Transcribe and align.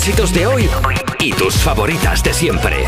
éxitos 0.00 0.32
de 0.32 0.46
hoy 0.46 0.70
y 1.18 1.30
tus 1.34 1.56
favoritas 1.56 2.22
de 2.22 2.32
siempre. 2.32 2.86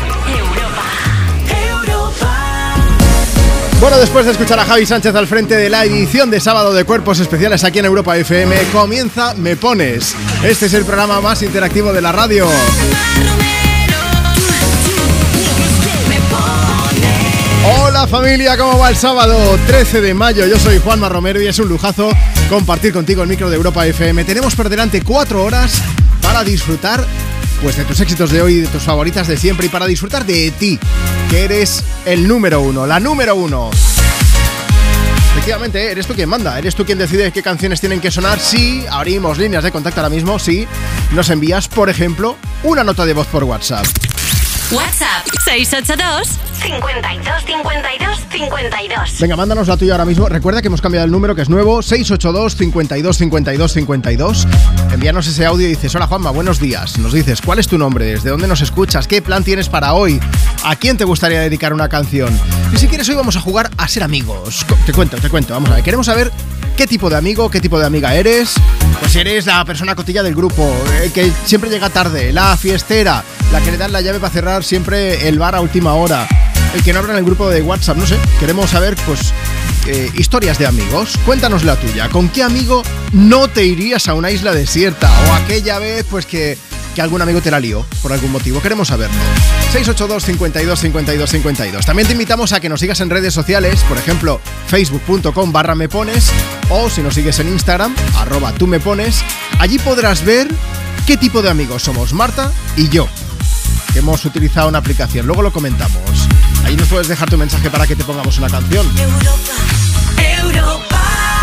Bueno, 3.79 3.99
después 3.99 4.25
de 4.25 4.31
escuchar 4.31 4.59
a 4.59 4.65
Javi 4.65 4.87
Sánchez 4.87 5.13
al 5.13 5.27
frente 5.27 5.55
de 5.55 5.69
la 5.69 5.85
edición 5.85 6.31
de 6.31 6.39
sábado 6.39 6.73
de 6.73 6.85
Cuerpos 6.85 7.19
Especiales 7.19 7.63
aquí 7.63 7.77
en 7.77 7.85
Europa 7.85 8.17
FM, 8.17 8.55
comienza 8.71 9.35
Me 9.35 9.55
Pones. 9.55 10.15
Este 10.43 10.65
es 10.65 10.73
el 10.73 10.85
programa 10.85 11.21
más 11.21 11.43
interactivo 11.43 11.93
de 11.93 12.01
la 12.01 12.11
radio. 12.11 12.47
Hola 17.77 18.07
familia, 18.07 18.57
¿cómo 18.57 18.79
va 18.79 18.89
el 18.89 18.97
sábado 18.97 19.37
13 19.67 20.01
de 20.01 20.15
mayo? 20.15 20.47
Yo 20.47 20.57
soy 20.57 20.79
Juanma 20.79 21.09
Romero 21.09 21.39
y 21.39 21.45
es 21.45 21.59
un 21.59 21.69
lujazo 21.69 22.09
compartir 22.49 22.91
contigo 22.91 23.21
el 23.21 23.29
micro 23.29 23.51
de 23.51 23.55
Europa 23.55 23.85
FM. 23.85 24.23
Tenemos 24.23 24.55
por 24.55 24.67
delante 24.67 25.03
cuatro 25.03 25.43
horas 25.43 25.79
para 26.33 26.45
disfrutar 26.45 27.05
pues 27.61 27.77
de 27.77 27.85
tus 27.85 27.99
éxitos 27.99 28.31
de 28.31 28.41
hoy, 28.41 28.61
de 28.61 28.67
tus 28.67 28.81
favoritas 28.81 29.27
de 29.27 29.37
siempre 29.37 29.67
y 29.67 29.69
para 29.69 29.85
disfrutar 29.85 30.25
de 30.25 30.49
ti, 30.49 30.79
que 31.29 31.45
eres 31.45 31.83
el 32.05 32.27
número 32.27 32.59
uno, 32.59 32.87
la 32.87 32.99
número 32.99 33.35
uno. 33.35 33.69
Efectivamente, 35.33 35.91
eres 35.91 36.07
tú 36.07 36.15
quien 36.15 36.27
manda, 36.27 36.57
eres 36.57 36.73
tú 36.73 36.85
quien 36.85 36.97
decide 36.97 37.31
qué 37.31 37.43
canciones 37.43 37.79
tienen 37.79 38.01
que 38.01 38.09
sonar. 38.09 38.39
Si 38.39 38.83
abrimos 38.89 39.37
líneas 39.37 39.63
de 39.63 39.71
contacto 39.71 39.99
ahora 39.99 40.09
mismo, 40.09 40.39
si 40.39 40.67
nos 41.11 41.29
envías, 41.29 41.67
por 41.67 41.87
ejemplo, 41.87 42.35
una 42.63 42.83
nota 42.83 43.05
de 43.05 43.13
voz 43.13 43.27
por 43.27 43.43
WhatsApp. 43.43 43.85
WhatsApp 44.71 45.27
682 45.45 46.29
52 46.63 47.43
52 47.45 48.19
52. 48.31 49.19
Venga, 49.19 49.35
mándanos 49.35 49.67
la 49.67 49.75
tuya 49.75 49.93
ahora 49.93 50.05
mismo. 50.05 50.29
Recuerda 50.29 50.61
que 50.61 50.67
hemos 50.67 50.81
cambiado 50.81 51.05
el 51.05 51.11
número, 51.11 51.35
que 51.35 51.41
es 51.41 51.49
nuevo, 51.49 51.81
682 51.81 52.55
52 52.55 53.17
52 53.17 53.73
52. 53.73 54.47
Envíanos 54.93 55.27
ese 55.27 55.45
audio 55.45 55.67
y 55.67 55.71
dices, 55.71 55.93
hola 55.95 56.07
Juanma, 56.07 56.31
buenos 56.31 56.59
días. 56.59 56.97
Nos 56.99 57.11
dices, 57.11 57.41
¿cuál 57.41 57.59
es 57.59 57.67
tu 57.67 57.77
nombre? 57.77 58.05
¿Desde 58.05 58.29
dónde 58.29 58.47
nos 58.47 58.61
escuchas? 58.61 59.07
¿Qué 59.07 59.21
plan 59.21 59.43
tienes 59.43 59.67
para 59.67 59.93
hoy? 59.93 60.21
¿A 60.63 60.77
quién 60.77 60.97
te 60.97 61.03
gustaría 61.03 61.41
dedicar 61.41 61.73
una 61.73 61.89
canción? 61.89 62.33
Y 62.71 62.77
si 62.77 62.87
quieres, 62.87 63.09
hoy 63.09 63.15
vamos 63.15 63.35
a 63.35 63.41
jugar 63.41 63.69
a 63.77 63.87
ser 63.89 64.03
amigos. 64.03 64.65
Te 64.85 64.93
cuento, 64.93 65.17
te 65.17 65.29
cuento. 65.29 65.53
Vamos 65.53 65.69
a 65.69 65.75
ver, 65.75 65.83
queremos 65.83 66.05
saber 66.05 66.31
qué 66.77 66.87
tipo 66.87 67.09
de 67.09 67.17
amigo, 67.17 67.51
qué 67.51 67.59
tipo 67.59 67.77
de 67.77 67.85
amiga 67.85 68.15
eres. 68.15 68.53
Pues 68.99 69.15
eres 69.15 69.45
la 69.45 69.65
persona 69.65 69.95
cotilla 69.95 70.23
del 70.23 70.33
grupo, 70.33 70.73
el 71.01 71.11
que 71.11 71.29
siempre 71.45 71.69
llega 71.69 71.89
tarde, 71.89 72.31
la 72.31 72.55
fiestera, 72.55 73.23
la 73.51 73.59
que 73.59 73.71
le 73.71 73.77
dan 73.77 73.91
la 73.91 74.01
llave 74.01 74.19
para 74.19 74.31
cerrar 74.31 74.63
siempre 74.63 75.27
el 75.27 75.39
bar 75.39 75.55
a 75.55 75.61
última 75.61 75.93
hora, 75.93 76.27
el 76.73 76.83
que 76.83 76.93
no 76.93 76.99
habla 76.99 77.13
en 77.13 77.19
el 77.19 77.25
grupo 77.25 77.49
de 77.49 77.61
WhatsApp, 77.61 77.97
no 77.97 78.05
sé. 78.05 78.17
Queremos 78.39 78.71
saber, 78.71 78.95
pues, 79.05 79.33
eh, 79.85 80.11
historias 80.15 80.57
de 80.57 80.65
amigos. 80.65 81.17
Cuéntanos 81.25 81.63
la 81.63 81.75
tuya. 81.75 82.09
¿Con 82.09 82.29
qué 82.29 82.43
amigo 82.43 82.83
no 83.11 83.47
te 83.47 83.65
irías 83.65 84.07
a 84.07 84.13
una 84.13 84.31
isla 84.31 84.53
desierta? 84.53 85.11
O 85.29 85.33
aquella 85.33 85.79
vez, 85.79 86.05
pues, 86.09 86.25
que, 86.25 86.57
que 86.93 87.01
algún 87.01 87.21
amigo 87.21 87.41
te 87.41 87.51
la 87.51 87.59
lió 87.59 87.85
por 88.01 88.13
algún 88.13 88.31
motivo. 88.31 88.61
Queremos 88.61 88.87
saberlo. 88.89 89.15
682 89.71 90.23
52 90.23 90.79
52 90.79 91.29
52. 91.29 91.85
También 91.85 92.07
te 92.07 92.13
invitamos 92.13 92.53
a 92.53 92.59
que 92.59 92.69
nos 92.69 92.79
sigas 92.79 92.99
en 93.01 93.09
redes 93.09 93.33
sociales, 93.33 93.81
por 93.89 93.97
ejemplo, 93.97 94.39
facebook.com 94.67 95.51
barra 95.51 95.75
me 95.75 95.89
pones 95.89 96.31
o 96.69 96.89
si 96.89 97.01
nos 97.01 97.15
sigues 97.15 97.39
en 97.39 97.49
Instagram, 97.49 97.95
arroba 98.17 98.51
tú 98.53 98.67
me. 98.67 98.79
Allí 99.59 99.79
podrás 99.79 100.23
ver 100.23 100.47
qué 101.07 101.17
tipo 101.17 101.41
de 101.41 101.49
amigos 101.49 101.83
somos 101.83 102.13
Marta 102.13 102.51
y 102.75 102.89
yo. 102.89 103.07
Que 103.93 103.99
hemos 103.99 104.25
utilizado 104.25 104.67
una 104.69 104.79
aplicación, 104.79 105.25
luego 105.25 105.41
lo 105.41 105.51
comentamos. 105.51 106.27
Ahí 106.65 106.75
nos 106.75 106.87
puedes 106.87 107.07
dejar 107.07 107.29
tu 107.29 107.37
mensaje 107.37 107.69
para 107.69 107.85
que 107.85 107.95
te 107.95 108.03
pongamos 108.03 108.37
una 108.37 108.49
canción. 108.49 108.85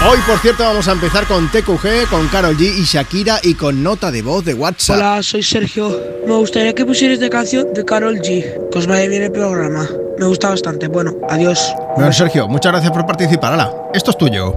Hoy, 0.09 0.19
por 0.27 0.39
cierto, 0.39 0.65
vamos 0.65 0.89
a 0.89 0.93
empezar 0.93 1.27
con 1.27 1.51
TQG, 1.51 2.09
con 2.09 2.27
Carol 2.29 2.57
G 2.57 2.63
y 2.79 2.85
Shakira 2.85 3.39
y 3.43 3.53
con 3.53 3.83
nota 3.83 4.11
de 4.11 4.23
voz 4.23 4.43
de 4.45 4.55
WhatsApp. 4.55 4.97
Hola, 4.97 5.23
soy 5.23 5.43
Sergio. 5.43 5.95
Me 6.27 6.35
gustaría 6.37 6.75
que 6.75 6.87
pusieras 6.87 7.21
de 7.21 7.29
canción 7.29 7.75
de 7.75 7.85
Carol 7.85 8.17
G. 8.17 8.71
Que 8.71 8.79
os 8.79 8.87
vaya 8.87 9.07
bien 9.09 9.25
el 9.25 9.33
programa. 9.33 9.87
Me 10.19 10.25
gusta 10.25 10.49
bastante. 10.49 10.89
Bueno, 10.89 11.15
adiós. 11.29 11.75
Bueno, 11.97 12.13
Sergio, 12.15 12.49
muchas 12.49 12.73
gracias 12.73 12.93
por 12.93 13.05
participar. 13.05 13.53
Hala, 13.53 13.75
esto 13.93 14.13
es 14.13 14.17
tuyo. 14.17 14.55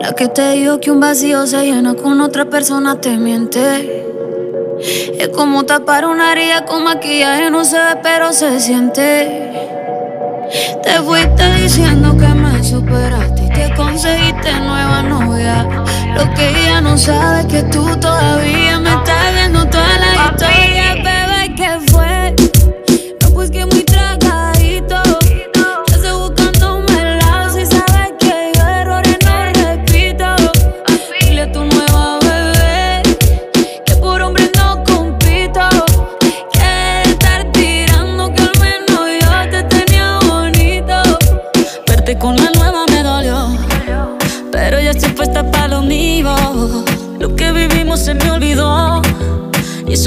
La 0.00 0.12
que 0.14 0.28
te 0.28 0.52
dijo 0.52 0.78
que 0.80 0.92
un 0.92 1.00
vacío 1.00 1.44
se 1.48 1.64
llena 1.64 1.94
con 1.94 2.20
otra 2.20 2.48
persona 2.48 3.00
te 3.00 3.16
miente. 3.16 4.07
Es 4.80 5.28
como 5.28 5.64
tapar 5.64 6.04
una 6.04 6.32
herida 6.32 6.64
con 6.64 6.84
maquillaje, 6.84 7.50
no 7.50 7.64
se 7.64 7.76
ve, 7.76 7.96
pero 8.02 8.32
se 8.32 8.60
siente. 8.60 9.50
Te 10.82 10.92
fuiste 11.00 11.54
diciendo 11.54 12.16
que 12.16 12.28
me 12.28 12.62
superaste 12.62 13.44
y 13.44 13.48
que 13.48 13.74
conseguiste 13.74 14.52
nueva 14.60 15.02
novia. 15.02 15.66
Lo 16.14 16.32
que 16.34 16.48
ella 16.48 16.80
no 16.80 16.96
sabe 16.96 17.40
es 17.40 17.46
que 17.46 17.62
tú 17.64 17.84
todavía 17.96 18.78
me 18.78 18.90
estás 18.90 19.34
viendo 19.34 19.66
toda 19.68 19.98
la 19.98 20.32
historia, 20.32 20.77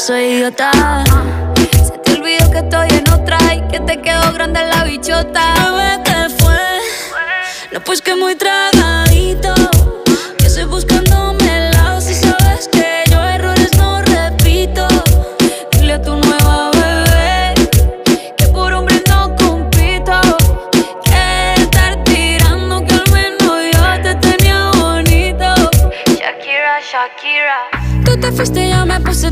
Soy 0.00 0.22
idiota. 0.22 0.70
Se 1.84 1.98
te 1.98 2.12
olvidó 2.12 2.50
que 2.50 2.58
estoy 2.58 2.88
en 2.88 3.08
otra 3.12 3.38
y 3.54 3.60
que 3.68 3.80
te 3.80 4.00
quedó 4.00 4.32
grande 4.32 4.60
la 4.64 4.84
bichota. 4.84 5.54
Bebé, 5.54 6.02
¿qué 6.04 6.42
fue? 6.42 6.58
No, 7.72 7.80
pues 7.80 8.00
que 8.00 8.14
muy 8.16 8.34
tragadito. 8.34 8.79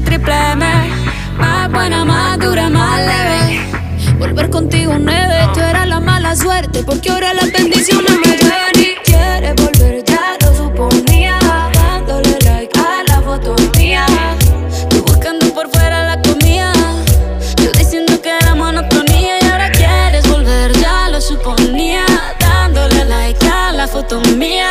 Triple 0.04 0.34
M. 0.52 0.64
Más 1.38 1.70
buena, 1.70 2.04
más 2.04 2.38
dura, 2.38 2.68
más 2.68 2.98
leve. 2.98 3.60
Volver 4.18 4.50
contigo 4.50 4.94
nueve, 4.98 5.48
tú 5.54 5.60
eras 5.60 5.86
la 5.86 6.00
mala 6.00 6.34
suerte. 6.34 6.82
Porque 6.84 7.10
ahora 7.10 7.34
las 7.34 7.52
bendiciones 7.52 8.10
me 8.10 8.36
llueven 8.36 8.76
y 8.76 8.94
quieres 9.04 9.54
volver, 9.56 10.04
ya 10.04 10.36
lo 10.40 10.56
suponía. 10.56 11.38
Dándole 11.72 12.38
like 12.44 12.78
a 12.78 13.04
la 13.08 13.22
foto 13.22 13.54
mía. 13.76 14.06
Tú 14.90 15.02
buscando 15.02 15.46
por 15.54 15.70
fuera 15.70 16.14
la 16.14 16.22
comida. 16.22 16.72
Yo 17.62 17.70
diciendo 17.72 18.20
que 18.20 18.30
era 18.30 18.54
monotonía 18.54 19.38
y 19.40 19.46
ahora 19.46 19.70
quieres 19.70 20.28
volver, 20.28 20.72
ya 20.78 21.08
lo 21.08 21.20
suponía. 21.20 22.04
Dándole 22.38 23.04
like 23.04 23.46
a 23.46 23.72
la 23.72 23.86
foto 23.86 24.20
mía. 24.36 24.70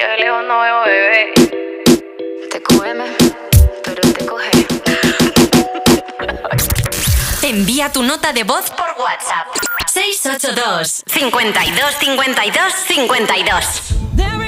Yo 0.00 0.08
de 0.08 0.16
lejos 0.16 0.44
no 0.44 0.60
veo 0.60 0.80
bebé. 0.84 1.32
Envía 7.42 7.90
tu 7.92 8.02
nota 8.02 8.32
de 8.32 8.44
voz 8.44 8.70
por 8.70 8.88
WhatsApp. 8.98 9.48
682 9.92 11.02
52 11.06 11.94
52 11.96 12.72
52 12.72 14.39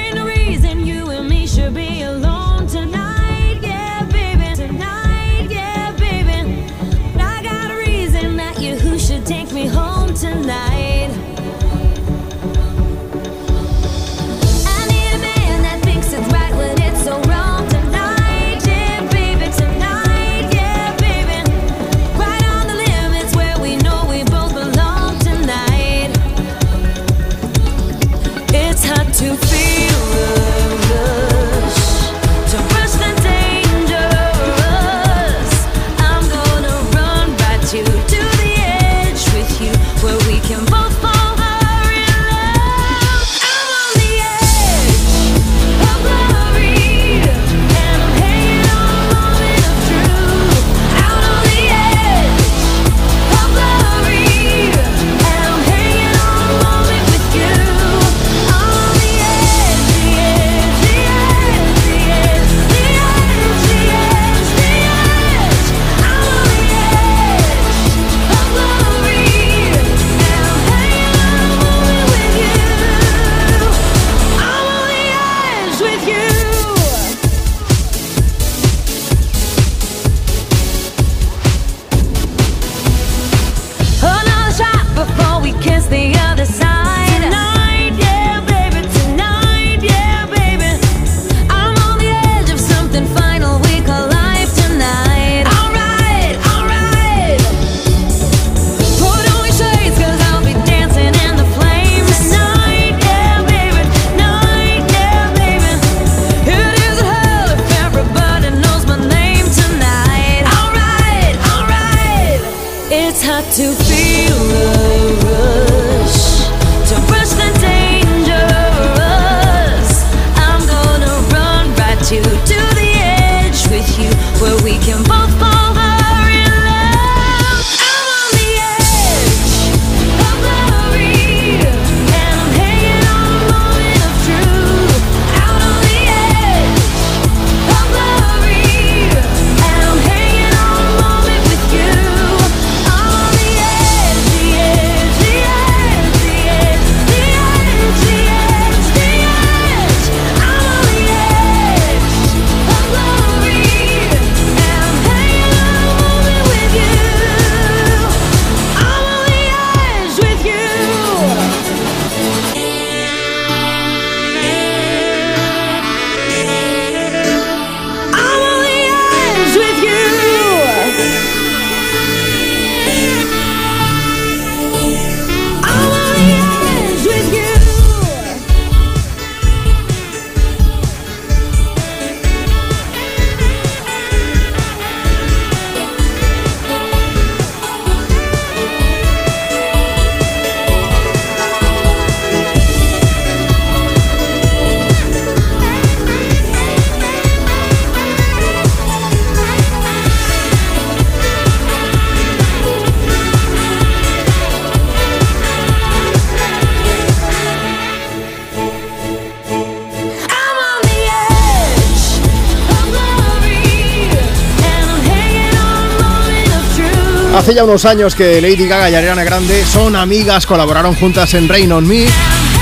Hace 217.42 217.54
ya 217.54 217.64
unos 217.64 217.84
años 217.86 218.14
que 218.14 218.40
Lady 218.40 218.68
Gaga 218.68 218.88
y 218.88 218.94
Ariana 218.94 219.24
Grande 219.24 219.64
son 219.64 219.96
amigas, 219.96 220.46
colaboraron 220.46 220.94
juntas 220.94 221.34
en 221.34 221.48
Rain 221.48 221.72
on 221.72 221.84
Me. 221.84 222.06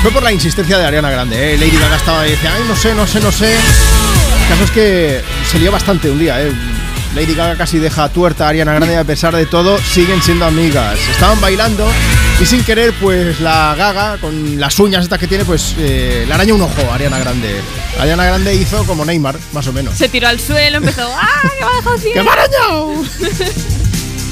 Fue 0.01 0.09
por 0.09 0.23
la 0.23 0.31
insistencia 0.31 0.75
de 0.79 0.85
Ariana 0.87 1.11
Grande. 1.11 1.53
¿eh? 1.53 1.57
Lady 1.59 1.77
Gaga 1.77 1.97
estaba 1.97 2.27
y 2.27 2.31
decía, 2.31 2.51
ay, 2.55 2.63
no 2.67 2.75
sé, 2.75 2.95
no 2.95 3.05
sé, 3.05 3.19
no 3.19 3.31
sé. 3.31 3.53
El 3.53 4.49
caso 4.49 4.63
es 4.63 4.71
que 4.71 5.21
se 5.51 5.59
lió 5.59 5.71
bastante 5.71 6.09
un 6.09 6.17
día. 6.17 6.41
¿eh? 6.41 6.51
Lady 7.13 7.35
Gaga 7.35 7.57
casi 7.57 7.77
deja 7.77 8.09
tuerta 8.09 8.47
a 8.47 8.49
Ariana 8.49 8.73
Grande 8.73 8.95
y 8.95 8.97
a 8.97 9.03
pesar 9.03 9.35
de 9.35 9.45
todo 9.45 9.77
siguen 9.77 10.19
siendo 10.23 10.45
amigas. 10.45 10.97
Estaban 11.11 11.39
bailando 11.39 11.87
y 12.41 12.45
sin 12.47 12.63
querer, 12.63 12.91
pues 12.99 13.39
la 13.39 13.75
Gaga, 13.77 14.17
con 14.17 14.59
las 14.59 14.79
uñas 14.79 15.03
estas 15.03 15.19
que 15.19 15.27
tiene, 15.27 15.45
pues 15.45 15.75
eh, 15.77 16.25
le 16.27 16.33
araña 16.33 16.55
un 16.55 16.61
ojo 16.63 16.89
a 16.89 16.95
Ariana 16.95 17.19
Grande. 17.19 17.61
Ariana 17.99 18.25
Grande 18.25 18.55
hizo 18.55 18.83
como 18.85 19.05
Neymar, 19.05 19.37
más 19.53 19.67
o 19.67 19.73
menos. 19.73 19.95
Se 19.95 20.09
tiró 20.09 20.27
al 20.27 20.39
suelo, 20.39 20.77
empezó, 20.77 21.07
¡ah, 21.15 21.51
qué 21.55 21.63
bajo 21.65 22.01
¡Que 22.13 22.23
me 22.23 22.29
ha 22.31 22.33
arañado! 22.33 22.95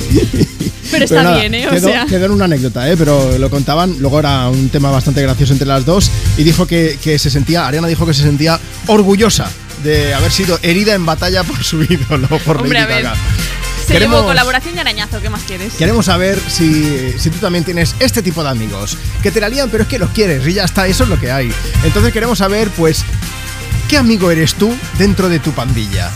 Pero 0.91 1.05
está 1.05 1.35
bien, 1.35 1.53
¿eh? 1.53 1.67
O 1.67 1.71
quedó, 1.71 1.87
sea. 1.89 2.05
quedó 2.07 2.25
en 2.25 2.31
una 2.31 2.45
anécdota, 2.45 2.89
¿eh? 2.89 2.97
Pero 2.97 3.37
lo 3.37 3.49
contaban, 3.49 3.97
luego 3.99 4.19
era 4.19 4.49
un 4.49 4.69
tema 4.69 4.89
bastante 4.89 5.21
gracioso 5.21 5.53
entre 5.53 5.67
las 5.67 5.85
dos 5.85 6.09
y 6.37 6.43
dijo 6.43 6.65
que, 6.65 6.97
que 7.01 7.19
se 7.19 7.29
sentía, 7.29 7.67
Ariana 7.67 7.87
dijo 7.87 8.05
que 8.07 8.13
se 8.15 8.23
sentía 8.23 8.59
orgullosa 8.87 9.49
de 9.83 10.13
haber 10.15 10.31
sido 10.31 10.57
herida 10.63 10.95
en 10.95 11.05
batalla 11.05 11.43
por 11.43 11.63
su 11.63 11.83
ídolo, 11.83 12.27
por 12.45 12.57
Hombre, 12.57 12.79
Lady. 12.81 13.03
Gaga. 13.03 13.13
Se 13.85 13.93
Queremos- 13.93 14.17
llevó 14.17 14.27
colaboración 14.27 14.75
y 14.75 14.79
arañazo, 14.79 15.21
¿qué 15.21 15.29
más 15.29 15.41
quieres? 15.43 15.73
Queremos 15.73 16.05
saber 16.07 16.39
si, 16.47 17.13
si 17.17 17.29
tú 17.29 17.37
también 17.37 17.63
tienes 17.63 17.95
este 17.99 18.21
tipo 18.23 18.43
de 18.43 18.49
amigos 18.49 18.97
que 19.23 19.31
te 19.31 19.39
la 19.41 19.49
lían, 19.49 19.69
pero 19.69 19.83
es 19.83 19.89
que 19.89 19.99
los 19.99 20.09
quieres 20.09 20.45
y 20.47 20.53
ya 20.53 20.63
está, 20.65 20.87
eso 20.87 21.03
es 21.03 21.09
lo 21.09 21.19
que 21.19 21.31
hay. 21.31 21.51
Entonces 21.83 22.11
queremos 22.13 22.37
saber, 22.39 22.69
pues, 22.71 23.03
¿qué 23.87 23.97
amigo 23.97 24.29
eres 24.31 24.55
tú 24.55 24.75
dentro 24.97 25.27
de 25.29 25.39
tu 25.39 25.51
pandilla? 25.53 26.11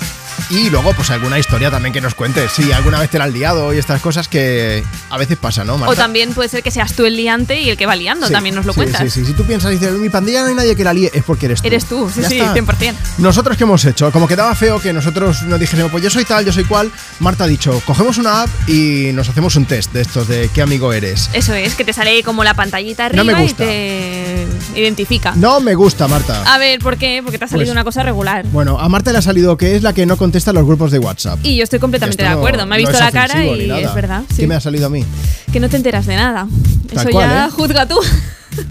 Y 0.50 0.70
luego, 0.70 0.94
pues 0.94 1.10
alguna 1.10 1.40
historia 1.40 1.72
también 1.72 1.94
que 1.94 2.02
nos 2.02 2.16
cuentes. 2.16 2.52
Si 2.52 2.72
alguna 2.72 3.00
vez 3.00 3.10
te 3.10 3.18
la 3.18 3.26
has 3.26 3.34
liado 3.34 3.74
y 3.74 3.78
estas 3.78 4.02
cosas 4.02 4.28
que 4.28 4.84
a 5.13 5.17
veces 5.17 5.38
pasa, 5.38 5.63
¿no, 5.63 5.77
Marta? 5.77 5.91
O 5.91 5.96
también 5.96 6.34
puede 6.34 6.50
ser 6.50 6.63
que 6.63 6.72
seas 6.72 6.93
tú 6.93 7.05
el 7.05 7.15
liante 7.15 7.62
y 7.62 7.70
el 7.70 7.77
que 7.77 7.86
va 7.86 7.96
liando, 7.96 8.27
Sí, 8.27 8.34
también 8.34 8.55
nos 8.55 8.65
lo 8.65 8.74
sí, 8.74 8.77
cuentas. 8.77 9.01
Sí, 9.01 9.10
sí, 9.10 9.25
Si 9.25 9.34
tú 9.34 9.43
piensas 9.43 9.72
y 9.72 9.75
dices, 9.77 9.91
mi 9.93 10.10
pandilla 10.10 10.41
no 10.41 10.48
hay 10.48 10.55
nadie 10.55 10.75
que 10.75 10.84
la 10.84 10.93
líe, 10.93 11.12
es 11.13 11.24
porque 11.24 11.46
eres 11.46 11.62
tú. 11.62 11.67
Eres 11.67 11.86
tú, 11.86 12.10
sí, 12.13 12.22
Ya 12.22 12.29
sí, 12.29 12.39
está. 12.39 12.53
100%. 12.55 12.93
Nosotros 13.20 13.58
qué 13.58 13.63
hemos 13.63 13.84
hecho, 13.86 14.12
como 14.12 14.27
quedaba 14.27 14.53
feo 14.55 14.79
que 14.82 14.91
nosotros 14.93 15.43
nos 15.43 15.60
dijésemos, 15.60 15.91
pues 15.91 16.03
yo 16.03 16.10
soy 16.10 16.25
tal, 16.25 16.46
yo 16.46 16.51
soy 16.53 16.63
cual, 16.65 16.91
Marta 17.20 17.43
ha 17.43 17.48
dicho, 17.48 17.82
cogemos 17.86 18.17
una 18.17 18.43
app 18.43 18.50
y 18.67 19.12
nos 19.13 19.29
hacemos 19.29 19.55
un 19.55 19.65
test 19.65 19.93
de 19.93 20.01
estos 20.01 20.27
de 20.27 20.50
qué 20.53 20.62
amigo 20.62 20.91
eres. 20.93 21.29
Eso 21.34 21.53
es, 21.53 21.75
que 21.75 21.84
te 21.86 21.93
sale 21.93 22.24
como 22.24 22.43
la 22.43 22.53
pantallita 22.53 23.10
No 23.10 23.22
arriba 23.22 23.43
y 23.43 23.53
te 23.53 24.48
identifica. 24.75 25.34
No 25.36 25.60
me 25.60 25.75
gusta, 25.75 26.08
Marta. 26.08 26.43
A 26.51 26.58
ver, 26.58 26.79
¿por 26.79 26.98
qué? 26.98 27.22
Porque 27.24 27.38
te 27.38 27.46
ha 27.46 27.48
salido 27.48 27.65
Pues- 27.67 27.72
una 27.72 27.84
cosa 27.84 28.03
regular. 28.03 28.46
Bueno, 28.48 28.79
a 28.79 28.89
Marta 28.89 29.12
le 29.12 29.20
ha 29.20 29.22
salido 29.22 29.58
que 29.58 29.75
es 29.75 29.84
la 29.84 29.93
que 29.93 30.05
no 30.05 30.17
contesta 30.17 30.53
los 30.53 30.65
grupos 30.65 30.91
de 30.91 31.00
WhatsApp. 31.00 31.39
Y 31.43 31.58
yo 31.58 31.63
estoy 31.63 31.79
completamente 31.79 32.24
Esto 32.24 32.29
de 32.29 32.36
no- 32.36 32.41
acuerdo. 32.41 32.65
Me 32.65 32.75
ha 32.75 32.77
visto 32.77 32.98
la 32.98 33.12
cara 33.12 33.43
y 33.46 33.70
es 33.72 33.93
verdad. 33.93 34.24
¿Qué 34.36 34.48
me 34.48 34.55
ha 34.55 34.60
salido 34.60 34.88
a 34.88 34.89
mí? 34.89 35.02
Que 35.51 35.60
no 35.60 35.69
te 35.69 35.77
enteras 35.77 36.05
de 36.05 36.15
nada. 36.15 36.48
Tal 36.89 37.00
Eso 37.00 37.10
cual, 37.10 37.29
ya 37.29 37.45
¿eh? 37.45 37.50
juzga 37.51 37.86
tú. 37.88 37.98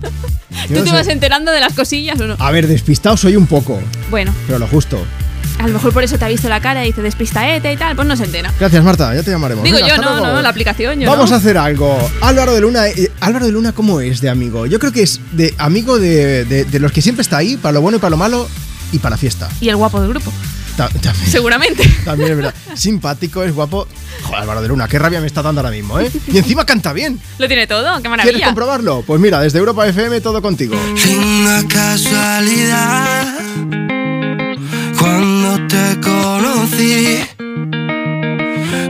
Yo 0.69 0.69
¿Tú 0.69 0.75
no 0.75 0.83
te 0.85 0.91
sé. 0.91 0.97
vas 0.97 1.09
enterando 1.09 1.51
de 1.51 1.61
las 1.61 1.73
cosillas 1.73 2.21
o 2.21 2.27
no? 2.27 2.37
A 2.39 2.51
ver, 2.51 2.67
despistado 2.69 3.17
soy 3.17 3.37
un 3.37 3.47
poco, 3.47 3.81
Bueno, 4.11 4.33
pero 4.47 4.59
lo 4.61 4.67
justo. 4.69 5.05
a 5.59 5.67
lo 5.67 5.73
mejor 5.73 5.93
por 5.93 6.05
eso 6.05 6.19
te 6.19 6.25
ha 6.25 6.29
visto 6.29 6.49
la 6.49 6.61
cara 6.61 6.85
y 6.85 6.89
dice 6.89 7.03
despistaete 7.03 7.73
y 7.73 7.77
tal, 7.77 7.97
pues 7.97 8.07
no 8.07 8.17
se 8.17 8.25
entera. 8.25 8.53
Gracias, 8.61 8.85
Marta, 8.85 9.13
ya 9.15 9.23
te 9.23 9.31
llamaremos. 9.33 9.65
Digo 9.65 9.77
Venga, 9.79 9.89
yo, 9.89 9.97
no, 10.01 10.11
luego. 10.21 10.27
no, 10.37 10.43
la 10.43 10.49
aplicación, 10.51 11.01
yo 11.01 11.11
Vamos 11.11 11.31
no. 11.31 11.37
a 11.37 11.39
hacer 11.39 11.59
algo. 11.59 11.99
Álvaro 12.21 12.55
de 12.55 12.61
Luna, 12.61 12.87
eh, 12.89 13.11
Álvaro 13.21 13.47
de 13.47 13.53
Luna, 13.53 13.73
¿cómo 13.73 14.01
es 14.01 14.21
de 14.21 14.29
amigo? 14.29 14.67
Yo 14.67 14.79
creo 14.79 14.93
que 14.93 15.03
es 15.03 15.21
de 15.33 15.53
amigo 15.59 15.99
de, 15.99 16.45
de- 16.45 16.65
de 16.65 16.79
los 16.79 16.93
que 16.93 17.03
siempre 17.03 17.23
está 17.23 17.39
ahí, 17.39 17.57
para 17.57 17.73
lo 17.73 17.81
bueno 17.81 17.97
y 17.97 18.01
para 18.01 18.11
lo 18.11 18.17
malo, 18.19 18.49
y 18.93 18.99
para 18.99 19.15
la 19.15 19.19
fiesta. 19.19 19.49
Y 19.61 19.69
el 19.69 19.77
guapo 19.77 20.01
del 20.01 20.11
grupo, 20.11 20.33
Ta- 20.77 20.89
también, 21.03 21.27
seguramente. 21.31 21.89
también 22.05 22.31
es 22.31 22.37
verdad. 22.37 22.55
Simpático, 22.75 23.43
es 23.43 23.55
guapo. 23.55 23.87
Joder, 24.25 24.41
Álvaro 24.43 24.63
de 24.63 24.69
Luna, 24.69 24.89
qué 24.89 24.99
rabia 24.99 25.21
me 25.21 25.27
está 25.27 25.43
dando 25.43 25.61
ahora 25.61 25.71
mismo, 25.71 25.99
¿eh? 26.01 26.11
Y 26.29 26.39
encima 26.39 26.65
canta 26.65 26.93
bien. 26.93 27.21
Lo 27.39 27.47
tiene 27.47 27.67
todo, 27.67 27.83
qué 27.97 28.03
¿Quieres 28.03 28.11
maravilla. 28.11 28.47
comprobarlo? 28.47 29.03
Pues 29.07 29.21
mira, 29.21 29.41
desde 29.41 29.59
Europa 29.59 29.87
FM 29.87 30.21
todo 30.21 30.41
contigo. 30.41 30.75
Linda 31.05 31.63
casualidad 31.69 33.39
cuando 34.99 35.67
te 35.69 36.01
conocí. 36.01 37.19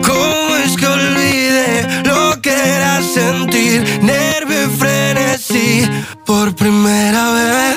¿Cómo 0.04 0.56
es 0.64 0.76
que 0.76 0.86
olvidé 0.86 2.02
lo 2.04 2.40
que 2.42 2.50
era 2.52 3.00
sentir 3.02 3.82
nervio 4.02 4.66
y 4.66 4.76
frenesí 4.76 5.82
por 6.26 6.54
primera 6.54 7.32
vez? 7.32 7.76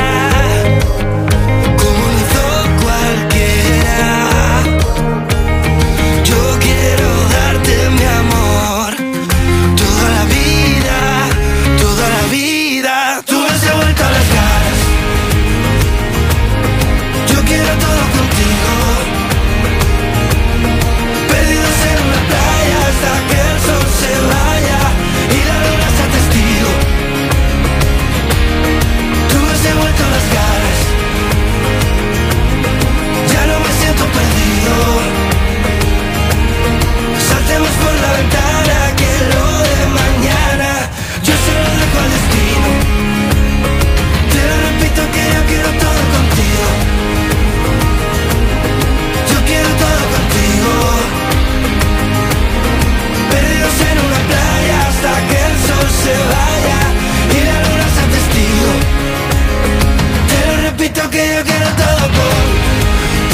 que 61.21 61.35
yo 61.35 61.43
quiero 61.43 61.67
todo 61.75 62.05
con 62.17 62.35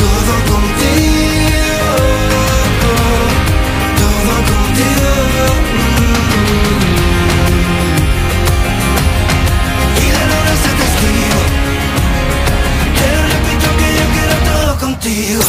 todo 0.02 0.34
contigo, 0.52 1.92
todo 4.02 4.36
contigo. 4.52 5.10
Y 10.04 10.08
la 10.16 10.24
luna 10.32 10.54
sea 10.62 10.74
testigo. 10.82 11.40
Te 12.98 13.06
lo 13.14 13.22
repito 13.34 13.68
que 13.80 13.88
yo 13.98 14.06
quiero 14.16 14.36
todo 14.52 14.72
contigo. 14.80 15.44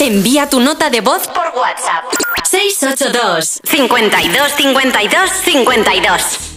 Envía 0.00 0.48
tu 0.50 0.58
nota 0.60 0.90
de 0.90 1.00
voz 1.00 1.28
por 1.28 1.46
WhatsApp. 1.56 2.04
682 2.44 3.60
52 3.64 4.52
52 4.56 5.30
52 5.44 6.51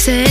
say 0.00 0.29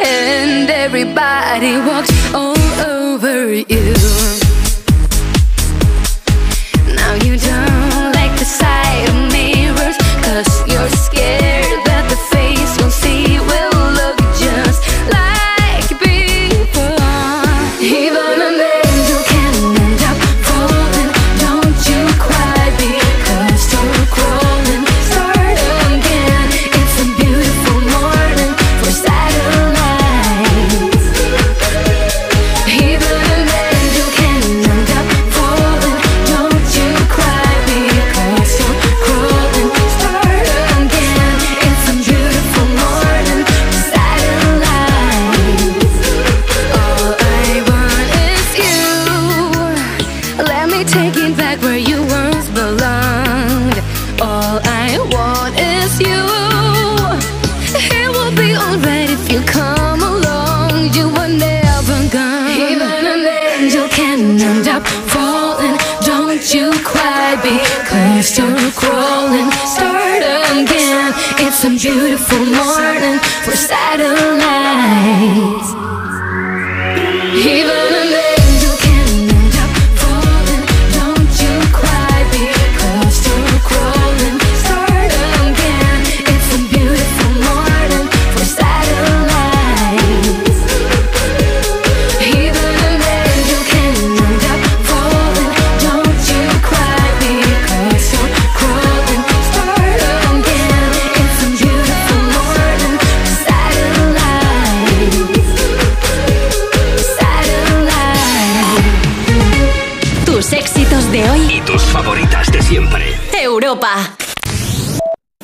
and 0.00 0.70
everybody 0.70 1.76
walks 1.78 2.15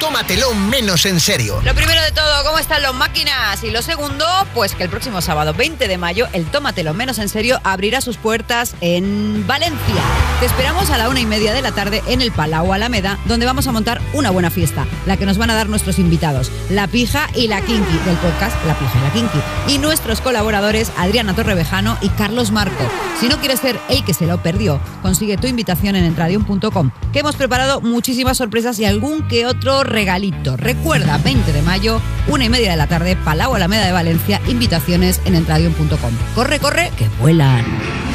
Tómatelo 0.00 0.54
menos 0.54 1.06
en 1.06 1.20
serio. 1.20 1.60
Lo 1.64 1.74
primero 1.74 2.02
de 2.02 2.10
todo, 2.10 2.44
¿cómo 2.44 2.58
están 2.58 2.82
los 2.82 2.94
máquinas? 2.94 3.62
Y 3.62 3.70
lo 3.70 3.80
segundo, 3.80 4.26
pues 4.52 4.74
que 4.74 4.82
el 4.82 4.90
próximo 4.90 5.20
sábado 5.20 5.54
20 5.54 5.86
de 5.86 5.98
mayo 5.98 6.26
el 6.32 6.46
Tómatelo 6.46 6.94
menos 6.94 7.18
en 7.18 7.28
serio 7.28 7.60
abrirá 7.64 8.00
sus 8.00 8.16
puertas 8.16 8.74
en 8.80 9.46
Valencia. 9.46 10.02
Te 10.40 10.46
esperamos 10.46 10.90
a 10.90 10.98
la 10.98 11.08
una 11.08 11.20
y 11.20 11.26
media 11.26 11.54
de 11.54 11.62
la 11.62 11.72
tarde 11.72 12.02
en 12.06 12.20
el 12.20 12.32
Palau 12.32 12.72
Alameda, 12.72 13.18
donde 13.26 13.46
vamos 13.46 13.66
a 13.66 13.72
montar 13.72 14.00
una 14.12 14.30
buena 14.30 14.50
fiesta, 14.50 14.86
la 15.06 15.16
que 15.16 15.26
nos 15.26 15.38
van 15.38 15.50
a 15.50 15.54
dar 15.54 15.68
nuestros 15.68 15.98
invitados, 15.98 16.50
La 16.70 16.86
Pija 16.86 17.28
y 17.34 17.46
La 17.46 17.60
Kinky, 17.60 17.98
del 18.04 18.16
podcast 18.16 18.56
La 18.66 18.78
Pija 18.78 18.98
y 18.98 19.02
La 19.02 19.12
Kinky, 19.12 19.74
y 19.74 19.78
nuestros 19.78 20.20
colaboradores 20.20 20.90
Adriana 20.96 21.34
Torrevejano 21.34 21.96
y 22.00 22.08
Carlos 22.10 22.50
Marco. 22.50 22.84
Si 23.20 23.28
no 23.28 23.38
quieres 23.38 23.60
ser 23.60 23.78
el 23.88 24.04
que 24.04 24.14
se 24.14 24.26
lo 24.26 24.42
perdió, 24.42 24.80
consigue 25.02 25.36
tu 25.36 25.46
invitación 25.46 25.96
en 25.96 26.04
entradium.com, 26.04 26.90
que 27.12 27.20
hemos 27.20 27.36
preparado 27.36 27.80
muchísimas 27.80 28.38
sorpresas 28.38 28.78
y 28.80 28.84
algún 28.84 29.26
que 29.28 29.46
otro 29.46 29.84
regalito. 29.94 30.56
Recuerda, 30.56 31.18
20 31.18 31.52
de 31.52 31.62
mayo, 31.62 32.00
una 32.26 32.44
y 32.44 32.48
media 32.50 32.70
de 32.72 32.76
la 32.76 32.86
tarde, 32.86 33.16
Palau 33.16 33.54
Alameda 33.54 33.86
de 33.86 33.92
Valencia, 33.92 34.40
invitaciones 34.48 35.20
en 35.24 35.36
entradium.com. 35.36 36.12
Corre, 36.34 36.58
corre, 36.58 36.90
que 36.98 37.08
vuelan. 37.20 37.64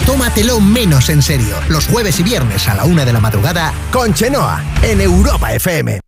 Tómatelo 0.06 0.60
menos 0.60 1.10
en 1.10 1.22
serio. 1.22 1.56
Los 1.70 1.88
jueves 1.88 2.20
y 2.20 2.24
viernes 2.24 2.68
a 2.68 2.76
la 2.76 2.84
una 2.84 3.06
de 3.06 3.14
la 3.14 3.20
madrugada 3.20 3.74
con 3.92 4.14
Chenoa 4.14 4.64
en 4.84 5.02
Europa 5.02 5.54
FM. 5.54 6.00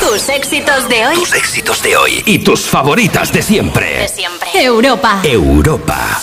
Tus 0.00 0.28
éxitos 0.28 0.88
de 0.88 1.06
hoy. 1.06 1.14
Tus 1.14 1.34
éxitos 1.34 1.82
de 1.82 1.96
hoy. 1.96 2.22
Y 2.26 2.38
tus 2.40 2.62
favoritas 2.62 3.32
de 3.32 3.42
siempre. 3.42 3.98
De 3.98 4.08
siempre. 4.08 4.48
Europa. 4.54 5.20
Europa. 5.22 6.18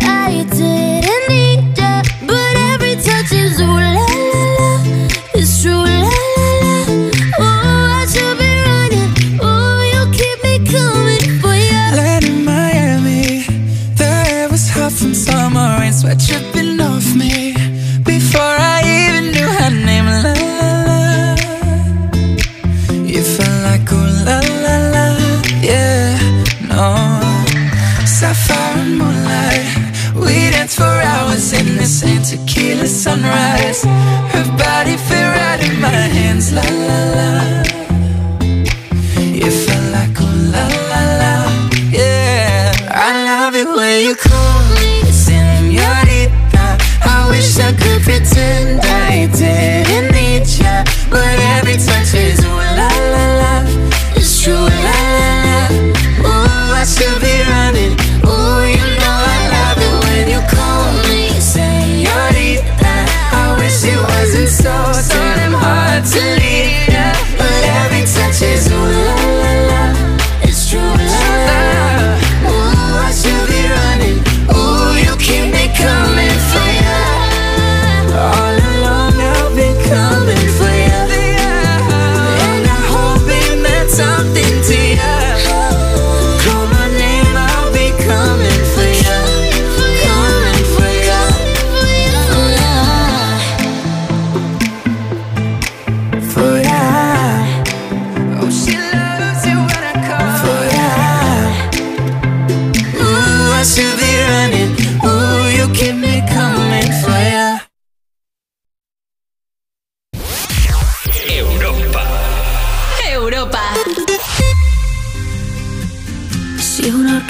I 0.00 0.44
didn't 0.44 0.91
tequila 32.32 32.86
sunrise. 32.86 33.82
Her 34.32 34.46
body 34.56 34.96
fit 34.96 35.26
right 35.36 35.60
in 35.68 35.80
my 35.80 36.02
hands, 36.16 36.52
la 36.56 36.64
la 36.88 37.00
la. 37.16 37.28
You 39.40 39.50
felt 39.50 39.86
like 39.96 40.20
ooh 40.20 40.36
la 40.54 40.64
la 40.90 41.02
la, 41.20 41.34
yeah. 41.90 42.72
I 42.88 43.10
love 43.28 43.54
it 43.54 43.68
when 43.76 43.96
you 44.06 44.14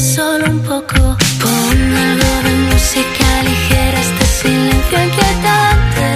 Solo 0.00 0.50
un 0.50 0.60
poco. 0.60 1.16
Ponme 1.42 1.98
algo 1.98 2.32
de 2.46 2.54
música 2.72 3.26
ligera, 3.48 4.00
este 4.00 4.26
silencio 4.40 4.98
inquietante. 5.06 6.08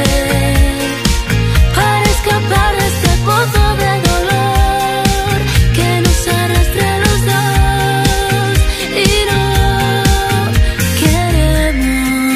Para 1.75 2.07
escapar 2.17 2.71
de 2.79 2.87
este 2.93 3.11
pozo 3.29 3.65
de 3.83 3.93
dolor 4.11 5.37
que 5.77 5.89
nos 6.05 6.21
arrastra 6.41 6.89
los 7.05 7.19
dos 7.31 8.55
y 9.05 9.09
no 9.31 9.45
queremos. 11.01 12.29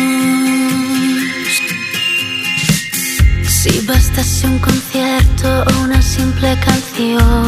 Si 3.48 3.72
bastase 3.86 4.42
un 4.46 4.58
concierto 4.58 5.48
o 5.68 5.70
una 5.84 6.00
simple 6.02 6.50
canción 6.66 7.47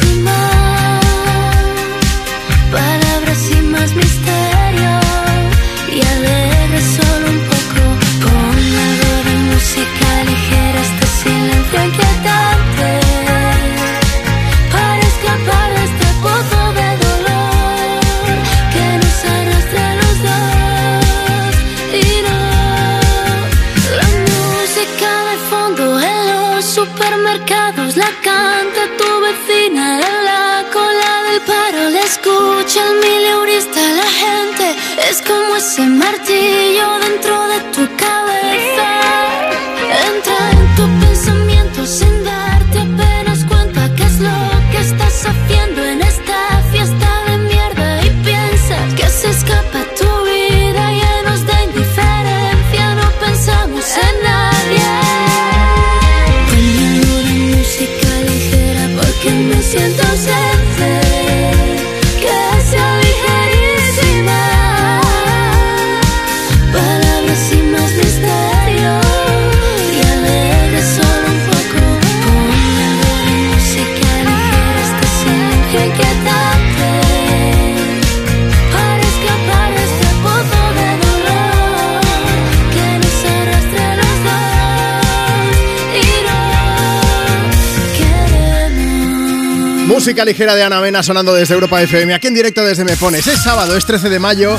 Música 90.11 90.25
ligera 90.25 90.55
de 90.55 90.63
Ana 90.63 90.81
Mena 90.81 91.01
sonando 91.03 91.33
desde 91.33 91.53
Europa 91.53 91.81
FM, 91.81 92.13
aquí 92.13 92.27
en 92.27 92.33
directo 92.33 92.65
desde 92.65 92.83
Me 92.83 92.97
Pones. 92.97 93.25
Es 93.27 93.43
sábado, 93.43 93.77
es 93.77 93.85
13 93.85 94.09
de 94.09 94.19
mayo 94.19 94.57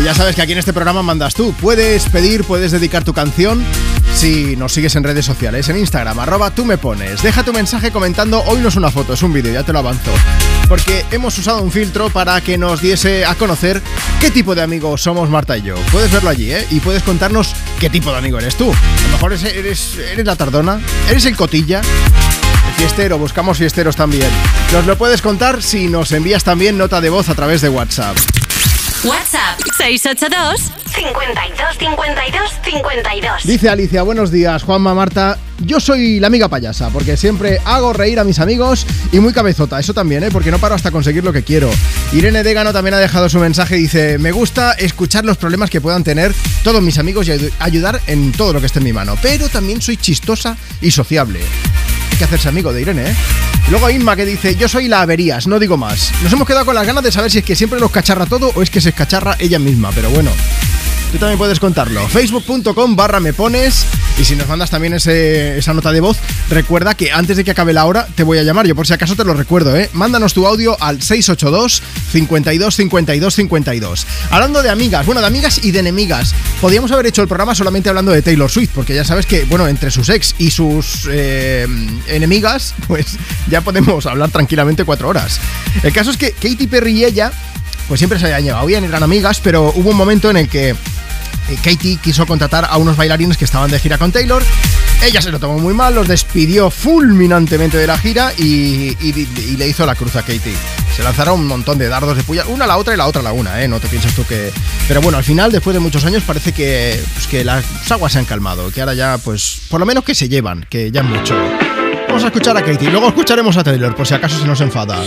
y 0.00 0.04
ya 0.04 0.14
sabes 0.14 0.36
que 0.36 0.42
aquí 0.42 0.52
en 0.52 0.58
este 0.58 0.72
programa 0.72 1.02
mandas 1.02 1.34
tú. 1.34 1.52
Puedes 1.60 2.08
pedir, 2.08 2.44
puedes 2.44 2.70
dedicar 2.70 3.02
tu 3.02 3.12
canción 3.12 3.64
si 4.14 4.54
nos 4.54 4.72
sigues 4.72 4.94
en 4.94 5.02
redes 5.02 5.26
sociales, 5.26 5.68
en 5.68 5.78
Instagram, 5.78 6.20
arroba 6.20 6.52
tú 6.52 6.64
me 6.64 6.78
pones. 6.78 7.20
Deja 7.20 7.42
tu 7.42 7.52
mensaje 7.52 7.90
comentando, 7.90 8.44
hoy 8.44 8.60
no 8.60 8.68
es 8.68 8.76
una 8.76 8.92
foto, 8.92 9.14
es 9.14 9.22
un 9.24 9.32
vídeo, 9.32 9.52
ya 9.52 9.64
te 9.64 9.72
lo 9.72 9.80
avanzo. 9.80 10.12
Porque 10.68 11.04
hemos 11.10 11.36
usado 11.36 11.62
un 11.62 11.72
filtro 11.72 12.08
para 12.10 12.40
que 12.40 12.56
nos 12.56 12.80
diese 12.80 13.24
a 13.24 13.34
conocer 13.34 13.82
qué 14.20 14.30
tipo 14.30 14.54
de 14.54 14.62
amigos 14.62 15.02
somos 15.02 15.28
Marta 15.28 15.58
y 15.58 15.62
yo. 15.62 15.74
Puedes 15.90 16.12
verlo 16.12 16.30
allí, 16.30 16.52
¿eh? 16.52 16.64
Y 16.70 16.78
puedes 16.78 17.02
contarnos 17.02 17.56
qué 17.80 17.90
tipo 17.90 18.12
de 18.12 18.18
amigo 18.18 18.38
eres 18.38 18.54
tú. 18.54 18.72
A 18.72 19.02
lo 19.06 19.12
mejor 19.14 19.32
eres, 19.32 19.52
eres, 19.52 19.98
eres 20.12 20.24
la 20.24 20.36
tardona, 20.36 20.80
eres 21.10 21.26
el 21.26 21.34
cotilla, 21.34 21.82
fiestero, 22.82 23.16
buscamos 23.16 23.58
fiesteros 23.58 23.94
también. 23.94 24.26
Nos 24.72 24.86
lo 24.86 24.98
puedes 24.98 25.22
contar 25.22 25.62
si 25.62 25.86
nos 25.86 26.10
envías 26.10 26.42
también 26.42 26.76
nota 26.76 27.00
de 27.00 27.10
voz 27.10 27.28
a 27.28 27.34
través 27.36 27.60
de 27.60 27.68
WhatsApp. 27.68 28.16
WhatsApp 29.04 29.60
682 29.78 30.60
52 30.92 31.78
52 31.78 32.50
52. 32.64 33.42
Dice 33.44 33.68
Alicia, 33.68 34.02
buenos 34.02 34.32
días, 34.32 34.64
Juanma, 34.64 34.94
Marta. 34.94 35.38
Yo 35.60 35.78
soy 35.78 36.18
la 36.18 36.26
amiga 36.26 36.48
payasa, 36.48 36.88
porque 36.90 37.16
siempre 37.16 37.60
hago 37.64 37.92
reír 37.92 38.18
a 38.18 38.24
mis 38.24 38.40
amigos 38.40 38.84
y 39.12 39.20
muy 39.20 39.32
cabezota, 39.32 39.78
eso 39.78 39.94
también, 39.94 40.24
¿eh? 40.24 40.28
porque 40.32 40.50
no 40.50 40.58
paro 40.58 40.74
hasta 40.74 40.90
conseguir 40.90 41.22
lo 41.22 41.32
que 41.32 41.44
quiero. 41.44 41.70
Irene 42.12 42.42
Dégano 42.42 42.72
también 42.72 42.94
ha 42.94 42.98
dejado 42.98 43.28
su 43.28 43.38
mensaje 43.38 43.78
y 43.78 43.82
dice, 43.82 44.18
me 44.18 44.32
gusta 44.32 44.72
escuchar 44.72 45.24
los 45.24 45.36
problemas 45.36 45.70
que 45.70 45.80
puedan 45.80 46.02
tener 46.02 46.34
todos 46.64 46.82
mis 46.82 46.98
amigos 46.98 47.28
y 47.28 47.30
ayu- 47.30 47.52
ayudar 47.60 48.00
en 48.08 48.32
todo 48.32 48.52
lo 48.52 48.58
que 48.60 48.66
esté 48.66 48.80
en 48.80 48.84
mi 48.86 48.92
mano, 48.92 49.16
pero 49.22 49.48
también 49.48 49.80
soy 49.80 49.96
chistosa 49.98 50.56
y 50.80 50.90
sociable. 50.90 51.38
Hacerse 52.22 52.48
amigo 52.48 52.72
de 52.72 52.82
Irene, 52.82 53.10
¿eh? 53.10 53.14
Luego 53.70 53.90
Inma 53.90 54.16
que 54.16 54.24
dice, 54.24 54.54
yo 54.54 54.68
soy 54.68 54.88
la 54.88 55.02
averías, 55.02 55.46
no 55.46 55.58
digo 55.58 55.76
más. 55.76 56.12
Nos 56.22 56.32
hemos 56.32 56.46
quedado 56.46 56.64
con 56.64 56.74
las 56.74 56.86
ganas 56.86 57.02
de 57.02 57.10
saber 57.10 57.30
si 57.30 57.38
es 57.38 57.44
que 57.44 57.56
siempre 57.56 57.80
nos 57.80 57.90
cacharra 57.90 58.26
todo 58.26 58.52
o 58.54 58.62
es 58.62 58.70
que 58.70 58.80
se 58.80 58.90
escacharra 58.90 59.36
ella 59.38 59.58
misma, 59.58 59.90
pero 59.94 60.10
bueno. 60.10 60.30
Tú 61.12 61.18
también 61.18 61.36
puedes 61.36 61.60
contarlo. 61.60 62.08
Facebook.com 62.08 62.96
barra 62.96 63.20
me 63.20 63.34
pones. 63.34 63.84
Y 64.18 64.24
si 64.24 64.34
nos 64.34 64.48
mandas 64.48 64.70
también 64.70 64.94
esa 64.94 65.74
nota 65.74 65.92
de 65.92 66.00
voz, 66.00 66.16
recuerda 66.48 66.94
que 66.94 67.12
antes 67.12 67.36
de 67.36 67.44
que 67.44 67.50
acabe 67.50 67.74
la 67.74 67.84
hora 67.84 68.06
te 68.14 68.22
voy 68.22 68.38
a 68.38 68.42
llamar. 68.42 68.66
Yo 68.66 68.74
por 68.74 68.86
si 68.86 68.94
acaso 68.94 69.14
te 69.14 69.22
lo 69.22 69.34
recuerdo, 69.34 69.76
¿eh? 69.76 69.90
Mándanos 69.92 70.32
tu 70.32 70.46
audio 70.46 70.74
al 70.80 71.02
682 71.02 71.82
52 72.12 72.74
52 72.76 73.34
52. 73.34 74.06
Hablando 74.30 74.62
de 74.62 74.70
amigas, 74.70 75.04
bueno, 75.04 75.20
de 75.20 75.26
amigas 75.26 75.62
y 75.62 75.70
de 75.70 75.80
enemigas. 75.80 76.34
Podríamos 76.62 76.90
haber 76.92 77.06
hecho 77.06 77.20
el 77.20 77.28
programa 77.28 77.54
solamente 77.54 77.90
hablando 77.90 78.10
de 78.10 78.22
Taylor 78.22 78.50
Swift, 78.50 78.70
porque 78.74 78.94
ya 78.94 79.04
sabes 79.04 79.26
que, 79.26 79.44
bueno, 79.44 79.68
entre 79.68 79.90
sus 79.90 80.08
ex 80.08 80.34
y 80.38 80.50
sus 80.50 81.06
eh, 81.10 81.66
enemigas, 82.06 82.74
pues 82.88 83.18
ya 83.50 83.60
podemos 83.60 84.06
hablar 84.06 84.30
tranquilamente 84.30 84.84
cuatro 84.84 85.10
horas. 85.10 85.40
El 85.82 85.92
caso 85.92 86.10
es 86.10 86.16
que 86.16 86.32
Katy 86.32 86.68
Perry 86.68 86.92
y 86.92 87.04
ella 87.04 87.32
pues 87.88 87.98
siempre 87.98 88.18
se 88.18 88.24
habían 88.24 88.44
llevado 88.44 88.64
bien, 88.64 88.84
eran 88.84 89.02
amigas, 89.02 89.40
pero 89.42 89.72
hubo 89.74 89.90
un 89.90 89.96
momento 89.96 90.30
en 90.30 90.36
el 90.38 90.48
que 90.48 90.74
Katie 91.56 91.96
quiso 91.96 92.26
contratar 92.26 92.66
a 92.70 92.76
unos 92.76 92.96
bailarines 92.96 93.36
que 93.36 93.44
estaban 93.44 93.70
de 93.70 93.78
gira 93.78 93.98
con 93.98 94.12
Taylor. 94.12 94.42
Ella 95.02 95.20
se 95.20 95.30
lo 95.30 95.40
tomó 95.40 95.58
muy 95.58 95.74
mal, 95.74 95.94
los 95.94 96.06
despidió 96.08 96.70
fulminantemente 96.70 97.76
de 97.76 97.86
la 97.86 97.98
gira 97.98 98.32
y, 98.38 98.96
y- 99.00 99.56
le 99.56 99.66
hizo 99.68 99.84
la 99.86 99.94
cruz 99.94 100.14
a 100.16 100.22
Katie. 100.22 100.54
Se 100.96 101.02
lanzaron 101.02 101.40
un 101.40 101.46
montón 101.46 101.78
de 101.78 101.88
dardos 101.88 102.16
de 102.16 102.22
puya, 102.22 102.44
una 102.46 102.64
a 102.64 102.68
la 102.68 102.76
otra 102.76 102.94
y 102.94 102.96
la 102.96 103.06
otra 103.06 103.22
la 103.22 103.32
una, 103.32 103.62
¿eh? 103.62 103.68
No 103.68 103.80
te 103.80 103.88
piensas 103.88 104.14
tú 104.14 104.24
que... 104.26 104.52
Pero 104.86 105.00
bueno, 105.00 105.18
al 105.18 105.24
final, 105.24 105.50
después 105.50 105.72
de 105.74 105.80
muchos 105.80 106.04
años, 106.04 106.22
parece 106.22 106.52
que, 106.52 107.02
pues, 107.14 107.26
que 107.26 107.44
las 107.44 107.64
aguas 107.90 108.12
se 108.12 108.18
han 108.18 108.24
calmado, 108.26 108.70
que 108.70 108.80
ahora 108.80 108.94
ya, 108.94 109.18
pues, 109.18 109.62
por 109.70 109.80
lo 109.80 109.86
menos 109.86 110.04
que 110.04 110.14
se 110.14 110.28
llevan, 110.28 110.66
que 110.68 110.90
ya 110.90 111.02
mucho. 111.02 111.34
Vamos 112.08 112.24
a 112.24 112.26
escuchar 112.26 112.56
a 112.58 112.62
Katie, 112.64 112.90
luego 112.90 113.08
escucharemos 113.08 113.56
a 113.56 113.64
Taylor, 113.64 113.94
por 113.96 114.06
si 114.06 114.12
acaso 114.14 114.38
se 114.38 114.46
nos 114.46 114.60
enfada. 114.60 115.02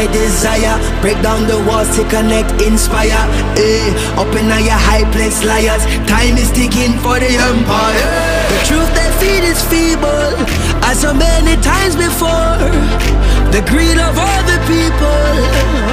My 0.00 0.12
desire. 0.12 0.76
Break 1.00 1.20
down 1.22 1.46
the 1.46 1.58
walls 1.68 1.90
to 1.96 2.02
connect, 2.08 2.50
inspire. 2.62 3.20
Eh, 3.56 4.20
up 4.20 4.32
in 4.40 4.48
your 4.48 4.80
high 4.88 5.04
place, 5.12 5.44
liars. 5.44 5.84
Time 6.08 6.36
is 6.40 6.50
ticking 6.56 6.96
for 7.04 7.16
the 7.20 7.32
empire. 7.50 8.08
The 8.52 8.58
truth 8.68 8.90
they 8.96 9.10
feed 9.20 9.44
is 9.44 9.60
feeble, 9.70 10.32
as 10.88 11.00
so 11.04 11.12
many 11.12 11.54
times 11.60 11.94
before. 11.96 12.56
The 13.52 13.60
greed 13.68 13.98
of 13.98 14.16
all 14.16 14.42
the 14.48 14.58
people. 14.72 15.32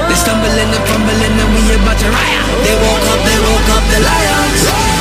They 0.08 0.18
stumble 0.24 0.56
and 0.64 0.74
fumble 0.88 1.22
and 1.28 1.40
we 1.54 1.64
about 1.76 1.98
to 2.00 2.08
riot. 2.16 2.46
They 2.64 2.76
woke 2.84 3.08
up, 3.12 3.20
they 3.28 3.40
woke 3.44 3.70
up 3.76 3.84
the 3.92 4.00
lions. 4.08 4.97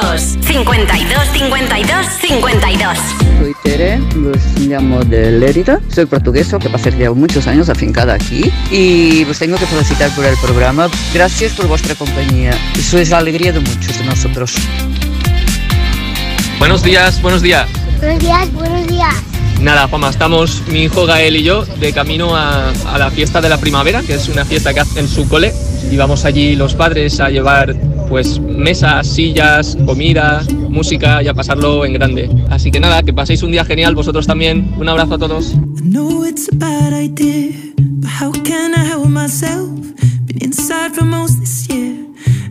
682 0.00 0.38
52 0.42 1.28
52 1.32 2.06
52 2.20 2.98
Soy 3.38 3.54
Tere, 3.62 4.00
pues 4.22 4.58
llamo 4.60 5.04
de 5.04 5.30
Lérida, 5.32 5.80
soy 5.88 6.06
portuguesa, 6.06 6.58
que 6.58 6.68
pasa 6.68 6.90
llevo 6.90 7.14
muchos 7.14 7.46
años 7.46 7.68
afincada 7.68 8.14
aquí 8.14 8.50
y 8.70 9.24
os 9.24 9.38
tengo 9.38 9.56
que 9.56 9.66
felicitar 9.66 10.10
por 10.10 10.24
el 10.24 10.36
programa. 10.38 10.88
Gracias 11.12 11.52
por 11.52 11.68
vuestra 11.68 11.94
compañía, 11.94 12.52
sois 12.80 13.10
la 13.10 13.18
alegría 13.18 13.52
de 13.52 13.60
muchos 13.60 13.98
de 13.98 14.04
nosotros. 14.04 14.54
Buenos 16.58 16.82
días, 16.82 17.20
buenos 17.22 17.42
días. 17.42 17.68
Buenos 18.00 18.18
días, 18.18 18.52
buenos 18.52 18.86
días. 18.86 19.33
Nada, 19.60 19.88
Juanma, 19.88 20.10
estamos 20.10 20.62
mi 20.68 20.82
hijo 20.82 21.06
Gael 21.06 21.36
y 21.36 21.42
yo 21.42 21.64
de 21.64 21.92
camino 21.92 22.36
a, 22.36 22.72
la 22.98 23.10
fiesta 23.10 23.40
de 23.40 23.48
la 23.48 23.58
primavera, 23.58 24.02
que 24.02 24.14
es 24.14 24.28
una 24.28 24.44
fiesta 24.44 24.74
que 24.74 24.80
hacen 24.80 25.04
en 25.04 25.08
su 25.08 25.28
cole. 25.28 25.52
Y 25.90 25.96
vamos 25.96 26.24
allí 26.24 26.56
los 26.56 26.74
padres 26.74 27.20
a 27.20 27.30
llevar 27.30 27.74
pues 28.08 28.38
mesas, 28.40 29.06
sillas, 29.06 29.76
comida, 29.86 30.42
música 30.68 31.22
y 31.22 31.28
a 31.28 31.34
pasarlo 31.34 31.84
en 31.84 31.94
grande. 31.94 32.30
Así 32.50 32.70
que 32.70 32.80
nada, 32.80 33.02
que 33.02 33.12
paséis 33.12 33.42
un 33.42 33.52
día 33.52 33.64
genial 33.64 33.94
vosotros 33.94 34.26
también. 34.26 34.74
Un 34.78 34.88
abrazo 34.88 35.14
a 35.14 35.18
todos. 35.18 35.54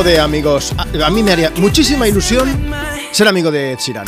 Hablando 0.00 0.16
de 0.16 0.24
amigos, 0.24 0.72
a, 0.78 1.06
a 1.06 1.10
mí 1.10 1.22
me 1.22 1.30
haría 1.32 1.52
muchísima 1.56 2.08
ilusión 2.08 2.48
ser 3.12 3.28
amigo 3.28 3.50
de 3.50 3.72
Ed 3.72 3.78
Sheeran. 3.80 4.06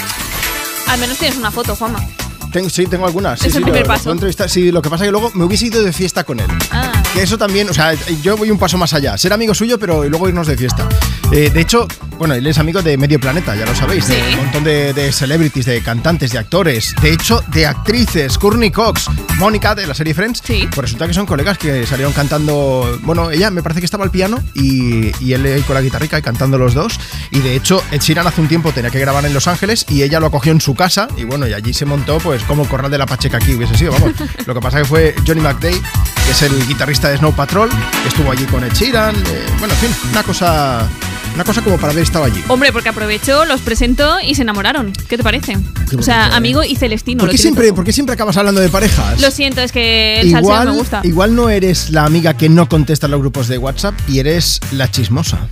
Al 0.88 0.98
menos 0.98 1.18
tienes 1.18 1.36
una 1.36 1.50
foto, 1.50 1.76
Juanma. 1.76 2.00
Tengo, 2.50 2.70
sí, 2.70 2.86
tengo 2.86 3.04
algunas. 3.04 3.38
Sí, 3.40 3.48
Es 3.48 3.52
sí, 3.52 3.58
el 3.58 3.64
primer 3.64 3.82
lo- 3.82 3.88
paso. 3.88 4.08
lo 4.08 4.12
entrevista- 4.14 4.48
sí, 4.48 4.72
lo 4.72 4.80
que 4.80 4.88
pasa 4.88 5.04
es 5.04 5.08
que 5.08 5.12
luego 5.12 5.30
me 5.34 5.44
hubiese 5.44 5.66
ido 5.66 5.82
de 5.82 5.92
fiesta 5.92 6.24
con 6.24 6.40
él. 6.40 6.46
Ah. 6.70 6.92
Que 7.12 7.20
eso 7.22 7.36
también, 7.36 7.68
o 7.68 7.74
sea, 7.74 7.92
yo 8.22 8.38
voy 8.38 8.50
un 8.50 8.56
paso 8.58 8.78
más 8.78 8.94
allá. 8.94 9.18
Ser 9.18 9.34
amigo 9.34 9.52
suyo, 9.52 9.78
pero 9.78 10.08
luego 10.08 10.28
irnos 10.30 10.46
de 10.46 10.56
fiesta. 10.56 10.88
Eh, 11.30 11.50
de 11.52 11.60
hecho, 11.60 11.86
bueno, 12.22 12.34
él 12.36 12.46
es 12.46 12.56
amigo 12.58 12.82
de 12.82 12.96
Medio 12.96 13.18
Planeta, 13.18 13.56
ya 13.56 13.66
lo 13.66 13.74
sabéis. 13.74 14.06
De 14.06 14.22
un 14.34 14.36
montón 14.44 14.62
de, 14.62 14.92
de 14.92 15.10
celebrities, 15.10 15.66
de 15.66 15.82
cantantes, 15.82 16.30
de 16.30 16.38
actores. 16.38 16.94
De 17.02 17.12
hecho, 17.12 17.42
de 17.48 17.66
actrices. 17.66 18.38
Courtney 18.38 18.70
Cox, 18.70 19.08
Mónica 19.38 19.74
de 19.74 19.88
la 19.88 19.92
serie 19.94 20.14
Friends. 20.14 20.40
Pues 20.40 20.76
resulta 20.76 21.08
que 21.08 21.14
son 21.14 21.26
colegas 21.26 21.58
que 21.58 21.84
salieron 21.84 22.12
cantando. 22.12 22.96
Bueno, 23.02 23.32
ella 23.32 23.50
me 23.50 23.60
parece 23.60 23.80
que 23.80 23.86
estaba 23.86 24.04
al 24.04 24.12
piano 24.12 24.38
y, 24.54 25.10
y 25.20 25.32
él 25.32 25.44
ahí 25.46 25.62
con 25.62 25.74
la 25.74 25.80
guitarrica 25.80 26.16
y 26.16 26.22
cantando 26.22 26.58
los 26.58 26.74
dos. 26.74 27.00
Y 27.32 27.40
de 27.40 27.56
hecho, 27.56 27.82
Ed 27.90 28.00
Sheeran 28.00 28.24
hace 28.24 28.40
un 28.40 28.46
tiempo 28.46 28.70
tenía 28.70 28.90
que 28.92 29.00
grabar 29.00 29.24
en 29.26 29.34
Los 29.34 29.48
Ángeles 29.48 29.84
y 29.88 30.04
ella 30.04 30.20
lo 30.20 30.26
acogió 30.26 30.52
en 30.52 30.60
su 30.60 30.76
casa. 30.76 31.08
Y 31.16 31.24
bueno, 31.24 31.48
y 31.48 31.54
allí 31.54 31.74
se 31.74 31.86
montó, 31.86 32.18
pues, 32.18 32.44
como 32.44 32.62
el 32.62 32.68
corral 32.68 32.92
de 32.92 32.98
la 32.98 33.06
Pacheca 33.06 33.38
aquí 33.38 33.54
hubiese 33.56 33.76
sido, 33.76 33.90
vamos. 33.90 34.12
Lo 34.46 34.54
que 34.54 34.60
pasa 34.60 34.78
que 34.78 34.84
fue 34.84 35.12
Johnny 35.26 35.40
McDay, 35.40 35.74
que 35.74 36.30
es 36.30 36.42
el 36.42 36.68
guitarrista 36.68 37.08
de 37.08 37.16
Snow 37.18 37.34
Patrol, 37.34 37.68
que 37.68 38.08
estuvo 38.08 38.30
allí 38.30 38.44
con 38.44 38.62
Ed 38.62 38.72
Sheeran. 38.74 39.16
eh, 39.16 39.46
bueno, 39.58 39.74
en 39.74 39.80
fin, 39.80 39.90
una 40.12 40.22
cosa. 40.22 40.88
Una 41.34 41.44
cosa 41.44 41.62
como 41.62 41.76
para 41.78 41.92
haber 41.92 42.04
estado 42.04 42.24
allí. 42.24 42.42
Hombre, 42.48 42.72
porque 42.72 42.90
aprovechó, 42.90 43.44
los 43.46 43.60
presentó 43.62 44.20
y 44.20 44.34
se 44.34 44.42
enamoraron. 44.42 44.92
¿Qué 45.08 45.16
te 45.16 45.22
parece? 45.22 45.56
o 45.96 46.02
sea, 46.02 46.28
¿eh? 46.28 46.34
amigo 46.34 46.62
y 46.62 46.76
Celestino. 46.76 47.20
¿Por 47.20 47.30
qué, 47.30 47.38
siempre, 47.38 47.72
por 47.72 47.84
qué 47.84 47.92
siempre 47.92 48.14
acabas 48.14 48.36
hablando 48.36 48.60
de 48.60 48.68
parejas? 48.68 49.20
Lo 49.20 49.30
siento, 49.30 49.60
es 49.60 49.72
que 49.72 50.20
el 50.20 50.30
salseo 50.30 50.64
me 50.64 50.70
gusta. 50.72 51.00
igual 51.04 51.34
no 51.34 51.48
eres 51.48 51.90
la 51.90 52.04
amiga 52.04 52.36
que 52.36 52.48
no 52.48 52.68
contesta 52.68 53.08
los 53.08 53.20
grupos 53.20 53.48
de 53.48 53.58
WhatsApp 53.58 53.94
y 54.08 54.18
eres 54.18 54.60
la 54.72 54.90
chismosa. 54.90 55.48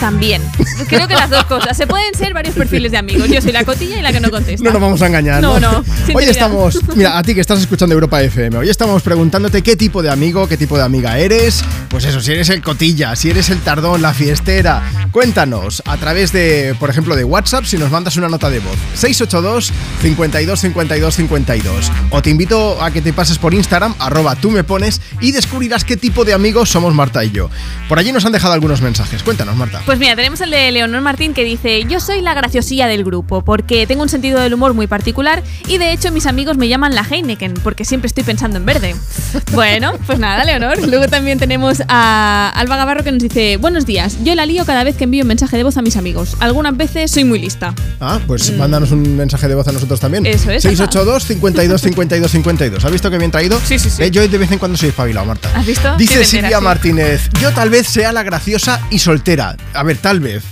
También. 0.00 0.42
Creo 0.88 1.06
que 1.06 1.14
las 1.14 1.30
dos 1.30 1.44
cosas. 1.44 1.76
Se 1.76 1.86
pueden 1.86 2.12
ser 2.14 2.34
varios 2.34 2.54
perfiles 2.54 2.90
de 2.90 2.98
amigos. 2.98 3.28
Yo 3.28 3.40
soy 3.40 3.52
la 3.52 3.64
cotilla 3.64 3.98
y 3.98 4.02
la 4.02 4.12
que 4.12 4.20
no 4.20 4.30
contesta. 4.30 4.64
No 4.64 4.72
nos 4.72 4.82
vamos 4.82 5.00
a 5.00 5.06
engañar. 5.06 5.40
No, 5.40 5.60
no. 5.60 5.78
Hoy 5.78 5.84
sinceridad. 5.84 6.30
estamos, 6.30 6.78
mira, 6.96 7.16
a 7.16 7.22
ti 7.22 7.34
que 7.34 7.40
estás 7.40 7.60
escuchando 7.60 7.94
Europa 7.94 8.20
FM, 8.20 8.56
hoy 8.56 8.68
estamos 8.68 9.02
preguntándote 9.02 9.62
qué 9.62 9.76
tipo 9.76 10.02
de 10.02 10.10
amigo, 10.10 10.48
qué 10.48 10.56
tipo 10.56 10.76
de 10.76 10.82
amiga 10.82 11.18
eres. 11.18 11.62
Pues 11.88 12.04
eso, 12.04 12.20
si 12.20 12.32
eres 12.32 12.50
el 12.50 12.62
cotilla, 12.62 13.14
si 13.14 13.30
eres 13.30 13.50
el 13.50 13.60
tardón, 13.60 14.02
la 14.02 14.12
fiestera. 14.12 14.82
Cuéntanos 15.22 15.84
a 15.86 15.96
través 15.98 16.32
de, 16.32 16.74
por 16.80 16.90
ejemplo, 16.90 17.14
de 17.14 17.22
WhatsApp 17.22 17.64
si 17.64 17.78
nos 17.78 17.92
mandas 17.92 18.16
una 18.16 18.28
nota 18.28 18.50
de 18.50 18.58
voz. 18.58 18.76
682 18.94 19.70
52 20.00 20.60
52 20.60 21.14
52. 21.14 21.92
O 22.10 22.20
te 22.20 22.30
invito 22.30 22.82
a 22.82 22.90
que 22.90 23.02
te 23.02 23.12
pases 23.12 23.38
por 23.38 23.54
Instagram, 23.54 23.94
arroba 24.00 24.34
tú 24.34 24.50
me 24.50 24.64
pones, 24.64 25.00
y 25.20 25.30
descubrirás 25.30 25.84
qué 25.84 25.96
tipo 25.96 26.24
de 26.24 26.32
amigos 26.32 26.70
somos 26.70 26.92
Marta 26.92 27.24
y 27.24 27.30
yo. 27.30 27.50
Por 27.88 28.00
allí 28.00 28.10
nos 28.10 28.24
han 28.24 28.32
dejado 28.32 28.54
algunos 28.54 28.82
mensajes. 28.82 29.22
Cuéntanos, 29.22 29.54
Marta. 29.54 29.82
Pues 29.86 30.00
mira, 30.00 30.16
tenemos 30.16 30.40
el 30.40 30.50
de 30.50 30.72
Leonor 30.72 31.02
Martín 31.02 31.34
que 31.34 31.44
dice, 31.44 31.84
yo 31.84 32.00
soy 32.00 32.20
la 32.20 32.34
graciosilla 32.34 32.88
del 32.88 33.04
grupo 33.04 33.44
porque 33.44 33.86
tengo 33.86 34.02
un 34.02 34.08
sentido 34.08 34.40
del 34.40 34.54
humor 34.54 34.74
muy 34.74 34.88
particular 34.88 35.44
y 35.68 35.78
de 35.78 35.92
hecho 35.92 36.10
mis 36.10 36.26
amigos 36.26 36.56
me 36.56 36.66
llaman 36.66 36.96
la 36.96 37.06
Heineken 37.08 37.54
porque 37.62 37.84
siempre 37.84 38.08
estoy 38.08 38.24
pensando 38.24 38.56
en 38.56 38.66
verde. 38.66 38.96
Bueno, 39.52 39.92
pues 40.06 40.18
nada, 40.18 40.44
Leonor. 40.44 40.78
Luego 40.88 41.08
también 41.08 41.38
tenemos 41.38 41.82
a 41.86 42.50
Alba 42.56 42.76
Gavarro 42.76 43.04
que 43.04 43.12
nos 43.12 43.22
dice, 43.22 43.58
buenos 43.58 43.84
días, 43.84 44.16
yo 44.24 44.34
la 44.34 44.46
lío 44.46 44.64
cada 44.64 44.82
vez 44.82 44.96
que 44.96 45.06
envío 45.12 45.24
un 45.24 45.28
mensaje 45.28 45.58
de 45.58 45.62
voz 45.62 45.76
a 45.76 45.82
mis 45.82 45.98
amigos. 45.98 46.36
Algunas 46.40 46.74
veces 46.74 47.10
soy 47.10 47.24
muy 47.24 47.38
lista. 47.38 47.74
Ah, 48.00 48.18
pues 48.26 48.56
mándanos 48.56 48.92
un 48.92 49.14
mensaje 49.14 49.46
de 49.46 49.54
voz 49.54 49.68
a 49.68 49.72
nosotros 49.72 50.00
también. 50.00 50.22
Mm. 50.22 50.26
Eso 50.26 50.50
es, 50.50 50.62
682 50.62 51.24
52 51.24 51.80
52 51.82 52.30
52. 52.30 52.84
¿Has 52.84 52.90
visto 52.90 53.10
que 53.10 53.18
bien 53.18 53.30
traído? 53.30 53.60
Sí, 53.62 53.78
sí, 53.78 53.90
sí. 53.90 54.10
yo 54.10 54.26
de 54.26 54.38
vez 54.38 54.50
en 54.50 54.58
cuando 54.58 54.78
soy 54.78 54.88
espabilado, 54.88 55.26
Marta. 55.26 55.50
¿Has 55.54 55.66
visto? 55.66 55.94
Dice 55.98 56.24
Silvia. 56.24 56.60
Martínez, 56.62 57.28
yo 57.42 57.52
tal 57.52 57.68
vez 57.68 57.86
sea 57.88 58.12
la 58.12 58.22
graciosa 58.22 58.80
y 58.90 58.98
soltera. 59.00 59.54
A 59.74 59.82
ver, 59.82 59.98
tal 59.98 60.20
vez. 60.20 60.44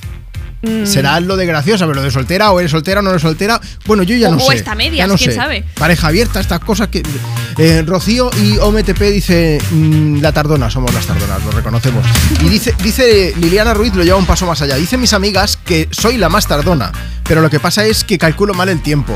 Mm. 0.63 0.85
¿Será 0.85 1.19
lo 1.21 1.37
de 1.37 1.47
graciosa, 1.47 1.87
pero 1.87 1.95
lo 1.97 2.03
de 2.03 2.11
soltera 2.11 2.53
o 2.53 2.61
eres 2.61 2.71
soltera 2.71 3.01
o 3.01 3.03
no 3.03 3.11
eres 3.11 3.23
soltera? 3.23 3.61
Bueno, 3.87 4.03
yo 4.03 4.15
ya 4.17 4.29
O- 4.29 4.33
no 4.33 4.37
o 4.45 4.51
sé. 4.51 4.57
está 4.57 4.75
medias, 4.75 4.99
ya 4.99 5.07
no 5.07 5.17
quién 5.17 5.31
sé. 5.31 5.37
sabe. 5.37 5.65
Pareja 5.75 6.09
abierta, 6.09 6.39
estas 6.41 6.61
cosas 6.61 6.89
que... 6.89 7.03
Eh, 7.59 7.83
Rocío 7.87 8.31
y 8.43 8.57
OMTP 8.59 9.01
dice 9.11 9.59
mm, 9.71 10.21
la 10.21 10.33
tardona, 10.33 10.71
somos 10.71 10.93
las 10.95 11.07
tardonas, 11.07 11.43
lo 11.45 11.51
reconocemos. 11.51 12.05
Y 12.45 12.49
dice, 12.49 12.75
dice 12.83 13.35
Liliana 13.39 13.75
Ruiz, 13.75 13.95
lo 13.95 14.03
lleva 14.05 14.17
un 14.19 14.27
paso 14.27 14.47
más 14.47 14.61
allá. 14.63 14.77
Dice 14.77 14.97
mis 14.97 15.13
amigas 15.13 15.59
que 15.65 15.89
soy 15.91 16.17
la 16.17 16.29
más 16.29 16.47
tardona, 16.47 16.93
pero 17.25 17.41
lo 17.43 17.51
que 17.51 17.61
pasa 17.61 17.85
es 17.85 18.05
que 18.05 18.19
calculo 18.19 18.55
mal 18.55 18.69
el 18.69 18.83
tiempo. 18.83 19.15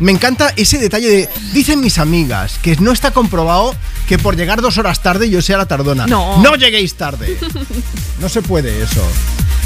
Me 0.00 0.10
encanta 0.10 0.52
ese 0.56 0.78
detalle 0.78 1.08
de, 1.08 1.28
dicen 1.52 1.80
mis 1.80 1.98
amigas, 1.98 2.58
que 2.62 2.74
no 2.76 2.90
está 2.90 3.12
comprobado 3.12 3.76
que 4.08 4.18
por 4.18 4.36
llegar 4.36 4.60
dos 4.60 4.76
horas 4.78 5.00
tarde 5.02 5.30
yo 5.30 5.40
sea 5.40 5.56
la 5.58 5.66
tardona. 5.66 6.06
No. 6.06 6.42
No 6.42 6.56
lleguéis 6.56 6.94
tarde. 6.94 7.36
No 8.20 8.28
se 8.28 8.42
puede 8.42 8.82
eso. 8.82 9.06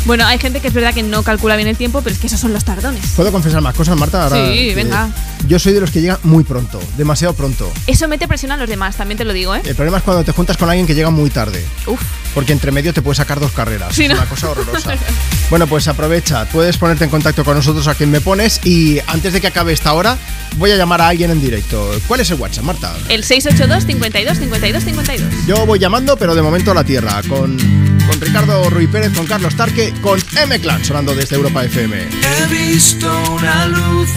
Bueno, 0.05 0.27
hay 0.27 0.39
gente 0.39 0.61
que 0.61 0.69
es 0.69 0.75
verdad 0.75 0.95
que 0.95 1.03
no 1.03 1.23
calcula 1.23 1.57
bien 1.57 1.69
el 1.69 1.77
tiempo, 1.77 2.01
pero 2.03 2.15
es 2.15 2.21
que 2.21 2.29
esos 2.29 2.41
son 2.41 2.53
los 2.53 2.65
tardones. 2.65 3.05
¿Puedo 3.17 3.31
confesar 3.31 3.61
más 3.61 3.75
cosas, 3.75 3.97
Marta? 3.99 4.25
Ahora 4.25 4.37
Sí, 4.37 4.75
venga. 4.75 5.11
Yo 5.47 5.59
soy 5.59 5.73
de 5.73 5.81
los 5.81 5.91
que 5.91 6.01
llegan 6.01 6.19
muy 6.23 6.45
pronto, 6.45 6.81
demasiado 6.97 7.35
pronto. 7.35 7.71
Eso 7.87 8.09
mete 8.09 8.27
presión 8.29 8.53
a 8.53 8.57
los 8.57 8.69
demás, 8.69 8.97
también 8.97 9.19
te 9.19 9.25
lo 9.25 9.33
digo, 9.33 9.55
¿eh? 9.55 9.63
El 9.65 9.75
problema 9.75 9.99
es 9.99 10.05
cuando 10.05 10.25
te 10.25 10.33
juntas 10.33 10.57
con 10.57 10.69
alguien 10.69 10.87
que 10.87 10.95
llega 10.95 11.11
muy 11.11 11.31
tarde. 11.31 11.65
Uf. 11.87 12.01
Porque 12.35 12.53
entre 12.53 12.71
medio 12.73 12.93
te 12.93 13.03
puede 13.03 13.17
sacar 13.17 13.41
dos 13.41 13.53
carreras. 13.53 13.95
Sí, 13.95 14.05
es 14.05 14.11
¿no? 14.11 14.17
una 14.17 14.27
cosa 14.27 14.51
horrorosa. 14.51 14.95
bueno, 15.51 15.67
pues 15.67 15.89
aprovecha. 15.89 16.45
Puedes 16.47 16.77
ponerte 16.77 17.05
en 17.05 17.11
contacto 17.11 17.45
con 17.45 17.55
nosotros 17.57 17.87
a 17.89 17.95
quien 17.95 18.11
me 18.11 18.21
pones. 18.21 18.61
Y 18.65 18.99
antes 19.07 19.33
de 19.33 19.41
que 19.41 19.47
acabe 19.49 19.73
esta 19.73 19.93
hora, 19.93 20.17
voy 20.57 20.71
a 20.71 20.77
llamar 20.77 21.01
a 21.01 21.09
alguien 21.09 21.31
en 21.31 21.41
directo. 21.41 21.91
¿Cuál 22.07 22.21
es 22.21 22.31
el 22.31 22.39
WhatsApp, 22.39 22.65
Marta? 22.65 22.95
El 23.09 23.25
682 23.25 23.85
52 23.87 24.39
52 24.39 24.85
52. 24.85 25.47
Yo 25.47 25.67
voy 25.67 25.79
llamando, 25.79 26.17
pero 26.17 26.35
de 26.35 26.43
momento 26.43 26.71
a 26.71 26.75
la 26.75 26.85
tierra. 26.85 27.23
Con, 27.29 27.98
con 28.09 28.21
Ricardo 28.21 28.71
Ruiz 28.71 28.89
Pérez, 28.89 29.13
con 29.13 29.27
Carlos 29.27 29.55
Tarque, 29.55 29.93
con 30.01 30.19
M 30.37 30.59
Clan, 30.61 30.85
sonando 30.85 31.15
desde 31.15 31.37
Europa 31.37 31.65
FM. 31.65 31.97
He 31.97 32.47
visto 32.47 33.07
una 33.33 33.67
luz, 33.67 34.09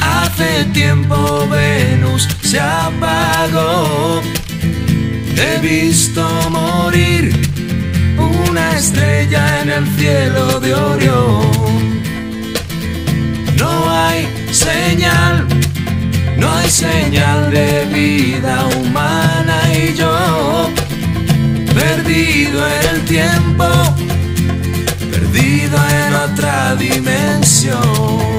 hace 0.00 0.64
tiempo 0.72 1.48
Venus 1.48 2.28
se 2.42 2.60
apagó. 2.60 4.22
He 5.36 5.58
visto 5.60 6.22
morir 6.50 7.34
una 8.16 8.76
estrella 8.76 9.62
en 9.62 9.70
el 9.70 9.86
cielo 9.96 10.60
de 10.60 10.74
Orión. 10.74 12.02
No 13.58 13.90
hay 13.90 14.28
señal, 14.52 15.46
no 16.36 16.52
hay 16.54 16.70
señal 16.70 17.50
de 17.50 17.84
vida 17.86 18.66
humana 18.66 19.60
y 19.74 19.94
yo, 19.94 20.71
perdido 21.74 22.66
en 22.66 22.94
el 22.94 23.04
tiempo, 23.04 23.64
perdido 25.10 25.78
en 25.88 26.14
otra 26.14 26.74
dimensión. 26.76 28.32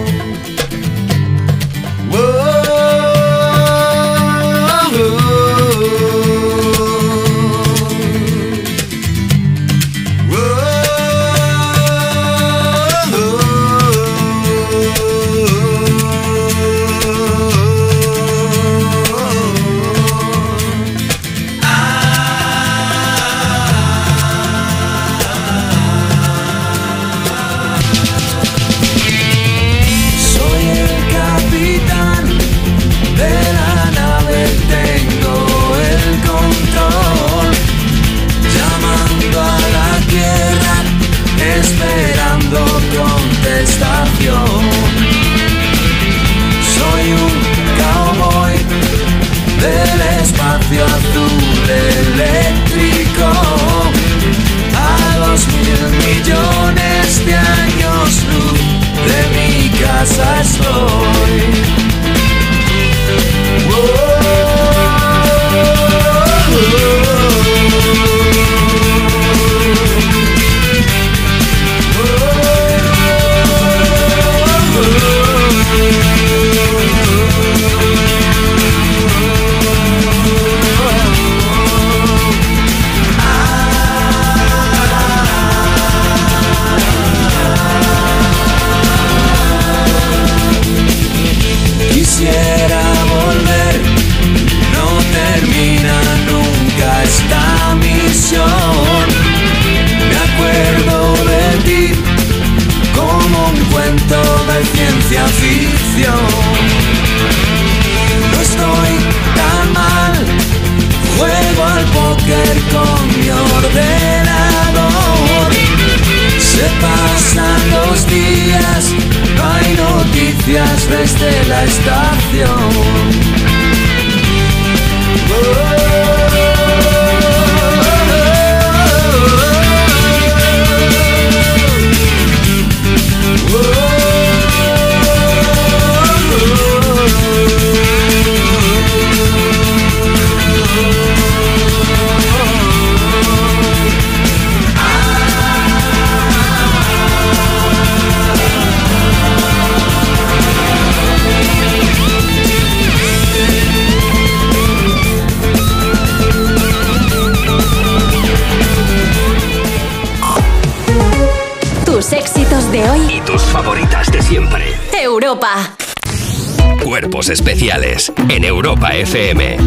FM. 169.13 169.57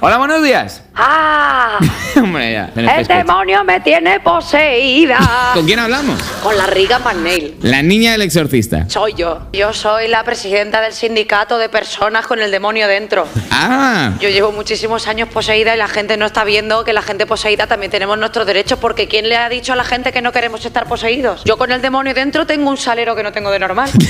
Hola, 0.00 0.16
buenos 0.16 0.42
días. 0.42 0.82
¡Ah! 0.94 1.78
Hombre, 2.16 2.52
ya. 2.54 2.70
El 2.74 3.06
demonio 3.06 3.62
me 3.64 3.80
tiene 3.80 4.18
poseída. 4.20 5.50
¿Con 5.54 5.66
quién 5.66 5.78
hablamos? 5.78 6.22
Con 6.42 6.56
la 6.56 6.64
Riga 6.64 6.98
McNeil. 7.00 7.56
La 7.60 7.82
niña 7.82 8.12
del 8.12 8.22
exorcista. 8.22 8.88
Soy 8.88 9.12
yo. 9.12 9.42
Yo 9.52 9.74
soy 9.74 10.08
la 10.08 10.24
presidenta 10.24 10.80
del 10.80 10.94
sindicato 10.94 11.58
de 11.58 11.68
personas 11.68 12.26
con 12.26 12.40
el 12.40 12.50
demonio 12.50 12.88
dentro. 12.88 13.28
Ah, 13.50 14.12
Yo 14.20 14.30
llevo 14.30 14.52
muchísimos 14.52 15.06
años 15.06 15.28
poseída 15.28 15.74
y 15.74 15.76
la 15.76 15.88
gente 15.88 16.16
no 16.16 16.24
está 16.24 16.44
viendo 16.44 16.82
que 16.82 16.94
la 16.94 17.02
gente 17.02 17.26
poseída 17.26 17.66
también 17.66 17.92
tenemos 17.92 18.16
nuestros 18.16 18.46
derechos 18.46 18.78
porque 18.78 19.06
¿quién 19.06 19.28
le 19.28 19.36
ha 19.36 19.50
dicho 19.50 19.74
a 19.74 19.76
la 19.76 19.84
gente 19.84 20.12
que 20.12 20.22
no 20.22 20.32
queremos 20.32 20.64
estar 20.64 20.86
poseídos? 20.86 21.44
Yo 21.44 21.58
con 21.58 21.72
el 21.72 21.82
demonio 21.82 22.14
dentro 22.14 22.46
tengo 22.46 22.70
un 22.70 22.78
salero 22.78 23.14
que 23.14 23.22
no 23.22 23.32
tengo 23.32 23.50
de 23.50 23.58
normal. 23.58 23.90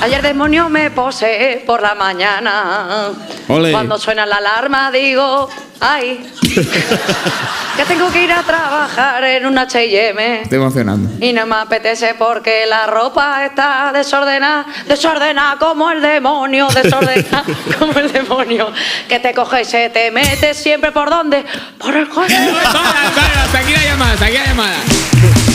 Ayer 0.00 0.22
demonio 0.22 0.68
me 0.68 0.90
posee 0.90 1.64
por 1.66 1.82
la 1.82 1.94
mañana. 1.94 3.10
Ole. 3.48 3.72
Cuando 3.72 3.98
suena 3.98 4.24
la 4.26 4.36
alarma 4.36 4.92
digo, 4.92 5.48
ay, 5.80 6.30
que 7.76 7.84
tengo 7.84 8.08
que 8.12 8.22
ir 8.22 8.32
a 8.32 8.44
trabajar 8.44 9.24
en 9.24 9.46
un 9.46 9.58
H&M. 9.58 10.42
estoy 10.42 10.58
emocionando. 10.58 11.24
Y 11.24 11.32
no 11.32 11.46
me 11.46 11.56
apetece 11.56 12.14
porque 12.14 12.64
la 12.66 12.86
ropa 12.86 13.44
está 13.44 13.90
desordenada, 13.92 14.66
desordenada 14.86 15.56
como 15.58 15.90
el 15.90 16.00
demonio, 16.00 16.68
desordenada 16.68 17.44
como 17.78 17.98
el 17.98 18.12
demonio. 18.12 18.72
Que 19.08 19.18
te 19.18 19.34
coge 19.34 19.62
y 19.62 19.64
se 19.64 19.90
te 19.90 20.12
mete 20.12 20.54
siempre 20.54 20.92
por 20.92 21.10
dónde? 21.10 21.44
Por 21.76 21.96
el. 21.96 22.08
Hasta 22.08 23.58
aquí 23.58 23.72
la 23.72 23.84
llamada, 23.84 24.12
hasta 24.12 24.26
aquí 24.26 24.38
la 24.38 24.46
llamada. 24.46 25.47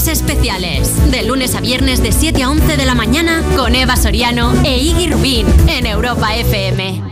Cuerpos 0.00 0.22
especiales. 0.22 1.10
De 1.10 1.22
lunes 1.24 1.54
a 1.54 1.60
viernes 1.60 2.02
de 2.02 2.10
7 2.10 2.42
a 2.42 2.48
11 2.50 2.78
de 2.78 2.86
la 2.86 2.94
mañana 2.94 3.42
con 3.54 3.74
Eva 3.74 3.96
Soriano 3.96 4.54
e 4.64 4.78
Iggy 4.78 5.08
Rubín 5.12 5.46
en 5.68 5.84
Europa 5.84 6.34
FM. 6.36 7.02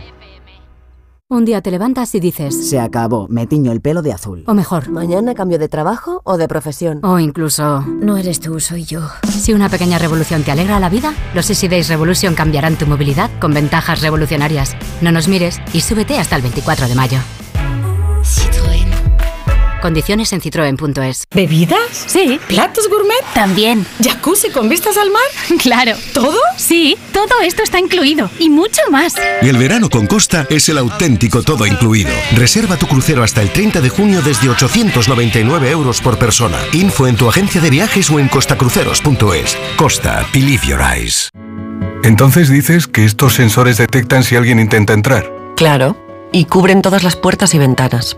Un 1.29 1.45
día 1.45 1.61
te 1.61 1.69
levantas 1.69 2.15
y 2.15 2.19
dices, 2.19 2.67
Se 2.69 2.79
acabó, 2.79 3.27
me 3.29 3.45
tiño 3.45 3.71
el 3.73 3.79
pelo 3.81 4.01
de 4.01 4.11
azul. 4.11 4.43
o 4.47 4.55
mejor, 4.55 4.89
Mañana 4.89 5.35
cambio 5.35 5.59
de 5.59 5.67
trabajo 5.69 6.21
o 6.23 6.37
de 6.37 6.47
profesión. 6.47 6.99
o 7.03 7.19
incluso, 7.19 7.81
No 7.81 8.17
eres 8.17 8.39
tú, 8.39 8.59
soy 8.59 8.85
yo. 8.85 9.01
si 9.29 9.53
una 9.53 9.69
pequeña 9.69 9.99
revolución 9.99 10.41
te 10.41 10.49
alegra 10.51 10.79
la 10.79 10.89
vida, 10.89 11.13
los 11.35 11.47
Easy 11.47 11.67
Days 11.67 11.89
Revolution 11.89 12.33
cambiarán 12.33 12.75
tu 12.75 12.87
movilidad 12.87 13.29
con 13.39 13.53
ventajas 13.53 14.01
revolucionarias. 14.01 14.75
No 15.01 15.11
nos 15.11 15.27
mires 15.27 15.59
y 15.73 15.81
súbete 15.81 16.17
hasta 16.17 16.35
el 16.37 16.41
24 16.41 16.87
de 16.87 16.95
mayo. 16.95 17.19
Condiciones 19.81 20.33
en 20.33 20.41
citroen.es. 20.41 21.25
¿Bebidas? 21.33 21.79
Sí. 22.07 22.39
¿Platos 22.47 22.89
gourmet? 22.89 23.23
También. 23.33 23.85
¿Jacuzzi 24.03 24.49
con 24.49 24.69
vistas 24.69 24.97
al 24.97 25.09
mar? 25.11 25.21
Claro. 25.59 25.93
¿Todo? 26.13 26.37
Sí, 26.57 26.97
todo 27.13 27.41
esto 27.43 27.63
está 27.63 27.79
incluido 27.79 28.29
y 28.39 28.49
mucho 28.49 28.81
más. 28.91 29.15
El 29.41 29.57
verano 29.57 29.89
con 29.89 30.07
Costa 30.07 30.47
es 30.49 30.69
el 30.69 30.77
auténtico 30.77 31.43
todo 31.43 31.65
incluido. 31.65 32.11
Reserva 32.35 32.77
tu 32.77 32.87
crucero 32.87 33.23
hasta 33.23 33.41
el 33.41 33.51
30 33.51 33.81
de 33.81 33.89
junio 33.89 34.21
desde 34.21 34.49
899 34.49 35.69
euros 35.69 36.01
por 36.01 36.17
persona. 36.17 36.57
Info 36.73 37.07
en 37.07 37.17
tu 37.17 37.27
agencia 37.27 37.61
de 37.61 37.69
viajes 37.69 38.09
o 38.09 38.19
en 38.19 38.29
costacruceros.es. 38.29 39.57
Costa, 39.75 40.25
believe 40.33 40.65
your 40.65 40.81
eyes. 40.81 41.29
Entonces 42.03 42.49
dices 42.49 42.87
que 42.87 43.05
estos 43.05 43.33
sensores 43.33 43.77
detectan 43.77 44.23
si 44.23 44.35
alguien 44.35 44.59
intenta 44.59 44.93
entrar. 44.93 45.29
Claro, 45.55 45.97
y 46.31 46.45
cubren 46.45 46.81
todas 46.81 47.03
las 47.03 47.15
puertas 47.15 47.53
y 47.53 47.57
ventanas. 47.57 48.17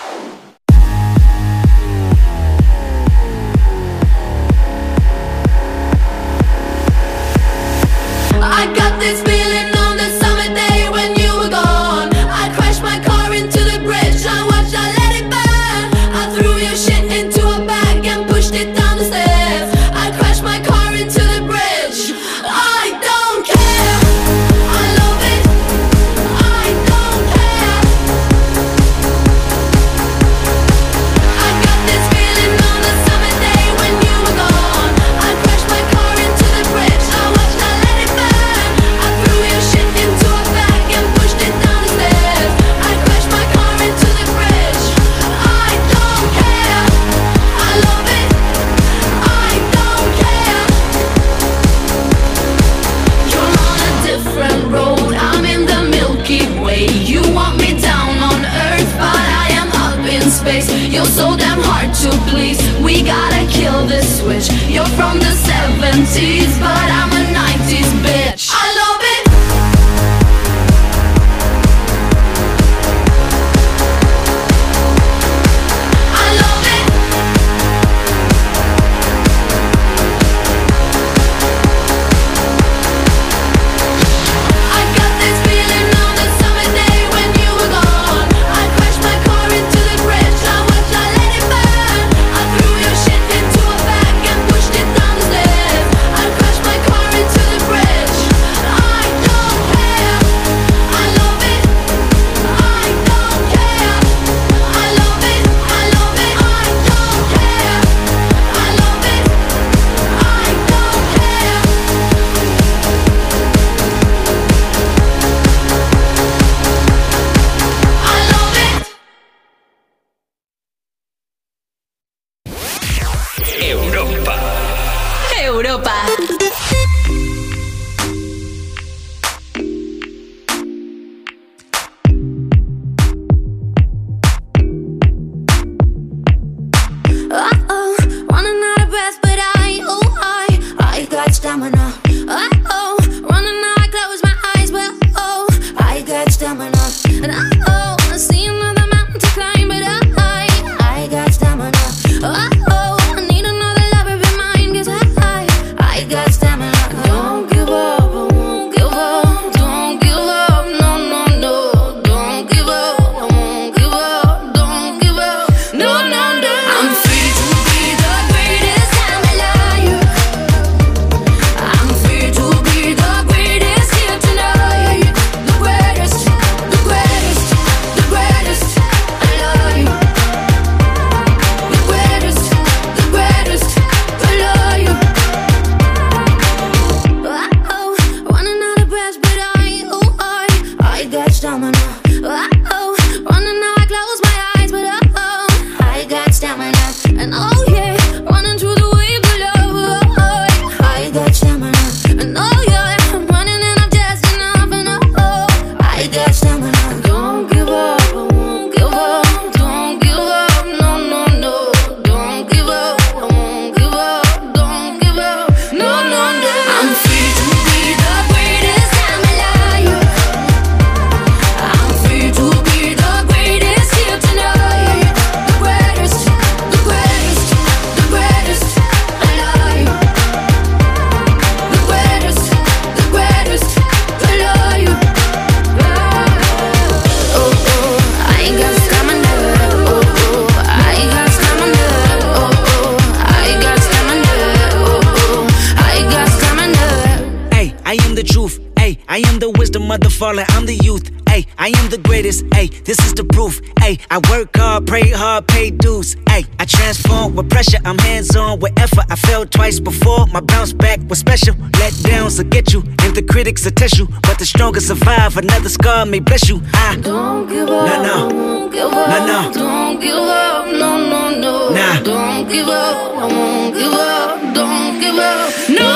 Was 261.11 261.19
special. 261.19 261.53
Let 261.77 261.93
downs 262.03 262.37
will 262.37 262.49
get 262.49 262.71
you, 262.71 262.81
and 263.03 263.13
the 263.13 263.21
critics 263.21 263.65
will 263.65 263.73
test 263.73 263.97
you. 263.99 264.07
But 264.23 264.39
the 264.39 264.45
strongest 264.45 264.87
survive. 264.87 265.35
Another 265.35 265.67
scar 265.67 266.05
may 266.05 266.21
bless 266.21 266.47
you. 266.47 266.61
I 266.73 266.95
Don't 267.01 267.49
give 267.49 267.67
up. 267.67 267.85
No, 267.89 267.95
no. 268.07 268.35
Won't 268.35 268.71
give 268.71 268.85
up. 268.85 269.09
No, 269.09 269.25
no. 269.27 269.51
Don't 269.53 269.99
give 269.99 270.15
up. 270.15 270.65
No, 270.67 270.89
no, 271.11 271.21
no. 271.37 271.69
Nah. 271.75 271.99
Don't 272.01 272.47
give 272.49 272.69
up. 272.69 272.95
I 273.23 273.27
won't 273.27 273.75
give 273.75 273.93
up. 273.93 274.55
Don't 274.55 275.01
give 275.01 275.17
up. 275.19 275.69
No. 275.69 275.90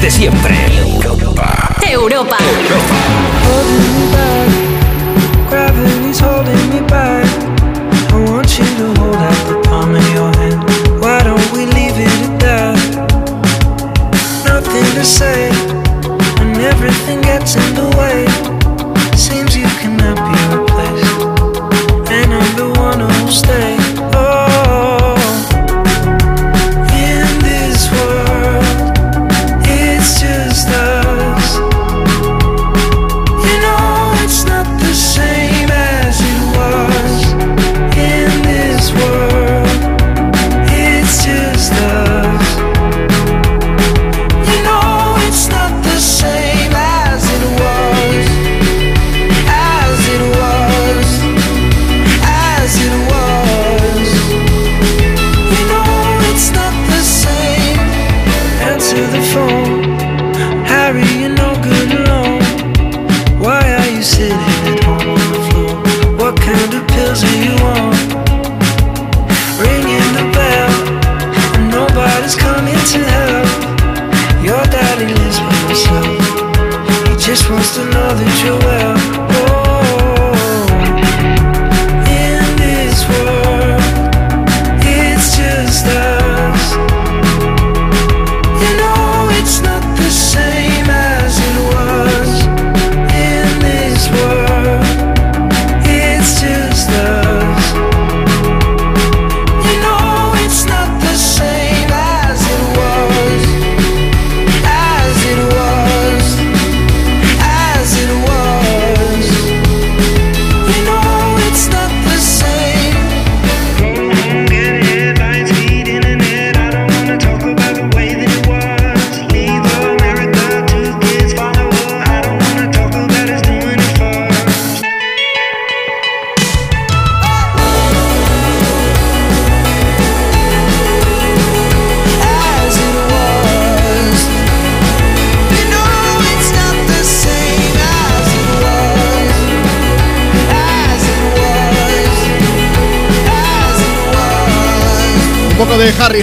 De 0.00 0.10
siempre. 0.10 0.54
Europa. 1.02 1.76
Europa. 1.82 2.36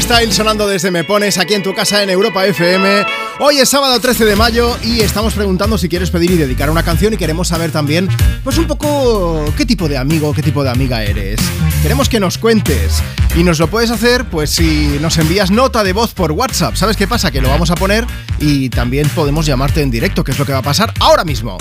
Styles 0.02 0.36
sonando 0.36 0.68
desde 0.68 0.90
Me 0.90 1.04
Pones 1.04 1.38
aquí 1.38 1.54
en 1.54 1.62
tu 1.62 1.76
casa 1.76 2.02
en 2.02 2.10
Europa 2.10 2.46
FM. 2.46 3.06
Hoy 3.40 3.60
es 3.60 3.70
sábado 3.70 4.00
13 4.00 4.26
de 4.26 4.36
mayo 4.36 4.76
y 4.82 5.02
estamos 5.02 5.36
preguntando 5.36 5.78
si 5.78 5.88
quieres 5.88 6.10
pedir 6.10 6.32
y 6.32 6.36
dedicar 6.36 6.72
una 6.72 6.82
canción 6.82 7.14
y 7.14 7.18
queremos 7.18 7.50
saber 7.50 7.72
también, 7.72 8.10
pues 8.44 8.58
un 8.58 8.66
poco 8.66 9.46
qué 9.56 9.66
tipo 9.68 9.88
de 9.88 9.98
amigo, 9.98 10.34
qué 10.34 10.42
tipo 10.42 10.64
de 10.64 10.72
amiga 10.72 11.04
eres. 11.04 11.40
Queremos 11.84 12.10
que 12.10 12.20
nos 12.20 12.40
cuentes 12.40 13.04
y 13.36 13.44
nos 13.44 13.60
lo 13.60 13.68
puedes 13.68 13.92
hacer 13.92 14.26
pues 14.26 14.50
si 14.50 14.98
nos 15.00 15.18
envías 15.20 15.52
nota 15.52 15.84
de 15.84 15.94
voz 15.94 16.14
por 16.14 16.32
WhatsApp. 16.32 16.76
¿Sabes 16.76 16.98
qué 16.98 17.08
pasa? 17.08 17.30
Que 17.30 17.42
lo 17.42 17.50
vamos 17.50 17.70
a 17.70 17.76
poner 17.76 18.08
y 18.40 18.70
también 18.70 19.08
podemos 19.10 19.46
llamarte 19.46 19.82
en 19.82 19.92
directo, 19.92 20.24
que 20.24 20.32
es 20.32 20.40
lo 20.40 20.46
que 20.46 20.54
va 20.54 20.60
a 20.60 20.64
pasar 20.64 20.92
ahora 21.02 21.24
mismo. 21.24 21.58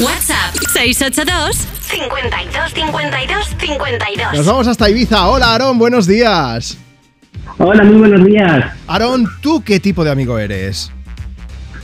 WhatsApp 0.00 0.54
682 0.72 1.56
52 1.88 2.72
52 2.74 3.46
52. 3.60 4.34
Nos 4.34 4.46
vamos 4.46 4.66
hasta 4.66 4.90
Ibiza. 4.90 5.28
Hola 5.28 5.52
Aarón, 5.52 5.78
buenos 5.78 6.06
días. 6.06 6.78
Hola, 7.70 7.84
muy 7.84 7.96
buenos 7.98 8.24
días. 8.24 8.64
Aarón, 8.86 9.26
¿tú 9.42 9.62
qué 9.62 9.78
tipo 9.78 10.02
de 10.02 10.10
amigo 10.10 10.38
eres? 10.38 10.90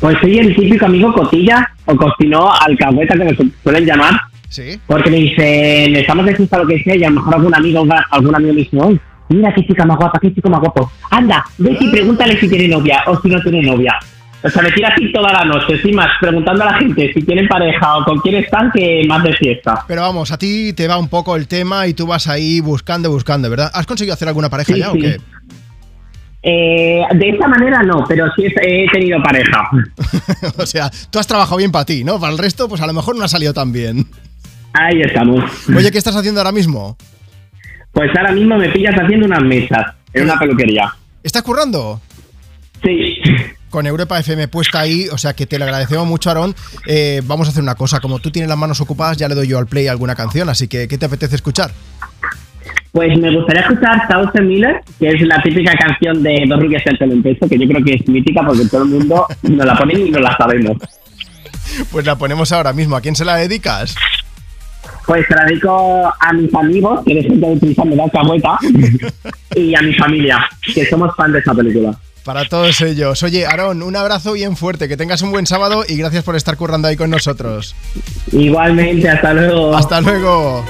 Pues 0.00 0.16
soy 0.18 0.38
el 0.38 0.56
típico 0.56 0.86
amigo 0.86 1.12
cotilla 1.12 1.68
o 1.84 1.94
cocino 1.94 2.48
alcahueta 2.58 3.12
que 3.14 3.24
me 3.24 3.36
su- 3.36 3.50
suelen 3.62 3.84
llamar. 3.84 4.14
Sí. 4.48 4.80
Porque 4.86 5.10
me 5.10 5.18
dicen, 5.18 5.94
estamos 5.96 6.24
de 6.24 6.36
fiesta 6.36 6.56
lo 6.56 6.66
que 6.66 6.82
sea 6.82 6.96
y 6.96 7.04
a 7.04 7.10
lo 7.10 7.16
mejor 7.16 7.34
algún 7.34 7.54
amigo, 7.54 7.86
algún 8.10 8.34
amigo 8.34 8.54
me 8.54 8.60
dice, 8.60 8.76
"Uy, 8.78 8.98
mira 9.28 9.52
qué 9.54 9.66
chica 9.66 9.84
más 9.84 9.98
guapa, 9.98 10.18
qué 10.22 10.32
chico 10.34 10.48
más 10.48 10.60
guapo. 10.60 10.90
Anda, 11.10 11.44
ve 11.58 11.76
y 11.78 11.90
pregúntale 11.90 12.40
si 12.40 12.48
tiene 12.48 12.68
novia 12.68 13.02
o 13.06 13.20
si 13.20 13.28
no 13.28 13.42
tiene 13.42 13.60
novia. 13.60 13.92
O 14.42 14.48
sea, 14.50 14.62
me 14.62 14.70
tira 14.72 14.88
así 14.88 15.10
toda 15.12 15.32
la 15.32 15.44
noche, 15.44 15.80
sin 15.82 15.96
más, 15.96 16.08
preguntando 16.20 16.62
a 16.64 16.72
la 16.72 16.78
gente 16.78 17.10
si 17.14 17.22
tienen 17.22 17.48
pareja 17.48 17.96
o 17.96 18.04
con 18.04 18.20
quién 18.20 18.36
están, 18.36 18.70
que 18.72 19.02
más 19.08 19.22
de 19.22 19.32
fiesta. 19.34 19.84
Pero 19.88 20.02
vamos, 20.02 20.30
a 20.32 20.38
ti 20.38 20.72
te 20.74 20.86
va 20.86 20.98
un 20.98 21.08
poco 21.08 21.34
el 21.36 21.46
tema 21.48 21.86
y 21.86 21.94
tú 21.94 22.06
vas 22.06 22.26
ahí 22.28 22.60
buscando, 22.60 23.10
buscando, 23.10 23.48
¿verdad? 23.50 23.70
¿Has 23.74 23.86
conseguido 23.86 24.12
hacer 24.14 24.28
alguna 24.28 24.50
pareja 24.50 24.74
Sí, 24.74 24.78
ya 24.80 24.90
sí. 24.92 24.98
o 24.98 25.00
qué? 25.00 25.16
Eh, 26.46 27.00
de 27.14 27.30
esta 27.30 27.48
manera 27.48 27.82
no, 27.82 28.04
pero 28.06 28.26
sí 28.36 28.44
he 28.44 28.86
tenido 28.92 29.22
pareja. 29.22 29.70
o 30.58 30.66
sea, 30.66 30.90
tú 31.10 31.18
has 31.18 31.26
trabajado 31.26 31.56
bien 31.56 31.72
para 31.72 31.86
ti, 31.86 32.04
¿no? 32.04 32.20
Para 32.20 32.32
el 32.32 32.38
resto, 32.38 32.68
pues 32.68 32.82
a 32.82 32.86
lo 32.86 32.92
mejor 32.92 33.16
no 33.16 33.24
ha 33.24 33.28
salido 33.28 33.54
tan 33.54 33.72
bien. 33.72 34.06
Ahí 34.74 35.00
estamos. 35.00 35.42
Oye, 35.74 35.90
¿qué 35.90 35.96
estás 35.96 36.16
haciendo 36.16 36.40
ahora 36.40 36.52
mismo? 36.52 36.98
Pues 37.92 38.10
ahora 38.16 38.32
mismo 38.32 38.58
me 38.58 38.68
pillas 38.68 38.94
haciendo 38.94 39.24
unas 39.24 39.42
mesas 39.42 39.94
en 40.12 40.24
una 40.24 40.38
peluquería. 40.38 40.94
¿Estás 41.22 41.42
currando? 41.42 42.00
Sí. 42.82 43.16
Con 43.70 43.86
Europa 43.86 44.18
FM 44.18 44.48
puesta 44.48 44.80
ahí, 44.80 45.08
o 45.10 45.16
sea 45.16 45.32
que 45.32 45.46
te 45.46 45.58
lo 45.58 45.64
agradecemos 45.64 46.06
mucho, 46.06 46.28
Aarón. 46.28 46.54
Eh, 46.86 47.22
vamos 47.24 47.48
a 47.48 47.52
hacer 47.52 47.62
una 47.62 47.74
cosa, 47.74 48.00
como 48.00 48.18
tú 48.18 48.30
tienes 48.30 48.50
las 48.50 48.58
manos 48.58 48.80
ocupadas, 48.82 49.16
ya 49.16 49.28
le 49.28 49.34
doy 49.34 49.48
yo 49.48 49.58
al 49.58 49.66
play 49.66 49.86
alguna 49.86 50.14
canción, 50.14 50.50
así 50.50 50.68
que 50.68 50.88
¿qué 50.88 50.98
te 50.98 51.06
apetece 51.06 51.36
escuchar? 51.36 51.70
Pues 52.94 53.18
me 53.18 53.34
gustaría 53.34 53.62
escuchar 53.62 54.06
Thousand 54.06 54.46
Miller, 54.46 54.80
que 55.00 55.08
es 55.08 55.20
la 55.22 55.42
típica 55.42 55.72
canción 55.72 56.22
de 56.22 56.44
Dos 56.48 56.60
rubias 56.60 56.84
un 57.00 57.22
peso, 57.24 57.48
que 57.48 57.58
yo 57.58 57.66
creo 57.66 57.84
que 57.84 57.94
es 57.94 58.08
mítica 58.08 58.40
porque 58.46 58.66
todo 58.66 58.84
el 58.84 58.90
mundo 58.90 59.26
nos 59.42 59.66
la 59.66 59.76
pone 59.76 59.94
y 59.94 60.10
no 60.12 60.20
la 60.20 60.36
sabemos. 60.36 60.76
Pues 61.90 62.06
la 62.06 62.14
ponemos 62.14 62.52
ahora 62.52 62.72
mismo. 62.72 62.94
¿A 62.94 63.00
quién 63.00 63.16
se 63.16 63.24
la 63.24 63.34
dedicas? 63.34 63.96
Pues 65.08 65.26
se 65.26 65.34
la 65.34 65.44
dedico 65.44 66.06
a 66.20 66.32
mis 66.34 66.54
amigos, 66.54 67.00
que 67.04 67.16
de 67.16 67.24
gente 67.24 67.44
utilizan 67.44 67.88
me 67.88 67.96
da 67.96 68.22
vuelta, 68.22 68.58
y 69.56 69.74
a 69.74 69.82
mi 69.82 69.92
familia, 69.94 70.48
que 70.72 70.86
somos 70.86 71.16
fan 71.16 71.32
de 71.32 71.40
esta 71.40 71.52
película. 71.52 71.98
Para 72.24 72.44
todos 72.44 72.80
ellos. 72.80 73.20
Oye, 73.24 73.44
Aarón, 73.44 73.82
un 73.82 73.96
abrazo 73.96 74.34
bien 74.34 74.56
fuerte, 74.56 74.86
que 74.86 74.96
tengas 74.96 75.20
un 75.22 75.32
buen 75.32 75.46
sábado 75.46 75.84
y 75.88 75.96
gracias 75.96 76.22
por 76.22 76.36
estar 76.36 76.56
currando 76.56 76.86
ahí 76.86 76.96
con 76.96 77.10
nosotros. 77.10 77.74
Igualmente, 78.30 79.08
hasta 79.08 79.34
luego. 79.34 79.76
Hasta 79.76 80.00
luego. 80.00 80.64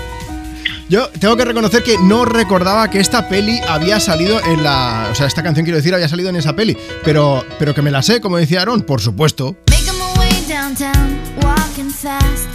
Yo 0.88 1.08
tengo 1.18 1.36
que 1.36 1.44
reconocer 1.44 1.82
que 1.82 1.96
no 1.98 2.24
recordaba 2.24 2.90
que 2.90 3.00
esta 3.00 3.28
peli 3.28 3.60
había 3.68 4.00
salido 4.00 4.40
en 4.44 4.62
la. 4.62 5.08
O 5.10 5.14
sea, 5.14 5.26
esta 5.26 5.42
canción 5.42 5.64
quiero 5.64 5.78
decir 5.78 5.94
había 5.94 6.08
salido 6.08 6.28
en 6.28 6.36
esa 6.36 6.54
peli. 6.54 6.76
Pero, 7.04 7.44
pero 7.58 7.74
que 7.74 7.82
me 7.82 7.90
la 7.90 8.02
sé, 8.02 8.20
como 8.20 8.36
decía 8.36 8.62
Aaron, 8.62 8.82
por 8.82 9.00
supuesto. 9.00 9.56
Making 9.70 9.94
my 9.94 10.18
way 10.18 10.44
downtown, 10.46 11.18
walking 11.42 11.90
fast, 11.90 12.48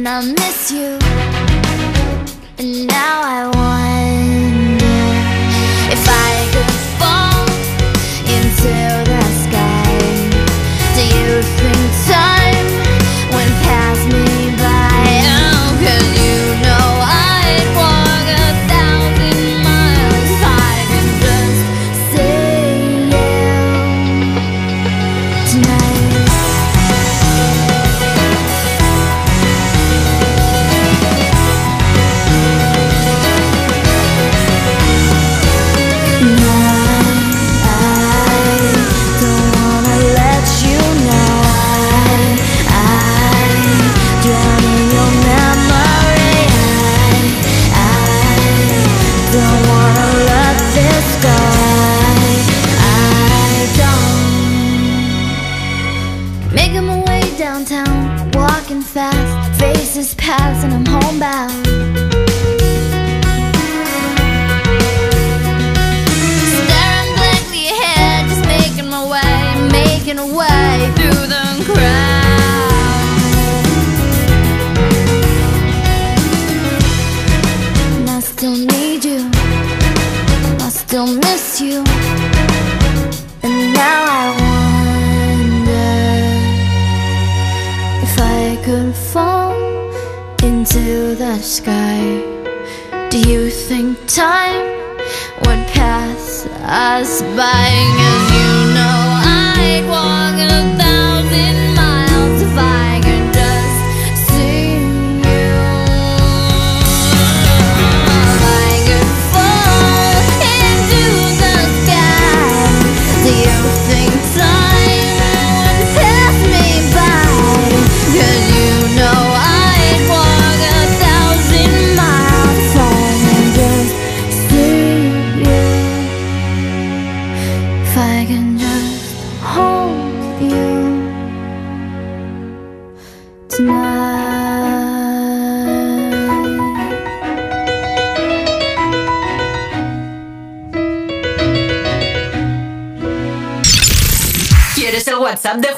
and 0.00 0.08
I 0.08 0.20
miss 0.22 0.70
you, 0.70 0.98
and 2.58 2.86
now 2.86 3.20
I 3.22 3.59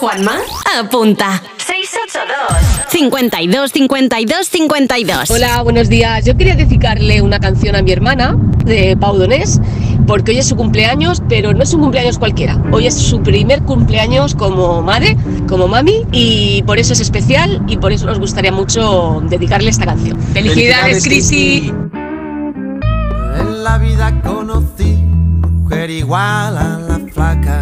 Juanma? 0.02 0.40
Apunta. 0.80 1.40
682 1.58 2.90
52 2.90 3.70
52 3.70 4.48
52. 4.48 5.30
Hola, 5.30 5.62
buenos 5.62 5.88
días. 5.88 6.24
Yo 6.24 6.36
quería 6.36 6.56
dedicarle 6.56 7.22
una 7.22 7.38
canción 7.38 7.76
a 7.76 7.82
mi 7.82 7.92
hermana 7.92 8.36
de 8.64 8.96
Pau 8.96 9.16
Donés, 9.16 9.60
porque 10.08 10.32
hoy 10.32 10.38
es 10.38 10.48
su 10.48 10.56
cumpleaños, 10.56 11.22
pero 11.28 11.52
no 11.52 11.62
es 11.62 11.72
un 11.72 11.82
cumpleaños 11.82 12.18
cualquiera. 12.18 12.60
Hoy 12.72 12.88
es 12.88 12.96
su 12.96 13.22
primer 13.22 13.62
cumpleaños 13.62 14.34
como 14.34 14.82
madre, 14.82 15.16
como 15.48 15.68
mami, 15.68 16.04
y 16.10 16.64
por 16.64 16.80
eso 16.80 16.94
es 16.94 16.98
especial 16.98 17.62
y 17.68 17.76
por 17.76 17.92
eso 17.92 18.06
nos 18.06 18.18
gustaría 18.18 18.50
mucho 18.50 19.22
dedicarle 19.28 19.70
esta 19.70 19.86
canción. 19.86 20.20
¡Felicidades, 20.32 21.04
Crisi! 21.04 21.72
En 23.38 23.62
la 23.62 23.78
vida 23.78 24.20
conocí 24.22 25.02
mujer 25.72 25.90
igual 25.90 26.58
a 26.58 26.78
la 26.78 26.98
flaca, 27.14 27.61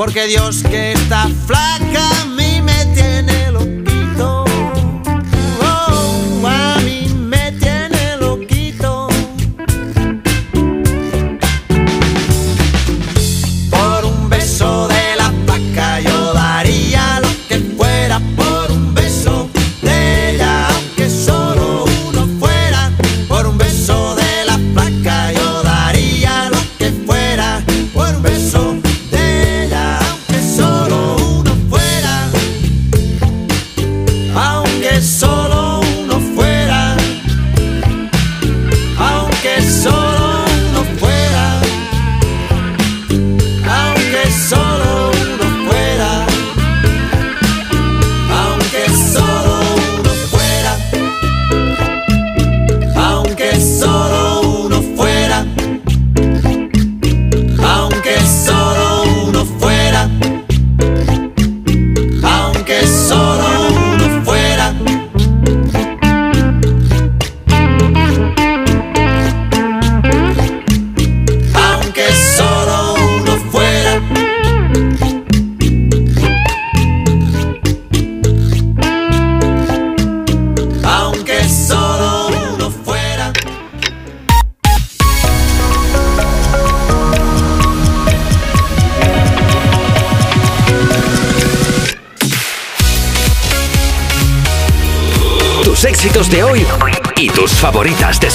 porque 0.00 0.26
Dios 0.26 0.62
que 0.62 0.92
está 0.92 1.28
flaca 1.46 2.29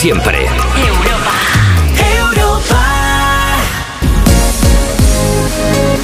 siempre. 0.06 0.46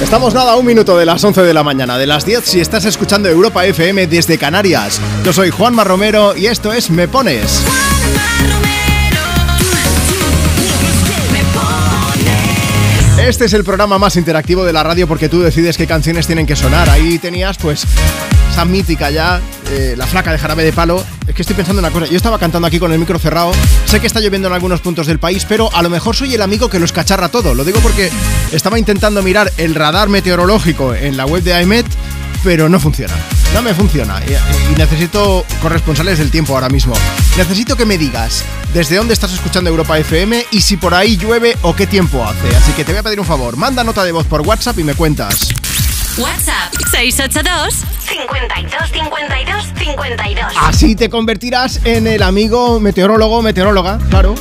Estamos 0.02 0.34
nada 0.34 0.54
a 0.54 0.56
un 0.56 0.66
minuto 0.66 0.98
de 0.98 1.06
las 1.06 1.22
11 1.22 1.42
de 1.42 1.54
la 1.54 1.62
mañana, 1.62 1.96
de 1.96 2.08
las 2.08 2.26
10 2.26 2.44
si 2.44 2.60
estás 2.60 2.84
escuchando 2.84 3.28
Europa 3.28 3.64
FM 3.64 4.08
desde 4.08 4.38
Canarias. 4.38 5.00
Yo 5.24 5.32
soy 5.32 5.50
Juanma 5.50 5.84
Romero 5.84 6.36
y 6.36 6.46
esto 6.46 6.72
es 6.72 6.90
Me 6.90 7.06
Pones. 7.06 7.62
Este 13.24 13.44
es 13.44 13.52
el 13.52 13.62
programa 13.62 14.00
más 14.00 14.16
interactivo 14.16 14.64
de 14.64 14.72
la 14.72 14.82
radio 14.82 15.06
porque 15.06 15.28
tú 15.28 15.42
decides 15.42 15.76
qué 15.76 15.86
canciones 15.86 16.26
tienen 16.26 16.44
que 16.44 16.56
sonar. 16.56 16.90
Ahí 16.90 17.20
tenías 17.20 17.56
pues 17.56 17.86
esa 18.50 18.64
mítica 18.64 19.10
ya, 19.10 19.40
eh, 19.70 19.94
la 19.96 20.08
flaca 20.08 20.32
de 20.32 20.38
jarabe 20.38 20.64
de 20.64 20.72
palo. 20.72 21.04
Es 21.32 21.36
que 21.36 21.42
estoy 21.44 21.56
pensando 21.56 21.80
en 21.80 21.86
una 21.86 21.94
cosa, 21.94 22.10
yo 22.10 22.16
estaba 22.18 22.38
cantando 22.38 22.68
aquí 22.68 22.78
con 22.78 22.92
el 22.92 22.98
micro 22.98 23.18
cerrado, 23.18 23.52
sé 23.86 24.00
que 24.00 24.06
está 24.06 24.20
lloviendo 24.20 24.48
en 24.48 24.54
algunos 24.54 24.82
puntos 24.82 25.06
del 25.06 25.18
país, 25.18 25.46
pero 25.48 25.74
a 25.74 25.80
lo 25.80 25.88
mejor 25.88 26.14
soy 26.14 26.34
el 26.34 26.42
amigo 26.42 26.68
que 26.68 26.78
los 26.78 26.92
cacharra 26.92 27.30
todo. 27.30 27.54
Lo 27.54 27.64
digo 27.64 27.80
porque 27.80 28.10
estaba 28.52 28.78
intentando 28.78 29.22
mirar 29.22 29.50
el 29.56 29.74
radar 29.74 30.10
meteorológico 30.10 30.94
en 30.94 31.16
la 31.16 31.24
web 31.24 31.42
de 31.42 31.54
AEMET, 31.54 31.86
pero 32.44 32.68
no 32.68 32.78
funciona. 32.78 33.14
No 33.54 33.62
me 33.62 33.72
funciona 33.72 34.20
y 34.26 34.78
necesito 34.78 35.46
corresponsales 35.62 36.18
del 36.18 36.30
tiempo 36.30 36.52
ahora 36.52 36.68
mismo. 36.68 36.92
Necesito 37.38 37.78
que 37.78 37.86
me 37.86 37.96
digas 37.96 38.44
desde 38.74 38.96
dónde 38.96 39.14
estás 39.14 39.32
escuchando 39.32 39.70
Europa 39.70 39.98
FM 39.98 40.48
y 40.50 40.60
si 40.60 40.76
por 40.76 40.92
ahí 40.92 41.16
llueve 41.16 41.56
o 41.62 41.74
qué 41.74 41.86
tiempo 41.86 42.22
hace. 42.22 42.54
Así 42.54 42.72
que 42.72 42.84
te 42.84 42.92
voy 42.92 42.98
a 42.98 43.02
pedir 43.02 43.18
un 43.18 43.26
favor, 43.26 43.56
manda 43.56 43.82
nota 43.84 44.04
de 44.04 44.12
voz 44.12 44.26
por 44.26 44.42
WhatsApp 44.42 44.78
y 44.80 44.84
me 44.84 44.94
cuentas. 44.94 45.48
WhatsApp 46.18 46.74
682 46.90 47.84
52 48.00 48.90
52 48.92 49.64
52. 49.78 50.52
Así 50.60 50.94
te 50.94 51.08
convertirás 51.08 51.80
en 51.84 52.06
el 52.06 52.22
amigo 52.22 52.78
meteorólogo, 52.80 53.40
meteoróloga, 53.40 53.98
claro. 54.10 54.34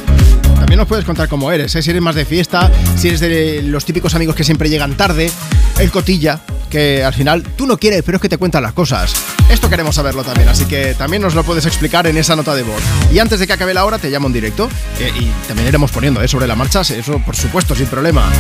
También 0.56 0.78
nos 0.78 0.88
puedes 0.88 1.06
contar 1.06 1.30
cómo 1.30 1.50
eres, 1.52 1.74
¿eh? 1.76 1.82
si 1.82 1.90
eres 1.90 2.02
más 2.02 2.16
de 2.16 2.26
fiesta, 2.26 2.70
si 2.98 3.08
eres 3.08 3.22
de 3.22 3.62
los 3.64 3.86
típicos 3.86 4.16
amigos 4.16 4.36
que 4.36 4.44
siempre 4.44 4.70
llegan 4.70 4.96
tarde, 4.98 5.32
el 5.80 5.92
cotilla, 5.92 6.42
que 6.72 7.04
al 7.04 7.14
final 7.14 7.44
tú 7.56 7.68
no 7.68 7.78
quieres, 7.78 8.02
pero 8.04 8.16
es 8.16 8.22
que 8.22 8.30
te 8.30 8.40
cuentan 8.40 8.64
las 8.64 8.74
cosas. 8.74 9.14
Esto 9.50 9.70
queremos 9.70 9.94
saberlo 9.94 10.24
también, 10.24 10.48
así 10.50 10.66
que 10.66 10.96
también 10.96 11.22
nos 11.22 11.36
lo 11.36 11.44
puedes 11.44 11.66
explicar 11.66 12.08
en 12.08 12.18
esa 12.18 12.36
nota 12.36 12.56
de 12.56 12.64
voz. 12.64 12.82
Y 13.12 13.20
antes 13.20 13.40
de 13.40 13.46
que 13.46 13.54
acabe 13.54 13.74
la 13.74 13.86
hora 13.86 14.00
te 14.00 14.10
llamo 14.10 14.28
en 14.28 14.34
directo 14.34 14.70
eh, 15.00 15.12
y 15.20 15.26
también 15.48 15.68
iremos 15.68 15.92
poniendo 15.92 16.22
¿eh? 16.24 16.28
sobre 16.28 16.48
la 16.48 16.56
marcha, 16.56 16.82
eso 16.82 17.22
por 17.24 17.36
supuesto, 17.36 17.76
sin 17.76 17.88
problema. 17.88 18.32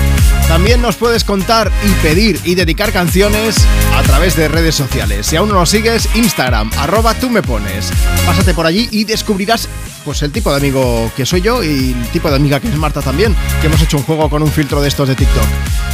También 0.47 0.81
nos 0.81 0.95
puedes 0.95 1.23
contar 1.23 1.69
y 1.85 1.91
pedir 2.01 2.39
y 2.45 2.55
dedicar 2.55 2.91
canciones 2.91 3.57
a 3.95 4.01
través 4.03 4.35
de 4.35 4.47
redes 4.47 4.73
sociales. 4.73 5.27
Si 5.27 5.35
aún 5.35 5.49
no 5.49 5.55
nos 5.55 5.69
sigues, 5.69 6.07
Instagram, 6.15 6.71
arroba 6.77 7.13
tú 7.13 7.29
me 7.29 7.43
pones. 7.43 7.91
Pásate 8.25 8.53
por 8.53 8.65
allí 8.65 8.87
y 8.91 9.03
descubrirás 9.03 9.67
pues 10.03 10.21
el 10.21 10.31
tipo 10.31 10.51
de 10.51 10.57
amigo 10.57 11.11
que 11.15 11.25
soy 11.25 11.41
yo 11.41 11.63
y 11.63 11.91
el 11.91 12.07
tipo 12.09 12.29
de 12.29 12.35
amiga 12.35 12.59
que 12.59 12.67
es 12.67 12.75
Marta 12.75 13.01
también, 13.01 13.35
que 13.59 13.67
hemos 13.67 13.81
hecho 13.81 13.97
un 13.97 14.03
juego 14.03 14.29
con 14.29 14.41
un 14.41 14.51
filtro 14.51 14.81
de 14.81 14.87
estos 14.87 15.07
de 15.07 15.15
TikTok. 15.15 15.43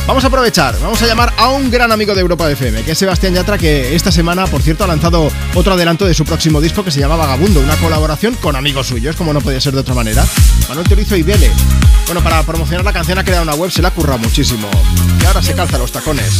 Vamos 0.05 0.23
a 0.23 0.27
aprovechar, 0.27 0.79
vamos 0.81 1.01
a 1.01 1.07
llamar 1.07 1.33
a 1.37 1.49
un 1.49 1.69
gran 1.69 1.91
amigo 1.91 2.15
de 2.15 2.21
Europa 2.21 2.49
FM, 2.49 2.83
que 2.83 2.91
es 2.91 2.97
Sebastián 2.97 3.33
Yatra, 3.33 3.57
que 3.57 3.95
esta 3.95 4.11
semana, 4.11 4.47
por 4.47 4.61
cierto, 4.61 4.83
ha 4.83 4.87
lanzado 4.87 5.29
otro 5.53 5.73
adelanto 5.73 6.05
de 6.05 6.13
su 6.13 6.23
próximo 6.23 6.61
disco 6.61 6.83
que 6.83 6.91
se 6.91 6.99
llama 6.99 7.17
Vagabundo, 7.17 7.59
una 7.59 7.75
colaboración 7.75 8.35
con 8.35 8.55
amigos 8.55 8.87
suyos, 8.87 9.15
como 9.15 9.33
no 9.33 9.41
podía 9.41 9.59
ser 9.59 9.73
de 9.73 9.81
otra 9.81 9.93
manera. 9.93 10.25
Manuel 10.69 10.87
Torizo 10.87 11.15
y 11.15 11.23
Vele. 11.23 11.51
Bueno, 12.05 12.23
para 12.23 12.41
promocionar 12.43 12.85
la 12.85 12.93
canción 12.93 13.17
ha 13.19 13.23
creado 13.23 13.43
una 13.43 13.55
web, 13.55 13.69
se 13.69 13.81
la 13.81 13.89
ha 13.89 13.91
currado 13.91 14.19
muchísimo. 14.19 14.69
Y 15.21 15.25
ahora 15.25 15.41
se 15.41 15.53
calza 15.53 15.77
los 15.77 15.91
tacones. 15.91 16.31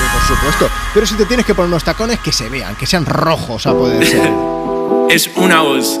Sí, 0.00 0.04
por 0.12 0.36
supuesto. 0.36 0.70
Pero 0.94 1.06
si 1.06 1.14
te 1.14 1.26
tienes 1.26 1.44
que 1.44 1.54
poner 1.54 1.68
unos 1.68 1.84
tacones, 1.84 2.20
que 2.20 2.32
se 2.32 2.48
vean, 2.48 2.74
que 2.76 2.86
sean 2.86 3.04
rojos 3.04 3.66
a 3.66 3.72
poder 3.72 4.06
ser. 4.06 4.30
es 5.10 5.30
una 5.36 5.60
voz. 5.60 6.00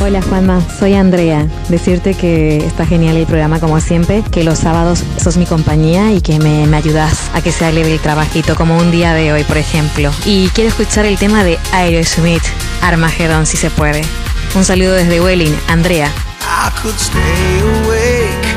Hola 0.00 0.22
Juanma, 0.22 0.62
soy 0.78 0.94
Andrea. 0.94 1.46
Decirte 1.68 2.14
que 2.14 2.64
está 2.64 2.86
genial 2.86 3.16
el 3.16 3.26
programa 3.26 3.60
como 3.60 3.78
siempre, 3.78 4.24
que 4.30 4.42
los 4.42 4.58
sábados 4.58 5.04
sos 5.22 5.36
mi 5.36 5.44
compañía 5.44 6.12
y 6.12 6.22
que 6.22 6.38
me, 6.38 6.66
me 6.66 6.78
ayudas 6.78 7.30
a 7.34 7.42
que 7.42 7.52
sea 7.52 7.70
leve 7.72 7.92
el 7.92 8.00
trabajito, 8.00 8.56
como 8.56 8.78
un 8.78 8.90
día 8.90 9.12
de 9.12 9.32
hoy, 9.32 9.44
por 9.44 9.58
ejemplo. 9.58 10.10
Y 10.24 10.48
quiero 10.48 10.70
escuchar 10.70 11.04
el 11.04 11.18
tema 11.18 11.44
de 11.44 11.58
Aerosmith, 11.72 12.42
Armagedón, 12.80 13.44
si 13.44 13.58
se 13.58 13.68
puede. 13.70 14.02
Un 14.54 14.64
saludo 14.64 14.92
desde 14.92 15.20
Welling, 15.20 15.54
Andrea. 15.68 16.10
I 16.40 16.70
could 16.80 16.98
stay 16.98 17.60
awake 17.84 18.48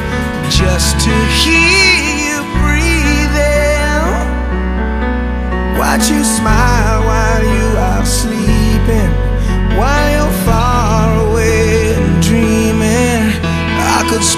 just 0.50 0.98
to 1.00 1.12
hear 1.44 2.00
you 2.16 2.44
breathing. 2.62 4.00
Watch 5.78 6.10
you 6.10 6.24
smile 6.24 7.04
while 7.06 7.44
you 7.44 7.78
are 7.78 8.06
sleeping. 8.06 8.35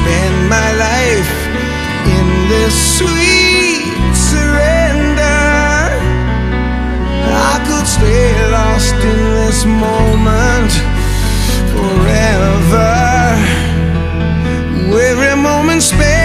spend 0.08 0.50
my 0.50 0.70
life 0.88 1.34
in 2.16 2.28
this 2.48 2.76
sweet 2.98 4.14
surrender. 4.30 5.44
I 7.52 7.56
could 7.68 7.88
stay 7.98 8.30
lost 8.58 8.96
in 9.12 9.20
this 9.38 9.66
moment 9.66 10.72
forever. 11.74 12.94
Every 15.10 15.36
moment 15.42 15.84
spent. 15.84 16.17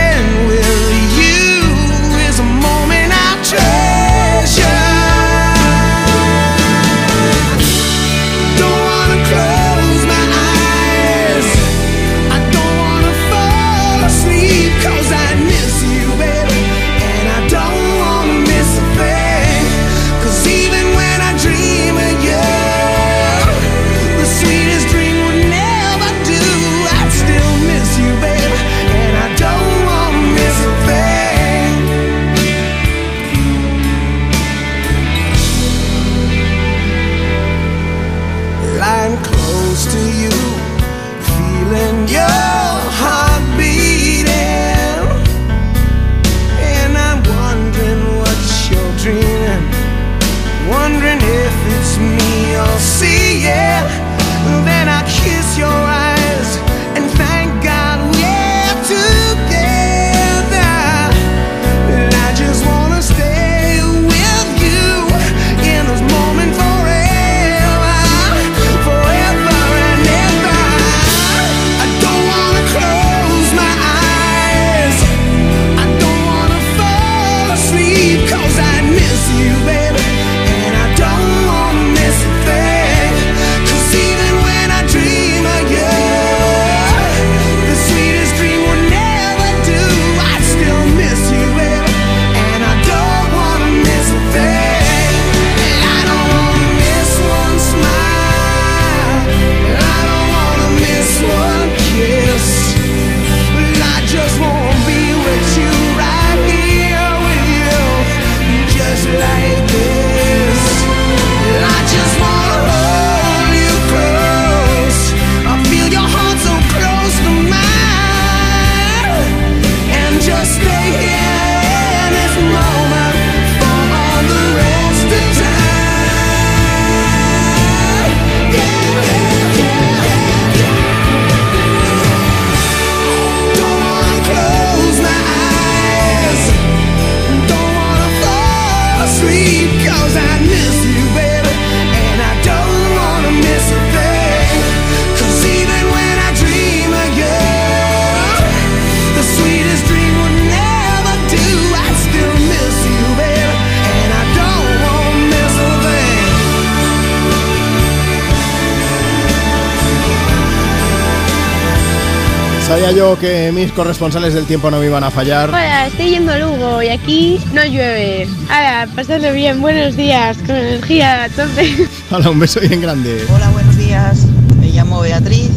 Sabía 162.73 162.93
yo 162.93 163.19
que 163.19 163.53
mis 163.53 163.71
corresponsales 163.71 164.33
del 164.33 164.47
tiempo 164.47 164.71
no 164.71 164.79
me 164.79 164.87
iban 164.87 165.05
a 165.05 165.11
fallar. 165.11 165.51
Hola, 165.51 165.89
estoy 165.89 166.09
yendo 166.09 166.33
a 166.33 166.39
Lugo 166.39 166.83
y 166.83 166.89
aquí 166.89 167.39
no 167.53 167.63
llueve. 167.67 168.27
Hola, 168.47 168.89
pasadlo 168.97 169.31
bien, 169.35 169.61
buenos 169.61 169.95
días, 169.95 170.39
con 170.39 170.57
energía 170.57 171.25
a 171.25 171.29
tope. 171.29 171.87
Hola, 172.11 172.31
un 172.31 172.39
beso 172.39 172.61
bien 172.61 172.81
grande. 172.81 173.27
Hola, 173.29 173.51
buenos 173.51 173.77
días. 173.77 174.25
Me 174.59 174.69
llamo 174.69 175.03
Beatriz. 175.03 175.51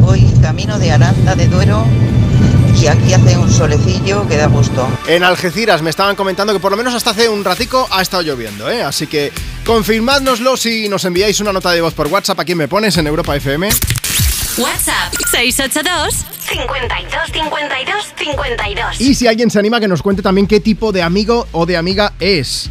Voy 0.00 0.26
camino 0.40 0.78
de 0.78 0.90
Aranda 0.90 1.34
de 1.34 1.48
Duero 1.48 1.84
y 2.80 2.86
aquí 2.86 3.12
hace 3.12 3.36
un 3.36 3.52
solecillo 3.52 4.26
que 4.26 4.38
da 4.38 4.46
gusto. 4.46 4.88
En 5.06 5.22
Algeciras 5.22 5.82
me 5.82 5.90
estaban 5.90 6.16
comentando 6.16 6.54
que 6.54 6.60
por 6.60 6.70
lo 6.70 6.78
menos 6.78 6.94
hasta 6.94 7.10
hace 7.10 7.28
un 7.28 7.44
ratico 7.44 7.86
ha 7.90 8.00
estado 8.00 8.22
lloviendo, 8.22 8.70
¿eh? 8.70 8.82
Así 8.82 9.06
que 9.06 9.34
confirmádnoslo 9.66 10.56
si 10.56 10.88
nos 10.88 11.04
enviáis 11.04 11.40
una 11.40 11.52
nota 11.52 11.72
de 11.72 11.82
voz 11.82 11.92
por 11.92 12.06
WhatsApp 12.06 12.40
a 12.40 12.44
quien 12.46 12.56
me 12.56 12.68
pones 12.68 12.96
en 12.96 13.06
Europa 13.06 13.36
FM. 13.36 13.68
WhatsApp 14.56 15.12
682 15.30 16.33
52 16.46 17.32
52 17.32 18.14
52. 18.16 19.00
Y 19.00 19.14
si 19.14 19.26
alguien 19.26 19.50
se 19.50 19.58
anima 19.58 19.80
que 19.80 19.88
nos 19.88 20.02
cuente 20.02 20.22
también 20.22 20.46
qué 20.46 20.60
tipo 20.60 20.92
de 20.92 21.02
amigo 21.02 21.46
o 21.52 21.66
de 21.66 21.76
amiga 21.76 22.12
es. 22.20 22.70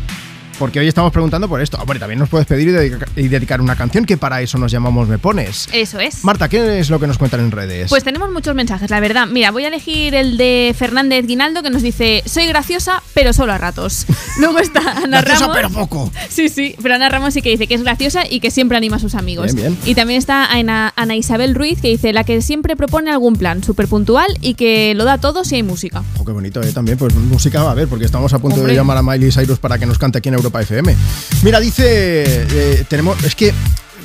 Porque 0.63 0.79
hoy 0.79 0.87
estamos 0.87 1.11
preguntando 1.11 1.49
por 1.49 1.61
esto. 1.61 1.77
Hombre, 1.77 1.99
también 1.99 2.19
nos 2.19 2.29
puedes 2.29 2.47
pedir 2.47 2.69
y, 2.69 2.71
dedica- 2.71 3.05
y 3.17 3.27
dedicar 3.27 3.59
una 3.59 3.75
canción, 3.75 4.05
que 4.05 4.15
para 4.15 4.41
eso 4.41 4.57
nos 4.57 4.71
llamamos 4.71 5.09
Me 5.09 5.17
Pones. 5.17 5.67
Eso 5.73 5.99
es. 5.99 6.23
Marta, 6.23 6.47
¿qué 6.47 6.79
es 6.79 6.89
lo 6.89 7.01
que 7.01 7.07
nos 7.07 7.17
cuentan 7.17 7.41
en 7.41 7.51
redes? 7.51 7.89
Pues 7.89 8.05
tenemos 8.05 8.31
muchos 8.31 8.55
mensajes, 8.55 8.89
la 8.89 9.01
verdad. 9.01 9.27
Mira, 9.27 9.51
voy 9.51 9.65
a 9.65 9.67
elegir 9.67 10.15
el 10.15 10.37
de 10.37 10.73
Fernández 10.77 11.27
Guinaldo 11.27 11.63
que 11.63 11.69
nos 11.69 11.81
dice: 11.81 12.23
Soy 12.25 12.47
graciosa, 12.47 13.03
pero 13.13 13.33
solo 13.33 13.51
a 13.51 13.57
ratos. 13.57 14.05
Luego 14.39 14.59
está 14.59 14.79
Ana 15.03 15.19
Graciosa, 15.21 15.47
Ramos. 15.47 15.57
pero 15.57 15.69
poco. 15.69 16.11
Sí, 16.29 16.47
sí, 16.47 16.77
pero 16.81 16.95
Ana 16.95 17.09
Ramos 17.09 17.33
sí 17.33 17.41
que 17.41 17.49
dice 17.49 17.67
que 17.67 17.73
es 17.75 17.83
graciosa 17.83 18.23
y 18.29 18.39
que 18.39 18.49
siempre 18.49 18.77
anima 18.77 18.95
a 18.95 18.99
sus 18.99 19.15
amigos. 19.15 19.53
Bien, 19.53 19.73
bien. 19.73 19.77
Y 19.85 19.95
también 19.95 20.17
está 20.17 20.45
Ana, 20.45 20.93
Ana 20.95 21.17
Isabel 21.17 21.55
Ruiz 21.55 21.81
que 21.81 21.89
dice: 21.89 22.13
La 22.13 22.23
que 22.23 22.41
siempre 22.41 22.77
propone 22.77 23.11
algún 23.11 23.35
plan 23.35 23.61
súper 23.65 23.89
puntual 23.89 24.37
y 24.39 24.53
que 24.53 24.93
lo 24.95 25.03
da 25.03 25.17
todo 25.17 25.43
si 25.43 25.55
hay 25.55 25.63
música. 25.63 26.03
Oh, 26.19 26.23
qué 26.23 26.31
bonito, 26.31 26.61
¿eh? 26.63 26.71
También, 26.71 26.97
pues 26.97 27.13
música 27.15 27.61
va 27.63 27.69
a 27.69 27.71
haber, 27.73 27.89
porque 27.89 28.05
estamos 28.05 28.31
a 28.31 28.39
punto 28.39 28.55
Hombre. 28.61 28.71
de 28.71 28.77
llamar 28.77 28.95
a 28.95 29.01
Miley 29.03 29.29
Cyrus 29.29 29.59
para 29.59 29.77
que 29.77 29.85
nos 29.85 29.97
cante 29.97 30.19
aquí 30.19 30.29
en 30.29 30.35
Europa 30.35 30.52
FM. 30.61 30.95
Mira, 31.43 31.59
dice, 31.59 32.23
eh, 32.25 32.83
tenemos, 32.87 33.21
es 33.23 33.35
que, 33.35 33.53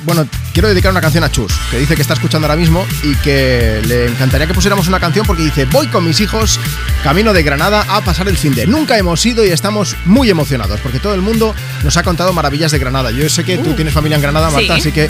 bueno, 0.05 0.27
quiero 0.53 0.69
dedicar 0.69 0.91
una 0.91 1.01
canción 1.01 1.23
a 1.23 1.31
Chus, 1.31 1.51
que 1.69 1.77
dice 1.77 1.95
que 1.95 2.01
está 2.01 2.13
escuchando 2.13 2.47
ahora 2.47 2.55
mismo 2.59 2.85
y 3.03 3.15
que 3.15 3.81
le 3.85 4.07
encantaría 4.07 4.47
que 4.47 4.53
pusiéramos 4.53 4.87
una 4.87 4.99
canción 4.99 5.25
porque 5.25 5.43
dice, 5.43 5.65
voy 5.65 5.87
con 5.87 6.05
mis 6.05 6.19
hijos, 6.21 6.59
camino 7.03 7.33
de 7.33 7.43
Granada 7.43 7.85
a 7.89 8.01
pasar 8.01 8.27
el 8.29 8.37
fin 8.37 8.55
de. 8.55 8.65
Nunca 8.67 8.97
hemos 8.97 9.25
ido 9.25 9.45
y 9.45 9.49
estamos 9.49 9.95
muy 10.05 10.29
emocionados, 10.29 10.79
porque 10.81 10.99
todo 10.99 11.13
el 11.15 11.21
mundo 11.21 11.53
nos 11.83 11.97
ha 11.97 12.03
contado 12.03 12.31
maravillas 12.33 12.71
de 12.71 12.79
Granada. 12.79 13.11
Yo 13.11 13.27
sé 13.29 13.43
que 13.43 13.57
tú 13.57 13.71
Uh. 13.71 13.73
tienes 13.73 13.93
familia 13.93 14.15
en 14.15 14.21
Granada, 14.21 14.49
Marta, 14.49 14.75
Sí. 14.75 14.79
así 14.81 14.91
que 14.93 15.09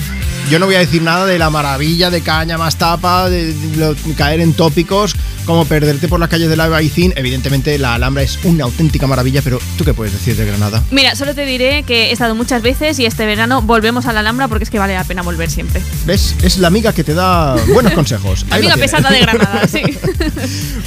yo 0.50 0.58
no 0.60 0.66
voy 0.66 0.76
a 0.76 0.80
decir 0.80 1.02
nada 1.02 1.26
de 1.26 1.38
la 1.38 1.50
maravilla 1.50 2.10
de 2.10 2.22
caña 2.22 2.58
más 2.58 2.76
tapa, 2.78 3.30
de, 3.30 3.54
de 3.54 3.78
lo- 3.78 3.96
caer 4.18 4.40
en 4.40 4.54
tópicos, 4.54 5.16
como 5.46 5.66
perderte 5.66 6.08
por 6.08 6.20
las 6.20 6.30
calles 6.30 6.50
de 6.50 6.56
la 6.56 6.68
Baicín. 6.68 7.14
Evidentemente, 7.16 7.78
la 7.80 7.96
Alhambra 7.96 8.24
es 8.24 8.40
una 8.44 8.64
auténtica 8.66 9.08
maravilla, 9.08 9.42
pero 9.44 9.60
¿tú 9.78 9.84
qué 9.86 9.94
puedes 9.94 10.14
decir 10.14 10.36
de 10.36 10.46
Granada? 10.46 10.84
Mira, 10.92 11.16
solo 11.16 11.34
te 11.36 11.46
diré 11.46 11.84
que 11.84 12.06
he 12.10 12.12
estado 12.12 12.36
muchas 12.36 12.62
veces 12.62 12.98
y 13.00 13.06
este 13.06 13.26
verano 13.26 13.62
volvemos 13.62 14.06
a 14.06 14.14
la 14.14 14.20
Alhambra 14.22 14.48
porque 14.48 14.64
es 14.64 14.70
que 14.70 14.80
vale 14.80 14.94
la 14.96 15.04
pena 15.04 15.22
volver 15.22 15.50
siempre. 15.50 15.82
¿Ves? 16.06 16.36
Es 16.44 16.58
la 16.58 16.68
amiga 16.68 16.94
que 16.94 17.04
te 17.04 17.14
da 17.14 17.56
buenos 17.74 17.94
consejos. 17.96 18.46
Amiga 18.50 18.76
pesada 18.76 19.10
de 19.12 19.20
Granada, 19.22 19.68
sí. 19.72 19.82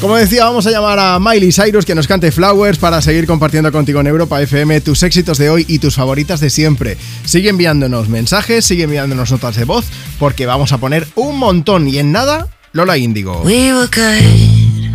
Como 0.01 0.17
decía, 0.17 0.45
vamos 0.45 0.67
a 0.67 0.71
llamar 0.71 0.99
a 0.99 1.19
Miley 1.21 1.53
Cyrus 1.53 1.85
que 1.85 1.95
nos 1.95 2.07
cante 2.09 2.33
Flowers 2.33 2.79
para 2.79 3.01
seguir 3.03 3.27
compartiendo 3.27 3.71
contigo 3.73 4.01
en 4.01 4.07
Europa 4.09 4.41
FM 4.43 4.81
tus 4.81 5.03
éxitos 5.03 5.39
de 5.39 5.51
hoy 5.51 5.65
y 5.69 5.79
tus 5.79 5.95
favoritas 5.97 6.41
de 6.41 6.51
siempre. 6.51 6.97
Sigue 7.25 7.49
enviándonos 7.51 8.09
mensajes, 8.09 8.65
sigue 8.65 8.85
enviándonos 8.85 9.31
de 9.51 9.65
voz, 9.65 9.87
porque 10.21 10.47
vamos 10.47 10.73
a 10.73 10.79
poner 10.79 11.07
un 11.17 11.37
montón 11.37 11.89
y 11.89 11.99
en 11.99 12.13
nada, 12.13 12.47
Lola 12.73 12.97
Índigo. 12.97 13.43
We 13.43 13.73
were 13.73 13.89
be. 13.89 14.93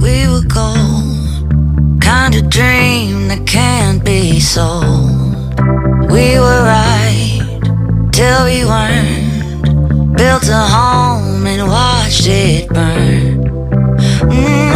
We 0.00 0.26
right 6.64 7.60
till 8.12 8.44
we 8.44 8.64
weren't. 8.64 10.16
Built 10.16 10.48
a 10.48 10.66
home 10.66 11.46
and 11.46 11.68
watched 11.68 12.26
it 12.26 12.68
burn. 12.68 13.44
Mm, 14.28 14.74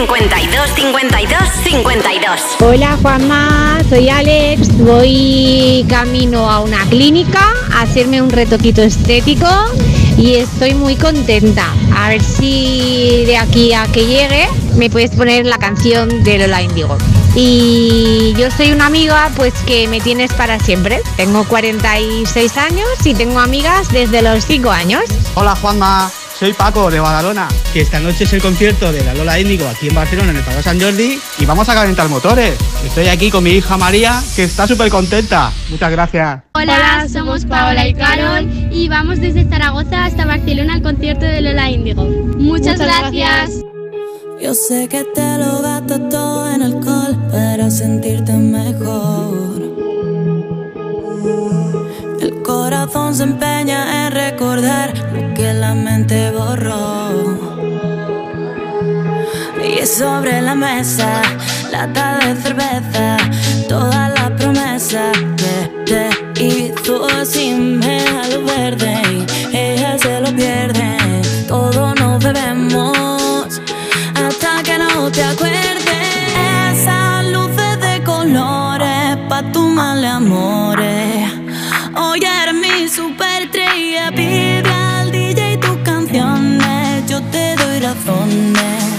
52 0.00 0.70
52 0.76 1.38
52 1.62 2.40
Hola 2.60 2.96
Juanma, 3.02 3.82
soy 3.90 4.08
Alex, 4.08 4.74
voy 4.78 5.84
camino 5.90 6.50
a 6.50 6.60
una 6.60 6.86
clínica 6.88 7.52
a 7.70 7.82
hacerme 7.82 8.22
un 8.22 8.30
retoquito 8.30 8.80
estético 8.80 9.46
y 10.16 10.36
estoy 10.36 10.72
muy 10.72 10.96
contenta. 10.96 11.66
A 11.94 12.08
ver 12.08 12.22
si 12.22 13.24
de 13.26 13.36
aquí 13.36 13.74
a 13.74 13.88
que 13.88 14.06
llegue 14.06 14.48
me 14.74 14.88
puedes 14.88 15.10
poner 15.10 15.44
la 15.44 15.58
canción 15.58 16.24
de 16.24 16.38
Lola 16.38 16.62
Indigo. 16.62 16.96
Y 17.34 18.32
yo 18.38 18.50
soy 18.50 18.72
una 18.72 18.86
amiga 18.86 19.30
pues 19.36 19.52
que 19.66 19.86
me 19.86 20.00
tienes 20.00 20.32
para 20.32 20.58
siempre. 20.60 21.02
Tengo 21.18 21.44
46 21.44 22.56
años 22.56 22.88
y 23.04 23.12
tengo 23.12 23.38
amigas 23.38 23.92
desde 23.92 24.22
los 24.22 24.46
5 24.46 24.70
años. 24.70 25.02
Hola 25.34 25.54
Juanma, 25.56 26.10
soy 26.40 26.54
Paco 26.54 26.90
de 26.90 27.00
Badalona, 27.00 27.48
que 27.70 27.82
esta 27.82 28.00
noche 28.00 28.24
es 28.24 28.32
el 28.32 28.40
concierto 28.40 28.90
de 28.90 29.04
la 29.04 29.12
Lola 29.12 29.38
Índigo 29.38 29.68
aquí 29.68 29.88
en 29.88 29.94
Barcelona 29.94 30.30
en 30.30 30.38
el 30.38 30.42
Palau 30.42 30.62
San 30.62 30.80
Jordi 30.80 31.20
y 31.38 31.44
vamos 31.44 31.68
a 31.68 31.74
calentar 31.74 32.08
motores. 32.08 32.56
Estoy 32.82 33.08
aquí 33.08 33.30
con 33.30 33.44
mi 33.44 33.50
hija 33.50 33.76
María, 33.76 34.22
que 34.34 34.44
está 34.44 34.66
súper 34.66 34.90
contenta. 34.90 35.52
Muchas 35.68 35.90
gracias. 35.90 36.40
Hola, 36.54 37.06
somos 37.12 37.44
Paola 37.44 37.86
y 37.86 37.92
Carol 37.92 38.48
y 38.72 38.88
vamos 38.88 39.20
desde 39.20 39.44
Zaragoza 39.44 40.06
hasta 40.06 40.24
Barcelona 40.24 40.72
al 40.72 40.82
concierto 40.82 41.26
de 41.26 41.42
Lola 41.42 41.68
Índigo. 41.68 42.04
Muchas, 42.04 42.78
gracias. 42.78 43.50
Yo 44.42 44.54
sé 44.54 44.88
que 44.88 45.04
te 45.04 45.36
lo 45.36 45.60
gasto 45.60 46.00
todo 46.08 46.50
en 46.50 46.62
alcohol 46.62 47.18
para 47.30 47.70
sentirte 47.70 48.32
mejor. 48.32 49.29
Corazón 52.70 53.12
se 53.12 53.24
empeña 53.24 54.06
en 54.06 54.12
recordar 54.12 54.96
lo 55.12 55.34
que 55.34 55.52
la 55.52 55.74
mente 55.74 56.30
borró. 56.30 57.10
Y 59.60 59.84
sobre 59.84 60.40
la 60.40 60.54
mesa, 60.54 61.20
lata 61.72 62.18
de 62.18 62.36
cerveza, 62.40 63.16
toda 63.68 64.10
la 64.10 64.36
promesa 64.36 65.10
que 65.36 65.56
te 65.88 66.44
hizo 66.44 67.08
sin 67.24 67.80
me 67.80 67.98
a 68.06 68.28
lo 68.28 68.44
verde. 68.44 69.26
Y 69.52 69.56
ella 69.56 69.98
se 69.98 70.20
lo 70.20 70.30
pierde, 70.32 70.96
todo 71.48 71.92
nos 71.96 72.22
debemos 72.22 73.60
hasta 74.14 74.62
que 74.62 74.78
no 74.78 75.10
te 75.10 75.24
acuerdes. 75.24 76.06
Esas 76.72 77.24
luces 77.34 77.80
de 77.80 78.04
colores 78.04 79.16
pa' 79.28 79.42
tu 79.50 79.62
mal 79.62 80.04
amores. 80.04 81.19
Te 88.04 88.10
doy 88.10 88.89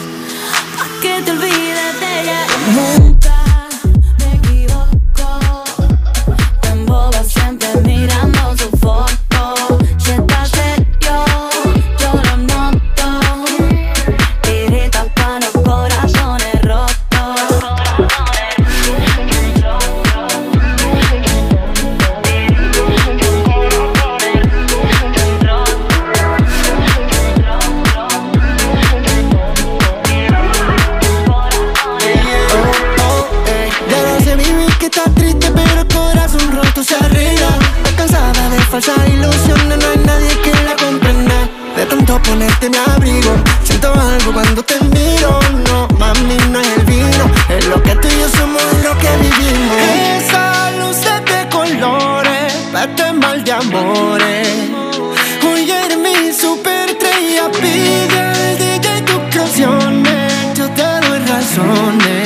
razones. 61.82 62.21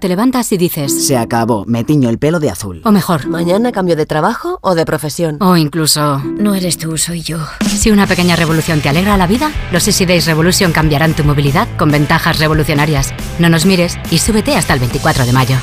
Te 0.00 0.08
levantas 0.08 0.50
y 0.50 0.58
dices... 0.58 1.06
Se 1.06 1.16
acabó, 1.16 1.64
me 1.66 1.84
tiño 1.84 2.08
el 2.08 2.18
pelo 2.18 2.40
de 2.40 2.50
azul. 2.50 2.80
O 2.84 2.90
mejor... 2.90 3.28
¿Mañana 3.28 3.70
cambio 3.70 3.94
de 3.94 4.06
trabajo 4.06 4.58
o 4.62 4.74
de 4.74 4.84
profesión? 4.84 5.36
O 5.40 5.56
incluso... 5.56 6.18
No 6.18 6.54
eres 6.54 6.78
tú, 6.78 6.98
soy 6.98 7.22
yo. 7.22 7.38
Si 7.66 7.90
una 7.90 8.06
pequeña 8.06 8.34
revolución 8.34 8.80
te 8.80 8.88
alegra 8.88 9.16
la 9.16 9.26
vida, 9.26 9.52
los 9.70 9.86
Easy 9.86 10.06
Days 10.06 10.26
Revolution 10.26 10.72
cambiarán 10.72 11.14
tu 11.14 11.22
movilidad 11.22 11.68
con 11.76 11.90
ventajas 11.90 12.38
revolucionarias. 12.38 13.14
No 13.38 13.48
nos 13.48 13.66
mires 13.66 13.98
y 14.10 14.18
súbete 14.18 14.56
hasta 14.56 14.74
el 14.74 14.80
24 14.80 15.26
de 15.26 15.32
mayo. 15.32 15.56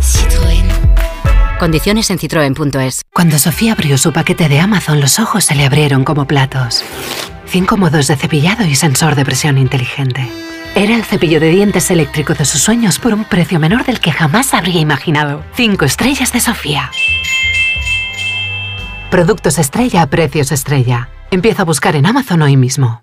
Citroën. 0.00 0.64
Condiciones 1.58 2.10
en 2.10 2.18
citroen.es. 2.18 3.02
Cuando 3.12 3.38
Sofía 3.38 3.72
abrió 3.72 3.98
su 3.98 4.12
paquete 4.12 4.48
de 4.48 4.60
Amazon, 4.60 5.00
los 5.00 5.18
ojos 5.18 5.44
se 5.44 5.54
le 5.54 5.64
abrieron 5.64 6.04
como 6.04 6.26
platos. 6.26 6.82
Cinco 7.46 7.76
modos 7.76 8.06
de 8.06 8.16
cepillado 8.16 8.64
y 8.64 8.74
sensor 8.76 9.16
de 9.16 9.24
presión 9.24 9.58
inteligente. 9.58 10.30
Era 10.74 10.94
el 10.94 11.04
cepillo 11.04 11.40
de 11.40 11.50
dientes 11.50 11.90
eléctrico 11.90 12.32
de 12.34 12.44
sus 12.44 12.62
sueños 12.62 12.98
por 12.98 13.12
un 13.12 13.24
precio 13.24 13.58
menor 13.58 13.84
del 13.84 14.00
que 14.00 14.12
jamás 14.12 14.54
habría 14.54 14.80
imaginado. 14.80 15.44
Cinco 15.54 15.84
estrellas 15.84 16.32
de 16.32 16.40
Sofía. 16.40 16.90
Productos 19.10 19.58
estrella 19.58 20.02
a 20.02 20.06
precios 20.06 20.52
estrella. 20.52 21.08
Empieza 21.32 21.62
a 21.62 21.64
buscar 21.64 21.96
en 21.96 22.06
Amazon 22.06 22.42
hoy 22.42 22.56
mismo. 22.56 23.02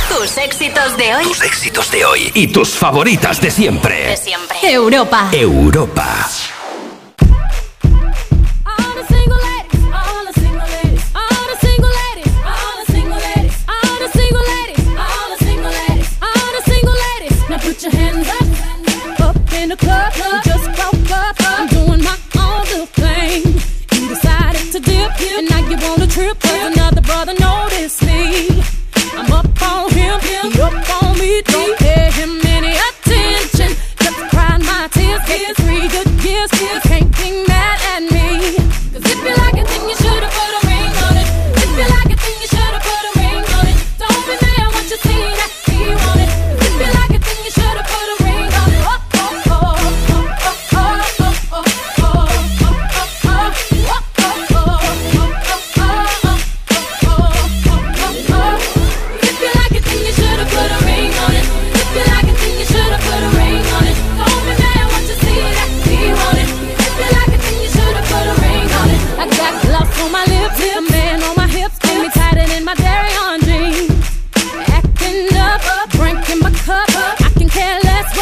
Tus 0.08 0.38
éxitos 0.38 0.96
de 0.96 1.14
hoy. 1.14 1.26
Tus 1.26 1.42
éxitos 1.42 1.92
de 1.92 2.06
hoy 2.06 2.32
y 2.34 2.48
tus 2.48 2.70
favoritas 2.70 3.42
de 3.42 3.52
siempre. 3.52 4.08
De 4.08 4.16
siempre. 4.16 4.58
Europa. 4.62 5.28
Europa. 5.34 6.30
the 19.76 19.86
club, 19.86 20.14
club. 20.14 20.44
just 20.44 20.68
woke 20.68 21.12
up. 21.12 21.36
I'm 21.40 21.68
doing 21.68 22.04
my 22.04 22.18
own 22.38 22.64
little 22.66 22.86
thing. 22.86 23.44
You 23.94 24.10
decided 24.10 24.72
to 24.72 24.80
dip, 24.80 25.22
and 25.22 25.50
now 25.50 25.68
you 25.70 25.78
want 25.78 26.02
to 26.02 26.08
trip. 26.08 26.40
Cause 26.40 26.76
another 26.76 27.02
brother 27.02 27.34
noticed 27.40 28.04
me. 28.04 28.62
I'm 29.14 29.32
up 29.32 29.62
on 29.62 29.92
him, 29.92 30.20
he 30.22 30.62
up 30.62 31.04
on 31.04 31.18
me 31.18 31.42
deep. 31.42 31.83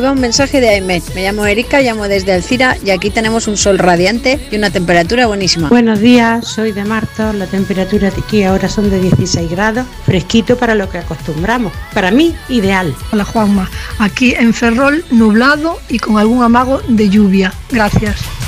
ahí 0.00 0.04
va 0.04 0.12
un 0.12 0.20
mensaje 0.20 0.60
de 0.60 0.70
Aimet. 0.70 1.14
Me 1.14 1.24
llamo 1.24 1.44
Erika, 1.44 1.80
llamo 1.82 2.08
desde 2.08 2.32
Alcira 2.32 2.76
y 2.82 2.90
aquí 2.90 3.10
tenemos 3.10 3.46
un 3.48 3.56
sol 3.56 3.78
radiante 3.78 4.40
y 4.50 4.56
una 4.56 4.70
temperatura 4.70 5.26
buenísima. 5.26 5.68
Buenos 5.68 6.00
días, 6.00 6.46
soy 6.46 6.72
de 6.72 6.84
Marto. 6.84 7.32
La 7.34 7.46
temperatura 7.46 8.10
de 8.10 8.20
aquí 8.20 8.42
ahora 8.44 8.68
son 8.68 8.88
de 8.88 8.98
16 8.98 9.50
grados, 9.50 9.86
fresquito 10.06 10.56
para 10.56 10.74
lo 10.74 10.88
que 10.88 10.98
acostumbramos. 10.98 11.72
Para 11.92 12.10
mí, 12.10 12.34
ideal. 12.48 12.94
Hola 13.12 13.24
Juanma, 13.24 13.70
aquí 13.98 14.34
en 14.34 14.54
Ferrol 14.54 15.04
nublado 15.10 15.78
y 15.88 15.98
con 15.98 16.16
algún 16.16 16.42
amago 16.42 16.80
de 16.88 17.10
lluvia. 17.10 17.52
Gracias. 17.70 18.39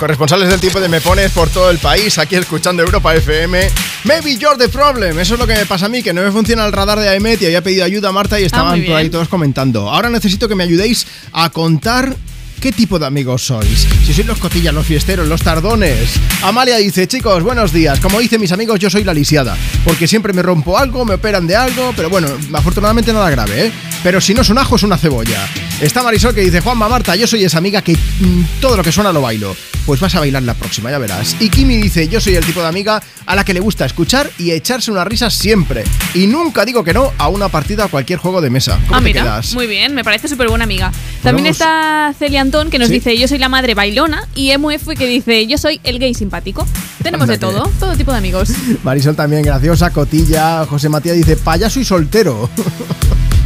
Corresponsales 0.00 0.48
del 0.48 0.60
tiempo 0.60 0.80
de 0.80 0.88
Me 0.88 1.02
Pones 1.02 1.30
por 1.30 1.50
todo 1.50 1.70
el 1.70 1.76
país, 1.76 2.16
aquí 2.16 2.34
escuchando 2.34 2.82
Europa 2.82 3.14
FM. 3.14 3.68
Maybe 4.04 4.38
you're 4.38 4.56
the 4.56 4.70
problem. 4.70 5.18
Eso 5.18 5.34
es 5.34 5.40
lo 5.40 5.46
que 5.46 5.52
me 5.52 5.66
pasa 5.66 5.86
a 5.86 5.88
mí, 5.90 6.02
que 6.02 6.14
no 6.14 6.22
me 6.22 6.32
funciona 6.32 6.64
el 6.64 6.72
radar 6.72 6.98
de 6.98 7.10
AEMET 7.10 7.42
y 7.42 7.44
había 7.44 7.62
pedido 7.62 7.84
ayuda 7.84 8.08
a 8.08 8.12
Marta 8.12 8.40
y 8.40 8.44
estaban 8.44 8.78
muy 8.78 8.86
por 8.86 8.96
ahí 8.96 9.10
todos 9.10 9.28
comentando. 9.28 9.90
Ahora 9.90 10.08
necesito 10.08 10.48
que 10.48 10.54
me 10.54 10.64
ayudéis 10.64 11.06
a 11.32 11.50
contar 11.50 12.16
qué 12.62 12.72
tipo 12.72 12.98
de 12.98 13.04
amigos 13.04 13.44
sois. 13.44 13.86
Si 14.06 14.14
sois 14.14 14.26
los 14.26 14.38
cotillas, 14.38 14.72
los 14.72 14.86
fiesteros, 14.86 15.28
los 15.28 15.42
tardones. 15.42 16.14
Amalia 16.42 16.78
dice, 16.78 17.06
chicos, 17.06 17.42
buenos 17.42 17.70
días. 17.70 18.00
Como 18.00 18.20
dicen 18.20 18.40
mis 18.40 18.52
amigos, 18.52 18.80
yo 18.80 18.88
soy 18.88 19.04
la 19.04 19.12
lisiada. 19.12 19.54
Porque 19.84 20.08
siempre 20.08 20.32
me 20.32 20.40
rompo 20.40 20.78
algo, 20.78 21.04
me 21.04 21.14
operan 21.14 21.46
de 21.46 21.56
algo, 21.56 21.92
pero 21.94 22.08
bueno, 22.08 22.28
afortunadamente 22.54 23.12
nada 23.12 23.28
grave, 23.28 23.66
¿eh? 23.66 23.72
Pero 24.02 24.20
si 24.20 24.32
no 24.32 24.40
es 24.40 24.48
un 24.48 24.56
ajo, 24.58 24.76
es 24.76 24.82
una 24.82 24.96
cebolla. 24.96 25.46
Está 25.80 26.02
Marisol 26.02 26.34
que 26.34 26.40
dice, 26.40 26.60
Juanma 26.60 26.88
Marta, 26.88 27.14
yo 27.16 27.26
soy 27.26 27.44
esa 27.44 27.58
amiga 27.58 27.82
que 27.82 27.94
mm, 27.94 28.44
todo 28.60 28.76
lo 28.78 28.82
que 28.82 28.90
suena 28.92 29.12
lo 29.12 29.20
bailo. 29.20 29.54
Pues 29.84 30.00
vas 30.00 30.14
a 30.14 30.20
bailar 30.20 30.42
la 30.42 30.54
próxima, 30.54 30.90
ya 30.90 30.98
verás. 30.98 31.36
Y 31.40 31.50
Kimi 31.50 31.76
dice, 31.76 32.08
yo 32.08 32.18
soy 32.20 32.34
el 32.34 32.44
tipo 32.44 32.60
de 32.60 32.68
amiga 32.68 33.02
a 33.26 33.34
la 33.36 33.44
que 33.44 33.52
le 33.52 33.60
gusta 33.60 33.84
escuchar 33.84 34.30
y 34.38 34.52
echarse 34.52 34.90
una 34.90 35.04
risa 35.04 35.28
siempre. 35.30 35.84
Y 36.14 36.26
nunca 36.28 36.64
digo 36.64 36.82
que 36.82 36.94
no 36.94 37.12
a 37.18 37.28
una 37.28 37.48
partida 37.50 37.84
a 37.84 37.88
cualquier 37.88 38.18
juego 38.18 38.40
de 38.40 38.48
mesa. 38.50 38.78
¿Cómo 38.86 38.94
Ah, 38.96 38.98
te 38.98 39.04
mira, 39.04 39.22
quedas? 39.22 39.54
muy 39.54 39.66
bien, 39.66 39.94
me 39.94 40.02
parece 40.04 40.28
súper 40.28 40.48
buena 40.48 40.64
amiga. 40.64 40.92
También 41.22 41.44
vamos- 41.44 41.58
está 41.58 42.14
Celia 42.18 42.40
Antón 42.40 42.70
que 42.70 42.78
nos 42.78 42.88
¿Sí? 42.88 42.94
dice 42.94 43.18
yo 43.18 43.28
soy 43.28 43.38
la 43.38 43.48
madre 43.50 43.74
bailona 43.74 44.26
y 44.34 44.50
MF 44.52 44.94
que 44.96 45.06
dice 45.06 45.46
yo 45.46 45.58
soy 45.58 45.80
el 45.84 45.98
gay 45.98 46.14
simpático. 46.14 46.66
Tenemos 47.02 47.28
de 47.28 47.36
todo, 47.38 47.70
todo 47.78 47.96
tipo 47.96 48.12
de 48.12 48.18
amigos. 48.18 48.50
Marisol 48.84 49.16
también 49.16 49.42
graciosa, 49.42 49.90
Cotilla, 49.90 50.64
José 50.66 50.88
Matías 50.88 51.16
dice, 51.16 51.36
payaso 51.36 51.80
y 51.80 51.84
soltero. 51.84 52.48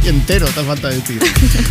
entero, 0.07 0.45
te 0.47 0.61
falta 0.63 0.89
decir. 0.89 1.19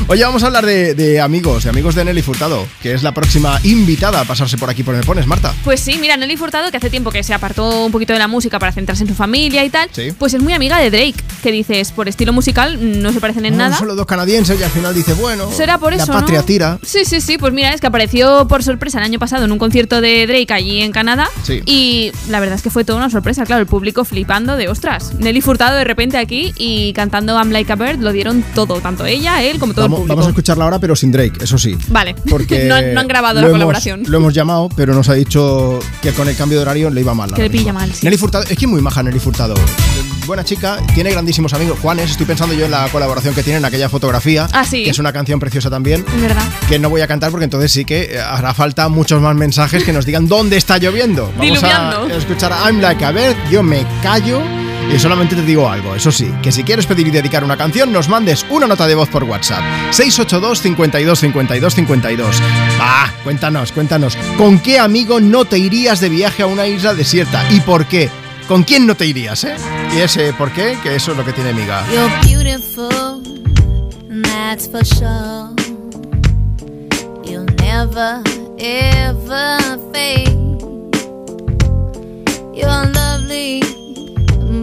Oye, 0.09 0.23
vamos 0.25 0.43
a 0.43 0.47
hablar 0.47 0.67
de, 0.67 0.95
de 0.95 1.21
amigos, 1.21 1.65
de 1.65 1.71
amigos 1.71 1.95
de 1.95 2.05
Nelly 2.05 2.23
Furtado, 2.23 2.67
que 2.83 2.93
es 2.95 3.03
la 3.03 3.13
próxima 3.13 3.59
invitada 3.63 4.21
a 4.21 4.25
pasarse 4.25 4.59
por 4.59 4.69
aquí 4.71 4.83
por 4.83 4.95
Me 4.95 5.03
Pones, 5.03 5.27
Marta. 5.27 5.55
Pues 5.65 5.81
sí, 5.81 5.99
mira, 6.01 6.17
Nelly 6.17 6.37
Furtado, 6.37 6.71
que 6.71 6.77
hace 6.77 6.91
tiempo 6.91 7.11
que 7.11 7.23
se 7.23 7.35
apartó 7.35 7.85
un 7.87 7.93
poquito 7.93 8.13
de 8.13 8.19
la 8.19 8.29
música 8.29 8.59
para 8.59 8.73
centrarse 8.73 9.03
en 9.05 9.09
su 9.09 9.15
familia 9.15 9.65
y 9.65 9.71
tal, 9.71 9.89
Sí. 9.93 10.13
pues 10.19 10.35
es 10.35 10.43
muy 10.43 10.53
amiga 10.53 10.79
de 10.79 10.91
Drake, 10.91 11.15
que 11.43 11.53
dices, 11.53 11.93
por 11.93 12.09
estilo 12.09 12.33
musical 12.33 13.03
no 13.03 13.13
se 13.13 13.21
parecen 13.21 13.47
en 13.47 13.53
No, 13.57 13.65
nada. 13.65 13.79
Solo 13.79 13.95
dos 13.95 14.07
canadienses 14.07 14.59
y 14.59 14.63
al 14.63 14.71
final 14.71 14.95
dice, 14.95 15.15
bueno, 15.15 15.51
Será 15.53 15.79
por 15.79 15.93
eso, 15.95 16.13
la 16.13 16.21
patria 16.21 16.41
¿no? 16.41 16.45
tira. 16.45 16.79
Sí, 16.83 17.05
sí, 17.05 17.21
sí, 17.21 17.39
pues 17.39 17.53
mira, 17.53 17.73
es 17.73 17.81
que 17.81 17.87
apareció 17.87 18.47
por 18.49 18.63
sorpresa 18.63 18.99
el 18.99 19.05
año 19.05 19.19
pasado 19.19 19.45
en 19.45 19.53
un 19.53 19.59
concierto 19.59 20.01
de 20.01 20.27
Drake 20.27 20.53
allí 20.53 20.83
en 20.83 20.93
Canadá 20.93 21.29
Sí. 21.45 21.61
y 21.67 22.13
la 22.29 22.41
verdad 22.41 22.57
es 22.57 22.63
que 22.63 22.71
fue 22.71 22.85
toda 22.85 22.99
una 22.99 23.11
sorpresa, 23.11 23.45
claro, 23.45 23.61
el 23.61 23.67
público 23.67 24.05
flipando 24.05 24.57
de 24.57 24.69
ostras. 24.69 25.13
Nelly 25.19 25.41
Furtado 25.41 25.77
de 25.77 25.85
repente 25.85 26.17
aquí 26.19 26.53
y 26.57 26.93
cantando 26.95 27.35
I'm 27.37 27.51
Like 27.51 27.71
a 27.73 27.77
Bird 27.77 28.01
lo 28.01 28.13
dieron 28.13 28.24
todo, 28.55 28.81
tanto 28.81 29.05
ella, 29.07 29.43
él 29.43 29.59
como 29.59 29.73
todo 29.75 29.85
Vamos, 29.85 29.97
el 29.99 30.01
público. 30.03 30.15
vamos 30.17 30.27
a 30.27 30.31
escucharla 30.31 30.65
ahora, 30.65 30.79
pero 30.79 30.97
sin 30.97 31.13
Drake, 31.13 31.43
eso 31.45 31.59
sí. 31.59 31.77
Vale, 31.89 32.15
Porque 32.31 32.65
no, 32.65 32.75
han, 32.75 32.95
no 32.95 33.01
han 33.01 33.09
grabado 33.09 33.35
la 33.41 33.47
hemos- 33.47 33.53
colaboración. 33.55 34.03
Lo 34.07 34.19
hemos 34.19 34.33
llamado, 34.35 34.69
pero 34.77 34.95
nos 34.95 35.09
ha 35.09 35.15
dicho 35.15 35.79
que 36.03 36.13
con 36.13 36.29
el 36.29 36.37
cambio 36.37 36.59
de 36.59 36.63
horario 36.63 36.91
le 36.91 37.01
iba 37.01 37.15
mal. 37.15 37.33
Que 37.35 37.43
le 37.43 37.51
pilla 37.51 37.73
mal, 37.73 37.93
sí. 37.93 38.01
Nelly 38.05 38.17
Furtado, 38.17 38.45
es 38.45 38.57
que 38.59 38.65
es 38.65 38.71
muy 38.71 38.81
maja 38.81 39.03
Nelly 39.03 39.19
Furtado. 39.21 39.55
Buena 40.27 40.43
chica, 40.45 40.79
tiene 40.95 41.11
grandísimos 41.11 41.53
amigos. 41.53 41.79
Juanes, 41.81 42.11
estoy 42.13 42.25
pensando 42.25 42.55
yo 42.55 42.65
en 42.65 42.71
la 42.71 42.89
colaboración 42.89 43.35
que 43.35 43.43
tiene 43.43 43.59
en 43.59 43.65
aquella 43.67 43.89
fotografía. 43.91 44.49
Ah, 44.53 44.65
sí. 44.65 44.85
Que 44.85 44.91
es 44.91 44.99
una 44.99 45.13
canción 45.13 45.39
preciosa 45.39 45.69
también. 45.69 46.05
Es 46.15 46.23
verdad. 46.23 46.43
Que 46.69 46.79
no 46.79 46.89
voy 46.89 47.03
a 47.03 47.07
cantar 47.07 47.31
porque 47.31 47.45
entonces 47.45 47.71
sí 47.73 47.85
que 47.85 48.19
hará 48.19 48.55
falta 48.55 48.89
muchos 48.89 49.21
más 49.21 49.35
mensajes 49.37 49.85
que 49.85 49.93
nos 49.93 50.07
digan 50.07 50.27
dónde 50.29 50.57
está 50.57 50.79
lloviendo. 50.79 51.25
Vamos 51.37 51.41
Diluviando. 51.43 52.07
a 52.07 52.17
escuchar 52.17 52.53
a 52.55 52.71
I'm 52.71 52.81
Like 52.81 53.05
a 53.05 53.11
Bird, 53.13 53.37
yo 53.51 53.63
me 53.63 53.85
callo. 54.03 54.41
Y 54.95 54.99
solamente 54.99 55.35
te 55.35 55.43
digo 55.43 55.69
algo, 55.69 55.95
eso 55.95 56.13
sí, 56.13 56.33
que 56.43 56.53
si 56.53 56.63
quieres 56.63 56.87
pedir 56.87 57.09
y 57.09 57.11
dedicar 57.11 57.43
una 57.43 57.57
canción, 57.57 57.93
nos 57.93 58.09
mandes 58.09 58.47
una 58.51 58.67
nota 58.67 58.87
de 58.87 58.95
voz 58.95 59.09
por 59.09 59.25
WhatsApp. 59.25 59.63
682 59.91 60.61
52 60.61 61.19
52 61.19 61.75
52. 61.75 62.43
Va, 62.81 63.13
cuéntanos, 63.25 63.73
cuéntanos. 63.73 64.17
¿Con 64.37 64.59
qué 64.59 64.79
amigo 64.79 65.21
no 65.21 65.45
te 65.45 65.59
irías 65.59 66.01
de 66.01 66.09
viaje 66.11 66.43
a 66.43 66.47
una 66.47 66.67
isla 66.67 66.95
desierta? 66.95 67.45
¿Y 67.51 67.61
por 67.61 67.87
qué? 67.87 68.11
¿Con 68.47 68.63
quién 68.63 68.87
no 68.87 68.95
te 68.95 69.07
irías, 69.07 69.43
eh? 69.45 69.57
Y 69.97 70.01
ese 70.01 70.33
por 70.35 70.53
qué, 70.53 70.77
que 70.83 70.95
eso 70.95 71.13
es 71.13 71.17
lo 71.17 71.25
que 71.25 71.33
tiene 71.33 71.51
amiga. 71.51 71.83
You're 71.91 72.13
beautiful, 72.27 73.23
that's 74.23 74.69
for 74.69 74.85
sure. 74.85 75.51
You'll 77.25 77.47
never, 77.57 78.23
ever 78.59 79.79
fade. 79.93 80.37
You're 82.55 82.93
lovely, 82.93 83.63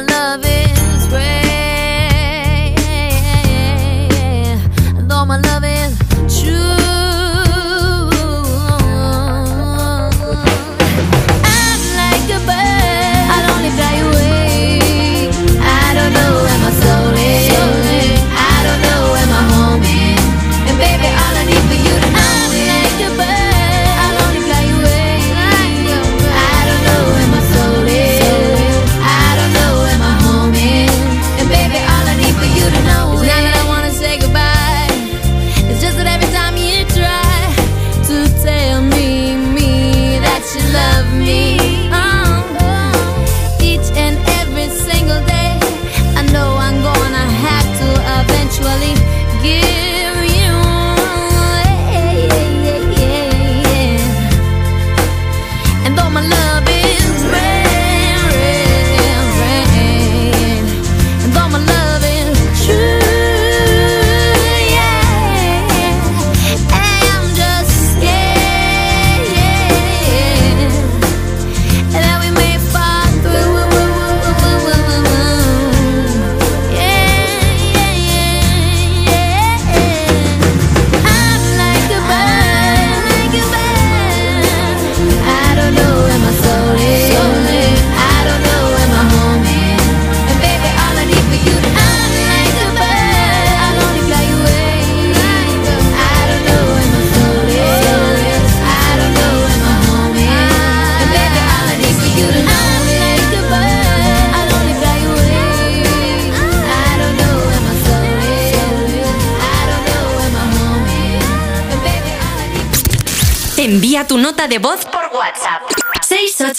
my 0.00 0.06
love 0.06 0.49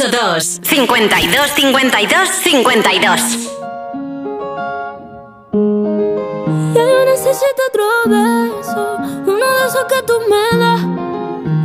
682 0.02 0.62
52 0.64 1.52
52 1.52 2.30
52 2.44 3.22
Ya 6.74 6.84
yo 6.84 7.06
necesito 7.06 7.62
otro 7.70 7.86
beso, 8.08 8.98
uno 9.28 9.46
de 9.46 9.68
esos 9.68 9.86
que 9.86 10.02
tú 10.08 10.14
me 10.28 10.58
das. 10.58 10.82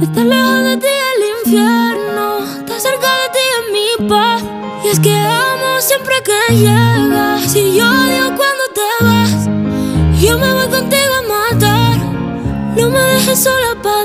Estar 0.03 0.27
lejos 0.27 0.65
de 0.65 0.77
ti 0.77 0.87
el 0.87 1.21
infierno, 1.39 2.45
estar 2.59 2.79
cerca 2.79 3.09
de 3.09 3.29
ti 3.33 3.45
es 3.57 3.65
mi 3.73 4.09
paz. 4.09 4.43
Y 4.85 4.89
es 4.89 5.01
que 5.01 5.15
amo 5.15 5.81
siempre 5.81 6.15
que 6.23 6.57
llegas, 6.57 7.57
y 7.57 7.77
yo 7.77 7.89
odio 7.89 8.37
cuando 8.37 8.65
te 8.75 8.89
vas. 9.01 9.49
Yo 10.21 10.39
me 10.39 10.53
voy 10.53 10.69
contigo 10.69 11.15
a 11.15 11.23
matar, 11.23 11.97
no 12.77 12.91
me 12.91 13.01
dejes 13.01 13.43
sola, 13.43 13.77
¿pa' 13.83 14.05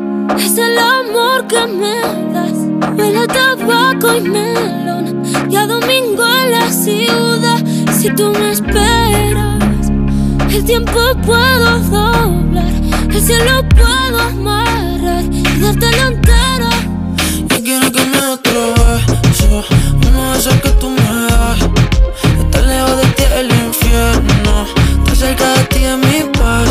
es 0.37 0.57
el 0.57 0.77
amor 0.77 1.47
que 1.47 1.65
me 1.67 2.01
das. 2.33 2.57
Huele 2.97 3.27
tabaco 3.27 4.15
y 4.15 4.21
melón 4.21 5.23
y 5.49 5.55
a 5.55 5.67
domingo 5.67 6.23
en 6.25 6.51
la 6.51 6.71
ciudad. 6.71 7.63
Si 7.97 8.09
tú 8.15 8.31
me 8.31 8.51
esperas, 8.51 9.91
el 10.49 10.63
tiempo 10.65 10.99
puedo 11.25 11.79
doblar, 11.79 12.73
el 13.09 13.21
cielo 13.21 13.63
puedo 13.69 14.19
amarrar 14.19 15.23
y 15.31 15.59
dártelo 15.59 16.07
entero. 16.07 16.69
Yo 17.49 17.63
quiero 17.63 17.91
que 17.91 18.05
me 18.05 18.21
beso, 19.23 19.63
uno 20.07 20.37
de 20.37 20.61
que 20.61 20.69
tú 20.79 20.89
me 20.89 21.27
das. 21.29 21.59
Estar 22.39 22.63
lejos 22.63 22.97
de 22.97 23.07
ti 23.15 23.23
el 23.39 23.49
infierno, 23.65 24.65
estar 24.97 25.15
cerca 25.15 25.53
de 25.53 25.63
ti 25.65 25.83
es 25.85 25.97
mi 25.97 26.31
paz. 26.37 26.70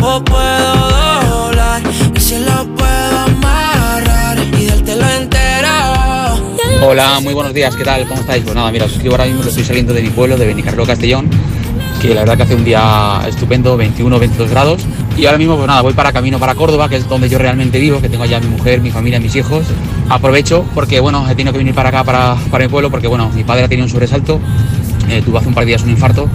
puedo 0.00 0.24
doblar, 1.28 1.82
el 2.14 2.20
cielo 2.20 2.66
puedo 2.76 3.18
amarrar 3.18 4.38
y 4.58 4.66
dártelo 4.66 5.08
entero. 5.08 5.68
Hola, 6.82 7.20
muy 7.20 7.34
buenos 7.34 7.54
días, 7.54 7.74
¿qué 7.74 7.84
tal? 7.84 8.06
¿Cómo 8.06 8.20
estáis? 8.20 8.42
Pues 8.44 8.54
nada, 8.54 8.70
mira, 8.70 8.84
os 8.84 8.92
escribo 8.92 9.14
ahora 9.14 9.24
mismo 9.24 9.42
que 9.42 9.48
estoy 9.48 9.64
saliendo 9.64 9.92
de 9.92 10.02
mi 10.02 10.10
pueblo, 10.10 10.36
de 10.36 10.46
Benicarló, 10.46 10.86
Castellón, 10.86 11.28
que 12.00 12.14
la 12.14 12.20
verdad 12.20 12.36
que 12.36 12.42
hace 12.42 12.54
un 12.54 12.64
día 12.64 13.22
estupendo, 13.26 13.76
21, 13.76 14.18
22 14.18 14.50
grados. 14.50 14.82
Y 15.16 15.24
ahora 15.24 15.38
mismo, 15.38 15.56
pues 15.56 15.66
nada, 15.66 15.80
voy 15.80 15.94
para 15.94 16.12
camino 16.12 16.38
para 16.38 16.54
Córdoba, 16.54 16.88
que 16.88 16.96
es 16.96 17.08
donde 17.08 17.28
yo 17.28 17.38
realmente 17.38 17.78
vivo, 17.78 18.00
que 18.00 18.08
tengo 18.08 18.24
allá 18.24 18.38
mi 18.38 18.48
mujer, 18.48 18.80
mi 18.82 18.90
familia, 18.90 19.18
mis 19.18 19.34
hijos. 19.34 19.64
Aprovecho 20.10 20.64
porque, 20.74 21.00
bueno, 21.00 21.26
he 21.28 21.34
tenido 21.34 21.52
que 21.52 21.58
venir 21.58 21.74
para 21.74 21.88
acá, 21.88 22.04
para, 22.04 22.36
para 22.50 22.64
mi 22.64 22.70
pueblo, 22.70 22.90
porque, 22.90 23.08
bueno, 23.08 23.30
mi 23.34 23.42
padre 23.42 23.64
ha 23.64 23.68
tenido 23.68 23.86
un 23.86 23.90
sobresalto, 23.90 24.40
eh, 25.08 25.22
tuvo 25.24 25.38
hace 25.38 25.48
un 25.48 25.54
par 25.54 25.64
de 25.64 25.68
días 25.68 25.82
un 25.82 25.90
infarto, 25.90 26.28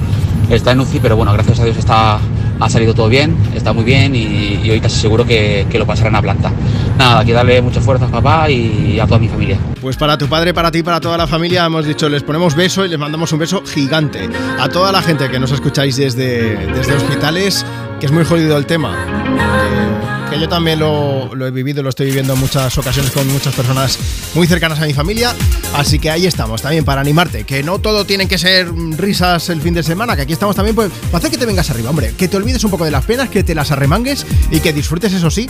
está 0.49 0.71
en 0.71 0.79
UCI, 0.79 0.99
pero 0.99 1.15
bueno, 1.15 1.31
gracias 1.33 1.59
a 1.59 1.65
Dios 1.65 1.77
está, 1.77 2.19
ha 2.61 2.69
salido 2.69 2.93
todo 2.93 3.09
bien, 3.09 3.35
está 3.55 3.73
muy 3.73 3.83
bien 3.83 4.15
y, 4.15 4.59
y 4.63 4.79
casi 4.79 5.01
seguro 5.01 5.25
que, 5.25 5.65
que 5.69 5.79
lo 5.79 5.85
pasarán 5.85 6.15
a 6.15 6.21
planta. 6.21 6.51
Nada, 6.97 7.25
que 7.25 7.33
darle 7.33 7.59
mucha 7.61 7.81
fuerza 7.81 8.05
a 8.05 8.07
papá 8.09 8.49
y 8.49 8.99
a 8.99 9.07
toda 9.07 9.19
mi 9.19 9.27
familia. 9.27 9.57
Pues 9.81 9.97
para 9.97 10.15
tu 10.15 10.27
padre, 10.27 10.53
para 10.53 10.71
ti, 10.71 10.83
para 10.83 11.01
toda 11.01 11.17
la 11.17 11.25
familia, 11.25 11.65
hemos 11.65 11.85
dicho, 11.85 12.07
les 12.07 12.21
ponemos 12.21 12.55
beso 12.55 12.85
y 12.85 12.89
les 12.89 12.99
mandamos 12.99 13.33
un 13.33 13.39
beso 13.39 13.63
gigante. 13.65 14.29
A 14.59 14.69
toda 14.69 14.91
la 14.91 15.01
gente 15.01 15.27
que 15.29 15.39
nos 15.39 15.51
escucháis 15.51 15.97
desde, 15.97 16.55
desde 16.67 16.93
hospitales, 16.93 17.65
que 17.99 18.05
es 18.05 18.11
muy 18.11 18.23
jodido 18.23 18.55
el 18.57 18.67
tema. 18.67 20.10
Que 20.31 20.39
yo 20.39 20.47
también 20.49 20.79
lo, 20.79 21.35
lo 21.35 21.45
he 21.45 21.51
vivido, 21.51 21.83
lo 21.83 21.89
estoy 21.89 22.07
viviendo 22.07 22.33
en 22.33 22.39
muchas 22.39 22.77
ocasiones 22.77 23.11
con 23.11 23.27
muchas 23.31 23.53
personas 23.53 23.99
muy 24.33 24.47
cercanas 24.47 24.79
a 24.79 24.85
mi 24.85 24.93
familia. 24.93 25.35
Así 25.75 25.99
que 25.99 26.09
ahí 26.09 26.25
estamos, 26.25 26.61
también 26.61 26.85
para 26.85 27.01
animarte. 27.01 27.43
Que 27.43 27.63
no 27.63 27.79
todo 27.79 28.05
tienen 28.05 28.27
que 28.27 28.37
ser 28.37 28.71
risas 28.97 29.49
el 29.49 29.61
fin 29.61 29.73
de 29.73 29.83
semana, 29.83 30.15
que 30.15 30.21
aquí 30.23 30.33
estamos 30.33 30.55
también 30.55 30.75
pues, 30.75 30.89
para 31.11 31.17
hacer 31.19 31.31
que 31.31 31.37
te 31.37 31.45
vengas 31.45 31.69
arriba, 31.69 31.89
hombre. 31.89 32.13
Que 32.17 32.27
te 32.27 32.37
olvides 32.37 32.63
un 32.63 32.71
poco 32.71 32.85
de 32.85 32.91
las 32.91 33.03
penas, 33.05 33.29
que 33.29 33.43
te 33.43 33.53
las 33.53 33.71
arremangues 33.71 34.25
y 34.49 34.59
que 34.61 34.71
disfrutes, 34.73 35.11
eso 35.13 35.29
sí, 35.29 35.49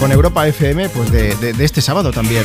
con 0.00 0.10
Europa 0.12 0.46
FM 0.48 0.88
pues 0.90 1.10
de, 1.12 1.34
de- 1.36 1.52
de 1.52 1.64
este 1.64 1.80
sábado 1.80 2.10
también. 2.12 2.44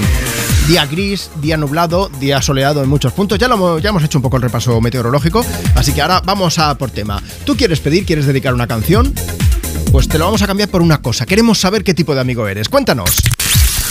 Día 0.67 0.85
gris, 0.85 1.31
día 1.41 1.57
nublado, 1.57 2.09
día 2.19 2.41
soleado 2.41 2.83
en 2.83 2.89
muchos 2.89 3.11
puntos. 3.13 3.39
Ya, 3.39 3.47
lo 3.47 3.79
ya 3.79 3.89
hemos 3.89 4.03
hecho 4.03 4.19
un 4.19 4.21
poco 4.21 4.37
el 4.37 4.43
repaso 4.43 4.79
meteorológico, 4.79 5.43
así 5.75 5.91
que 5.93 6.01
ahora 6.01 6.21
vamos 6.23 6.59
a 6.59 6.75
por 6.75 6.91
tema. 6.91 7.21
¿Tú 7.45 7.57
quieres 7.57 7.79
pedir, 7.79 8.05
quieres 8.05 8.25
dedicar 8.27 8.53
una 8.53 8.67
canción? 8.67 9.13
Pues 9.91 10.07
te 10.07 10.18
lo 10.18 10.26
vamos 10.26 10.41
a 10.41 10.48
cambiar 10.48 10.69
por 10.69 10.81
una 10.81 11.02
cosa. 11.02 11.26
Queremos 11.26 11.60
saber 11.60 11.84
qué 11.84 11.93
tipo 11.93 12.15
de 12.15 12.22
amigo 12.22 12.48
eres. 12.48 12.69
Cuéntanos. 12.69 13.10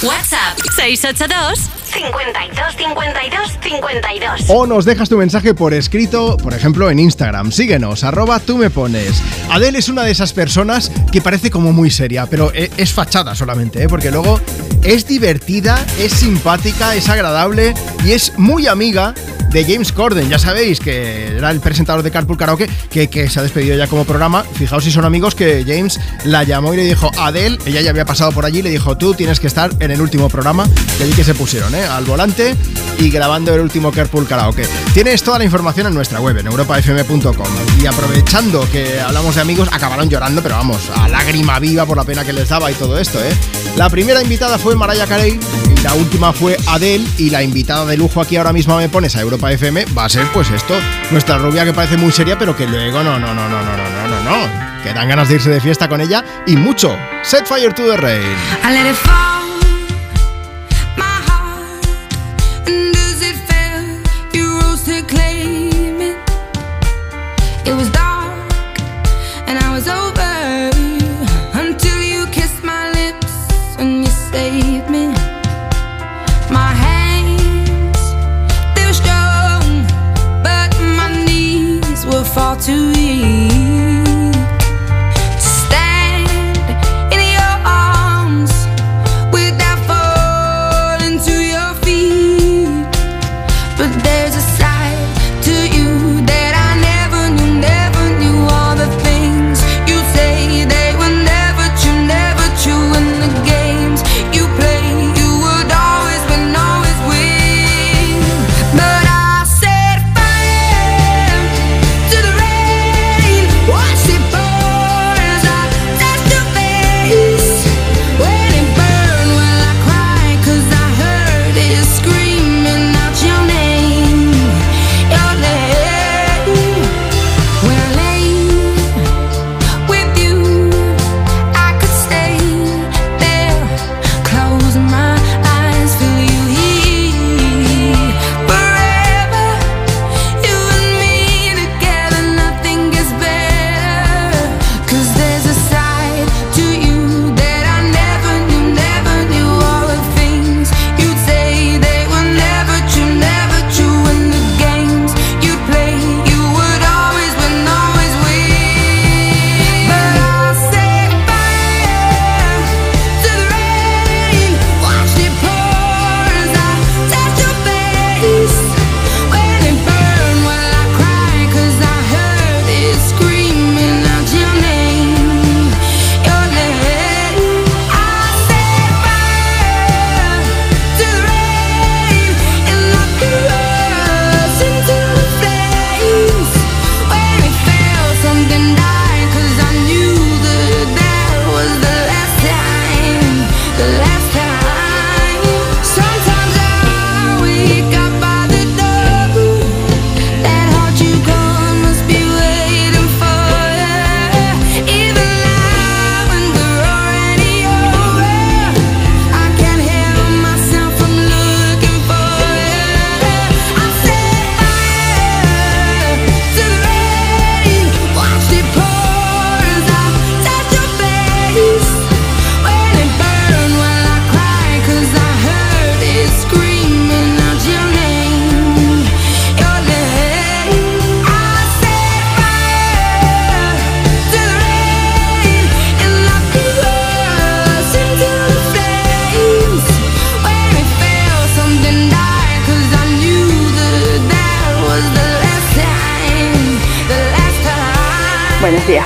WhatsApp 0.03 0.59
682 0.77 1.59
52 1.93 2.77
52 2.77 3.59
52. 3.63 4.41
O 4.49 4.67
nos 4.67 4.87
dejas 4.87 5.11
tu 5.11 5.19
mensaje 5.19 5.53
por 5.55 5.75
escrito, 5.75 6.39
por 6.39 6.55
ejemplo, 6.55 6.91
en 6.91 6.99
Instagram. 6.99 7.53
Síguenos, 7.53 8.03
arroba 8.03 8.41
tú 8.41 8.57
me 8.57 8.71
pones. 8.71 9.23
Adele 9.51 9.79
es 9.79 9.91
una 9.91 10.03
de 10.05 10.13
esas 10.13 10.33
personas 10.33 10.91
que 11.13 11.21
parece 11.21 11.51
como 11.51 11.73
muy 11.75 11.91
seria, 11.91 12.25
pero 12.27 12.51
e- 12.55 12.71
es 12.79 12.93
fachada 12.95 13.35
solamente, 13.35 13.83
¿eh? 13.83 13.89
porque 13.89 14.11
luego 14.11 14.41
es 14.83 15.07
divertida, 15.07 15.85
es 15.99 16.13
simpática, 16.13 16.95
es 16.95 17.09
agradable 17.11 17.75
y 18.03 18.13
es 18.13 18.33
muy 18.39 18.69
amiga 18.69 19.15
de 19.53 19.65
James 19.65 19.93
Corden. 19.93 20.29
Ya 20.29 20.39
sabéis 20.39 20.81
que 20.81 21.37
era 21.37 21.51
el 21.51 21.61
presentador 21.61 22.03
de 22.03 22.11
Carpool 22.11 22.37
Karaoke 22.37 22.69
que, 22.91 23.09
que 23.09 23.29
se 23.29 23.41
ha 23.41 23.43
despedido 23.43 23.77
ya 23.77 23.87
como 23.87 24.05
programa. 24.05 24.45
Fijaos 24.55 24.85
si 24.85 24.91
son 24.91 25.05
amigos 25.05 25.35
que 25.35 25.65
James 25.67 26.01
la 26.25 26.45
llamó 26.45 26.75
y 26.75 26.79
le 26.79 26.85
dijo, 26.85 27.11
Adele, 27.19 27.59
ella 27.67 27.81
ya 27.81 27.91
había 27.91 28.05
pasado 28.05 28.33
por 28.33 28.45
allí, 28.45 28.63
le 28.63 28.71
dijo, 28.71 28.97
tú 28.97 29.15
tienes 29.15 29.41
que 29.41 29.47
estar 29.47 29.71
en 29.81 29.91
el 29.91 30.01
último 30.01 30.29
programa. 30.29 30.69
Y 30.99 31.03
allí 31.03 31.13
que 31.13 31.25
se 31.25 31.35
pusieron, 31.35 31.75
¿eh? 31.75 31.85
Al 31.85 32.05
volante 32.05 32.57
y 32.99 33.11
grabando 33.11 33.55
el 33.55 33.61
último 33.61 33.91
Carpool 33.91 34.27
Karaoke. 34.27 34.67
Tienes 34.93 35.23
toda 35.23 35.39
la 35.39 35.45
información 35.45 35.87
en 35.87 35.95
nuestra 35.95 36.21
web, 36.21 36.37
en 36.39 36.47
europafm.com. 36.47 37.47
Y 37.83 37.87
aprovechando 37.87 38.69
que 38.71 39.01
hablamos 39.01 39.35
de 39.35 39.41
amigos, 39.41 39.69
acabaron 39.73 40.09
llorando, 40.09 40.43
pero 40.43 40.57
vamos, 40.57 40.91
a 40.95 41.09
lágrima 41.09 41.59
viva 41.59 41.87
por 41.87 41.97
la 41.97 42.05
pena 42.05 42.25
que 42.25 42.33
les 42.33 42.49
daba 42.49 42.71
y 42.71 42.75
todo 42.75 42.99
esto, 42.99 43.23
¿eh? 43.23 43.33
La 43.77 43.89
primera 43.89 44.23
invitada 44.23 44.59
fue 44.59 44.75
Mariah 44.75 45.07
Carey 45.07 45.39
y 45.77 45.81
la 45.83 45.95
última 45.95 46.33
fue 46.33 46.57
Adele 46.67 47.07
y 47.17 47.31
la 47.31 47.43
invitada 47.43 47.87
de 47.87 47.97
lujo 47.97 48.21
aquí 48.21 48.37
ahora 48.37 48.53
mismo 48.53 48.77
me 48.77 48.89
pones 48.89 49.17
a 49.17 49.21
Europa 49.21 49.40
FM 49.49 49.87
va 49.97 50.05
a 50.05 50.09
ser 50.09 50.27
pues 50.33 50.51
esto, 50.51 50.75
nuestra 51.11 51.39
rubia 51.39 51.65
que 51.65 51.73
parece 51.73 51.97
muy 51.97 52.13
seria 52.13 52.39
pero 52.39 52.57
que 52.57 52.67
luego 52.67 53.03
no, 53.03 53.19
no, 53.19 53.35
no, 53.35 53.49
no, 53.49 53.63
no, 53.63 53.77
no, 53.77 54.09
no, 54.09 54.23
no, 54.23 54.31
no, 54.31 54.83
que 54.83 54.93
dan 54.93 55.09
ganas 55.09 55.29
de 55.29 55.37
irse 55.37 55.51
de 55.51 55.61
fiesta 55.61 55.89
con 55.89 56.01
ella 56.01 56.25
y 56.47 56.57
mucho. 56.57 56.97
Set 57.23 57.47
fire 57.47 57.73
to 57.73 57.89
the 57.89 57.97
rain. 57.97 58.37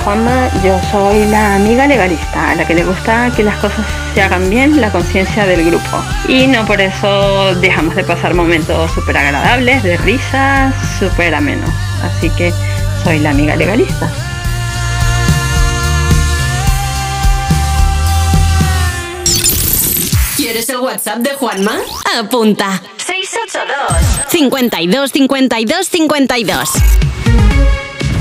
Juanma. 0.05 0.51
Yo 0.63 0.79
soy 0.91 1.25
la 1.25 1.55
amiga 1.55 1.87
legalista, 1.87 2.51
a 2.51 2.55
la 2.55 2.67
que 2.67 2.75
le 2.75 2.83
gusta 2.83 3.31
que 3.35 3.43
las 3.43 3.57
cosas 3.57 3.83
se 4.13 4.21
hagan 4.21 4.51
bien, 4.51 4.79
la 4.79 4.91
conciencia 4.91 5.47
del 5.47 5.65
grupo. 5.65 6.03
Y 6.27 6.45
no 6.45 6.63
por 6.63 6.79
eso 6.79 7.55
dejamos 7.55 7.95
de 7.95 8.03
pasar 8.03 8.35
momentos 8.35 8.91
súper 8.91 9.17
agradables, 9.17 9.81
de 9.81 9.97
risas, 9.97 10.75
súper 10.99 11.33
amenos. 11.33 11.71
Así 12.03 12.29
que 12.29 12.53
soy 13.03 13.17
la 13.17 13.31
amiga 13.31 13.55
legalista. 13.55 14.07
¿Quieres 20.37 20.69
el 20.69 20.77
WhatsApp 20.77 21.17
de 21.17 21.31
Juanma? 21.31 21.79
Apunta. 22.19 22.79
682 22.97 24.29
52 24.29 25.11
52 25.11 25.87
52. 25.87 26.69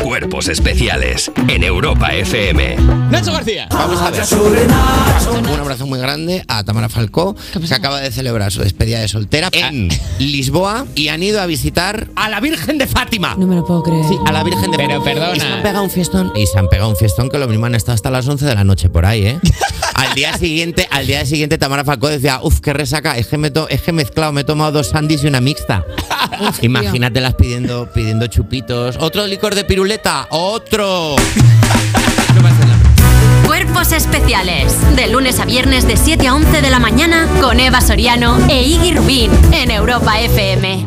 Cuerpos 0.00 0.48
especiales 0.48 1.30
en 1.48 1.62
Europa 1.62 2.12
FM. 2.14 2.76
Nacho 3.10 3.32
García. 3.32 3.68
Vamos 3.70 4.00
a 4.00 4.10
ver. 4.10 4.22
Un 5.52 5.60
abrazo 5.60 5.86
muy 5.86 5.98
grande 5.98 6.44
a 6.48 6.64
Tamara 6.64 6.88
Falcó, 6.88 7.34
que 7.34 7.74
acaba 7.74 8.00
de 8.00 8.10
celebrar 8.10 8.50
su 8.52 8.60
despedida 8.62 9.00
de 9.00 9.08
soltera 9.08 9.48
en 9.52 9.88
Lisboa 10.18 10.86
y 10.94 11.08
han 11.08 11.22
ido 11.22 11.40
a 11.40 11.46
visitar 11.46 12.08
a 12.16 12.28
la 12.28 12.40
Virgen 12.40 12.78
de 12.78 12.86
Fátima. 12.86 13.34
No 13.38 13.46
me 13.46 13.54
lo 13.56 13.64
puedo 13.64 13.82
creer. 13.82 14.04
Sí, 14.08 14.16
a 14.24 14.32
la 14.32 14.42
Virgen 14.42 14.70
de 14.70 14.76
Pero 14.76 15.02
Fátima. 15.02 15.04
perdona. 15.04 15.36
Y 15.36 15.40
se 15.40 15.46
han 15.46 15.62
pegado 15.62 15.84
un 15.84 15.90
fiestón. 15.90 16.32
Y 16.34 16.46
se 16.46 16.58
han 16.58 16.68
pegado 16.68 16.88
un 16.90 16.96
fiestón 16.96 17.28
que 17.28 17.38
lo 17.38 17.46
mismo 17.48 17.66
han 17.66 17.74
estado 17.74 17.94
hasta 17.94 18.10
las 18.10 18.26
11 18.26 18.44
de 18.46 18.54
la 18.54 18.64
noche 18.64 18.88
por 18.88 19.04
ahí, 19.06 19.24
¿eh? 19.26 19.38
al 19.94 20.14
día 20.14 20.36
siguiente, 20.36 20.88
al 20.90 21.06
día 21.06 21.24
siguiente 21.26 21.58
Tamara 21.58 21.84
Falcó 21.84 22.08
decía, 22.08 22.40
uff, 22.42 22.60
qué 22.60 22.72
resaca, 22.72 23.16
es 23.16 23.26
que, 23.28 23.38
me 23.38 23.50
to- 23.50 23.68
es 23.68 23.82
que 23.82 23.90
he 23.90 23.94
mezclado, 23.94 24.32
me 24.32 24.40
he 24.40 24.44
tomado 24.44 24.72
dos 24.72 24.88
sandys 24.88 25.22
y 25.24 25.26
una 25.28 25.40
mixta. 25.40 25.84
Imagínatelas 26.62 27.34
pidiendo, 27.34 27.88
pidiendo 27.92 28.26
chupitos. 28.26 28.96
¿Otro 28.98 29.26
licor 29.26 29.54
de 29.54 29.64
piruleta? 29.82 30.28
¡Otro! 30.30 31.16
Cuerpos 33.44 33.90
especiales. 33.90 34.76
De 34.94 35.08
lunes 35.08 35.40
a 35.40 35.44
viernes 35.44 35.88
de 35.88 35.96
7 35.96 36.28
a 36.28 36.36
11 36.36 36.62
de 36.62 36.70
la 36.70 36.78
mañana 36.78 37.26
con 37.40 37.58
Eva 37.58 37.80
Soriano 37.80 38.38
e 38.48 38.62
Iggy 38.62 38.94
Rubín 38.94 39.32
en 39.52 39.72
Europa 39.72 40.20
FM. 40.20 40.86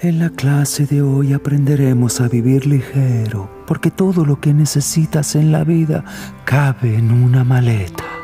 En 0.00 0.18
la 0.18 0.30
clase 0.30 0.86
de 0.86 1.02
hoy 1.02 1.34
aprenderemos 1.34 2.22
a 2.22 2.28
vivir 2.28 2.66
ligero, 2.66 3.50
porque 3.66 3.90
todo 3.90 4.24
lo 4.24 4.40
que 4.40 4.54
necesitas 4.54 5.34
en 5.34 5.52
la 5.52 5.62
vida 5.62 6.02
cabe 6.46 6.96
en 6.96 7.10
una 7.10 7.44
maleta. 7.44 8.15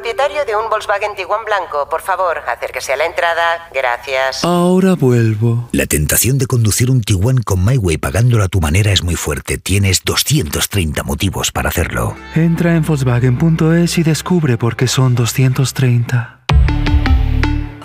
Propietario 0.00 0.46
de 0.46 0.56
un 0.56 0.70
Volkswagen 0.70 1.14
Tiguan 1.14 1.44
blanco, 1.44 1.86
por 1.90 2.00
favor, 2.00 2.38
acérquese 2.48 2.94
a 2.94 2.96
la 2.96 3.04
entrada. 3.04 3.68
Gracias. 3.70 4.42
Ahora 4.46 4.94
vuelvo. 4.94 5.68
La 5.72 5.84
tentación 5.84 6.38
de 6.38 6.46
conducir 6.46 6.90
un 6.90 7.02
Tiguan 7.02 7.42
con 7.42 7.62
MyWay 7.62 7.98
pagándolo 7.98 8.42
a 8.42 8.48
tu 8.48 8.62
manera 8.62 8.92
es 8.92 9.02
muy 9.02 9.14
fuerte. 9.14 9.58
Tienes 9.58 10.02
230 10.02 11.02
motivos 11.02 11.52
para 11.52 11.68
hacerlo. 11.68 12.16
Entra 12.34 12.76
en 12.76 12.82
Volkswagen.es 12.82 13.98
y 13.98 14.02
descubre 14.02 14.56
por 14.56 14.74
qué 14.74 14.88
son 14.88 15.14
230. 15.14 16.39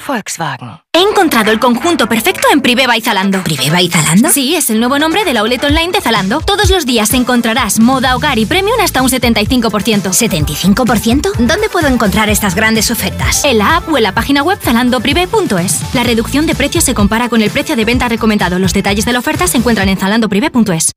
Volkswagen. 0.05 0.81
He 0.93 1.01
encontrado 1.01 1.51
el 1.51 1.59
conjunto 1.59 2.07
perfecto 2.07 2.47
en 2.51 2.61
Priveva 2.61 2.97
y 2.97 3.01
Zalando. 3.01 3.43
¿Priveva 3.43 3.81
y 3.81 3.89
Zalando? 3.89 4.29
Sí, 4.29 4.55
es 4.55 4.69
el 4.69 4.79
nuevo 4.79 4.99
nombre 4.99 5.25
del 5.25 5.37
outlet 5.37 5.63
online 5.63 5.91
de 5.91 6.01
Zalando. 6.01 6.41
Todos 6.41 6.69
los 6.69 6.85
días 6.85 7.13
encontrarás 7.13 7.79
moda, 7.79 8.15
hogar 8.15 8.39
y 8.39 8.45
premium 8.45 8.79
hasta 8.81 9.01
un 9.01 9.09
75%. 9.09 9.69
¿75%? 9.69 11.31
¿Dónde 11.37 11.69
puedo 11.69 11.87
encontrar 11.87 12.29
estas 12.29 12.55
grandes 12.55 12.91
ofertas? 12.91 13.43
En 13.43 13.57
la 13.57 13.77
app 13.77 13.89
o 13.89 13.97
en 13.97 14.03
la 14.03 14.13
página 14.13 14.43
web 14.43 14.59
zalandoprivé.es. 14.61 15.93
La 15.93 16.03
reducción 16.03 16.45
de 16.45 16.55
precios 16.55 16.83
se 16.83 16.93
compara 16.93 17.29
con 17.29 17.41
el 17.41 17.49
precio 17.49 17.75
de 17.75 17.85
venta 17.85 18.07
recomendado. 18.07 18.59
Los 18.59 18.73
detalles 18.73 19.05
de 19.05 19.13
la 19.13 19.19
oferta 19.19 19.47
se 19.47 19.57
encuentran 19.57 19.89
en 19.89 19.97
zalandoprivé.es. 19.97 20.91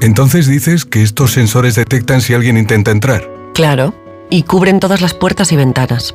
Entonces 0.00 0.46
dices 0.46 0.84
que 0.84 1.02
estos 1.02 1.32
sensores 1.32 1.74
detectan 1.74 2.20
si 2.22 2.34
alguien 2.34 2.56
intenta 2.56 2.90
entrar. 2.90 3.30
Claro, 3.54 3.94
y 4.30 4.44
cubren 4.44 4.80
todas 4.80 5.00
las 5.00 5.12
puertas 5.12 5.52
y 5.52 5.56
ventanas. 5.56 6.14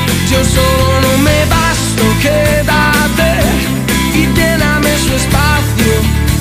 Yo 0.31 0.43
solo 0.45 1.01
no 1.01 1.17
me 1.17 1.45
basto, 1.45 2.03
quédate 2.21 3.31
y 4.13 4.27
lléname 4.37 4.89
su 4.97 5.13
espacio, 5.13 5.93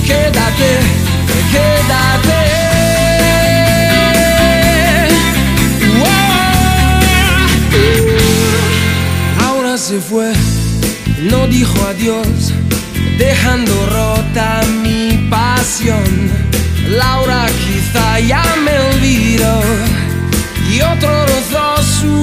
quédate, 0.07 0.71
quédate. 1.53 2.41
Ahora 9.45 9.77
se 9.77 10.01
fue, 10.01 10.33
no 11.31 11.47
dijo 11.49 11.75
adiós, 11.89 12.53
dejando 13.19 13.75
rota 13.87 14.61
mi 14.83 15.29
pasión. 15.29 16.31
Laura 16.89 17.47
quizá 17.65 18.21
ya 18.21 18.45
me 18.65 18.79
olvidó 18.79 19.61
y 20.71 20.81
otro 20.83 21.27
rozó 21.27 21.83
su 21.83 22.23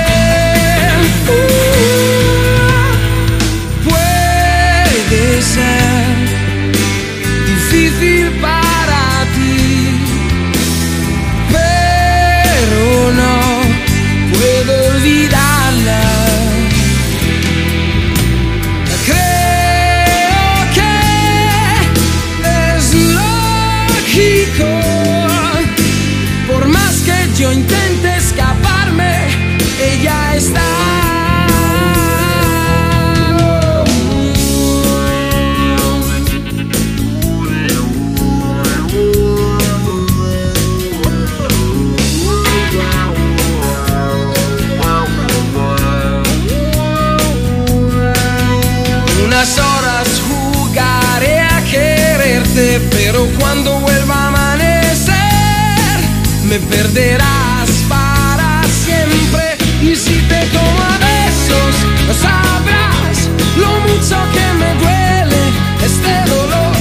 Me 56.51 56.59
perderás 56.59 57.69
para 57.87 58.61
siempre. 58.83 59.57
Y 59.81 59.95
si 59.95 60.15
te 60.27 60.41
como 60.49 60.81
a 60.83 60.97
besos, 60.97 61.73
sabrás 62.21 63.29
lo 63.55 63.71
mucho 63.87 64.17
que 64.33 64.45
me 64.59 64.69
duele 64.83 65.41
este 65.81 66.13
dolor. 66.29 66.75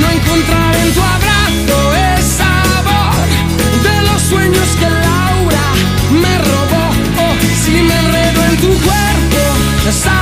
No 0.00 0.10
encontrar 0.10 0.76
en 0.76 0.92
tu 0.92 1.00
abrazo 1.00 1.78
el 2.06 2.22
sabor 2.22 3.24
de 3.82 3.96
los 4.08 4.20
sueños 4.20 4.68
que 4.78 4.90
Laura 4.90 5.66
me 6.22 6.34
robó. 6.50 6.84
Oh, 7.24 7.34
si 7.64 7.70
me 7.70 7.94
enredo 8.04 8.44
en 8.44 8.56
tu 8.58 8.68
cuerpo, 8.68 9.40
sabrás 9.90 10.17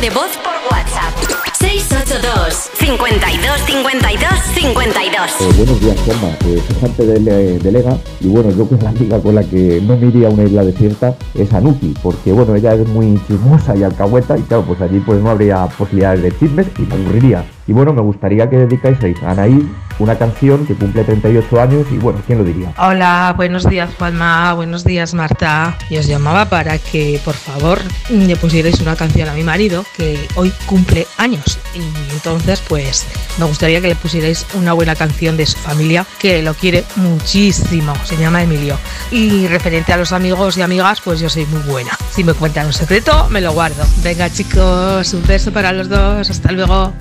de 0.00 0.10
voz 0.10 0.30
por 0.42 0.52
WhatsApp. 0.70 1.12
682 1.58 2.70
52 2.78 3.60
52 3.66 4.28
52 4.54 5.40
Eh, 5.40 5.52
buenos 5.56 5.80
días, 5.80 5.96
Juanma. 6.04 6.28
Eh, 6.46 6.62
gente 6.80 7.06
de, 7.06 7.20
Le- 7.20 7.58
de 7.58 7.72
Lega 7.72 7.96
y 8.20 8.28
bueno, 8.28 8.50
yo 8.50 8.66
con 8.66 8.78
la 8.82 8.88
amiga 8.90 9.20
con 9.20 9.34
la 9.34 9.42
que 9.44 9.80
no 9.82 9.96
me 9.96 10.06
iría 10.08 10.28
a 10.28 10.30
una 10.30 10.44
isla 10.44 10.64
desierta 10.64 11.14
es 11.34 11.52
Anuki, 11.52 11.94
porque 12.02 12.32
bueno, 12.32 12.54
ella 12.54 12.74
es 12.74 12.88
muy 12.88 13.20
chismosa 13.26 13.76
y 13.76 13.82
alcahueta 13.84 14.36
y 14.38 14.42
claro, 14.42 14.64
pues 14.66 14.80
allí 14.80 14.98
pues 15.00 15.20
no 15.20 15.30
habría 15.30 15.66
posibilidades 15.66 16.22
de 16.22 16.36
chismes 16.38 16.66
y 16.78 16.82
me 16.82 16.94
aburriría. 16.94 17.44
Y 17.66 17.72
bueno, 17.72 17.92
me 17.92 18.00
gustaría 18.02 18.48
que 18.50 18.56
dedicáis 18.58 18.98
a 19.22 19.30
Anaí 19.30 19.68
una 20.02 20.18
canción 20.18 20.66
que 20.66 20.74
cumple 20.74 21.04
38 21.04 21.60
años 21.60 21.86
y 21.90 21.98
bueno, 21.98 22.20
¿quién 22.26 22.38
lo 22.38 22.44
diría? 22.44 22.74
Hola, 22.76 23.32
buenos 23.36 23.68
días 23.68 23.90
Juanma, 23.96 24.52
buenos 24.54 24.84
días 24.84 25.14
Marta. 25.14 25.76
Y 25.88 25.96
os 25.96 26.06
llamaba 26.06 26.46
para 26.46 26.78
que 26.78 27.20
por 27.24 27.34
favor 27.34 27.78
le 28.10 28.34
pusierais 28.36 28.80
una 28.80 28.96
canción 28.96 29.28
a 29.28 29.34
mi 29.34 29.44
marido 29.44 29.84
que 29.96 30.28
hoy 30.34 30.52
cumple 30.66 31.06
años. 31.18 31.58
Y 31.74 32.12
entonces 32.12 32.62
pues 32.68 33.06
me 33.38 33.44
gustaría 33.44 33.80
que 33.80 33.88
le 33.88 33.94
pusierais 33.94 34.44
una 34.54 34.72
buena 34.72 34.96
canción 34.96 35.36
de 35.36 35.46
su 35.46 35.56
familia 35.58 36.04
que 36.18 36.42
lo 36.42 36.54
quiere 36.54 36.84
muchísimo. 36.96 37.94
Se 38.04 38.16
llama 38.16 38.42
Emilio. 38.42 38.76
Y 39.10 39.46
referente 39.46 39.92
a 39.92 39.96
los 39.96 40.12
amigos 40.12 40.56
y 40.56 40.62
amigas 40.62 41.00
pues 41.00 41.20
yo 41.20 41.30
soy 41.30 41.46
muy 41.46 41.62
buena. 41.62 41.96
Si 42.10 42.24
me 42.24 42.34
cuentan 42.34 42.66
un 42.66 42.72
secreto 42.72 43.28
me 43.30 43.40
lo 43.40 43.52
guardo. 43.52 43.84
Venga 44.02 44.28
chicos, 44.28 45.14
un 45.14 45.24
beso 45.26 45.52
para 45.52 45.72
los 45.72 45.88
dos. 45.88 46.28
Hasta 46.28 46.50
luego. 46.50 46.92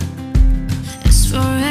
It's 1.04 1.71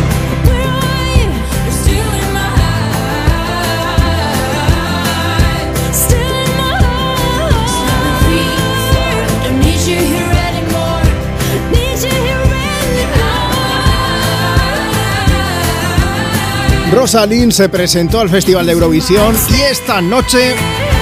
Rosalind 16.91 17.53
se 17.53 17.69
presentó 17.69 18.19
al 18.19 18.29
Festival 18.29 18.65
de 18.65 18.73
Eurovisión 18.73 19.35
y 19.49 19.61
esta 19.61 20.01
noche 20.01 20.55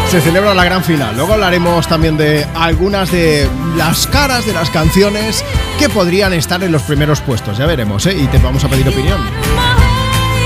se 0.09 0.21
celebra 0.21 0.53
la 0.53 0.63
gran 0.63 0.83
final. 0.83 1.15
Luego 1.15 1.33
hablaremos 1.33 1.87
también 1.87 2.15
de 2.15 2.45
algunas 2.55 3.11
de 3.11 3.49
las 3.75 4.05
caras 4.07 4.45
de 4.45 4.53
las 4.53 4.69
canciones 4.69 5.43
que 5.79 5.89
podrían 5.89 6.33
estar 6.33 6.63
en 6.63 6.71
los 6.71 6.83
primeros 6.83 7.21
puestos. 7.21 7.57
Ya 7.57 7.65
veremos, 7.65 8.05
¿eh? 8.05 8.15
Y 8.15 8.27
te 8.27 8.37
vamos 8.37 8.63
a 8.63 8.67
pedir 8.69 8.87
opinión. 8.87 9.19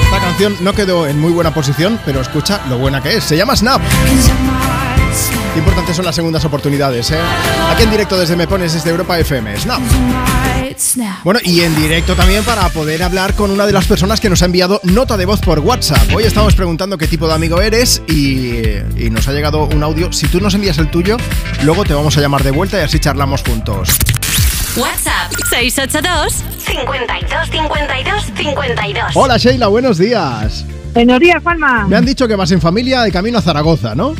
Esta 0.05 0.19
canción 0.19 0.55
no 0.61 0.73
quedó 0.73 1.07
en 1.07 1.19
muy 1.19 1.31
buena 1.31 1.53
posición, 1.53 1.99
pero 2.05 2.21
escucha 2.21 2.61
lo 2.69 2.77
buena 2.77 3.01
que 3.01 3.17
es. 3.17 3.23
Se 3.23 3.35
llama 3.35 3.55
Snap. 3.55 3.81
Qué 5.53 5.59
importantes 5.59 5.95
son 5.95 6.05
las 6.05 6.15
segundas 6.15 6.43
oportunidades, 6.45 7.11
¿eh? 7.11 7.19
Aquí 7.69 7.83
en 7.83 7.91
directo 7.91 8.17
desde 8.17 8.35
Me 8.35 8.47
Pones 8.47 8.73
desde 8.73 8.89
Europa 8.89 9.19
FM. 9.19 9.55
Snap. 9.59 9.81
Bueno, 11.23 11.39
y 11.43 11.61
en 11.61 11.75
directo 11.75 12.15
también 12.15 12.43
para 12.43 12.67
poder 12.69 13.03
hablar 13.03 13.35
con 13.35 13.51
una 13.51 13.67
de 13.67 13.71
las 13.71 13.85
personas 13.85 14.19
que 14.19 14.29
nos 14.29 14.41
ha 14.41 14.45
enviado 14.45 14.81
nota 14.83 15.15
de 15.15 15.25
voz 15.25 15.39
por 15.41 15.59
WhatsApp. 15.59 16.11
Hoy 16.15 16.23
estamos 16.23 16.55
preguntando 16.55 16.97
qué 16.97 17.07
tipo 17.07 17.27
de 17.27 17.35
amigo 17.35 17.61
eres 17.61 18.01
y, 18.07 18.61
y 18.97 19.09
nos 19.11 19.27
ha 19.27 19.33
llegado 19.33 19.65
un 19.65 19.83
audio. 19.83 20.11
Si 20.11 20.27
tú 20.27 20.39
nos 20.39 20.55
envías 20.55 20.79
el 20.79 20.89
tuyo, 20.89 21.17
luego 21.61 21.83
te 21.83 21.93
vamos 21.93 22.17
a 22.17 22.21
llamar 22.21 22.41
de 22.41 22.49
vuelta 22.49 22.79
y 22.79 22.81
así 22.81 22.99
charlamos 22.99 23.43
juntos. 23.43 23.89
WhatsApp 24.75 25.31
682 25.51 26.33
52 26.65 27.49
52 27.51 28.23
52. 28.35 29.11
Hola 29.13 29.37
Sheila, 29.37 29.67
buenos 29.67 29.99
días. 29.99 30.65
Buenos 30.95 31.19
días, 31.19 31.43
Juanma. 31.43 31.87
Me 31.87 31.95
han 31.95 32.05
dicho 32.05 32.27
que 32.27 32.35
vas 32.35 32.49
en 32.51 32.59
familia 32.61 33.01
de 33.03 33.11
camino 33.11 33.37
a 33.37 33.41
Zaragoza, 33.43 33.93
¿no? 33.93 34.15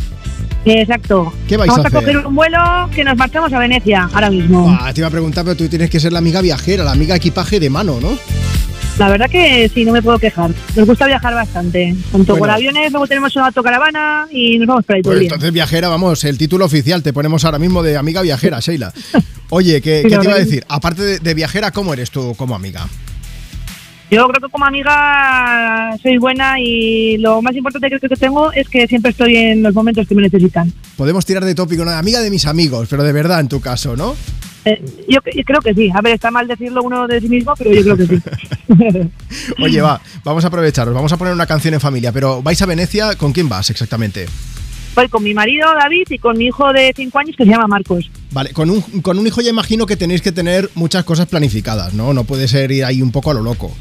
Exacto. 0.66 1.34
¿Qué 1.48 1.58
vais 1.58 1.70
Vamos 1.70 1.86
a 1.86 1.90
coger 1.92 2.18
un 2.26 2.36
vuelo 2.36 2.60
que 2.94 3.04
nos 3.04 3.18
marchamos 3.18 3.52
a 3.52 3.60
Venecia 3.60 4.10
ahora 4.14 4.30
mismo. 4.30 4.76
Ah, 4.80 4.94
te 4.94 5.02
iba 5.02 5.08
a 5.08 5.12
preguntar, 5.12 5.44
pero 5.44 5.56
tú 5.58 5.68
tienes 5.68 5.90
que 5.90 6.00
ser 6.00 6.14
la 6.14 6.20
amiga 6.20 6.42
viajera, 6.42 6.84
la 6.84 6.92
amiga 6.92 7.16
equipaje 7.16 7.60
de 7.60 7.70
mano, 7.70 8.00
¿no? 8.02 8.18
La 9.00 9.10
verdad 9.10 9.28
que 9.30 9.70
sí, 9.74 9.86
no 9.86 9.92
me 9.92 10.02
puedo 10.04 10.20
quejar. 10.20 10.52
Nos 10.76 10.88
gusta 10.88 11.08
viajar 11.08 11.34
bastante. 11.34 11.96
Tanto 12.12 12.34
por 12.34 12.40
Bueno. 12.40 12.54
aviones, 12.54 12.92
luego 12.92 13.08
tenemos 13.08 13.36
una 13.36 13.48
autocaravana 13.48 14.28
y 14.32 14.60
nos 14.60 14.68
vamos 14.68 14.86
por 14.86 14.96
ahí 14.96 15.02
todo 15.02 15.12
Pues 15.14 15.20
día. 15.22 15.28
entonces 15.30 15.52
viajera, 15.52 15.90
vamos, 15.90 16.24
el 16.24 16.38
título 16.38 16.66
oficial 16.66 17.02
te 17.02 17.12
ponemos 17.12 17.44
ahora 17.44 17.58
mismo 17.58 17.82
de 17.82 17.98
amiga 17.98 18.22
viajera, 18.22 18.60
Sheila. 18.60 18.94
Oye, 19.50 19.82
¿qué, 19.82 20.04
te 20.08 20.14
iba 20.24 20.34
a 20.34 20.38
decir? 20.38 20.64
Aparte 20.70 21.02
de, 21.02 21.20
de 21.20 21.34
viajera, 21.34 21.72
¿cómo 21.72 21.92
eres 21.94 22.12
tú 22.12 22.36
como 22.38 22.56
amiga? 22.56 22.88
Yo 24.14 24.28
creo 24.28 24.42
que 24.42 24.52
como 24.52 24.66
amiga 24.66 25.98
soy 26.04 26.20
buena 26.20 26.60
y 26.60 27.18
lo 27.18 27.42
más 27.42 27.56
importante 27.56 27.90
que 27.90 27.98
creo 27.98 28.10
que 28.10 28.16
tengo 28.16 28.52
es 28.52 28.70
que 28.70 28.86
siempre 28.86 29.10
estoy 29.10 29.36
en 29.36 29.64
los 29.64 29.74
momentos 29.74 30.08
que 30.08 30.14
me 30.14 30.22
necesitan. 30.22 30.72
Podemos 30.96 31.26
tirar 31.26 31.44
de 31.44 31.56
tópico, 31.56 31.84
¿no? 31.84 31.90
amiga 31.90 32.22
de 32.22 32.30
mis 32.30 32.46
amigos, 32.46 32.88
pero 32.92 33.04
de 33.04 33.12
verdad 33.12 33.40
en 33.40 33.48
tu 33.48 33.60
caso, 33.60 33.96
¿no? 33.96 34.16
Eh, 34.66 34.80
yo, 35.10 35.20
yo 35.36 35.44
creo 35.44 35.62
que 35.62 35.74
sí. 35.74 35.90
A 35.96 36.02
ver, 36.02 36.14
está 36.14 36.30
mal 36.30 36.48
decirlo 36.48 36.84
uno 36.84 37.08
de 37.08 37.22
sí 37.22 37.28
mismo, 37.28 37.56
pero 37.58 37.74
yo 37.74 37.82
creo 37.82 37.98
que 37.98 38.06
sí. 38.06 38.22
Oye, 39.64 39.82
va, 39.82 40.00
vamos 40.24 40.44
a 40.44 40.48
aprovecharos, 40.48 40.94
vamos 40.94 41.12
a 41.12 41.18
poner 41.18 41.34
una 41.34 41.48
canción 41.48 41.74
en 41.74 41.80
familia, 41.80 42.12
pero 42.12 42.44
¿vais 42.44 42.62
a 42.62 42.68
Venecia? 42.68 43.16
¿Con 43.16 43.34
quién 43.34 43.50
vas 43.50 43.72
exactamente? 43.72 44.28
Voy 44.94 45.10
con 45.10 45.24
mi 45.24 45.34
marido 45.34 45.68
David 45.74 46.06
y 46.12 46.20
con 46.20 46.38
mi 46.38 46.46
hijo 46.46 46.72
de 46.72 46.94
5 46.96 47.18
años 47.18 47.36
que 47.36 47.46
se 47.46 47.50
llama 47.50 47.66
Marcos. 47.66 48.12
Vale, 48.30 48.54
con 48.54 48.70
un, 48.70 48.82
con 49.02 49.18
un 49.18 49.26
hijo 49.26 49.42
ya 49.42 49.50
imagino 49.50 49.88
que 49.88 49.98
tenéis 49.98 50.22
que 50.22 50.32
tener 50.32 50.70
muchas 50.76 51.04
cosas 51.04 51.26
planificadas, 51.26 51.96
¿no? 51.96 52.14
No 52.14 52.26
puede 52.26 52.48
ser 52.48 52.72
ir 52.72 52.86
ahí 52.86 53.02
un 53.02 53.12
poco 53.12 53.32
a 53.32 53.34
lo 53.34 53.42
loco. 53.42 53.76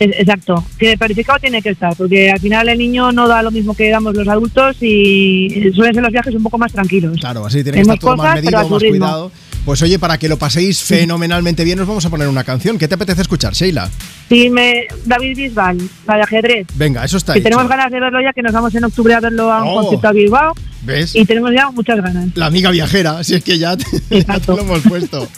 Exacto. 0.00 0.64
Tiene 0.78 0.96
planificado 0.96 1.38
tiene 1.38 1.60
que 1.62 1.70
estar, 1.70 1.94
porque 1.96 2.30
al 2.30 2.38
final 2.40 2.68
el 2.68 2.78
niño 2.78 3.10
no 3.12 3.26
da 3.28 3.42
lo 3.42 3.50
mismo 3.50 3.74
que 3.74 3.90
damos 3.90 4.14
los 4.14 4.28
adultos 4.28 4.76
y 4.80 5.70
suelen 5.74 5.94
ser 5.94 6.02
los 6.02 6.12
viajes 6.12 6.34
un 6.34 6.42
poco 6.42 6.58
más 6.58 6.72
tranquilos. 6.72 7.18
Claro, 7.20 7.44
así 7.46 7.62
tiene 7.62 7.76
que 7.78 7.82
estar 7.82 7.98
todo 7.98 8.16
más 8.16 8.26
cosas, 8.30 8.34
medido, 8.44 8.68
más 8.68 8.82
ritmo. 8.82 8.98
cuidado. 8.98 9.32
Pues 9.64 9.82
oye, 9.82 9.98
para 9.98 10.16
que 10.16 10.28
lo 10.28 10.38
paséis 10.38 10.82
fenomenalmente 10.82 11.62
bien, 11.64 11.78
os 11.80 11.86
vamos 11.86 12.04
a 12.06 12.10
poner 12.10 12.28
una 12.28 12.42
canción. 12.44 12.78
¿Qué 12.78 12.88
te 12.88 12.94
apetece 12.94 13.20
escuchar, 13.22 13.52
Sheila? 13.52 13.90
Sí, 14.28 14.48
me, 14.48 14.86
David 15.04 15.36
Bisbal, 15.36 15.78
la 16.06 16.16
de 16.16 16.22
ajedrez. 16.22 16.66
Venga, 16.74 17.04
eso 17.04 17.16
está 17.18 17.32
que 17.34 17.40
hecho. 17.40 17.48
tenemos 17.50 17.68
ganas 17.68 17.90
de 17.90 18.00
verlo 18.00 18.20
ya, 18.22 18.32
que 18.32 18.40
nos 18.42 18.52
vamos 18.52 18.74
en 18.74 18.84
octubre 18.84 19.12
a 19.14 19.20
verlo 19.20 19.52
a 19.52 19.62
un 19.62 19.68
Oh. 19.68 19.80
concierto 19.82 20.08
a 20.08 20.12
Bilbao. 20.12 20.54
¿Ves? 20.82 21.14
Y 21.14 21.24
tenemos 21.24 21.50
ya 21.52 21.70
muchas 21.70 22.00
ganas. 22.00 22.28
La 22.34 22.46
amiga 22.46 22.70
viajera, 22.70 23.22
si 23.24 23.34
es 23.34 23.42
que 23.44 23.58
ya 23.58 23.76
te, 23.76 23.84
ya 24.10 24.38
te 24.38 24.46
lo 24.52 24.60
hemos 24.60 24.80
puesto. 24.82 25.28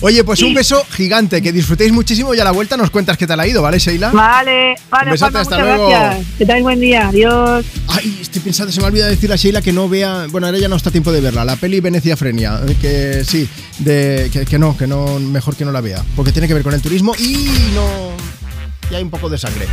Oye, 0.00 0.24
pues 0.24 0.42
un 0.42 0.54
beso 0.54 0.84
gigante, 0.90 1.40
que 1.40 1.52
disfrutéis 1.52 1.92
muchísimo 1.92 2.34
y 2.34 2.40
a 2.40 2.44
la 2.44 2.50
vuelta 2.50 2.76
nos 2.76 2.90
cuentas 2.90 3.16
qué 3.16 3.26
tal 3.26 3.38
ha 3.40 3.46
ido, 3.46 3.62
¿vale, 3.62 3.78
Sheila? 3.78 4.10
Vale, 4.10 4.74
vale, 4.90 5.12
Un 5.12 5.16
Juanma, 5.18 5.40
hasta 5.40 5.56
muchas 5.56 5.68
luego. 5.76 5.88
gracias. 5.90 6.26
Que 6.36 6.44
tengáis 6.46 6.62
buen 6.64 6.80
día. 6.80 7.08
Adiós. 7.08 7.64
Ay, 7.88 8.18
estoy 8.20 8.40
pensando, 8.42 8.72
se 8.72 8.80
me 8.80 8.86
ha 8.86 8.88
olvidado 8.88 9.10
decirle 9.10 9.34
a 9.34 9.36
Sheila 9.36 9.62
que 9.62 9.72
no 9.72 9.88
vea. 9.88 10.26
Bueno, 10.30 10.46
ahora 10.48 10.58
ya 10.58 10.68
no 10.68 10.76
está 10.76 10.90
tiempo 10.90 11.12
de 11.12 11.20
verla. 11.20 11.44
La 11.44 11.56
peli 11.56 11.80
Venecia 11.80 12.16
Frenia. 12.16 12.60
eh, 12.66 12.76
Que 12.80 13.24
sí, 13.24 13.48
de, 13.78 14.28
que, 14.32 14.44
que 14.46 14.58
no, 14.58 14.76
que 14.76 14.86
no, 14.86 15.18
mejor 15.20 15.54
que 15.56 15.64
no 15.64 15.70
la 15.72 15.80
vea. 15.80 16.02
Porque 16.16 16.32
tiene 16.32 16.48
que 16.48 16.54
ver 16.54 16.62
con 16.64 16.74
el 16.74 16.82
turismo 16.82 17.14
y 17.18 17.46
no. 17.74 17.88
Y 18.90 18.94
hay 18.94 19.02
un 19.02 19.10
poco 19.10 19.28
de 19.28 19.38
sangre. 19.38 19.66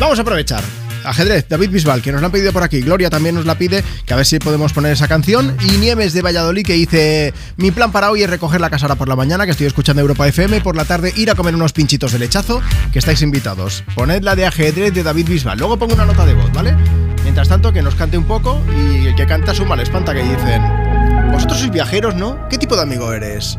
Vamos 0.00 0.18
a 0.18 0.22
aprovechar. 0.22 0.62
Ajedrez, 1.04 1.46
David 1.48 1.70
Bisbal, 1.70 2.02
que 2.02 2.12
nos 2.12 2.20
la 2.20 2.26
han 2.26 2.32
pedido 2.32 2.52
por 2.52 2.62
aquí. 2.62 2.80
Gloria 2.80 3.10
también 3.10 3.34
nos 3.34 3.46
la 3.46 3.56
pide, 3.56 3.82
que 4.06 4.14
a 4.14 4.16
ver 4.16 4.26
si 4.26 4.38
podemos 4.38 4.72
poner 4.72 4.92
esa 4.92 5.08
canción. 5.08 5.56
Y 5.60 5.78
Nieves 5.78 6.12
de 6.12 6.22
Valladolid, 6.22 6.64
que 6.64 6.74
dice: 6.74 7.34
Mi 7.56 7.70
plan 7.70 7.92
para 7.92 8.10
hoy 8.10 8.22
es 8.22 8.30
recoger 8.30 8.60
la 8.60 8.70
casa 8.70 8.86
ahora 8.86 8.96
por 8.96 9.08
la 9.08 9.16
mañana, 9.16 9.44
que 9.44 9.52
estoy 9.52 9.66
escuchando 9.66 10.02
Europa 10.02 10.26
FM. 10.26 10.60
Por 10.60 10.76
la 10.76 10.84
tarde, 10.84 11.12
ir 11.16 11.30
a 11.30 11.34
comer 11.34 11.54
unos 11.54 11.72
pinchitos 11.72 12.12
de 12.12 12.18
lechazo, 12.18 12.60
que 12.92 12.98
estáis 12.98 13.22
invitados. 13.22 13.84
Poned 13.94 14.22
la 14.22 14.36
de 14.36 14.46
ajedrez 14.46 14.94
de 14.94 15.02
David 15.02 15.28
Bisbal. 15.28 15.58
Luego 15.58 15.78
pongo 15.78 15.94
una 15.94 16.06
nota 16.06 16.24
de 16.26 16.34
voz, 16.34 16.52
¿vale? 16.52 16.74
Mientras 17.22 17.48
tanto, 17.48 17.72
que 17.72 17.82
nos 17.82 17.94
cante 17.94 18.18
un 18.18 18.24
poco 18.24 18.60
y 18.76 19.06
el 19.06 19.14
que 19.14 19.26
canta 19.26 19.54
su 19.54 19.64
mal 19.64 19.80
espanta, 19.80 20.14
que 20.14 20.22
dicen: 20.22 20.62
Vosotros 21.32 21.58
sois 21.58 21.70
viajeros, 21.70 22.14
¿no? 22.14 22.48
¿Qué 22.48 22.58
tipo 22.58 22.76
de 22.76 22.82
amigo 22.82 23.12
eres? 23.12 23.58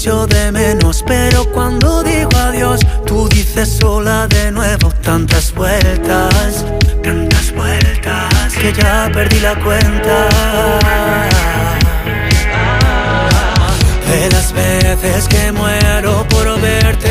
echo 0.00 0.26
de 0.26 0.50
menos, 0.50 1.04
pero 1.06 1.44
cuando 1.52 2.02
digo 2.02 2.30
adiós, 2.34 2.80
tú 3.04 3.28
dices 3.28 3.68
sola 3.80 4.26
de 4.28 4.50
nuevo 4.50 4.90
tantas 5.02 5.52
vueltas, 5.52 6.64
tantas 7.02 7.54
vueltas, 7.54 8.54
que 8.54 8.72
ya 8.72 9.10
perdí 9.12 9.40
la 9.40 9.54
cuenta. 9.62 10.28
De 14.10 14.30
las 14.30 14.52
veces 14.54 15.28
que 15.28 15.52
muero 15.52 16.26
por 16.30 16.58
verte 16.62 17.10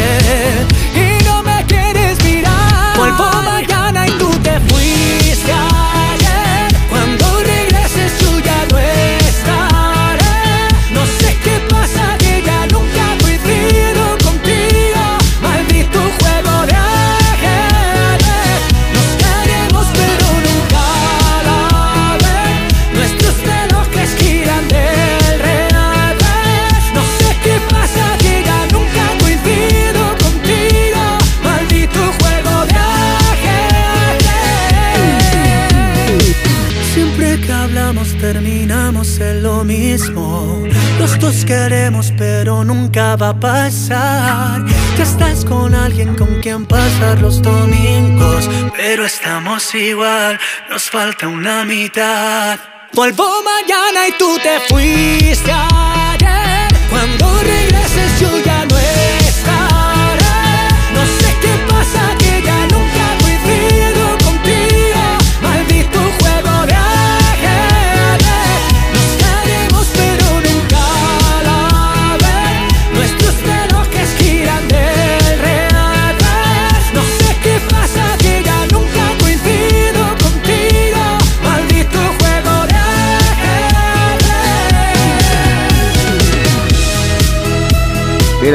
queremos 41.50 42.14
pero 42.16 42.64
nunca 42.64 43.16
va 43.16 43.30
a 43.30 43.40
pasar. 43.40 44.64
Que 44.96 45.02
estás 45.02 45.44
con 45.44 45.74
alguien 45.74 46.16
con 46.16 46.42
quien 46.42 46.66
pasar 46.66 47.22
los 47.22 47.42
domingos 47.42 48.50
Pero 48.76 49.06
estamos 49.06 49.74
igual, 49.74 50.40
nos 50.70 50.84
falta 50.90 51.28
una 51.28 51.66
mitad. 51.66 52.60
Vuelvo 52.94 53.26
mañana 53.54 54.08
y 54.10 54.12
tú 54.20 54.38
te 54.46 54.60
fuiste 54.70 55.52
ayer. 55.52 56.68
Cuando 56.92 57.26
regreses 57.42 58.20
yo 58.22 58.32
ya 58.46 58.59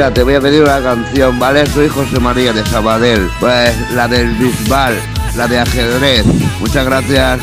Mira, 0.05 0.13
te 0.13 0.21
voy 0.21 0.35
a 0.35 0.39
pedir 0.39 0.61
una 0.61 0.83
canción, 0.83 1.39
¿vale? 1.39 1.65
Soy 1.65 1.89
José 1.89 2.19
María 2.19 2.53
de 2.53 2.63
Sabadell. 2.67 3.27
Pues 3.39 3.73
la 3.93 4.07
del 4.07 4.27
Bisbal, 4.35 4.95
la 5.35 5.47
de 5.47 5.57
ajedrez. 5.57 6.23
Muchas 6.59 6.85
gracias. 6.85 7.39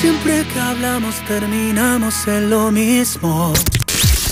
Siempre 0.00 0.46
que 0.54 0.60
hablamos 0.60 1.16
terminamos 1.26 2.28
en 2.28 2.48
lo 2.48 2.70
mismo. 2.70 3.52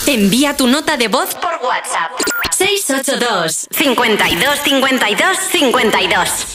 Envía 0.07 0.57
tu 0.57 0.69
nota 0.69 0.97
de 0.97 1.09
voz 1.09 1.35
por 1.35 1.55
WhatsApp. 1.67 2.13
682 2.57 3.67
52 3.73 4.59
52 4.61 5.37
52 5.51 6.54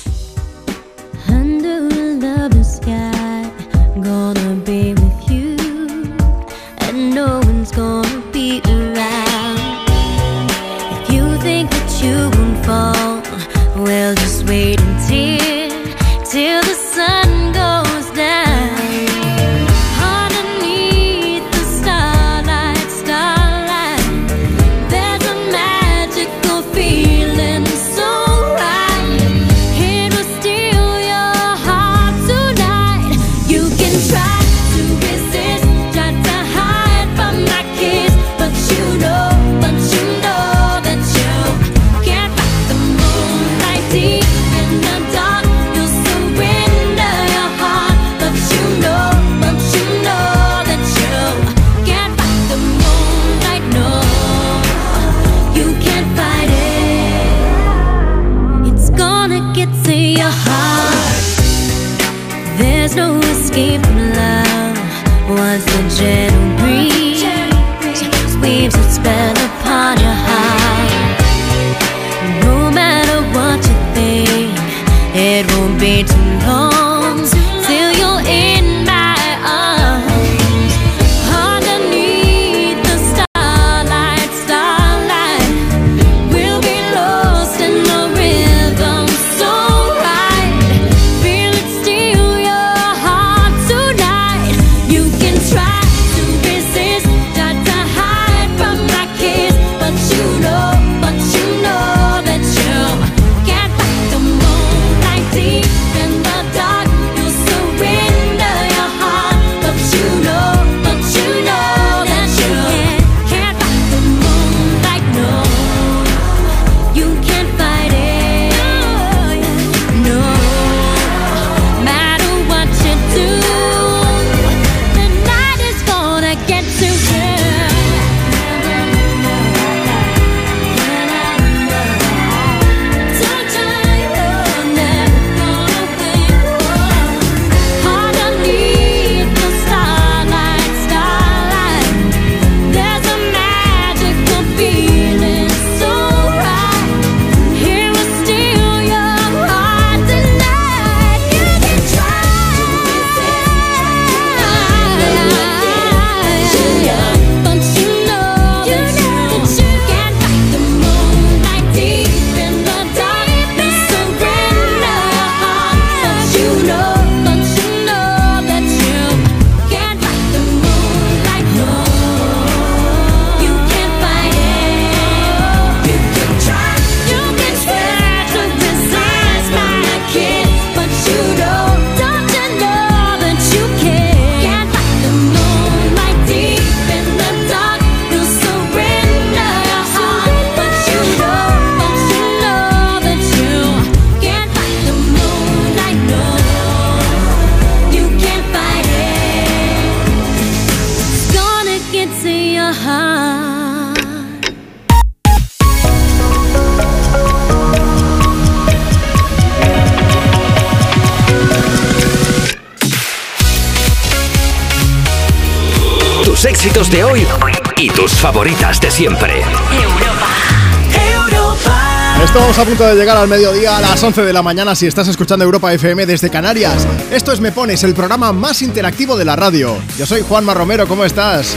a 222.60 222.65
punto 222.65 222.86
de 222.86 222.95
llegar 222.95 223.15
al 223.15 223.30
mediodía 223.30 223.77
a 223.77 223.81
las 223.81 224.03
11 224.03 224.22
de 224.23 224.34
la 224.34 224.41
mañana 224.41 224.76
si 224.76 224.86
estás 224.86 225.07
escuchando 225.07 225.45
Europa 225.45 225.72
FM 225.72 226.06
desde 226.06 226.30
Canarias. 226.30 226.86
Esto 227.10 227.31
es 227.31 227.40
Me 227.40 227.53
Pones, 227.53 227.86
el 227.86 227.94
programa 227.94 228.34
más 228.34 228.61
interactivo 228.61 229.15
de 229.15 229.23
la 229.23 229.38
radio. 229.38 229.77
Yo 229.98 230.06
soy 230.06 230.23
Juanma 230.23 230.53
Romero, 230.53 230.86
¿cómo 230.86 231.06
estás? 231.06 231.56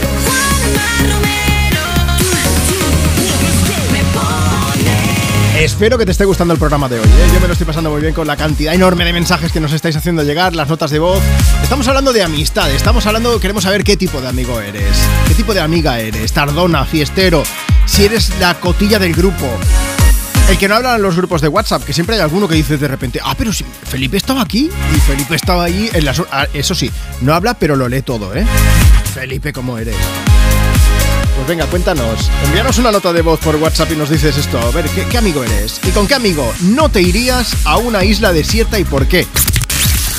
Espero 5.59 5.97
que 5.97 6.05
te 6.05 6.11
esté 6.11 6.23
gustando 6.23 6.53
el 6.53 6.59
programa 6.59 6.87
de 6.87 6.99
hoy. 6.99 7.05
¿eh? 7.05 7.31
Yo 7.33 7.41
me 7.41 7.47
lo 7.47 7.53
estoy 7.53 7.67
pasando 7.67 7.89
muy 7.89 8.01
bien 8.01 8.13
con 8.13 8.25
la 8.25 8.37
cantidad 8.37 8.73
enorme 8.73 9.03
de 9.03 9.11
mensajes 9.11 9.51
que 9.51 9.59
nos 9.59 9.73
estáis 9.73 9.97
haciendo 9.97 10.23
llegar, 10.23 10.55
las 10.55 10.69
notas 10.69 10.89
de 10.89 10.99
voz. 10.99 11.21
Estamos 11.61 11.85
hablando 11.89 12.13
de 12.13 12.23
amistad, 12.23 12.71
estamos 12.71 13.05
hablando, 13.05 13.41
queremos 13.41 13.63
saber 13.63 13.83
qué 13.83 13.97
tipo 13.97 14.21
de 14.21 14.29
amigo 14.29 14.61
eres, 14.61 14.97
qué 15.27 15.33
tipo 15.33 15.53
de 15.53 15.59
amiga 15.59 15.99
eres, 15.99 16.31
tardona, 16.31 16.85
fiestero, 16.85 17.43
si 17.85 18.05
eres 18.05 18.31
la 18.39 18.57
cotilla 18.57 18.99
del 18.99 19.13
grupo. 19.13 19.49
El 20.49 20.57
que 20.57 20.67
no 20.67 20.75
habla 20.75 20.95
en 20.95 21.01
los 21.01 21.15
grupos 21.15 21.41
de 21.41 21.47
WhatsApp, 21.47 21.83
que 21.83 21.93
siempre 21.93 22.15
hay 22.15 22.21
alguno 22.21 22.47
que 22.47 22.55
dice 22.55 22.77
de 22.77 22.87
repente, 22.87 23.19
ah, 23.23 23.33
pero 23.37 23.51
si 23.53 23.63
Felipe 23.63 24.17
estaba 24.17 24.41
aquí 24.41 24.69
y 24.95 24.99
Felipe 24.99 25.35
estaba 25.35 25.63
allí 25.63 25.89
en 25.93 26.05
las... 26.05 26.21
ah, 26.31 26.45
Eso 26.53 26.75
sí, 26.75 26.91
no 27.21 27.33
habla 27.33 27.53
pero 27.55 27.75
lo 27.75 27.87
lee 27.87 28.01
todo, 28.01 28.35
¿eh? 28.35 28.45
Felipe, 29.13 29.53
¿cómo 29.53 29.77
eres? 29.77 29.95
Pues 31.35 31.47
venga, 31.47 31.65
cuéntanos. 31.65 32.29
Envíanos 32.45 32.77
una 32.77 32.91
nota 32.91 33.11
de 33.13 33.21
voz 33.21 33.39
por 33.39 33.55
WhatsApp 33.55 33.91
y 33.93 33.95
nos 33.95 34.09
dices 34.09 34.37
esto. 34.37 34.59
A 34.59 34.69
ver, 34.71 34.85
¿qué, 34.89 35.03
qué 35.05 35.17
amigo 35.17 35.43
eres? 35.43 35.79
¿Y 35.87 35.89
con 35.91 36.07
qué 36.07 36.13
amigo 36.15 36.53
no 36.61 36.89
te 36.89 37.01
irías 37.01 37.55
a 37.65 37.77
una 37.77 38.03
isla 38.03 38.31
desierta 38.33 38.77
y 38.77 38.83
por 38.83 39.07
qué? 39.07 39.25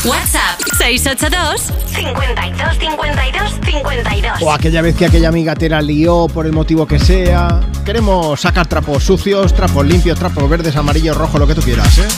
WhatsApp 0.05 0.61
682 0.79 1.61
52 1.95 2.79
52 2.79 3.53
52. 3.65 4.43
O 4.43 4.53
aquella 4.53 4.83
vez 4.83 4.97
que 4.97 5.07
aquella 5.07 5.29
amiga 5.29 5.55
te 5.55 5.69
la 5.69 5.81
lió 5.81 6.27
por 6.33 6.47
el 6.47 6.53
motivo 6.53 6.87
que 6.87 6.99
sea. 6.99 7.61
Queremos 7.85 8.41
sacar 8.41 8.67
trapos 8.67 9.05
sucios, 9.05 9.55
trapos 9.55 9.85
limpios, 9.87 10.19
trapos 10.19 10.49
verdes, 10.49 10.75
amarillos, 10.77 11.17
rojos, 11.17 11.39
lo 11.39 11.47
que 11.47 11.55
tú 11.55 11.61
quieras, 11.61 11.99
¿eh? 11.99 12.09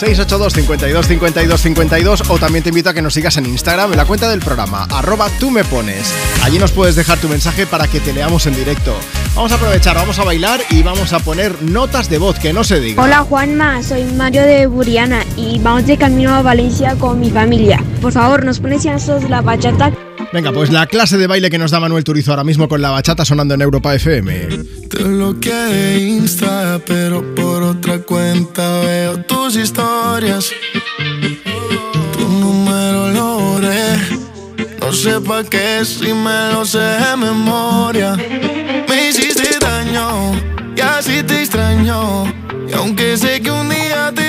682 0.00 0.54
52 0.54 1.06
52 1.06 1.60
52 1.60 2.30
o 2.30 2.38
también 2.38 2.62
te 2.62 2.70
invito 2.70 2.88
a 2.88 2.94
que 2.94 3.02
nos 3.02 3.12
sigas 3.12 3.36
en 3.36 3.44
Instagram 3.44 3.90
en 3.90 3.98
la 3.98 4.06
cuenta 4.06 4.30
del 4.30 4.40
programa 4.40 4.86
arroba 4.90 5.28
tú 5.38 5.50
me 5.50 5.62
pones 5.62 6.14
allí 6.42 6.58
nos 6.58 6.72
puedes 6.72 6.96
dejar 6.96 7.18
tu 7.18 7.28
mensaje 7.28 7.66
para 7.66 7.86
que 7.86 8.00
te 8.00 8.14
leamos 8.14 8.46
en 8.46 8.54
directo 8.54 8.96
vamos 9.34 9.52
a 9.52 9.56
aprovechar, 9.56 9.96
vamos 9.96 10.18
a 10.18 10.24
bailar 10.24 10.60
y 10.70 10.82
vamos 10.82 11.12
a 11.12 11.18
poner 11.18 11.62
notas 11.62 12.08
de 12.08 12.16
voz 12.16 12.38
que 12.38 12.54
no 12.54 12.64
se 12.64 12.80
diga 12.80 13.02
Hola 13.02 13.24
Juanma, 13.24 13.82
soy 13.82 14.04
Mario 14.04 14.42
de 14.42 14.66
Buriana 14.66 15.22
y 15.36 15.58
vamos 15.58 15.86
de 15.86 15.98
camino 15.98 16.34
a 16.34 16.40
Valencia 16.40 16.94
con 16.94 17.20
mi 17.20 17.30
familia. 17.30 17.84
Por 18.00 18.12
favor, 18.12 18.44
nos 18.44 18.58
pones 18.58 18.82
ya 18.82 18.92
nosotros 18.92 19.28
la 19.28 19.42
bachata. 19.42 19.92
Venga 20.32 20.52
pues 20.52 20.70
la 20.70 20.86
clase 20.86 21.18
de 21.18 21.26
baile 21.26 21.50
que 21.50 21.58
nos 21.58 21.70
da 21.70 21.80
Manuel 21.80 22.04
Turizo 22.04 22.32
ahora 22.32 22.44
mismo 22.44 22.68
con 22.68 22.80
la 22.80 22.90
bachata 22.90 23.24
sonando 23.24 23.54
en 23.54 23.62
Europa 23.62 23.94
FM 23.94 24.48
Te 24.88 25.02
bloqueé 25.02 25.52
de 25.52 25.98
Insta, 26.00 26.80
pero 26.86 27.34
por 27.34 27.62
otra 27.62 27.98
cuenta 28.00 28.80
veo 28.80 29.22
tus 29.24 29.56
historias. 29.56 30.50
Tu 32.12 32.28
número 32.28 33.10
lo 33.10 33.38
borré. 33.38 33.96
No 34.80 34.92
sé 34.92 35.18
qué 35.48 35.84
si 35.84 36.12
me 36.12 36.52
lo 36.52 36.64
sé 36.64 36.78
de 36.78 37.16
memoria. 37.16 38.16
Me 38.88 39.08
hiciste 39.08 39.58
daño 39.60 40.32
y 40.76 40.80
así 40.80 41.22
te 41.22 41.42
extraño. 41.42 42.24
Y 42.68 42.72
aunque 42.72 43.16
sé 43.16 43.40
que 43.40 43.50
un 43.50 43.68
día 43.68 44.12
te 44.14 44.19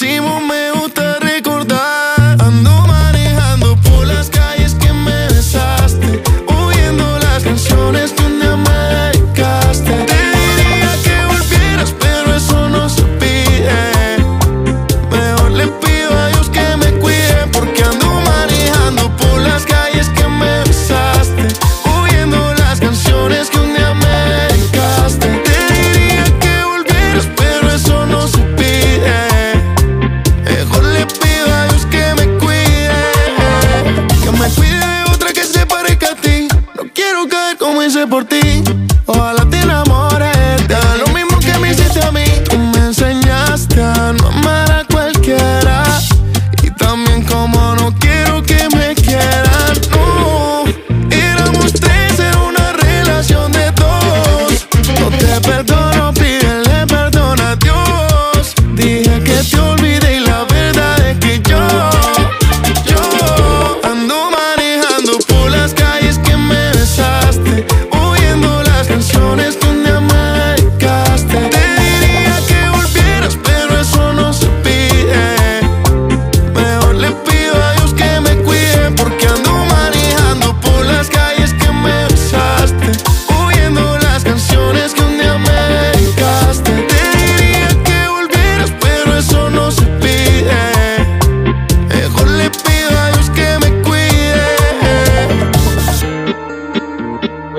hicimos 0.00 0.40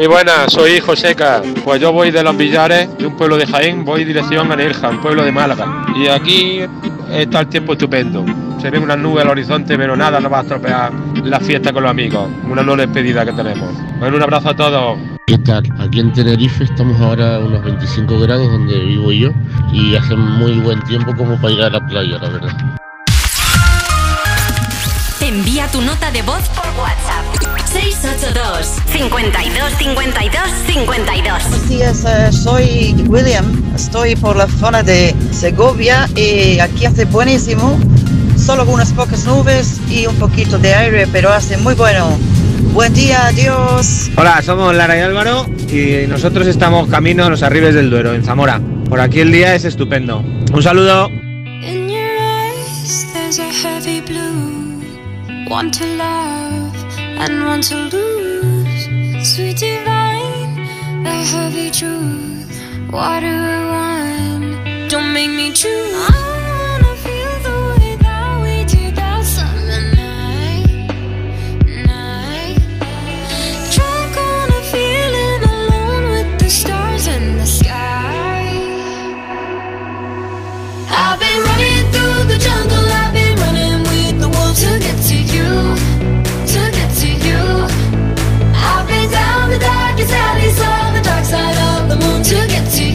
buenas, 0.09 0.51
soy 0.51 0.79
Joseca. 0.79 1.41
Pues 1.63 1.79
yo 1.79 1.93
voy 1.93 2.09
de 2.09 2.23
Los 2.23 2.35
Villares, 2.35 2.89
de 2.97 3.05
un 3.05 3.15
pueblo 3.15 3.37
de 3.37 3.45
Jaén, 3.45 3.85
voy 3.85 4.03
dirección 4.03 4.51
a 4.51 4.55
Nerja, 4.55 4.89
un 4.89 4.99
pueblo 5.01 5.23
de 5.23 5.31
Málaga. 5.31 5.85
Y 5.95 6.07
aquí 6.07 6.61
está 7.11 7.41
el 7.41 7.47
tiempo 7.47 7.73
estupendo. 7.73 8.25
Se 8.59 8.71
ven 8.71 8.83
unas 8.83 8.97
nubes 8.97 9.23
al 9.23 9.31
horizonte, 9.31 9.77
pero 9.77 9.95
nada 9.95 10.19
nos 10.19 10.31
va 10.31 10.39
a 10.39 10.41
estropear 10.41 10.91
la 11.23 11.39
fiesta 11.39 11.71
con 11.71 11.83
los 11.83 11.91
amigos. 11.91 12.27
Una 12.49 12.63
nueva 12.63 12.81
despedida 12.81 13.23
que 13.23 13.33
tenemos. 13.33 13.69
Bueno, 13.99 14.17
un 14.17 14.23
abrazo 14.23 14.49
a 14.49 14.55
todos. 14.55 14.99
¿Qué 15.27 15.37
tal? 15.37 15.63
Aquí 15.79 15.99
en 15.99 16.11
Tenerife 16.11 16.63
estamos 16.63 16.99
ahora 16.99 17.35
a 17.35 17.39
unos 17.39 17.63
25 17.63 18.19
grados 18.19 18.51
donde 18.51 18.79
vivo 18.79 19.11
yo 19.11 19.29
y 19.71 19.95
hace 19.95 20.15
muy 20.15 20.59
buen 20.59 20.81
tiempo 20.83 21.15
como 21.15 21.39
para 21.39 21.53
ir 21.53 21.61
a 21.61 21.69
la 21.69 21.85
playa, 21.85 22.17
la 22.17 22.29
verdad. 22.29 22.57
Envía 25.21 25.67
tu 25.67 25.81
nota 25.81 26.09
de 26.09 26.23
voz 26.23 26.49
por 26.49 26.65
WhatsApp 26.81 27.48
682 27.71 28.65
52 28.87 29.73
52 29.77 30.41
52. 30.65 31.49
Buenos 31.49 31.69
días, 31.69 32.03
eh, 32.07 32.31
soy 32.31 32.95
William, 33.07 33.45
estoy 33.75 34.15
por 34.15 34.35
la 34.35 34.47
zona 34.47 34.81
de 34.81 35.15
Segovia 35.31 36.09
y 36.15 36.59
aquí 36.59 36.87
hace 36.87 37.05
buenísimo, 37.05 37.79
solo 38.37 38.65
unas 38.65 38.91
pocas 38.93 39.25
nubes 39.25 39.79
y 39.87 40.07
un 40.07 40.15
poquito 40.15 40.57
de 40.57 40.73
aire, 40.73 41.07
pero 41.11 41.31
hace 41.31 41.57
muy 41.57 41.75
bueno. 41.75 42.17
Buen 42.73 42.93
día, 42.93 43.27
adiós. 43.27 44.09
Hola, 44.17 44.41
somos 44.41 44.73
Lara 44.73 44.97
y 44.97 45.01
Álvaro 45.01 45.45
y 45.71 46.07
nosotros 46.07 46.47
estamos 46.47 46.89
camino 46.89 47.25
a 47.25 47.29
los 47.29 47.43
arribes 47.43 47.75
del 47.75 47.91
Duero, 47.91 48.15
en 48.15 48.23
Zamora. 48.23 48.59
Por 48.89 48.99
aquí 48.99 49.19
el 49.19 49.31
día 49.31 49.53
es 49.53 49.65
estupendo. 49.65 50.23
Un 50.51 50.63
saludo. 50.63 51.09
In 51.61 51.87
your 51.87 52.01
eyes, 52.01 53.05
there's 53.13 53.37
a 53.37 53.51
heavy 53.51 54.01
blue. 54.01 54.49
To 55.49 55.85
love 55.97 56.48
and 57.19 57.43
want 57.45 57.63
to 57.65 57.75
lose. 57.75 58.83
Sweet 59.35 59.57
divine, 59.57 61.03
the 61.03 61.15
heavy 61.31 61.69
truth. 61.69 62.91
Water 62.91 63.27
or 63.27 63.65
wine, 63.73 64.87
don't 64.87 65.13
make 65.13 65.29
me 65.29 65.51
choose. 65.51 66.28
out, 90.13 90.37
saw 90.51 90.91
the 90.93 91.01
dark 91.01 91.25
side 91.25 91.57
of 91.71 91.89
the 91.89 91.95
moon 91.95 92.23
to 92.23 92.47
get 92.47 92.69
to 92.71 92.88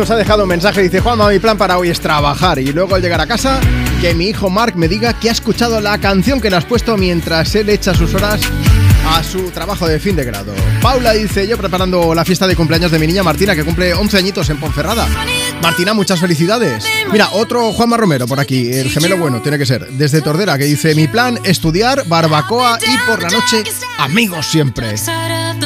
nos 0.00 0.10
ha 0.10 0.16
dejado 0.16 0.44
un 0.44 0.48
mensaje, 0.48 0.80
dice 0.80 1.00
Juanma, 1.00 1.28
mi 1.28 1.38
plan 1.38 1.58
para 1.58 1.76
hoy 1.76 1.90
es 1.90 2.00
trabajar 2.00 2.58
y 2.58 2.72
luego 2.72 2.94
al 2.94 3.02
llegar 3.02 3.20
a 3.20 3.26
casa 3.26 3.60
que 4.00 4.14
mi 4.14 4.28
hijo 4.28 4.48
Mark 4.48 4.72
me 4.74 4.88
diga 4.88 5.12
que 5.12 5.28
ha 5.28 5.32
escuchado 5.32 5.78
la 5.82 5.98
canción 5.98 6.40
que 6.40 6.48
le 6.48 6.56
has 6.56 6.64
puesto 6.64 6.96
mientras 6.96 7.54
él 7.54 7.68
echa 7.68 7.92
sus 7.92 8.14
horas 8.14 8.40
a 9.06 9.22
su 9.22 9.50
trabajo 9.50 9.86
de 9.86 10.00
fin 10.00 10.16
de 10.16 10.24
grado. 10.24 10.54
Paula 10.80 11.12
dice, 11.12 11.46
yo 11.46 11.58
preparando 11.58 12.14
la 12.14 12.24
fiesta 12.24 12.46
de 12.46 12.56
cumpleaños 12.56 12.90
de 12.90 12.98
mi 12.98 13.06
niña 13.06 13.22
Martina, 13.22 13.54
que 13.54 13.62
cumple 13.62 13.92
11 13.92 14.16
añitos 14.16 14.48
en 14.48 14.56
Ponferrada. 14.56 15.06
Martina, 15.60 15.92
muchas 15.92 16.18
felicidades. 16.18 16.82
Mira, 17.12 17.28
otro 17.32 17.70
Juanma 17.70 17.98
Romero 17.98 18.26
por 18.26 18.40
aquí, 18.40 18.72
el 18.72 18.88
gemelo 18.88 19.18
bueno, 19.18 19.42
tiene 19.42 19.58
que 19.58 19.66
ser, 19.66 19.86
desde 19.90 20.22
Tordera, 20.22 20.56
que 20.56 20.64
dice, 20.64 20.94
mi 20.94 21.08
plan, 21.08 21.38
estudiar, 21.44 22.04
barbacoa 22.06 22.78
y 22.80 22.96
por 23.06 23.20
la 23.20 23.28
noche, 23.28 23.64
amigos 23.98 24.46
siempre. 24.46 24.94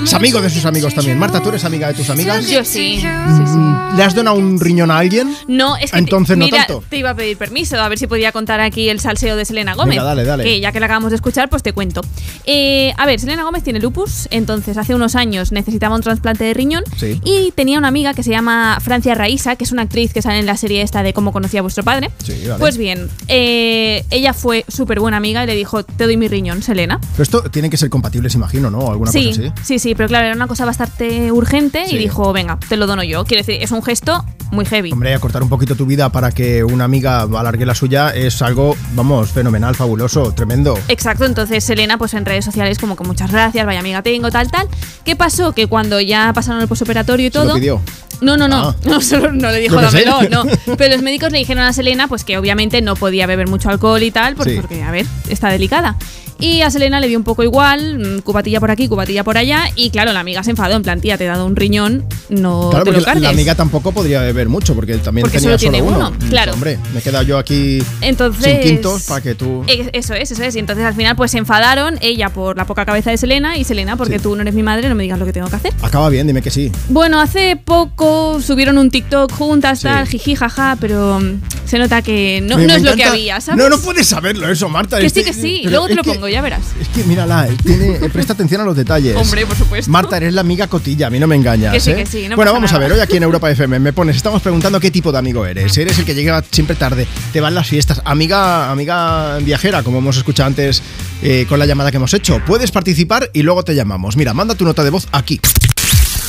Es 0.02 0.14
amigo 0.14 0.40
de 0.40 0.50
sus 0.50 0.64
amigos 0.64 0.94
también. 0.94 1.18
Marta, 1.18 1.40
¿tú 1.42 1.48
eres 1.50 1.64
amiga 1.64 1.88
de 1.88 1.94
tus 1.94 2.10
amigas? 2.10 2.48
Yo 2.48 2.64
sí. 2.64 3.00
Mm, 3.04 3.96
¿Le 3.96 4.02
has 4.02 4.14
donado 4.14 4.36
un 4.36 4.58
riñón 4.60 4.90
a 4.90 4.98
alguien? 4.98 5.34
No, 5.48 5.76
es 5.76 5.92
que 5.92 5.98
Entonces 5.98 6.36
no 6.36 6.44
mira, 6.46 6.66
tanto. 6.66 6.82
te 6.88 6.98
iba 6.98 7.10
a 7.10 7.14
pedir 7.14 7.36
permiso 7.36 7.80
a 7.80 7.88
ver 7.88 7.98
si 7.98 8.06
podía 8.06 8.32
contar 8.32 8.60
aquí 8.60 8.88
el 8.88 9.00
salseo 9.00 9.36
de 9.36 9.44
Selena 9.44 9.74
Gómez. 9.74 9.96
Dale, 10.02 10.24
dale. 10.24 10.44
Que 10.44 10.60
ya 10.60 10.72
que 10.72 10.80
la 10.80 10.86
acabamos 10.86 11.10
de 11.10 11.16
escuchar, 11.16 11.48
pues 11.48 11.62
te 11.62 11.72
cuento. 11.72 12.00
Eh, 12.44 12.92
a 12.96 13.06
ver, 13.06 13.20
Selena 13.20 13.44
Gómez 13.44 13.62
tiene 13.62 13.78
lupus, 13.80 14.28
entonces 14.30 14.76
hace 14.76 14.94
unos 14.94 15.14
años 15.14 15.52
necesitaba 15.52 15.94
un 15.94 16.02
trasplante 16.02 16.44
de 16.44 16.54
riñón 16.54 16.82
Sí. 16.96 17.20
y 17.24 17.52
tenía 17.52 17.78
una 17.78 17.88
amiga 17.88 18.14
que 18.14 18.22
se 18.22 18.30
llama 18.30 18.78
Francia 18.80 19.14
Raísa, 19.14 19.56
que 19.56 19.64
es 19.64 19.72
una 19.72 19.82
actriz 19.82 20.12
que 20.12 20.22
sale 20.22 20.38
en 20.38 20.46
la 20.46 20.56
serie 20.56 20.82
esta 20.82 21.02
de 21.02 21.12
cómo 21.12 21.32
conocía 21.32 21.60
a 21.60 21.62
vuestro 21.62 21.84
padre. 21.84 22.10
Sí, 22.24 22.32
vale. 22.46 22.58
Pues 22.58 22.76
bien, 22.76 23.08
eh, 23.28 24.04
ella 24.10 24.32
fue 24.32 24.64
súper 24.68 25.00
buena 25.00 25.16
amiga 25.16 25.44
y 25.44 25.46
le 25.46 25.54
dijo, 25.54 25.82
te 25.84 26.04
doy 26.04 26.16
mi 26.16 26.28
riñón, 26.28 26.62
Selena. 26.62 27.00
Pero 27.12 27.22
esto 27.22 27.42
tiene 27.50 27.70
que 27.70 27.76
ser 27.76 27.90
compatibles, 27.90 28.34
imagino, 28.34 28.70
¿no? 28.70 28.90
Alguna 28.90 29.10
sí, 29.12 29.26
cosa 29.28 29.40
así. 29.42 29.52
sí, 29.62 29.78
sí, 29.78 29.83
pero 29.94 30.08
claro, 30.08 30.26
era 30.26 30.34
una 30.36 30.46
cosa 30.46 30.64
bastante 30.64 31.30
urgente 31.32 31.84
Sí. 31.86 31.96
y 31.96 31.98
dijo, 31.98 32.32
venga, 32.32 32.58
te 32.68 32.76
lo 32.76 32.86
dono 32.86 33.02
yo. 33.02 33.24
Quiero 33.24 33.42
decir, 33.44 33.62
es 33.62 33.70
un 33.72 33.82
gesto 33.82 34.24
muy 34.52 34.64
heavy. 34.64 34.92
Hombre, 34.92 35.12
acortar 35.14 35.42
un 35.42 35.48
poquito 35.48 35.74
tu 35.74 35.84
vida 35.84 36.10
para 36.10 36.30
que 36.30 36.62
una 36.62 36.84
amiga 36.84 37.22
alargue 37.22 37.66
la 37.66 37.74
suya 37.74 38.10
es 38.10 38.40
algo, 38.40 38.76
vamos, 38.94 39.30
fenomenal, 39.32 39.74
fabuloso, 39.74 40.32
tremendo. 40.32 40.78
Exacto, 40.88 41.24
entonces 41.24 41.64
Selena, 41.64 41.98
pues 41.98 42.14
en 42.14 42.24
redes 42.24 42.44
sociales, 42.44 42.78
como 42.78 42.94
que 42.96 43.04
muchas 43.04 43.32
gracias, 43.32 43.66
vaya 43.66 43.80
amiga 43.80 44.02
tengo, 44.02 44.30
tal, 44.30 44.50
tal. 44.50 44.68
¿Qué 45.04 45.16
pasó? 45.16 45.52
Que 45.52 45.66
cuando 45.66 46.00
ya 46.00 46.32
pasaron 46.32 46.62
el 46.62 46.68
posoperatorio 46.68 47.26
y 47.26 47.30
Se 47.30 47.38
lo 47.38 47.44
todo. 47.44 47.54
pidió. 47.56 47.80
No, 48.20 48.36
no, 48.36 48.46
no, 48.46 48.68
Ah. 48.68 48.76
no, 48.84 49.00
solo 49.00 49.32
no 49.32 49.50
le 49.50 49.58
dijo 49.58 49.74
dámelo, 49.80 50.22
no. 50.30 50.44
Pero 50.78 50.94
los 50.94 51.02
médicos 51.02 51.32
le 51.32 51.38
dijeron 51.38 51.64
a 51.64 51.72
Selena, 51.72 52.06
pues 52.06 52.22
que 52.22 52.38
obviamente 52.38 52.80
no 52.80 52.94
podía 52.94 53.26
beber 53.26 53.48
mucho 53.48 53.70
alcohol 53.70 54.02
y 54.04 54.12
tal, 54.12 54.36
pues, 54.36 54.50
Sí. 54.50 54.56
porque, 54.60 54.82
a 54.84 54.90
ver, 54.92 55.04
está 55.28 55.48
delicada. 55.48 55.96
Y 56.40 56.60
a 56.62 56.70
Selena 56.70 57.00
le 57.00 57.08
dio 57.08 57.16
un 57.18 57.24
poco 57.24 57.42
igual, 57.42 57.98
mm, 57.98 58.20
cubatilla 58.20 58.60
por 58.60 58.70
aquí, 58.70 58.88
cubatilla 58.88 59.24
por 59.24 59.38
allá, 59.38 59.64
y 59.76 59.90
claro, 59.90 60.12
la 60.12 60.20
amiga 60.20 60.42
se 60.42 60.50
enfadó, 60.50 60.74
en 60.76 60.82
plan, 60.82 61.00
tía, 61.00 61.16
te 61.16 61.24
he 61.24 61.28
dado 61.28 61.46
un 61.46 61.56
riñón, 61.56 62.04
no 62.28 62.68
Claro, 62.70 62.84
te 62.86 62.92
lo 62.92 62.98
la, 62.98 63.04
cargues. 63.04 63.22
la 63.22 63.28
amiga 63.30 63.54
tampoco 63.54 63.92
podría 63.92 64.20
beber 64.20 64.48
mucho, 64.48 64.74
porque 64.74 64.96
también 64.98 65.22
Porque 65.24 65.38
tenía 65.38 65.56
solo 65.56 65.58
tiene 65.58 65.80
uno. 65.82 65.96
uno, 66.10 66.12
claro. 66.28 66.52
Hombre, 66.52 66.78
me 66.92 66.98
he 67.00 67.02
quedado 67.02 67.24
yo 67.24 67.38
aquí 67.38 67.78
Entonces, 68.00 68.44
sin 68.44 68.60
quintos 68.76 69.04
para 69.04 69.20
que 69.22 69.34
tú... 69.34 69.64
Eh, 69.68 69.90
Eso 69.92 70.14
es, 70.14 70.30
eso 70.30 70.42
es. 70.42 70.54
Y 70.56 70.58
entonces 70.58 70.84
al 70.84 70.94
final 70.94 71.16
pues 71.16 71.30
se 71.30 71.38
enfadaron, 71.38 71.98
ella 72.00 72.28
por 72.30 72.56
la 72.56 72.66
poca 72.66 72.84
cabeza 72.84 73.10
de 73.10 73.16
Selena 73.16 73.56
y 73.56 73.64
Selena 73.64 73.96
porque 73.96 74.18
tú 74.18 74.34
no 74.34 74.42
eres 74.42 74.54
mi 74.54 74.62
madre, 74.62 74.88
no 74.88 74.94
me 74.94 75.04
digas 75.04 75.18
lo 75.18 75.26
que 75.26 75.32
tengo 75.32 75.48
que 75.48 75.56
hacer. 75.56 75.72
Acaba 75.82 76.08
bien, 76.08 76.26
dime 76.26 76.42
que 76.42 76.50
sí. 76.50 76.70
Bueno, 76.88 77.20
hace 77.20 77.56
poco 77.56 78.40
subieron 78.40 78.76
un 78.78 78.90
TikTok 78.90 79.32
juntas, 79.32 79.78
Sí. 79.78 79.84
tal, 79.84 80.06
jiji, 80.06 80.34
jaja, 80.34 80.76
pero 80.80 81.20
mm, 81.20 81.40
se 81.66 81.78
nota 81.78 82.02
que 82.02 82.40
no, 82.42 82.56
Me- 82.56 82.62
no 82.62 82.68
me 82.68 82.76
es 82.76 82.82
lo 82.82 82.94
que 82.96 83.04
había, 83.04 83.40
¿sabes? 83.40 83.62
No, 83.62 83.68
no 83.70 83.78
puedes 83.80 84.06
saberlo 84.06 84.48
eso, 84.48 84.68
Marta. 84.68 84.98
Que 85.00 85.08
sí, 85.10 85.24
que 85.24 85.32
sí. 85.32 85.62
Luego 85.64 85.86
te 85.88 85.94
lo 85.94 86.02
que- 86.02 86.10
ya 86.28 86.42
verás. 86.42 86.62
Es 86.80 86.88
que 86.88 87.04
mírala, 87.04 87.48
tiene, 87.64 87.92
presta 88.10 88.32
atención 88.32 88.60
a 88.60 88.64
los 88.64 88.76
detalles. 88.76 89.16
Hombre, 89.16 89.46
por 89.46 89.56
supuesto. 89.56 89.90
Marta, 89.90 90.16
eres 90.16 90.34
la 90.34 90.40
amiga 90.40 90.66
cotilla, 90.66 91.06
a 91.08 91.10
mí 91.10 91.18
no 91.18 91.26
me 91.26 91.36
engañas. 91.36 91.72
Que 91.72 91.80
sí, 91.80 91.90
¿eh? 91.90 91.96
que 91.96 92.06
sí, 92.06 92.28
no 92.28 92.36
bueno, 92.36 92.52
vamos 92.52 92.72
nada. 92.72 92.84
a 92.84 92.88
ver, 92.88 92.96
hoy 92.96 93.00
aquí 93.00 93.16
en 93.16 93.22
Europa 93.22 93.50
FM 93.50 93.78
me 93.78 93.92
pones, 93.92 94.16
estamos 94.16 94.42
preguntando 94.42 94.80
qué 94.80 94.90
tipo 94.90 95.12
de 95.12 95.18
amigo 95.18 95.44
eres. 95.46 95.76
¿Eres 95.76 95.98
el 95.98 96.04
que 96.04 96.14
llega 96.14 96.42
siempre 96.50 96.76
tarde, 96.76 97.06
te 97.32 97.40
van 97.40 97.54
las 97.54 97.68
fiestas? 97.68 98.02
Amiga, 98.04 98.70
amiga 98.70 99.38
viajera, 99.38 99.82
como 99.82 99.98
hemos 99.98 100.16
escuchado 100.16 100.46
antes 100.48 100.82
eh, 101.22 101.46
con 101.48 101.58
la 101.58 101.66
llamada 101.66 101.90
que 101.90 101.96
hemos 101.96 102.14
hecho. 102.14 102.40
Puedes 102.46 102.70
participar 102.70 103.30
y 103.32 103.42
luego 103.42 103.62
te 103.64 103.74
llamamos. 103.74 104.16
Mira, 104.16 104.34
manda 104.34 104.54
tu 104.54 104.64
nota 104.64 104.84
de 104.84 104.90
voz 104.90 105.08
aquí. 105.12 105.40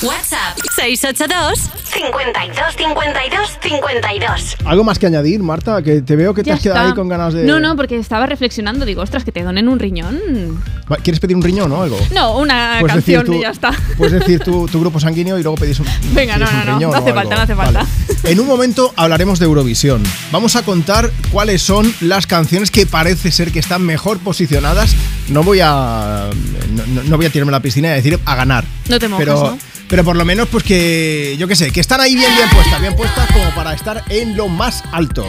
WhatsApp 0.06 0.56
682 0.76 1.60
52 1.86 2.76
52 2.76 3.58
52. 3.62 4.56
¿Algo 4.66 4.84
más 4.84 5.00
que 5.00 5.08
añadir, 5.08 5.42
Marta? 5.42 5.82
Que 5.82 6.02
te 6.02 6.16
veo 6.16 6.34
que 6.34 6.44
te 6.44 6.50
Ya 6.50 6.56
has 6.56 6.62
quedado 6.62 6.80
está. 6.82 6.90
ahí 6.90 6.96
con 6.96 7.08
ganas 7.08 7.34
de... 7.34 7.44
No, 7.44 7.60
no, 7.60 7.76
porque 7.76 7.98
estaba 7.98 8.26
reflexionando, 8.28 8.86
digo, 8.86 9.02
ostras, 9.02 9.24
que 9.24 9.32
te 9.32 9.42
donen 9.42 9.68
un 9.68 9.80
riñón. 9.80 10.62
¿Quieres 11.04 11.20
pedir 11.20 11.36
un 11.36 11.42
riñón 11.42 11.72
o 11.72 11.82
algo? 11.82 11.98
No, 12.14 12.38
una 12.38 12.78
Puedes 12.82 12.96
canción 12.96 13.34
y 13.34 13.42
ya 13.42 13.50
está. 13.50 13.72
Puedes 13.98 14.20
decir 14.20 14.42
tu, 14.42 14.68
tu 14.68 14.80
grupo 14.80 15.00
sanguíneo 15.06 15.40
y 15.40 15.44
luego 15.44 15.58
pedís 15.58 15.80
un, 15.80 15.88
Venga, 16.14 16.38
no, 16.38 16.46
no, 16.52 16.66
no, 16.66 16.80
no 16.80 16.94
hace 16.94 17.14
falta, 17.14 17.36
no 17.36 17.42
hace 17.42 17.54
Vale. 17.54 17.80
falta. 17.80 17.92
En 18.30 18.40
un 18.40 18.48
momento 18.48 18.92
hablaremos 18.96 19.40
de 19.40 19.46
Eurovisión. 19.46 20.04
Vamos 20.32 20.56
a 20.56 20.64
contar 20.64 21.12
cuáles 21.32 21.62
son 21.62 21.92
las 22.02 22.28
canciones 22.28 22.70
que 22.72 22.86
parece 22.86 23.32
ser 23.32 23.52
que 23.52 23.60
están 23.60 23.84
mejor 23.84 24.20
posicionadas. 24.20 24.96
No 25.30 25.44
voy 25.44 25.60
a 25.64 26.30
no, 27.08 27.18
voy 27.18 27.26
a 27.26 27.30
tirarme 27.30 27.52
a 27.52 27.58
la 27.58 27.60
piscina 27.62 27.90
y 27.90 27.92
a 27.92 27.96
decir 27.96 28.20
a 28.26 28.36
ganar. 28.36 28.66
No 28.90 29.00
te 29.00 29.08
mojes, 29.08 29.26
pero, 29.26 29.52
¿no? 29.52 29.58
Pero 29.90 30.04
por 30.04 30.16
lo 30.16 30.26
menos 30.26 30.48
pues 30.50 30.64
que 30.64 31.36
yo 31.38 31.48
qué 31.48 31.56
sé, 31.56 31.72
que 31.72 31.80
están 31.82 32.02
ahí 32.02 32.16
bien 32.16 32.34
bien 32.36 32.50
puestas, 32.50 32.82
bien 32.82 32.96
puestas 32.96 33.28
como 33.32 33.50
para 33.56 33.74
estar 33.74 34.04
en 34.10 34.36
lo 34.38 34.48
más 34.48 34.84
alto. 34.92 35.26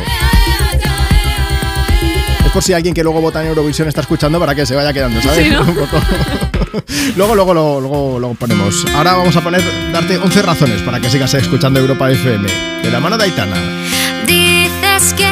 Es 2.44 2.52
por 2.52 2.62
si 2.62 2.72
alguien 2.72 2.94
que 2.94 3.02
luego 3.02 3.20
vota 3.20 3.40
en 3.42 3.48
Eurovisión 3.48 3.88
está 3.88 4.00
escuchando 4.02 4.38
para 4.38 4.54
que 4.54 4.64
se 4.64 4.74
vaya 4.74 4.92
quedando, 4.92 5.20
¿sabes? 5.20 5.44
Sí, 5.44 5.50
¿no? 5.50 5.60
Un 5.62 5.74
poco. 5.74 6.00
luego, 7.16 7.34
luego, 7.34 7.54
lo- 7.54 7.80
luego, 7.80 8.18
lo 8.20 8.34
ponemos. 8.34 8.84
Ahora 8.94 9.14
vamos 9.14 9.36
a 9.36 9.40
poner, 9.42 9.62
darte 9.92 10.16
11 10.16 10.42
razones 10.42 10.82
para 10.82 11.00
que 11.00 11.10
sigas 11.10 11.34
escuchando 11.34 11.80
Europa 11.80 12.10
FM. 12.10 12.48
De 12.82 12.90
la 12.90 13.00
mano 13.00 13.18
de 13.18 13.24
Aitana. 13.24 13.56
Dices 14.26 15.12
que 15.16 15.25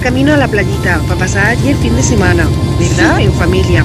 de 0.00 0.04
camino 0.04 0.32
a 0.34 0.36
la 0.36 0.48
playita 0.48 1.00
para 1.06 1.20
pasar 1.20 1.46
allí 1.46 1.70
el 1.70 1.76
fin 1.76 1.94
de 1.94 2.02
semana, 2.02 2.46
¿verdad? 2.78 3.20
En 3.20 3.32
familia. 3.34 3.84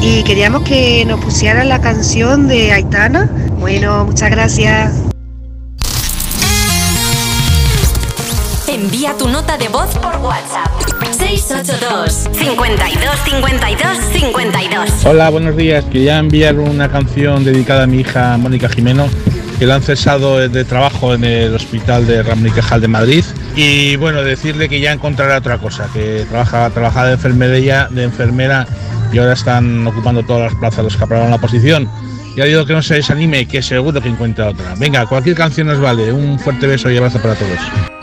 Y 0.00 0.22
queríamos 0.22 0.62
que 0.62 1.04
nos 1.04 1.20
pusieran 1.20 1.68
la 1.68 1.80
canción 1.80 2.48
de 2.48 2.72
Aitana. 2.72 3.30
Bueno, 3.58 4.04
muchas 4.04 4.30
gracias. 4.30 4.94
Envía 8.68 9.16
tu 9.16 9.28
nota 9.28 9.56
de 9.56 9.68
voz 9.68 9.88
por 9.98 10.16
WhatsApp. 10.16 10.70
682 11.18 12.12
52 12.32 13.16
52 13.24 13.98
52. 14.12 14.90
Hola, 15.04 15.30
buenos 15.30 15.56
días. 15.56 15.84
Quería 15.86 16.18
enviar 16.18 16.58
una 16.58 16.90
canción 16.90 17.44
dedicada 17.44 17.84
a 17.84 17.86
mi 17.86 18.00
hija 18.00 18.36
Mónica 18.36 18.68
Jimeno, 18.68 19.08
que 19.58 19.66
la 19.66 19.76
han 19.76 19.82
cesado 19.82 20.36
de 20.48 20.64
trabajo 20.64 21.14
en 21.14 21.24
el 21.24 21.54
hospital 21.54 22.06
de 22.06 22.22
Ramón 22.22 22.48
y 22.48 22.50
Cajal 22.50 22.80
de 22.80 22.88
Madrid. 22.88 23.24
Y 23.56 23.96
bueno, 23.96 24.22
decirle 24.22 24.68
que 24.68 24.80
ya 24.80 24.92
encontrará 24.92 25.38
otra 25.38 25.56
cosa, 25.56 25.88
que 25.92 26.26
trabaja, 26.28 26.68
trabajaba 26.70 27.06
de 27.06 27.14
enfermera, 27.14 27.88
de 27.90 28.04
enfermera 28.04 28.66
y 29.12 29.18
ahora 29.18 29.32
están 29.32 29.86
ocupando 29.86 30.22
todas 30.22 30.52
las 30.52 30.60
plazas 30.60 30.84
los 30.84 30.96
que 30.96 31.04
aprobaron 31.04 31.30
la 31.30 31.38
posición. 31.38 31.88
Ya 32.36 32.44
digo 32.44 32.66
que 32.66 32.74
no 32.74 32.82
se 32.82 32.96
desanime, 32.96 33.48
que 33.48 33.62
seguro 33.62 34.02
que 34.02 34.10
encuentra 34.10 34.50
otra. 34.50 34.74
Venga, 34.76 35.06
cualquier 35.06 35.36
canción 35.36 35.68
nos 35.68 35.80
vale. 35.80 36.12
Un 36.12 36.38
fuerte 36.38 36.66
beso 36.66 36.90
y 36.90 36.98
abrazo 36.98 37.18
para 37.18 37.34
todos. 37.34 37.95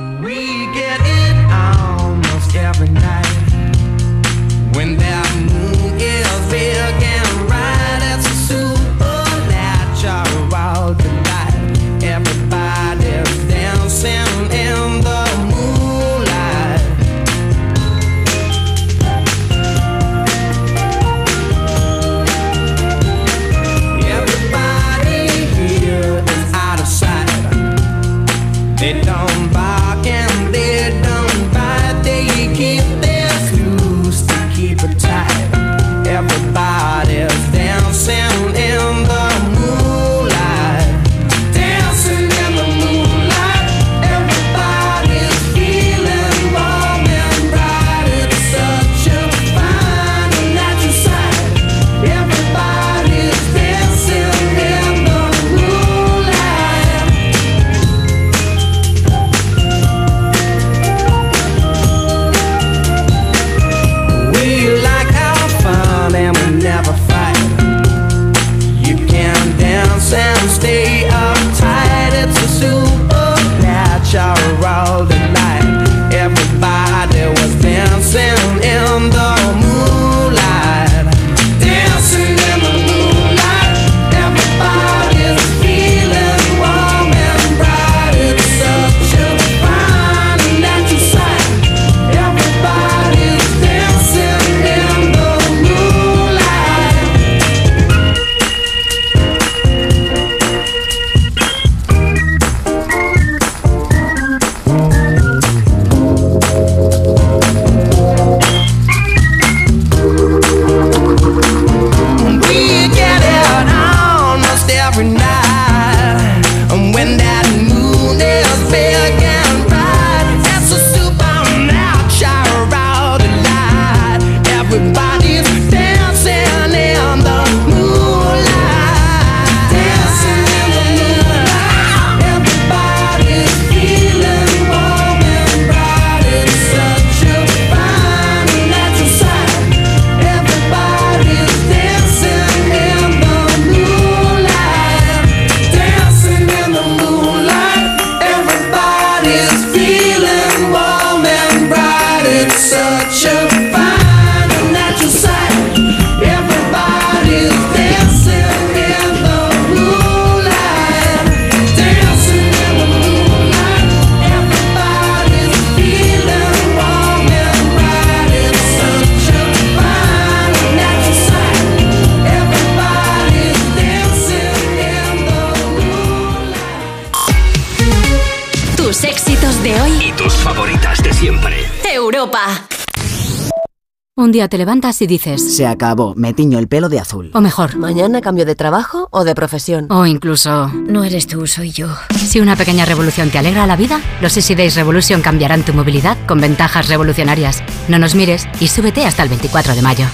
Un 184.24 184.32
día 184.32 184.48
te 184.48 184.58
levantas 184.58 185.02
y 185.02 185.06
dices... 185.06 185.58
Se 185.58 185.68
acabó, 185.68 186.14
me 186.16 186.32
tiño 186.32 186.58
el 186.58 186.70
pelo 186.70 186.88
de 186.88 186.98
azul. 186.98 187.30
O 187.34 187.42
mejor... 187.42 187.76
¿Mañana 187.76 188.22
cambio 188.22 188.46
de 188.46 188.56
trabajo 188.56 189.10
o 189.12 189.26
de 189.26 189.36
profesión? 189.36 189.88
O 189.90 190.06
incluso... 190.06 190.70
No 190.70 191.04
eres 191.04 191.28
tú, 191.28 191.46
soy 191.46 191.72
yo. 191.72 191.90
Si 192.16 192.40
una 192.40 192.56
pequeña 192.56 192.86
revolución 192.86 193.32
te 193.32 193.38
alegra 193.38 193.68
la 193.68 193.76
vida, 193.76 194.00
los 194.22 194.38
Easy 194.38 194.56
Days 194.56 194.78
Revolution 194.78 195.22
cambiarán 195.22 195.64
tu 195.64 195.74
movilidad 195.74 196.18
con 196.26 196.40
ventajas 196.40 196.88
revolucionarias. 196.88 197.62
No 197.90 198.00
nos 198.00 198.16
mires 198.16 198.48
y 198.62 198.70
súbete 198.70 199.06
hasta 199.06 199.24
el 199.24 199.30
24 199.30 199.76
de 199.76 199.82
mayo. 199.82 200.06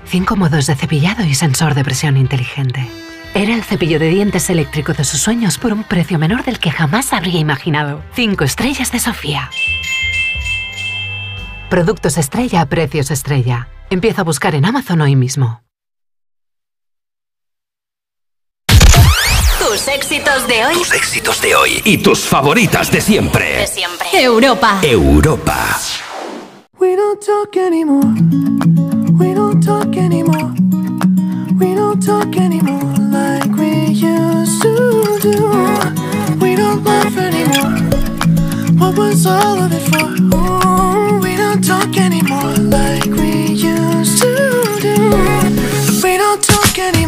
Cinco 0.04 0.36
modos 0.36 0.66
de 0.66 0.76
cepillado 0.76 1.24
y 1.24 1.34
sensor 1.34 1.74
de 1.74 1.82
presión 1.82 2.16
inteligente. 2.16 2.88
Era 3.34 3.52
el 3.54 3.64
cepillo 3.64 3.98
de 3.98 4.10
dientes 4.10 4.48
eléctrico 4.48 4.92
de 4.92 5.02
sus 5.04 5.20
sueños 5.20 5.58
por 5.58 5.72
un 5.72 5.82
precio 5.82 6.18
menor 6.18 6.44
del 6.44 6.60
que 6.60 6.70
jamás 6.70 7.12
habría 7.12 7.40
imaginado. 7.40 8.04
Cinco 8.14 8.44
estrellas 8.44 8.92
de 8.92 9.00
Sofía. 9.00 9.50
Productos 11.68 12.16
estrella 12.16 12.62
a 12.62 12.66
precios 12.66 13.10
estrella. 13.10 13.68
Empieza 13.90 14.22
a 14.22 14.24
buscar 14.24 14.54
en 14.54 14.64
Amazon 14.64 15.02
hoy 15.02 15.16
mismo. 15.16 15.60
Tus 19.58 19.86
éxitos 19.88 20.48
de 20.48 20.64
hoy. 20.64 20.74
Tus 20.74 20.94
éxitos 20.94 21.42
de 21.42 21.54
hoy 21.54 21.82
y 21.84 21.98
tus 21.98 22.20
favoritas 22.20 22.90
de 22.90 23.02
siempre. 23.02 23.58
De 23.58 23.66
siempre. 23.66 24.06
Europa. 24.12 24.80
Europa. 24.82 25.78
We 26.80 26.96
don't 26.96 27.20
talk 27.20 27.54
anymore. 27.56 28.14
We 29.18 29.34
don't 29.34 29.62
talk 29.62 29.94
anymore. 29.94 30.54
We 31.58 31.74
don't 31.74 32.02
talk 32.02 32.34
anymore 32.36 32.94
like 33.10 33.50
we 33.58 33.88
used 33.92 34.62
to 34.62 35.18
do. 35.20 35.50
We 36.40 36.56
don't 36.56 36.82
laugh 36.82 37.14
anymore. 37.18 37.76
What 38.78 38.96
was 38.96 39.26
all 39.26 39.58
of 39.58 39.72
it 39.72 39.82
for? 39.90 40.08
Ooh, 40.34 40.77
don't 41.60 41.80
talk 41.92 41.96
anymore 42.00 42.54
like 42.70 43.04
we 43.06 43.46
used 43.52 44.22
to 44.22 44.78
do. 44.80 45.10
We 46.02 46.16
don't 46.16 46.42
talk 46.42 46.78
anymore. 46.78 47.07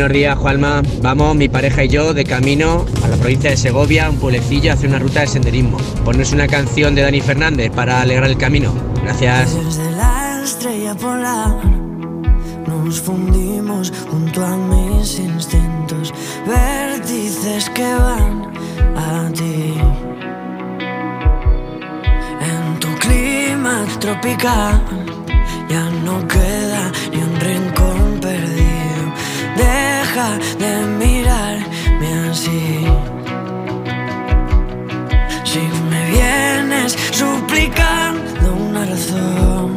Buenos 0.00 0.16
días, 0.16 0.38
Juanma. 0.38 0.80
Vamos, 1.02 1.36
mi 1.36 1.50
pareja 1.50 1.84
y 1.84 1.88
yo, 1.88 2.14
de 2.14 2.24
camino 2.24 2.86
a 3.04 3.08
la 3.08 3.16
provincia 3.18 3.50
de 3.50 3.58
Segovia, 3.58 4.08
un 4.08 4.16
pueblecillo, 4.16 4.70
a 4.70 4.74
hacer 4.74 4.88
una 4.88 4.98
ruta 4.98 5.20
de 5.20 5.26
senderismo. 5.26 5.76
Ponnos 6.06 6.32
una 6.32 6.48
canción 6.48 6.94
de 6.94 7.02
Dani 7.02 7.20
Fernández 7.20 7.70
para 7.70 8.00
alegrar 8.00 8.30
el 8.30 8.38
camino. 8.38 8.72
Gracias. 9.02 9.54
Desde 9.62 9.90
la 9.90 10.40
estrella 10.42 10.94
polar 10.94 11.54
nos 12.66 12.98
fundimos 12.98 13.92
junto 14.10 14.42
a 14.42 14.56
mis 14.56 15.18
instintos, 15.18 16.14
vértices 16.46 17.68
que 17.68 17.94
van 17.94 18.50
a 18.96 19.30
ti. 19.34 19.74
En 22.40 22.80
tu 22.80 22.88
clima 23.00 23.84
tropical 23.98 24.80
ya 25.68 25.90
no 26.06 26.26
queda 26.26 26.90
ni 27.12 27.18
un 27.18 27.36
rincón. 27.38 28.09
Deja 29.60 30.30
de 30.58 30.72
mirarme 31.02 32.10
así. 32.30 32.86
Si 35.50 35.62
me 35.90 36.02
vienes 36.16 36.96
suplicando 37.22 38.46
una 38.68 38.82
razón, 38.86 39.76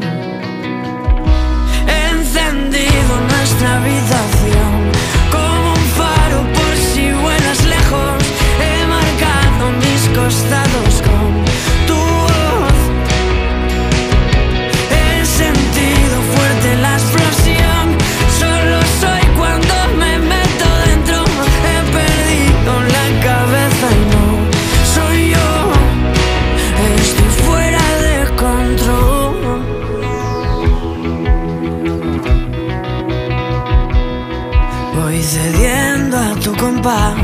he 1.93 2.01
encendido 2.17 3.11
nuestra 3.31 3.67
habitación 3.79 4.71
como 5.35 5.73
un 5.79 5.85
faro 5.99 6.39
por 6.57 6.73
si 6.89 7.05
vuelas 7.23 7.59
lejos. 7.75 8.19
He 8.65 8.75
marcado 8.95 9.63
mis 9.83 10.01
costados 10.17 10.72
a 36.85 37.22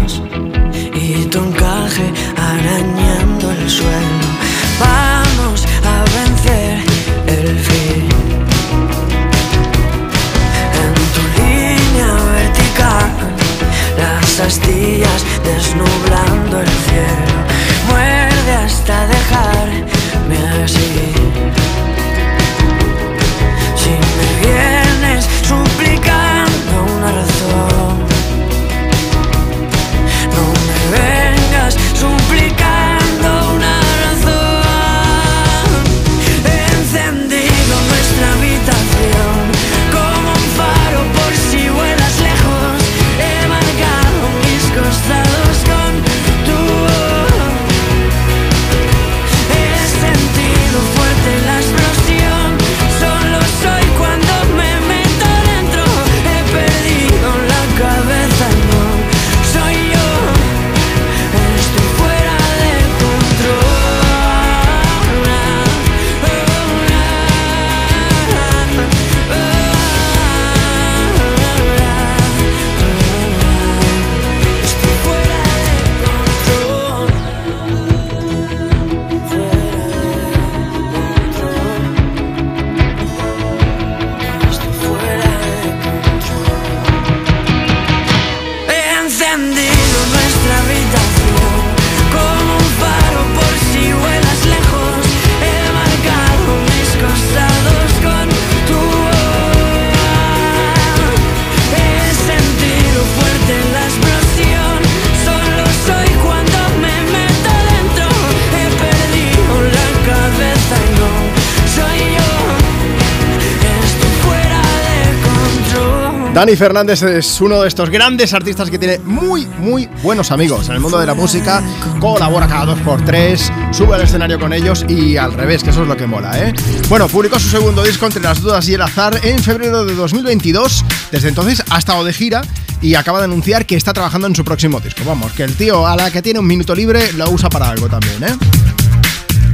Dani 116.39 116.55
Fernández 116.55 117.03
es 117.03 117.41
uno 117.41 117.63
de 117.63 117.67
estos 117.67 117.89
grandes 117.89 118.33
artistas 118.33 118.69
que 118.69 118.79
tiene 118.79 118.97
muy, 118.99 119.45
muy 119.45 119.89
buenos 120.01 120.31
amigos 120.31 120.69
en 120.69 120.75
el 120.75 120.79
mundo 120.79 120.97
de 120.97 121.05
la 121.05 121.13
música. 121.13 121.61
Colabora 121.99 122.47
cada 122.47 122.67
dos 122.67 122.79
por 122.79 123.03
tres, 123.03 123.51
sube 123.73 123.95
al 123.95 124.03
escenario 124.03 124.39
con 124.39 124.53
ellos 124.53 124.85
y 124.87 125.17
al 125.17 125.33
revés, 125.33 125.65
que 125.65 125.71
eso 125.71 125.81
es 125.81 125.89
lo 125.89 125.97
que 125.97 126.07
mola, 126.07 126.39
¿eh? 126.39 126.53
Bueno, 126.87 127.09
publicó 127.09 127.37
su 127.39 127.49
segundo 127.49 127.83
disco 127.83 128.05
entre 128.05 128.21
las 128.21 128.39
dudas 128.39 128.69
y 128.69 128.73
el 128.73 128.81
azar 128.81 129.19
en 129.21 129.39
febrero 129.39 129.83
de 129.83 129.93
2022. 129.95 130.85
Desde 131.11 131.27
entonces 131.27 131.61
ha 131.69 131.77
estado 131.77 132.05
de 132.05 132.13
gira 132.13 132.41
y 132.81 132.95
acaba 132.95 133.19
de 133.19 133.25
anunciar 133.25 133.65
que 133.65 133.75
está 133.75 133.91
trabajando 133.91 134.27
en 134.27 134.35
su 134.37 134.45
próximo 134.45 134.79
disco. 134.79 135.01
Vamos, 135.05 135.33
que 135.33 135.43
el 135.43 135.57
tío 135.57 135.85
a 135.85 135.97
la 135.97 136.09
que 136.09 136.21
tiene 136.21 136.39
un 136.39 136.47
minuto 136.47 136.73
libre 136.73 137.11
lo 137.17 137.29
usa 137.31 137.49
para 137.49 137.69
algo 137.69 137.89
también, 137.89 138.23
¿eh? 138.23 138.68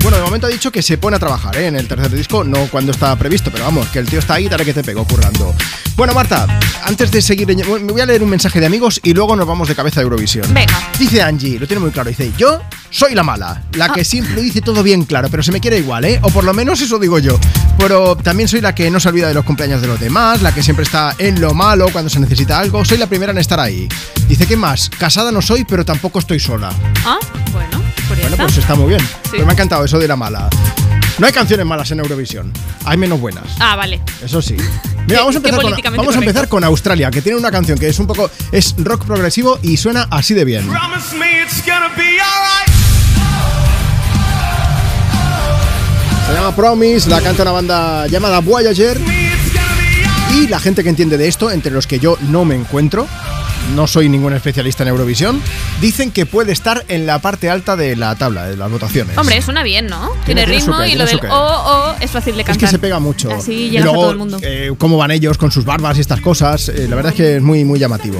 Bueno, 0.06 0.20
de 0.20 0.24
momento 0.24 0.46
ha 0.46 0.52
dicho 0.52 0.72
que 0.72 0.84
se 0.84 1.00
pone 1.00 1.16
a 1.16 1.20
trabajar 1.20 1.58
¿eh? 1.58 1.66
en 1.66 1.76
el 1.76 1.88
tercer 1.88 2.12
disco, 2.12 2.44
no 2.44 2.68
cuando 2.68 2.92
está 2.92 3.16
previsto, 3.16 3.50
pero 3.52 3.64
vamos, 3.64 3.88
que 3.88 3.98
el 3.98 4.06
tío 4.08 4.20
está 4.20 4.36
ahí, 4.36 4.48
dale 4.48 4.64
que 4.64 4.72
te 4.72 4.84
pego 4.84 5.04
currando. 5.04 5.52
Bueno, 5.96 6.14
Marta, 6.14 6.46
antes 6.84 7.10
de 7.10 7.24
seguir, 7.24 7.48
me 7.48 7.92
voy 7.92 8.02
a 8.02 8.06
leer 8.06 8.22
un 8.22 8.30
mensaje 8.30 8.60
de 8.60 8.68
amigos 8.68 9.00
y 9.02 9.16
luego 9.16 9.36
nos 9.36 9.48
vamos 9.48 9.68
de 9.68 9.74
cabeza 9.74 10.02
a 10.02 10.04
Eurovisión. 10.04 10.54
Venga. 10.54 10.92
Dice 11.00 11.24
Angie, 11.24 11.58
lo 11.58 11.66
tiene 11.66 11.80
muy 11.80 11.90
claro, 11.90 12.10
dice, 12.10 12.32
yo 12.38 12.62
soy 12.92 13.16
la 13.16 13.24
mala, 13.24 13.64
la 13.72 13.90
que 13.90 14.06
siempre 14.06 14.36
lo 14.36 14.42
dice 14.42 14.62
todo 14.62 14.84
bien 14.84 15.06
claro, 15.06 15.28
pero 15.32 15.42
se 15.42 15.52
me 15.52 15.60
quiere 15.60 15.80
igual, 15.80 16.06
¿eh? 16.06 16.20
O 16.22 16.30
por 16.30 16.44
lo 16.44 16.54
menos 16.54 16.80
eso 16.82 17.00
digo 17.00 17.18
yo. 17.18 17.40
Pero 17.80 18.16
también 18.16 18.48
soy 18.48 18.62
la 18.62 18.76
que 18.76 18.92
no 18.92 19.00
se 19.00 19.10
olvida 19.10 19.28
de 19.28 19.34
los 19.34 19.44
cumpleaños 19.44 19.82
de 19.82 19.88
los 19.88 20.00
demás, 20.00 20.44
la 20.44 20.54
que 20.54 20.62
siempre 20.62 20.84
está 20.84 21.16
en 21.18 21.42
lo 21.42 21.56
malo 21.56 21.90
cuando 21.92 22.12
se 22.12 22.20
necesita 22.20 22.60
algo, 22.60 22.86
soy 22.86 23.00
la 23.00 23.08
primera 23.08 23.32
en 23.32 23.40
estar 23.40 23.60
ahí. 23.60 23.90
Dice, 24.28 24.46
¿qué 24.46 24.56
más? 24.56 24.88
Casada 24.88 25.32
no 25.32 25.42
soy, 25.42 25.66
pero 25.66 25.84
tampoco 25.84 26.20
estoy 26.20 26.40
sola. 26.40 26.70
Ah, 27.04 27.18
bueno, 27.52 27.75
Bueno, 28.08 28.38
pues 28.38 28.58
está 28.58 28.76
muy 28.76 28.90
bien. 28.90 29.02
Pero 29.32 29.46
me 29.46 29.52
ha 29.52 29.54
encantado 29.54 29.84
eso 29.86 30.00
de 30.00 30.08
la 30.08 30.16
mala. 30.16 30.50
No 31.18 31.28
hay 31.28 31.34
canciones 31.34 31.66
malas 31.66 31.90
en 31.92 32.00
Eurovisión, 32.00 32.52
hay 32.84 32.98
menos 32.98 33.22
buenas. 33.22 33.46
Ah, 33.60 33.76
vale. 33.76 34.02
Eso 34.22 34.42
sí. 34.42 34.58
Mira, 35.08 35.20
vamos 35.20 35.36
a 35.36 35.38
empezar, 35.38 35.62
con, 35.62 35.96
vamos 35.96 36.16
a 36.16 36.20
empezar 36.20 36.48
con 36.50 36.64
Australia, 36.64 37.10
que 37.12 37.22
tiene 37.22 37.38
una 37.38 37.52
canción 37.52 37.78
que 37.78 37.88
es 37.88 38.00
un 38.00 38.08
poco. 38.08 38.30
es 38.52 38.76
rock 38.80 39.06
progresivo 39.06 39.60
y 39.62 39.78
suena 39.78 40.08
así 40.10 40.34
de 40.34 40.44
bien. 40.44 40.68
Promise 40.68 41.16
me 41.16 41.42
it's 41.42 41.64
gonna 41.66 41.90
be 41.96 42.20
alright. 42.20 42.66
Se 46.28 46.34
llama 46.34 46.56
Promise, 46.56 47.10
la 47.10 47.22
canta 47.22 47.44
una 47.44 47.52
banda 47.52 48.08
llamada 48.08 48.40
Voyager. 48.40 49.00
Y 50.34 50.48
la 50.48 50.60
gente 50.60 50.84
que 50.84 50.90
entiende 50.90 51.18
de 51.18 51.28
esto, 51.28 51.52
entre 51.52 51.72
los 51.72 51.88
que 51.88 52.00
yo 52.00 52.18
no 52.30 52.44
me 52.44 52.56
encuentro, 52.56 53.08
no 53.74 53.88
soy 53.88 54.10
ningún 54.10 54.34
especialista 54.34 54.84
en 54.84 54.90
Eurovisión, 54.90 55.42
dicen 55.82 56.12
que 56.12 56.26
puede 56.26 56.52
estar 56.52 56.86
en 56.88 57.06
la 57.06 57.20
parte 57.20 57.50
alta 57.50 57.76
de 57.76 57.96
la 57.96 58.16
tabla, 58.16 58.46
de 58.46 58.58
las 58.58 58.70
votaciones. 58.70 59.18
Hombre, 59.18 59.42
suena 59.42 59.64
bien, 59.64 59.88
¿no? 59.88 60.12
Tiene- 60.26 60.46
Tiene, 60.46 60.60
ritmo 60.60 60.84
y 60.84 60.96
lo 60.96 61.06
del 61.06 61.20
o, 61.30 61.36
o 61.36 61.96
es 62.00 62.12
fácil 62.12 62.36
de 62.36 62.42
Es 62.42 62.48
cantar. 62.48 62.60
que 62.60 62.72
se 62.72 62.80
pega 62.80 63.00
mucho. 63.00 63.32
Así 63.32 63.54
y 63.70 63.78
luego, 63.80 63.90
a 63.92 63.94
todo 64.02 64.12
el 64.12 64.18
mundo. 64.18 64.38
eh, 64.42 64.74
cómo 64.78 64.98
van 64.98 65.12
ellos 65.12 65.38
con 65.38 65.52
sus 65.52 65.66
barbas 65.66 65.98
y 65.98 66.02
estas 66.02 66.22
cosas. 66.22 66.70
eh, 66.70 66.88
la 66.90 66.96
verdad 66.96 67.12
es 67.14 67.18
que 67.18 67.36
es 67.38 67.42
muy, 67.42 67.64
muy 67.66 67.80
llamativo. 67.80 68.20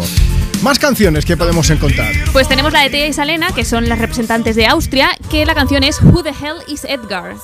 Más 0.62 0.80
canciones 0.80 1.26
que 1.26 1.38
podemos 1.38 1.70
encontrar. 1.70 2.12
Pues 2.32 2.48
tenemos 2.48 2.74
la 2.74 2.82
de 2.82 2.90
Tia 2.90 3.08
y 3.08 3.14
Salena, 3.14 3.52
que 3.52 3.66
son 3.66 3.88
las 3.90 4.00
representantes 4.00 4.56
de 4.56 4.66
Austria, 4.68 5.10
que 5.30 5.46
la 5.46 5.54
canción 5.54 5.84
es 5.84 6.02
Who 6.02 6.24
the 6.24 6.30
Hell 6.30 6.58
is 6.68 6.86
Edgar? 6.86 7.36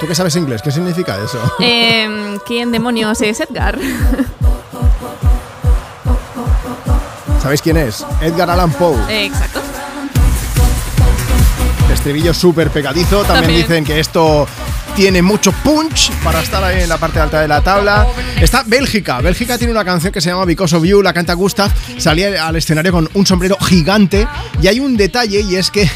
¿Tú 0.00 0.08
qué 0.08 0.14
sabes 0.16 0.34
inglés? 0.34 0.60
¿Qué 0.62 0.72
significa 0.72 1.16
eso? 1.24 1.38
Em, 1.60 2.38
¿Quién 2.46 2.72
demonios 2.72 3.20
es 3.20 3.38
Edgar? 3.40 3.78
¿Sabéis 7.42 7.60
quién 7.60 7.76
es? 7.76 8.06
Edgar 8.20 8.48
Allan 8.48 8.70
Poe. 8.70 8.96
Exacto. 9.26 9.60
Estribillo 11.92 12.32
súper 12.32 12.70
pegadizo. 12.70 13.22
También, 13.24 13.42
También. 13.42 13.62
dicen 13.62 13.84
que 13.84 13.98
esto 13.98 14.46
tiene 14.96 15.22
mucho 15.22 15.52
punch 15.64 16.10
para 16.22 16.40
estar 16.40 16.62
ahí 16.62 16.82
en 16.82 16.88
la 16.88 16.98
parte 16.98 17.18
alta 17.18 17.40
de 17.40 17.48
la 17.48 17.60
tabla. 17.62 18.06
Está 18.40 18.62
Bélgica. 18.66 19.20
Bélgica 19.20 19.56
tiene 19.56 19.72
una 19.72 19.84
canción 19.84 20.12
que 20.12 20.20
se 20.20 20.28
llama 20.30 20.44
Because 20.44 20.76
of 20.76 20.84
You, 20.84 21.00
la 21.02 21.12
canta 21.12 21.32
Gustav. 21.34 21.70
Salía 21.98 22.46
al 22.46 22.56
escenario 22.56 22.92
con 22.92 23.08
un 23.14 23.26
sombrero 23.26 23.56
gigante. 23.60 24.26
Y 24.60 24.66
hay 24.66 24.80
un 24.80 24.96
detalle 24.96 25.40
y 25.40 25.56
es 25.56 25.70
que 25.70 25.90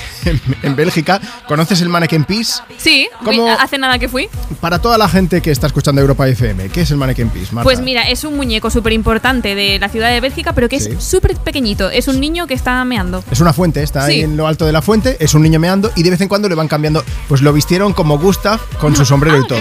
en, 0.63 0.75
Bélgica, 0.77 1.21
¿conoces 1.47 1.81
el 1.83 1.89
Mannequin 1.89 2.25
Peace? 2.25 2.55
Sí, 2.79 3.07
¿Cómo? 3.25 3.31
vi- 3.45 3.51
hace 3.61 3.79
nada 3.79 3.99
que 3.99 4.09
fui. 4.09 4.29
Para 4.61 4.81
toda 4.81 4.97
la 4.99 5.09
gente 5.09 5.41
que 5.43 5.51
está 5.51 5.67
escuchando 5.67 6.01
Europa 6.01 6.27
FM, 6.27 6.69
¿qué 6.71 6.81
es 6.83 6.91
el 6.91 6.97
Mannequin 6.97 7.29
Peace, 7.29 7.49
Marta? 7.53 7.65
Pues 7.65 7.81
mira, 7.81 8.09
es 8.09 8.25
un 8.25 8.35
muñeco 8.37 8.71
súper 8.71 8.93
importante 8.95 9.55
de 9.55 9.79
la 9.79 9.89
ciudad 9.89 10.11
de 10.11 10.21
Bélgica, 10.21 10.53
pero 10.55 10.69
que 10.69 10.81
Sí. 10.81 10.91
es 10.97 11.05
súper 11.05 11.37
pequeñito. 11.37 11.91
Es 11.91 12.09
un 12.09 12.19
niño 12.21 12.47
que 12.47 12.55
está 12.55 12.83
meando. 12.85 13.23
Es 13.31 13.41
una 13.41 13.53
fuente, 13.53 13.83
está 13.83 14.05
ahí 14.05 14.23
en 14.23 14.37
lo 14.37 14.47
alto 14.47 14.65
de 14.67 14.73
la 14.73 14.83
fuente, 14.83 15.17
es 15.21 15.35
un 15.35 15.43
niño 15.43 15.61
meando 15.61 15.93
y 15.97 16.03
de 16.03 16.11
vez 16.11 16.21
en 16.21 16.29
cuando 16.29 16.49
le 16.49 16.55
van 16.55 16.69
cambiando. 16.69 17.05
Pues 17.29 17.43
lo 17.43 17.53
vistieron 17.53 17.93
como 17.93 18.19
Gustav 18.19 18.61
con 18.87 18.95
su 18.95 19.05
sombrero 19.05 19.41
y 19.41 19.47
todo. 19.49 19.59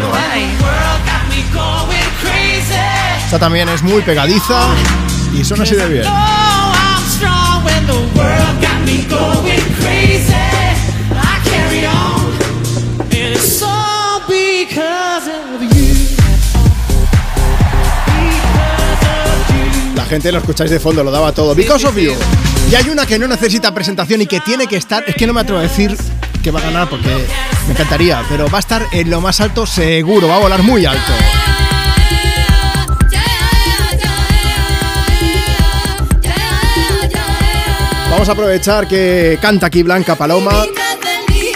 Esta 3.26 3.40
también 3.40 3.68
es 3.70 3.82
muy 3.82 4.04
pegadiza 4.04 4.68
y 5.34 5.44
suena 5.44 5.64
así 5.64 5.74
de 5.74 5.88
bien. 5.88 6.04
La 19.96 20.06
gente 20.06 20.32
lo 20.32 20.38
escucháis 20.38 20.70
de 20.70 20.80
fondo, 20.80 21.04
lo 21.04 21.10
daba 21.10 21.32
todo. 21.32 21.56
Because 21.56 21.88
of 21.88 21.98
you. 21.98 22.14
Y 22.70 22.76
hay 22.76 22.90
una 22.90 23.08
que 23.08 23.18
no 23.18 23.28
necesita 23.28 23.74
presentación 23.74 24.22
y 24.22 24.28
que 24.28 24.40
tiene 24.42 24.68
que 24.68 24.78
estar. 24.78 25.04
Es 25.08 25.16
que 25.16 25.26
no 25.26 25.34
me 25.34 25.42
atrevo 25.42 25.58
a 25.62 25.64
decir 25.64 25.98
que 26.46 26.52
va 26.52 26.60
a 26.60 26.64
ganar 26.64 26.88
porque 26.88 27.10
me 27.66 27.74
encantaría, 27.74 28.24
pero 28.30 28.48
va 28.48 28.58
a 28.58 28.60
estar 28.60 28.86
en 28.92 29.10
lo 29.10 29.20
más 29.20 29.42
alto 29.42 29.66
seguro, 29.66 30.28
va 30.28 30.36
a 30.36 30.40
volar 30.40 30.62
muy 30.62 30.86
alto. 30.86 31.12
Vamos 38.12 38.30
a 38.30 38.32
aprovechar 38.34 38.88
que 38.88 39.40
canta 39.42 39.66
aquí 39.66 39.82
Blanca 39.82 40.14
Paloma 40.14 40.68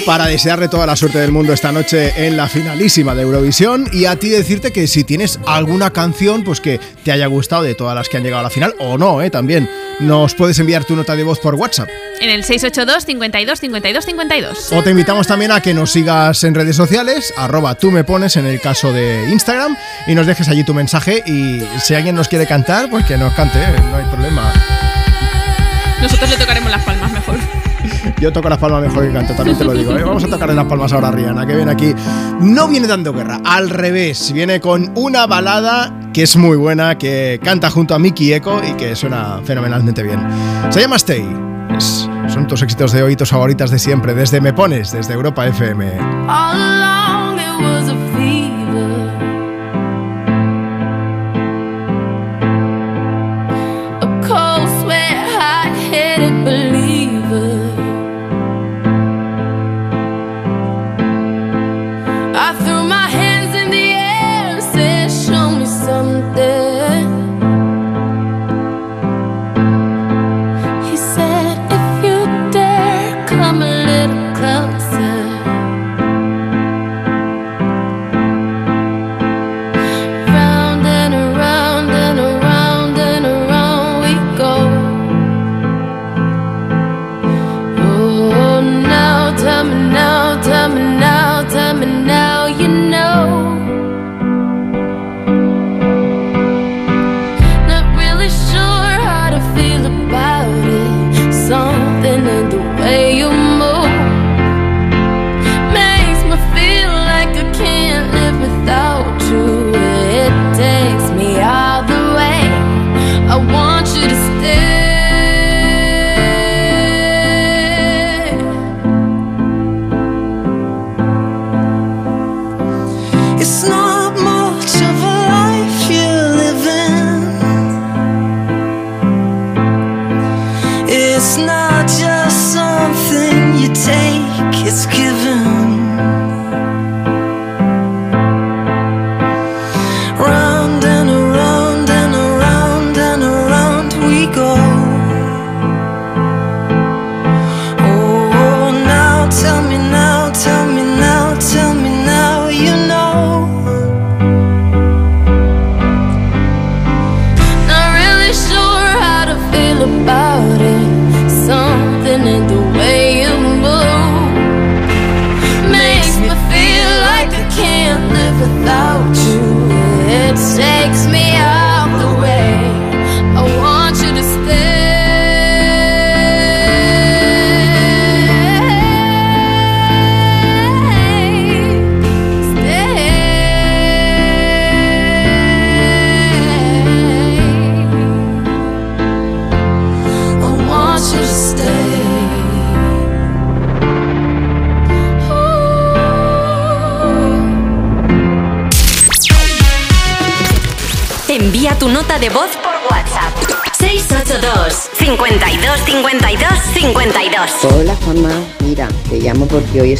para 0.10 0.26
desearle 0.26 0.70
toda 0.70 0.88
la 0.88 0.96
suerte 0.96 1.20
del 1.20 1.32
mundo 1.32 1.54
esta 1.54 1.72
noche 1.72 2.26
en 2.26 2.36
la 2.36 2.48
finalísima 2.48 3.14
de 3.14 3.22
Eurovisión 3.22 3.88
y 3.94 4.06
a 4.06 4.16
ti 4.16 4.30
decirte 4.30 4.72
que 4.72 4.88
si 4.88 5.04
tienes 5.04 5.40
alguna 5.46 5.92
canción 5.92 6.44
pues 6.44 6.60
que 6.60 6.80
te 7.04 7.12
haya 7.12 7.28
gustado 7.28 7.62
de 7.62 7.76
todas 7.76 7.94
las 7.94 8.10
que 8.10 8.18
han 8.18 8.24
llegado 8.24 8.40
a 8.40 8.44
la 8.46 8.50
final 8.50 8.74
o 8.80 8.98
no, 8.98 9.22
¿eh? 9.22 9.30
también 9.30 9.70
nos 10.00 10.34
puedes 10.34 10.58
enviar 10.58 10.84
tu 10.84 10.96
nota 10.96 11.16
de 11.16 11.24
voz 11.24 11.38
por 11.38 11.54
WhatsApp. 11.54 11.90
En 12.22 12.32
el 12.32 12.44
682 12.44 13.06
52 13.06 13.60
52 13.60 14.06
52. 14.06 14.74
O 14.74 14.82
te 14.82 14.90
invitamos 14.90 15.28
también 15.28 15.52
a 15.52 15.62
que 15.62 15.76
nos 15.76 15.92
sigas 15.92 16.44
en 16.44 16.56
redes 16.56 16.76
sociales, 16.76 17.32
arroba 17.38 17.76
tú 17.76 17.92
me 17.92 18.04
pones 18.04 18.36
en 18.36 18.48
el 18.48 18.60
caso 18.60 18.92
de 18.92 19.30
Instagram 19.30 19.78
y 20.08 20.16
nos 20.16 20.26
dejes 20.26 20.50
allí 20.50 20.64
tu 20.64 20.74
mensaje 20.74 21.22
y 21.28 21.62
si 21.80 21.94
alguien 21.94 22.16
nos 22.16 22.28
quiere 22.28 22.48
cantar, 22.48 22.90
pues 22.90 23.06
que 23.06 23.16
nos 23.16 23.32
cante, 23.36 23.60
¿eh? 23.60 23.76
no 23.92 23.98
hay 23.98 24.06
problema. 24.06 24.52
Nosotros 26.02 26.30
le 26.32 26.38
tocaremos. 26.38 26.68
Yo 28.19 28.33
toco 28.33 28.49
las 28.49 28.57
palmas 28.57 28.81
mejor 28.81 29.07
que 29.07 29.14
canto, 29.14 29.33
también 29.33 29.57
te 29.57 29.64
lo 29.64 29.73
digo. 29.73 29.95
¿eh? 29.95 30.03
Vamos 30.03 30.23
a 30.25 30.27
tocarle 30.27 30.53
las 30.53 30.65
palmas 30.65 30.91
ahora 30.91 31.07
a 31.07 31.11
Rihanna, 31.11 31.45
que 31.45 31.56
viene 31.56 31.72
aquí. 31.72 31.95
No 32.41 32.67
viene 32.67 32.85
dando 32.88 33.14
guerra, 33.14 33.39
al 33.45 33.69
revés. 33.69 34.33
Viene 34.33 34.59
con 34.59 34.91
una 34.95 35.25
balada 35.25 35.93
que 36.14 36.23
es 36.23 36.35
muy 36.35 36.57
buena, 36.57 36.98
que 36.98 37.39
canta 37.41 37.69
junto 37.69 37.95
a 37.95 37.99
Mickey 37.99 38.33
Echo 38.33 38.61
y 38.64 38.73
que 38.73 38.95
suena 38.95 39.39
fenomenalmente 39.45 40.03
bien. 40.03 40.19
Se 40.69 40.81
llama 40.81 40.98
Stay. 40.98 41.25
Son 42.27 42.45
tus 42.45 42.61
éxitos 42.61 42.91
de 42.91 43.03
hoy, 43.03 43.15
tus 43.15 43.30
favoritas 43.30 43.72
de 43.72 43.80
siempre. 43.80 44.14
Desde 44.14 44.41
Me 44.41 44.51
Pones, 44.51 44.91
desde 44.91 45.14
Europa 45.14 45.48
FM. 45.48 45.98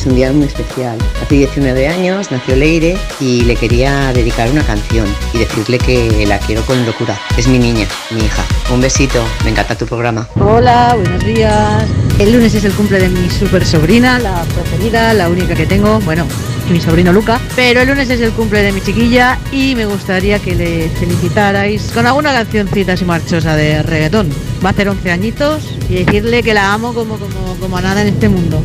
Un 0.10 0.16
día 0.16 0.32
muy 0.34 0.46
especial. 0.46 0.98
Hace 1.22 1.36
19 1.36 1.88
años 1.88 2.32
nació 2.32 2.56
Leire 2.56 2.98
y 3.20 3.42
le 3.42 3.56
quería 3.56 4.12
dedicar 4.12 4.50
una 4.50 4.64
canción 4.64 5.08
y 5.34 5.40
decirle 5.40 5.78
que 5.78 6.26
la 6.26 6.40
quiero 6.40 6.64
con 6.64 6.84
locura. 6.86 7.18
Es 7.38 7.48
mi 7.48 7.60
niña, 7.60 7.88
mi 8.12 8.26
hija. 8.26 8.44
Un 8.74 8.82
besito, 8.82 9.24
me 9.44 9.52
encanta 9.52 9.76
tu 9.76 9.86
programa. 9.86 10.28
Hola, 10.36 10.96
buenos 10.96 11.24
días. 11.24 11.84
El 12.18 12.34
lunes 12.34 12.54
es 12.56 12.66
el 12.66 12.74
cumple 12.74 13.00
de 13.00 13.10
mi 13.10 13.30
super 13.30 13.66
sobrina, 13.66 14.20
la 14.20 14.44
preferida, 14.44 15.14
la 15.14 15.30
única 15.30 15.54
que 15.54 15.66
tengo, 15.66 16.00
bueno, 16.02 16.26
mi 16.72 16.82
sobrino 16.82 17.14
Luca. 17.14 17.40
Pero 17.56 17.82
el 17.82 17.88
lunes 17.88 18.10
es 18.10 18.20
el 18.22 18.32
cumple 18.32 18.64
de 18.64 18.72
mi 18.72 18.82
chiquilla 18.82 19.38
y 19.52 19.76
me 19.76 19.86
gustaría 19.86 20.40
que 20.40 20.56
le 20.56 20.90
felicitarais 20.90 21.92
con 21.94 22.08
alguna 22.08 22.34
cancioncita 22.34 22.94
así 22.94 23.06
marchosa 23.06 23.56
de 23.56 23.84
reggaetón. 23.84 24.30
Va 24.64 24.70
a 24.70 24.72
hacer 24.72 24.90
11 24.90 25.12
añitos 25.12 25.64
y 25.88 26.04
decirle 26.04 26.42
que 26.42 26.54
la 26.54 26.74
amo 26.74 26.94
como, 26.94 27.18
como, 27.18 27.56
como 27.60 27.78
a 27.78 27.82
nada 27.82 28.02
en 28.02 28.08
este 28.10 28.28
mundo. 28.28 28.64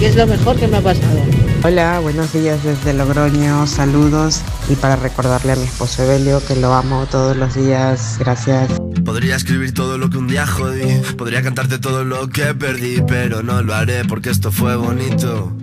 Que 0.00 0.06
es 0.06 0.16
lo 0.16 0.26
mejor 0.26 0.56
que 0.56 0.66
me 0.66 0.78
ha 0.78 0.80
pasado. 0.80 1.20
Hola, 1.62 2.00
buenos 2.00 2.32
días 2.32 2.64
desde 2.64 2.94
Logroño, 2.94 3.66
saludos 3.66 4.40
y 4.70 4.74
para 4.74 4.96
recordarle 4.96 5.52
a 5.52 5.56
mi 5.56 5.64
esposo 5.64 6.02
Evelio 6.02 6.42
que 6.42 6.56
lo 6.56 6.72
amo 6.72 7.04
todos 7.10 7.36
los 7.36 7.54
días, 7.54 8.16
gracias. 8.18 8.70
Podría 9.04 9.36
escribir 9.36 9.74
todo 9.74 9.98
lo 9.98 10.08
que 10.08 10.16
un 10.16 10.26
día 10.26 10.46
jodí, 10.46 11.02
podría 11.18 11.42
cantarte 11.42 11.78
todo 11.78 12.02
lo 12.04 12.30
que 12.30 12.54
perdí, 12.54 13.02
pero 13.06 13.42
no 13.42 13.60
lo 13.60 13.74
haré 13.74 14.06
porque 14.06 14.30
esto 14.30 14.50
fue 14.50 14.74
bonito. 14.74 15.54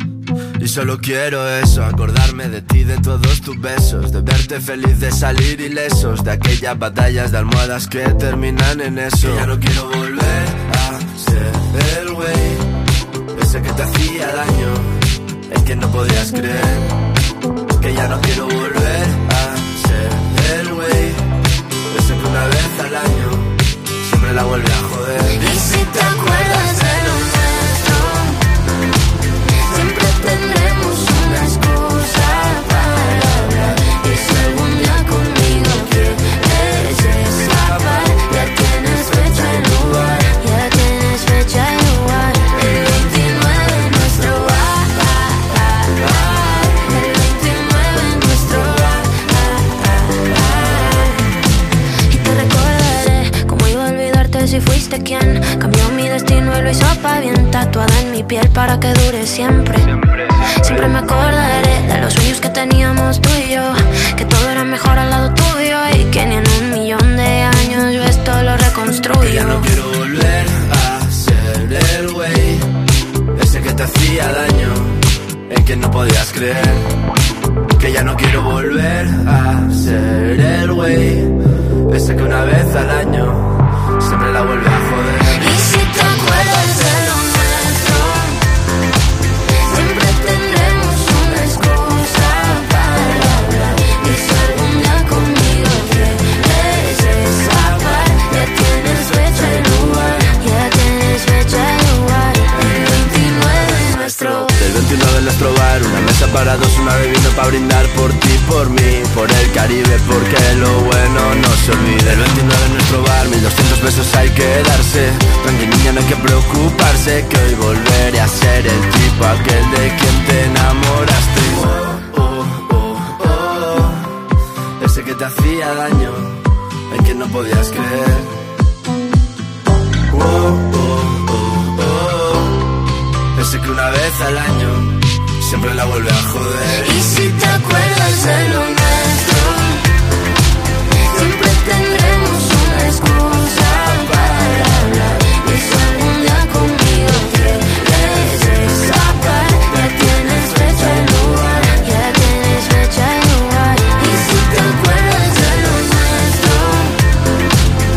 Y 0.60 0.68
solo 0.68 1.00
quiero 1.00 1.48
eso, 1.50 1.84
acordarme 1.84 2.48
de 2.48 2.62
ti, 2.62 2.84
de 2.84 2.98
todos 3.00 3.42
tus 3.42 3.60
besos, 3.60 4.12
de 4.12 4.22
verte 4.22 4.60
feliz, 4.60 5.00
de 5.00 5.12
salir 5.12 5.60
ilesos, 5.62 6.24
de 6.24 6.32
aquellas 6.32 6.78
batallas 6.78 7.32
de 7.32 7.40
almohadas 7.40 7.88
que 7.88 8.02
terminan 8.20 8.82
en 8.82 9.00
eso. 9.00 9.30
Que 9.30 9.36
ya 9.36 9.48
no 9.48 9.60
quiero 9.60 9.88
volver 9.90 10.07
hacía 14.18 14.36
daño, 14.36 14.74
el 15.52 15.64
que 15.64 15.76
no 15.76 15.92
podías 15.92 16.32
creer. 16.32 16.80
Que 17.82 17.94
ya 17.94 18.08
no 18.08 18.20
quiero 18.22 18.46
volver 18.48 19.08
a 19.30 19.56
ser 19.88 20.60
el 20.60 20.74
güey, 20.74 21.08
ese 22.00 22.14
que 22.18 22.28
una 22.28 22.46
vez 22.46 22.80
al 22.80 22.96
año 22.96 23.30
siempre 24.10 24.34
la 24.34 24.44
vuelve 24.44 24.72
a 24.72 24.82
joder. 24.90 25.44
Y 25.44 25.60
si 25.60 25.84
te 25.94 26.02
acuerdas 26.02 26.78
de 26.84 26.96
lo 27.06 27.14
nuestro, 27.32 27.98
siempre 29.76 30.08
tendremos 30.26 30.98
una 31.26 31.40
excusa 31.46 32.28
Siempre 59.38 59.67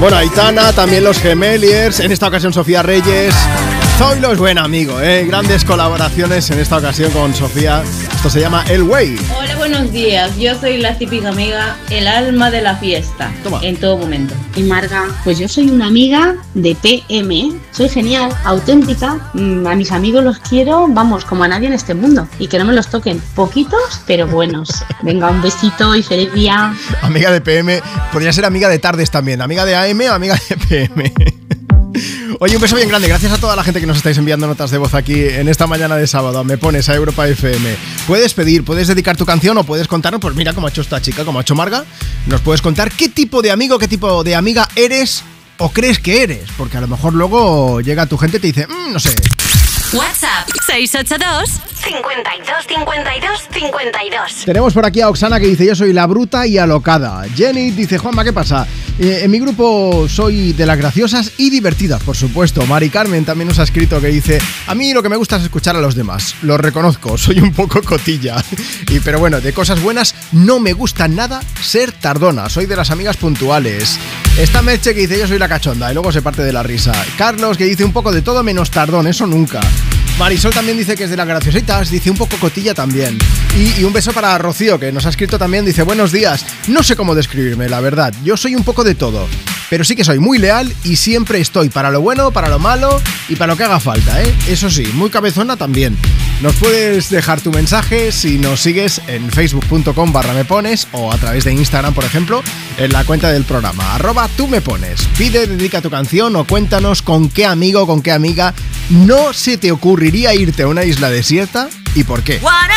Bueno, 0.00 0.16
Aitana, 0.16 0.72
también 0.72 1.04
los 1.04 1.20
Gemeliers, 1.20 2.00
en 2.00 2.10
esta 2.10 2.26
ocasión 2.26 2.54
Sofía 2.54 2.82
Reyes. 2.82 3.34
Zoilo 3.98 4.32
es 4.32 4.38
buen 4.38 4.56
amigo, 4.56 4.98
¿eh? 4.98 5.26
Grandes 5.26 5.62
colaboraciones 5.62 6.50
en 6.50 6.58
esta 6.58 6.78
ocasión 6.78 7.10
con 7.10 7.34
Sofía. 7.34 7.82
Esto 8.10 8.30
se 8.30 8.40
llama 8.40 8.64
El 8.66 8.84
Way. 8.84 9.18
Buenos 9.70 9.92
días. 9.92 10.36
Yo 10.36 10.58
soy 10.58 10.78
la 10.78 10.98
típica 10.98 11.28
amiga, 11.28 11.76
el 11.90 12.08
alma 12.08 12.50
de 12.50 12.60
la 12.60 12.74
fiesta. 12.74 13.32
En 13.62 13.76
todo 13.76 13.98
momento. 13.98 14.34
Y 14.56 14.64
Marga, 14.64 15.04
pues 15.22 15.38
yo 15.38 15.46
soy 15.46 15.70
una 15.70 15.86
amiga 15.86 16.34
de 16.54 16.74
PM. 16.74 17.52
Soy 17.70 17.88
genial, 17.88 18.32
auténtica. 18.42 19.30
Mm, 19.32 19.64
A 19.68 19.76
mis 19.76 19.92
amigos 19.92 20.24
los 20.24 20.40
quiero, 20.40 20.88
vamos, 20.88 21.24
como 21.24 21.44
a 21.44 21.48
nadie 21.48 21.68
en 21.68 21.74
este 21.74 21.94
mundo. 21.94 22.26
Y 22.40 22.48
que 22.48 22.58
no 22.58 22.64
me 22.64 22.72
los 22.72 22.88
toquen. 22.88 23.22
Poquitos, 23.36 24.02
pero 24.08 24.26
buenos. 24.26 24.68
Venga, 25.02 25.30
un 25.30 25.40
besito 25.40 25.94
y 25.94 26.02
feliz 26.02 26.32
día. 26.32 26.74
Amiga 27.02 27.30
de 27.30 27.40
PM, 27.40 27.80
podría 28.12 28.32
ser 28.32 28.46
amiga 28.46 28.68
de 28.68 28.80
tardes 28.80 29.12
también. 29.12 29.40
Amiga 29.40 29.64
de 29.64 29.76
AM 29.76 30.00
o 30.10 30.12
amiga 30.12 30.36
de 30.48 30.56
PM. 30.56 31.14
Oye, 32.42 32.56
un 32.56 32.62
beso 32.62 32.74
bien 32.74 32.88
grande. 32.88 33.06
Gracias 33.06 33.32
a 33.32 33.36
toda 33.38 33.54
la 33.54 33.62
gente 33.62 33.80
que 33.80 33.86
nos 33.86 33.98
estáis 33.98 34.16
enviando 34.16 34.46
notas 34.46 34.70
de 34.70 34.78
voz 34.78 34.94
aquí 34.94 35.12
en 35.24 35.46
esta 35.46 35.66
mañana 35.66 35.96
de 35.96 36.06
sábado. 36.06 36.42
Me 36.42 36.56
pones 36.56 36.88
a 36.88 36.94
Europa 36.94 37.28
FM. 37.28 37.76
Puedes 38.06 38.32
pedir, 38.32 38.64
puedes 38.64 38.88
dedicar 38.88 39.14
tu 39.14 39.26
canción 39.26 39.58
o 39.58 39.64
puedes 39.64 39.86
contarnos, 39.86 40.22
pues 40.22 40.34
mira 40.34 40.54
cómo 40.54 40.66
ha 40.66 40.70
hecho 40.70 40.80
esta 40.80 41.02
chica, 41.02 41.26
como 41.26 41.38
ha 41.38 41.42
hecho 41.42 41.54
Marga. 41.54 41.84
Nos 42.28 42.40
puedes 42.40 42.62
contar 42.62 42.90
qué 42.92 43.10
tipo 43.10 43.42
de 43.42 43.50
amigo, 43.50 43.78
qué 43.78 43.88
tipo 43.88 44.24
de 44.24 44.36
amiga 44.36 44.66
eres 44.74 45.22
o 45.58 45.70
crees 45.70 45.98
que 45.98 46.22
eres. 46.22 46.48
Porque 46.56 46.78
a 46.78 46.80
lo 46.80 46.88
mejor 46.88 47.12
luego 47.12 47.82
llega 47.82 48.06
tu 48.06 48.16
gente 48.16 48.38
y 48.38 48.40
te 48.40 48.46
dice, 48.46 48.66
"Mm, 48.66 48.94
no 48.94 49.00
sé. 49.00 49.14
WhatsApp 49.92 50.48
682 50.66 51.60
52 51.82 52.66
52 52.68 53.48
52. 53.52 54.44
Tenemos 54.44 54.72
por 54.72 54.86
aquí 54.86 55.00
a 55.00 55.08
Oxana 55.08 55.40
que 55.40 55.46
dice 55.46 55.66
yo 55.66 55.74
soy 55.74 55.92
la 55.92 56.06
bruta 56.06 56.46
y 56.46 56.58
alocada. 56.58 57.24
Jenny 57.34 57.72
dice 57.72 57.98
Juanma, 57.98 58.22
¿qué 58.22 58.32
pasa? 58.32 58.68
Eh, 59.00 59.20
en 59.22 59.30
mi 59.30 59.40
grupo 59.40 60.06
soy 60.08 60.52
de 60.52 60.66
las 60.66 60.78
graciosas 60.78 61.32
y 61.38 61.50
divertidas, 61.50 62.02
por 62.04 62.16
supuesto. 62.16 62.64
Mari 62.66 62.90
Carmen 62.90 63.24
también 63.24 63.48
nos 63.48 63.58
ha 63.58 63.64
escrito 63.64 64.00
que 64.00 64.08
dice 64.08 64.38
a 64.68 64.74
mí 64.76 64.92
lo 64.92 65.02
que 65.02 65.08
me 65.08 65.16
gusta 65.16 65.36
es 65.36 65.42
escuchar 65.42 65.74
a 65.74 65.80
los 65.80 65.96
demás. 65.96 66.36
Lo 66.42 66.56
reconozco, 66.56 67.18
soy 67.18 67.40
un 67.40 67.52
poco 67.52 67.82
cotilla. 67.82 68.36
Y 68.90 68.98
pero 69.00 69.20
bueno, 69.20 69.40
de 69.40 69.52
cosas 69.52 69.80
buenas 69.80 70.14
no 70.32 70.58
me 70.58 70.72
gusta 70.72 71.06
nada 71.08 71.40
ser 71.62 71.92
tardona. 71.92 72.48
Soy 72.48 72.66
de 72.66 72.76
las 72.76 72.90
amigas 72.90 73.16
puntuales. 73.16 73.98
Está 74.36 74.62
Meche 74.62 74.94
que 74.94 75.02
dice 75.02 75.18
yo 75.18 75.28
soy 75.28 75.38
la 75.38 75.48
cachonda 75.48 75.90
y 75.90 75.94
luego 75.94 76.12
se 76.12 76.22
parte 76.22 76.42
de 76.42 76.52
la 76.52 76.62
risa. 76.62 76.92
Carlos 77.16 77.56
que 77.56 77.64
dice 77.64 77.84
un 77.84 77.92
poco 77.92 78.12
de 78.12 78.22
todo 78.22 78.42
menos 78.42 78.70
tardón, 78.70 79.06
eso 79.06 79.26
nunca. 79.26 79.60
Marisol 80.20 80.52
también 80.52 80.76
dice 80.76 80.96
que 80.96 81.04
es 81.04 81.10
de 81.10 81.16
las 81.16 81.26
graciositas, 81.26 81.90
dice 81.90 82.10
un 82.10 82.16
poco 82.18 82.36
cotilla 82.36 82.74
también. 82.74 83.16
Y, 83.56 83.82
un 83.84 83.92
beso 83.94 84.12
para 84.12 84.36
Rocío, 84.36 84.78
que 84.78 84.92
nos 84.92 85.06
ha 85.06 85.08
escrito 85.08 85.38
también, 85.38 85.64
dice, 85.64 85.82
buenos 85.82 86.12
días, 86.12 86.44
no 86.68 86.82
sé 86.82 86.94
cómo 86.94 87.14
describirme, 87.14 87.70
la 87.70 87.80
verdad, 87.80 88.12
yo 88.22 88.36
soy 88.36 88.54
un 88.54 88.62
poco 88.62 88.84
de 88.84 88.94
todo, 88.94 89.26
pero 89.70 89.82
sí 89.82 89.96
que 89.96 90.04
soy 90.04 90.18
muy 90.18 90.36
leal 90.36 90.70
y 90.84 90.96
siempre 90.96 91.40
estoy 91.40 91.70
para 91.70 91.90
lo 91.90 92.02
bueno, 92.02 92.32
para 92.32 92.50
lo 92.50 92.58
malo 92.58 93.00
y 93.30 93.36
para 93.36 93.54
lo 93.54 93.56
que 93.56 93.64
haga 93.64 93.80
falta, 93.80 94.22
¿eh? 94.22 94.30
Eso 94.46 94.68
sí, 94.68 94.84
muy 94.92 95.08
cabezona 95.08 95.56
también. 95.56 95.96
Nos 96.42 96.54
puedes 96.56 97.08
dejar 97.08 97.40
tu 97.40 97.50
mensaje 97.50 98.12
si 98.12 98.36
nos 98.36 98.60
sigues 98.60 99.00
en 99.06 99.30
facebook.com 99.30 100.12
barra 100.12 100.34
o 100.92 101.12
a 101.12 101.16
través 101.16 101.44
de 101.44 101.52
Instagram, 101.52 101.94
por 101.94 102.04
ejemplo, 102.04 102.42
en 102.76 102.92
la 102.92 103.04
cuenta 103.04 103.32
del 103.32 103.44
programa, 103.44 103.94
arroba 103.94 104.28
tú 104.36 104.48
me 104.48 104.60
pones. 104.60 105.00
Pide, 105.16 105.46
dedica 105.46 105.80
tu 105.80 105.88
canción 105.88 106.36
o 106.36 106.46
cuéntanos 106.46 107.00
con 107.00 107.30
qué 107.30 107.46
amigo, 107.46 107.86
con 107.86 108.02
qué 108.02 108.12
amiga 108.12 108.54
no 108.90 109.32
se 109.32 109.56
te 109.56 109.70
ocurriría 110.10 110.34
irte 110.34 110.64
a 110.64 110.66
una 110.66 110.82
isla 110.82 111.08
desierta 111.08 111.68
y 111.94 112.02
por 112.02 112.24
qué. 112.24 112.40
What 112.42 112.70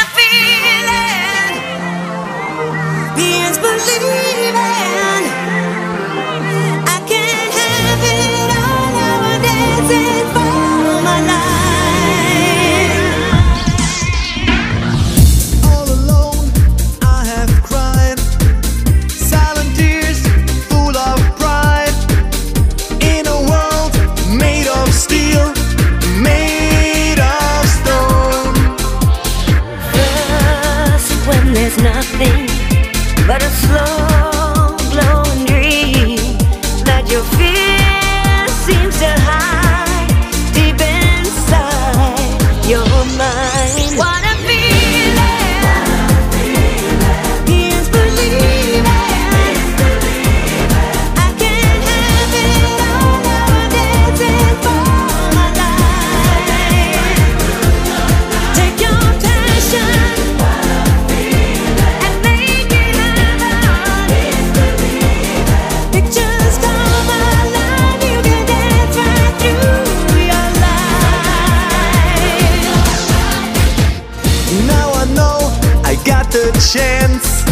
chance 76.73 77.43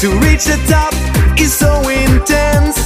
to 0.00 0.08
reach 0.20 0.46
the 0.46 0.56
top 0.66 0.94
is 1.38 1.52
so 1.52 1.86
intense. 1.90 2.85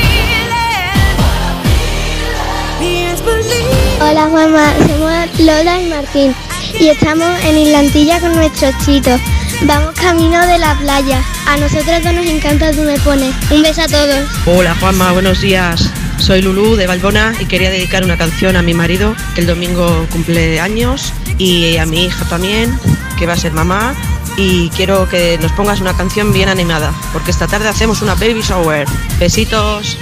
Hola 4.01 4.27
Juanma, 4.29 4.73
somos 4.87 5.39
Lola 5.39 5.81
y 5.81 5.89
Martín 5.89 6.35
y 6.79 6.89
estamos 6.89 7.29
en 7.45 7.57
Islantilla 7.57 8.19
con 8.19 8.35
nuestros 8.35 8.73
chitos. 8.83 9.21
Vamos 9.63 9.93
camino 9.95 10.45
de 10.47 10.57
la 10.57 10.75
playa. 10.79 11.23
A 11.47 11.57
nosotros 11.57 12.03
nos 12.03 12.25
encanta 12.25 12.71
Tú 12.71 12.81
me 12.81 12.99
pones. 12.99 13.33
Un 13.51 13.61
beso 13.61 13.81
a 13.83 13.87
todos. 13.87 14.27
Hola 14.45 14.75
Juanma, 14.79 15.11
buenos 15.11 15.41
días. 15.41 15.91
Soy 16.17 16.41
Lulú 16.41 16.75
de 16.75 16.87
Valbona 16.87 17.33
y 17.39 17.45
quería 17.45 17.69
dedicar 17.69 18.03
una 18.03 18.17
canción 18.17 18.55
a 18.55 18.61
mi 18.61 18.73
marido, 18.73 19.15
que 19.35 19.41
el 19.41 19.47
domingo 19.47 20.05
cumple 20.11 20.59
años, 20.59 21.13
y 21.37 21.77
a 21.77 21.85
mi 21.85 22.05
hija 22.05 22.25
también, 22.25 22.77
que 23.17 23.25
va 23.25 23.33
a 23.33 23.37
ser 23.37 23.53
mamá. 23.53 23.95
Y 24.37 24.69
quiero 24.69 25.07
que 25.09 25.37
nos 25.39 25.51
pongas 25.51 25.81
una 25.81 25.95
canción 25.95 26.33
bien 26.33 26.49
animada, 26.49 26.93
porque 27.13 27.31
esta 27.31 27.47
tarde 27.47 27.67
hacemos 27.69 28.01
una 28.01 28.15
baby 28.15 28.41
shower. 28.41 28.87
Besitos. 29.19 29.97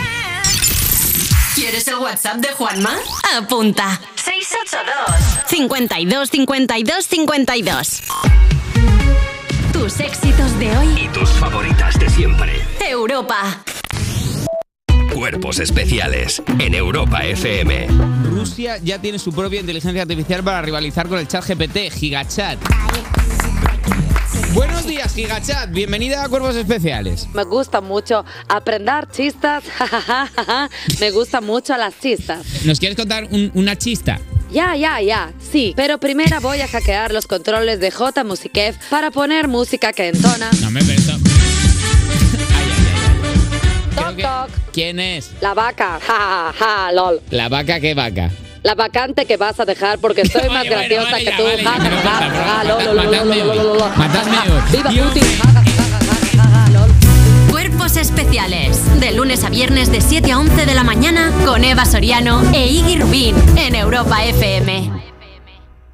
¿Quieres 1.70 1.88
el 1.88 1.98
WhatsApp 1.98 2.38
de 2.38 2.48
Juanma? 2.54 2.98
Apunta. 3.38 4.02
682 4.16 5.46
52 5.46 6.30
52 6.32 7.06
52 7.06 8.02
Tus 9.72 10.00
éxitos 10.00 10.58
de 10.58 10.76
hoy. 10.76 10.88
Y 11.04 11.08
tus 11.10 11.30
favoritas 11.30 12.00
de 12.00 12.10
siempre. 12.10 12.54
Europa. 12.80 13.64
Cuerpos 15.14 15.60
especiales 15.60 16.42
en 16.58 16.74
Europa 16.74 17.24
FM. 17.24 17.86
Rusia 18.24 18.78
ya 18.78 19.00
tiene 19.00 19.20
su 19.20 19.32
propia 19.32 19.60
inteligencia 19.60 20.02
artificial 20.02 20.44
para 20.44 20.64
rivalizar 20.64 21.08
con 21.08 21.20
el 21.20 21.28
chat 21.28 21.46
GPT, 21.48 21.92
GigaChat. 21.94 22.58
Buenos 24.60 24.86
días, 24.86 25.16
GigaChat. 25.16 25.72
Bienvenida 25.72 26.22
a 26.22 26.28
Cuerpos 26.28 26.54
Especiales. 26.58 27.30
Me 27.34 27.46
gusta 27.46 27.80
mucho 27.80 28.26
aprender 28.50 29.08
chistes. 29.10 29.64
Me 31.00 31.12
gustan 31.12 31.46
mucho 31.46 31.78
las 31.78 31.98
chistes. 31.98 32.66
¿Nos 32.66 32.78
quieres 32.78 32.98
contar 32.98 33.24
un- 33.32 33.52
una 33.54 33.78
chista? 33.78 34.20
Ya, 34.52 34.76
ya, 34.76 35.00
ya. 35.00 35.32
Sí, 35.40 35.72
pero 35.78 35.98
primero 35.98 36.42
voy 36.42 36.60
a 36.60 36.68
hackear 36.68 37.14
los 37.14 37.26
controles 37.26 37.80
de 37.80 37.90
J 37.90 38.26
Musiquef 38.26 38.76
para 38.90 39.12
poner 39.12 39.48
música 39.48 39.94
que 39.94 40.10
entona. 40.10 40.50
No 40.60 40.70
me 40.72 40.82
beso. 40.82 41.14
Toc, 43.96 44.18
toc. 44.18 44.50
¿Quién 44.74 45.00
es? 45.00 45.32
La 45.40 45.54
vaca. 45.54 46.02
Ja, 46.06 46.52
ja, 46.52 46.54
ja, 46.60 46.92
lol. 46.92 47.22
¿La 47.32 47.48
vaca 47.48 47.80
qué 47.80 47.94
vaca? 47.94 48.30
La 48.64 48.76
vacante 48.76 49.26
que 49.26 49.38
vas 49.38 49.60
a 49.60 49.66
dejar 49.66 50.00
porque 50.00 50.26
soy 50.26 50.50
más 50.50 50.68
bueno, 50.68 50.72
graciosa 50.72 51.12
vale, 51.12 51.26
que 51.26 51.32
tú. 51.32 51.44
vale, 51.44 51.90
Ja. 54.84 54.92
Cuerpos 57.50 57.96
especiales. 57.98 59.00
De 59.00 59.12
lunes 59.14 59.44
a 59.44 59.50
viernes 59.50 59.92
de 59.92 60.02
7 60.02 60.32
a 60.32 60.40
11 60.40 60.66
de 60.66 60.74
la 60.74 60.84
mañana 60.84 61.32
con 61.46 61.64
Eva 61.64 61.86
Soriano 61.86 62.42
e 62.54 62.68
Iggy 62.68 62.98
Rubín 62.98 63.36
en 63.58 63.76
Europa 63.76 64.24
FM. 64.26 64.92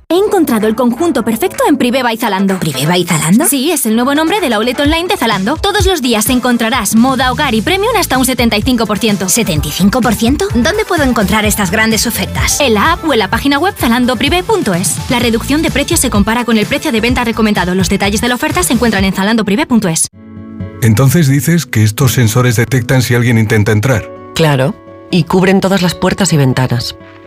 He 0.08 0.18
encontrado 0.18 0.68
el 0.68 0.76
conjunto 0.76 1.24
perfecto 1.26 1.64
en 1.68 1.78
Priveva 1.78 2.14
y 2.14 2.18
Zalando. 2.18 2.60
¿Priveva 2.60 2.96
y 2.96 3.06
Zalando? 3.06 3.48
Sí, 3.48 3.72
es 3.72 3.88
el 3.88 3.96
nuevo 3.96 4.14
nombre 4.14 4.40
de 4.40 4.50
la 4.50 4.58
outlet 4.58 4.80
online 4.80 5.08
de 5.08 5.18
Zalando. 5.18 5.58
Todos 5.58 5.88
los 5.88 6.04
días 6.04 6.30
encontrarás 6.30 6.96
moda, 6.96 7.32
hogar 7.32 7.56
y 7.56 7.62
premium 7.62 7.96
hasta 7.98 8.20
un 8.20 8.26
75%. 8.26 8.86
¿75%? 8.86 10.48
¿Dónde 10.54 10.86
puedo 10.88 11.04
encontrar 11.04 11.44
estas 11.46 11.72
grandes 11.72 12.06
ofertas? 12.06 12.60
En 12.62 12.76
la 12.76 12.94
app 12.94 13.04
o 13.04 13.14
en 13.14 13.20
la 13.20 13.32
página 13.32 13.58
web 13.58 13.74
zalandoprive.es. 13.76 15.10
La 15.10 15.18
reducción 15.18 15.64
de 15.64 15.72
precios 15.72 16.00
se 16.00 16.12
compara 16.12 16.46
con 16.46 16.60
el 16.60 16.68
precio 16.68 16.92
de 16.92 17.02
venta 17.02 17.24
recomendado. 17.24 17.74
Los 17.74 17.90
detalles 17.90 18.22
de 18.22 18.28
la 18.28 18.36
oferta 18.36 18.62
se 18.62 18.74
encuentran 18.74 19.06
en 19.06 19.14
zalandoprive.es. 19.14 20.10
Entonces 20.84 21.28
dices 21.28 21.66
que 21.66 21.84
estos 21.84 22.14
sensores 22.14 22.56
detectan 22.58 23.02
si 23.02 23.16
alguien 23.16 23.40
intenta 23.40 23.72
entrar. 23.72 24.08
Claro, 24.36 24.76
y 25.10 25.24
cubren 25.24 25.62
todas 25.62 25.82
las 25.82 25.96
puertas 25.96 26.32
y 26.34 26.38
ventanas. 26.38 26.96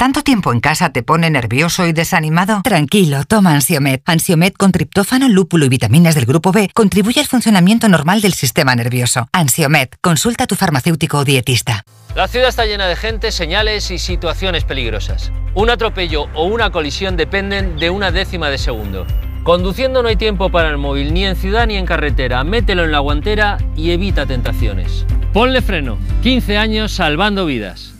¿Tanto 0.00 0.22
tiempo 0.22 0.52
en 0.52 0.60
casa 0.60 0.90
te 0.90 1.02
pone 1.02 1.28
nervioso 1.28 1.84
y 1.84 1.92
desanimado? 1.92 2.60
Tranquilo, 2.62 3.24
toma 3.24 3.52
Ansiomet. 3.54 4.00
Ansiomet 4.06 4.56
con 4.56 4.70
triptófano, 4.70 5.28
lúpulo 5.28 5.64
y 5.64 5.68
vitaminas 5.68 6.14
del 6.14 6.24
grupo 6.24 6.52
B 6.52 6.70
contribuye 6.72 7.20
al 7.20 7.26
funcionamiento 7.26 7.88
normal 7.88 8.20
del 8.20 8.32
sistema 8.32 8.76
nervioso. 8.76 9.26
Ansiomet, 9.32 9.96
consulta 10.00 10.44
a 10.44 10.46
tu 10.46 10.54
farmacéutico 10.54 11.18
o 11.18 11.24
dietista. 11.24 11.84
La 12.14 12.28
ciudad 12.28 12.48
está 12.48 12.64
llena 12.64 12.86
de 12.86 12.94
gente, 12.94 13.32
señales 13.32 13.90
y 13.90 13.98
situaciones 13.98 14.62
peligrosas. 14.62 15.32
Un 15.56 15.68
atropello 15.68 16.28
o 16.32 16.44
una 16.44 16.70
colisión 16.70 17.16
dependen 17.16 17.76
de 17.76 17.90
una 17.90 18.12
décima 18.12 18.50
de 18.50 18.58
segundo. 18.58 19.04
Conduciendo 19.42 20.04
no 20.04 20.10
hay 20.10 20.16
tiempo 20.16 20.48
para 20.48 20.68
el 20.68 20.78
móvil, 20.78 21.12
ni 21.12 21.24
en 21.24 21.34
ciudad 21.34 21.66
ni 21.66 21.74
en 21.74 21.86
carretera. 21.86 22.44
Mételo 22.44 22.84
en 22.84 22.92
la 22.92 23.00
guantera 23.00 23.58
y 23.74 23.90
evita 23.90 24.26
tentaciones. 24.26 25.04
Ponle 25.32 25.60
freno. 25.60 25.98
15 26.22 26.56
años 26.56 26.92
salvando 26.92 27.46
vidas. 27.46 27.97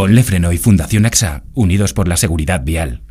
Ponle 0.00 0.22
Freno 0.22 0.50
y 0.50 0.56
Fundación 0.56 1.04
AXA, 1.04 1.42
unidos 1.52 1.92
por 1.92 2.08
la 2.08 2.16
seguridad 2.16 2.62
vial. 2.64 3.02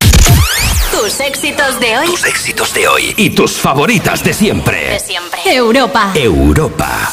Tus 0.00 1.20
éxitos 1.20 1.78
de 1.78 1.98
hoy. 1.98 2.06
Tus 2.06 2.24
éxitos 2.24 2.72
de 2.72 2.88
hoy 2.88 3.14
y 3.18 3.28
tus 3.28 3.52
favoritas 3.52 4.24
de 4.24 4.32
siempre. 4.32 4.92
De 4.92 4.98
siempre. 4.98 5.40
Europa. 5.44 6.10
Europa. 6.14 7.12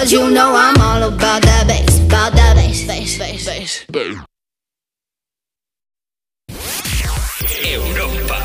Because 0.00 0.12
you 0.12 0.30
know 0.30 0.54
I'm 0.54 0.80
all 0.80 1.02
about 1.02 1.42
that 1.42 1.66
bass, 1.68 2.00
about 2.06 2.32
that 2.32 2.56
bass, 2.56 2.86
bass, 2.86 3.18
bass, 3.18 3.44
bass. 3.44 3.84
Europa. 7.70 8.38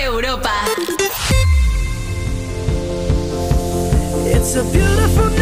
Europa. 0.00 0.54
It's 4.24 4.56
a 4.56 4.64
beautiful 4.72 5.35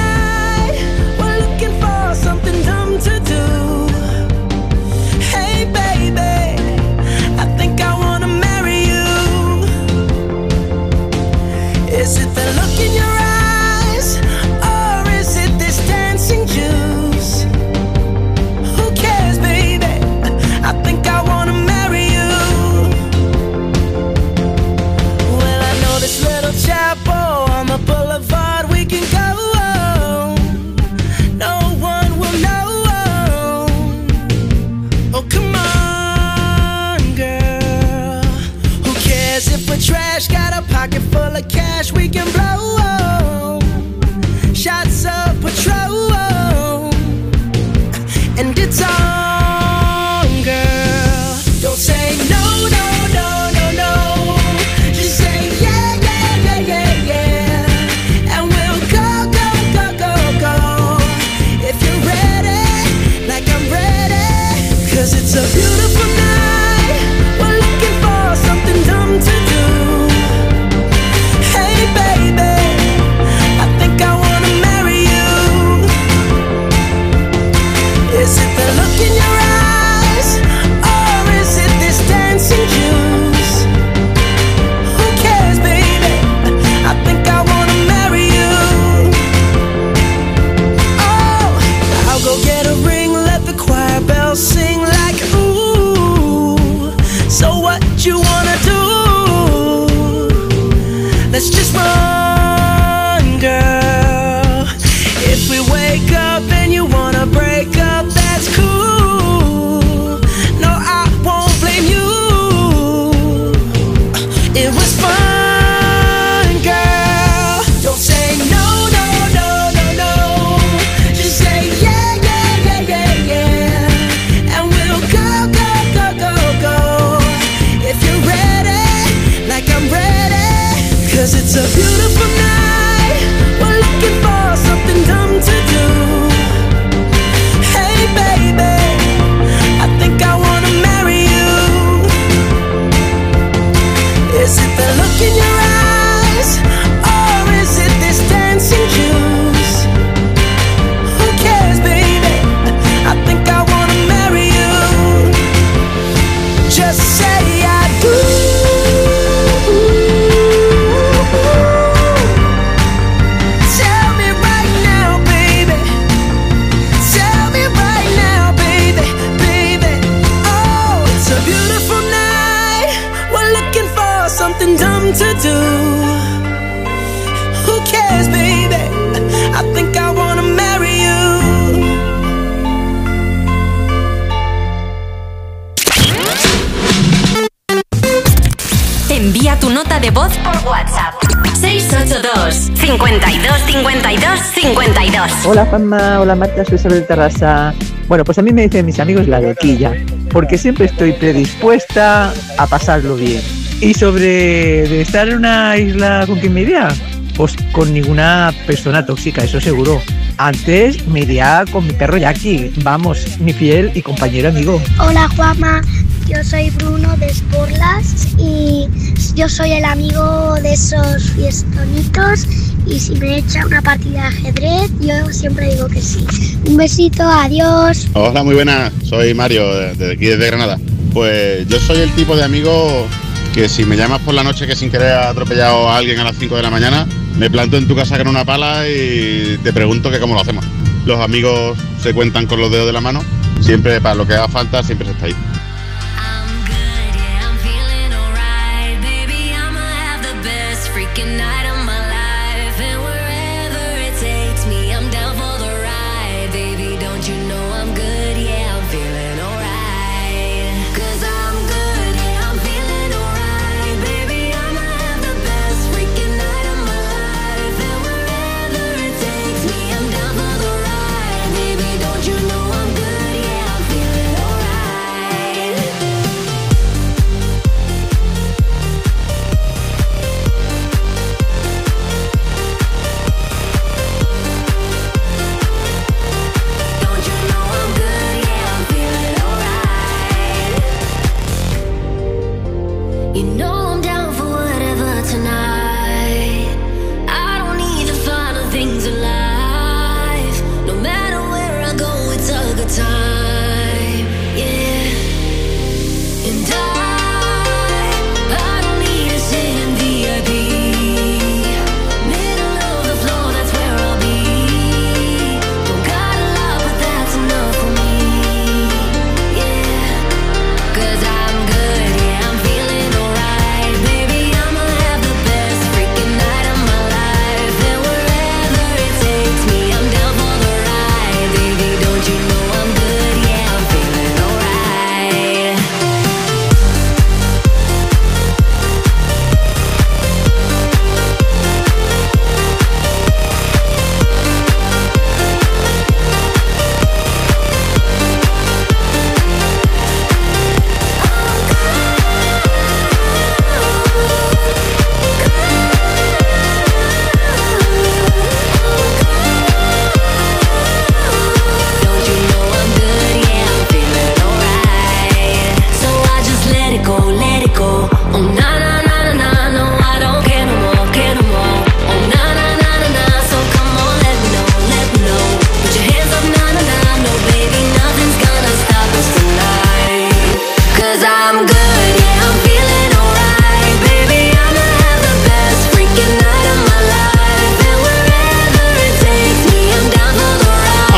nota 189.74 189.98
de 189.98 190.10
voz 190.12 190.32
por 190.38 190.54
WhatsApp. 190.70 191.14
682 191.60 192.70
52 192.76 193.62
52 193.66 194.40
52 194.54 195.32
Hola 195.46 195.66
Juanma, 195.66 196.20
hola 196.20 196.36
Marta, 196.36 196.64
soy 196.64 196.76
Isabel 196.76 197.04
Terrasa. 197.04 197.74
Bueno, 198.06 198.22
pues 198.24 198.38
a 198.38 198.42
mí 198.42 198.52
me 198.52 198.62
dicen 198.62 198.86
mis 198.86 199.00
amigos 199.00 199.26
la 199.26 199.40
loquilla, 199.40 199.92
porque 200.30 200.58
siempre 200.58 200.84
estoy 200.86 201.12
predispuesta 201.14 202.32
a 202.56 202.66
pasarlo 202.68 203.16
bien. 203.16 203.42
Y 203.80 203.94
sobre 203.94 204.86
de 204.86 205.00
estar 205.00 205.28
en 205.28 205.38
una 205.38 205.76
isla 205.76 206.24
con 206.28 206.38
quien 206.38 206.54
me 206.54 206.60
iría, 206.60 206.88
pues 207.36 207.56
con 207.72 207.92
ninguna 207.92 208.52
persona 208.68 209.04
tóxica, 209.04 209.42
eso 209.42 209.60
seguro. 209.60 210.00
Antes 210.36 211.04
me 211.08 211.20
iría 211.20 211.64
con 211.72 211.84
mi 211.84 211.92
perro 211.94 212.16
Jackie, 212.16 212.72
vamos, 212.84 213.40
mi 213.40 213.52
fiel 213.52 213.90
y 213.94 214.02
compañero 214.02 214.50
amigo. 214.50 214.80
Hola 215.00 215.28
Juanma, 215.34 215.80
yo 216.26 216.42
soy 216.42 216.70
Bruno 216.70 217.16
de 217.16 217.32
Sporlas 217.32 218.28
y 218.38 218.88
yo 219.34 219.48
soy 219.48 219.72
el 219.72 219.84
amigo 219.84 220.54
de 220.62 220.72
esos 220.72 221.30
fiestonitos 221.32 222.46
y 222.86 222.98
si 222.98 223.14
me 223.16 223.38
echa 223.38 223.66
una 223.66 223.82
partida 223.82 224.22
de 224.22 224.28
ajedrez 224.28 224.90
yo 225.00 225.32
siempre 225.32 225.74
digo 225.74 225.88
que 225.88 226.00
sí. 226.00 226.24
Un 226.66 226.76
besito, 226.76 227.22
adiós. 227.22 228.08
Hola, 228.14 228.42
muy 228.42 228.54
buenas. 228.54 228.92
Soy 229.04 229.34
Mario, 229.34 229.66
de, 229.74 229.94
de 229.94 230.12
aquí 230.12 230.26
desde 230.26 230.46
Granada. 230.46 230.78
Pues 231.12 231.66
yo 231.68 231.78
soy 231.78 232.00
el 232.00 232.10
tipo 232.12 232.36
de 232.36 232.44
amigo 232.44 233.06
que 233.54 233.68
si 233.68 233.84
me 233.84 233.96
llamas 233.96 234.20
por 234.20 234.34
la 234.34 234.42
noche 234.42 234.66
que 234.66 234.74
sin 234.74 234.90
querer 234.90 235.12
ha 235.12 235.28
atropellado 235.30 235.88
a 235.88 235.96
alguien 235.96 236.18
a 236.18 236.24
las 236.24 236.36
5 236.36 236.56
de 236.56 236.62
la 236.62 236.70
mañana, 236.70 237.06
me 237.38 237.50
planto 237.50 237.76
en 237.76 237.86
tu 237.86 237.94
casa 237.94 238.18
con 238.18 238.28
una 238.28 238.44
pala 238.44 238.88
y 238.88 239.58
te 239.62 239.72
pregunto 239.72 240.10
que 240.10 240.18
cómo 240.18 240.34
lo 240.34 240.40
hacemos. 240.40 240.64
Los 241.06 241.20
amigos 241.20 241.76
se 242.02 242.14
cuentan 242.14 242.46
con 242.46 242.60
los 242.60 242.70
dedos 242.70 242.86
de 242.86 242.92
la 242.92 243.00
mano. 243.00 243.22
Siempre, 243.60 244.00
para 244.00 244.14
lo 244.14 244.26
que 244.26 244.34
haga 244.34 244.48
falta, 244.48 244.82
siempre 244.82 245.06
se 245.06 245.12
está 245.12 245.26
ahí. 245.26 245.34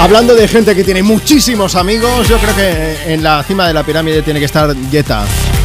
Hablando 0.07 0.37
de 0.37 0.47
gente 0.47 0.77
que 0.77 0.85
tiene 0.85 1.03
muchísimos 1.03 1.75
amigos, 1.75 2.29
yo 2.29 2.39
creo 2.39 2.55
que 2.55 3.13
en 3.13 3.25
la 3.25 3.43
cima 3.43 3.67
de 3.67 3.75
la 3.75 3.83
pirámide 3.83 4.23
tiene 4.23 4.39
que 4.39 4.47
estar 4.47 4.73
Jetta. 4.89 5.25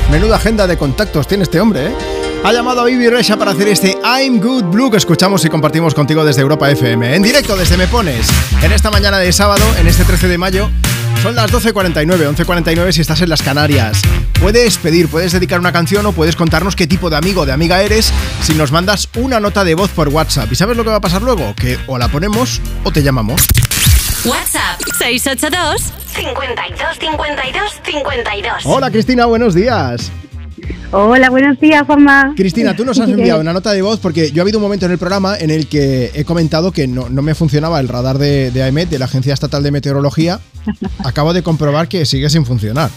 Menuda 0.09 0.37
agenda 0.37 0.65
de 0.65 0.79
contactos 0.79 1.27
tiene 1.27 1.43
este 1.43 1.61
hombre, 1.61 1.89
¿eh? 1.89 1.91
Ha 2.43 2.51
llamado 2.51 2.81
a 2.81 2.85
Vivi 2.85 3.07
Resha 3.07 3.37
para 3.37 3.51
hacer 3.51 3.67
este 3.67 3.95
I'm 4.03 4.39
Good 4.41 4.63
Blue 4.63 4.89
que 4.89 4.97
escuchamos 4.97 5.45
y 5.45 5.49
compartimos 5.49 5.93
contigo 5.93 6.25
desde 6.25 6.41
Europa 6.41 6.71
FM. 6.71 7.17
En 7.17 7.21
directo 7.21 7.55
desde 7.55 7.77
Me 7.77 7.85
Pones, 7.85 8.25
en 8.63 8.71
esta 8.71 8.89
mañana 8.89 9.19
de 9.19 9.31
sábado, 9.31 9.63
en 9.79 9.85
este 9.85 10.05
13 10.05 10.27
de 10.27 10.39
mayo. 10.39 10.71
Son 11.21 11.35
las 11.35 11.51
12.49, 11.51 12.35
11.49 12.35 12.93
si 12.93 13.01
estás 13.01 13.21
en 13.21 13.29
las 13.29 13.43
Canarias. 13.43 14.01
Puedes 14.39 14.79
pedir, 14.79 15.07
puedes 15.07 15.33
dedicar 15.33 15.59
una 15.59 15.71
canción 15.71 16.03
o 16.07 16.13
puedes 16.13 16.35
contarnos 16.35 16.75
qué 16.75 16.87
tipo 16.87 17.11
de 17.11 17.17
amigo 17.17 17.41
o 17.41 17.45
de 17.45 17.51
amiga 17.51 17.83
eres 17.83 18.11
si 18.41 18.55
nos 18.55 18.71
mandas 18.71 19.07
una 19.17 19.39
nota 19.39 19.63
de 19.63 19.75
voz 19.75 19.91
por 19.91 20.09
WhatsApp. 20.09 20.51
¿Y 20.51 20.55
sabes 20.55 20.77
lo 20.77 20.83
que 20.83 20.89
va 20.89 20.95
a 20.95 21.01
pasar 21.01 21.21
luego? 21.21 21.53
Que 21.53 21.77
o 21.85 21.99
la 21.99 22.07
ponemos 22.07 22.59
o 22.83 22.91
te 22.91 23.03
llamamos. 23.03 23.43
WhatsApp 24.25 24.79
682 24.99 25.81
52 26.13 26.99
52 26.99 27.81
52 27.83 28.65
Hola 28.65 28.91
Cristina, 28.91 29.25
buenos 29.25 29.55
días. 29.55 30.11
Hola, 30.91 31.31
buenos 31.31 31.59
días, 31.59 31.83
Juanma. 31.87 32.33
Cristina, 32.35 32.75
tú 32.75 32.85
nos 32.85 32.99
has 32.99 33.09
enviado 33.09 33.41
una 33.41 33.51
nota 33.51 33.71
de 33.71 33.81
voz 33.81 33.99
porque 33.99 34.31
yo 34.31 34.41
ha 34.41 34.43
habido 34.43 34.59
un 34.59 34.63
momento 34.63 34.85
en 34.85 34.91
el 34.91 34.99
programa 34.99 35.37
en 35.39 35.49
el 35.49 35.65
que 35.65 36.11
he 36.13 36.23
comentado 36.23 36.71
que 36.71 36.87
no, 36.87 37.09
no 37.09 37.23
me 37.23 37.33
funcionaba 37.33 37.79
el 37.79 37.87
radar 37.87 38.19
de, 38.19 38.51
de 38.51 38.61
AEMET, 38.61 38.89
de 38.89 38.99
la 38.99 39.05
Agencia 39.05 39.33
Estatal 39.33 39.63
de 39.63 39.71
Meteorología. 39.71 40.39
Acabo 41.03 41.33
de 41.33 41.41
comprobar 41.41 41.87
que 41.87 42.05
sigue 42.05 42.29
sin 42.29 42.45
funcionar. 42.45 42.91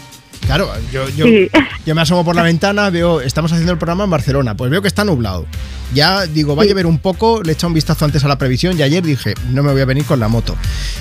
Claro, 0.46 0.70
yo, 0.92 1.08
yo, 1.10 1.24
Sí. 1.24 1.48
yo 1.86 1.94
me 1.94 2.02
asomo 2.02 2.24
por 2.24 2.36
la 2.36 2.42
ventana, 2.42 2.90
veo, 2.90 3.20
estamos 3.20 3.50
haciendo 3.52 3.72
el 3.72 3.78
programa 3.78 4.04
en 4.04 4.10
Barcelona, 4.10 4.54
pues 4.56 4.70
veo 4.70 4.82
que 4.82 4.88
está 4.88 5.04
nublado. 5.04 5.46
Ya 5.94 6.26
digo, 6.26 6.56
va 6.56 6.64
a 6.64 6.66
llover 6.66 6.86
un 6.86 6.98
poco, 6.98 7.42
le 7.42 7.50
he 7.50 7.54
echado 7.54 7.68
un 7.68 7.74
vistazo 7.74 8.04
antes 8.04 8.24
a 8.24 8.28
la 8.28 8.36
previsión 8.36 8.78
y 8.78 8.82
ayer 8.82 9.02
dije, 9.02 9.34
no 9.52 9.62
me 9.62 9.72
voy 9.72 9.80
a 9.80 9.84
venir 9.84 10.04
con 10.04 10.18
la 10.20 10.28
moto. 10.28 10.56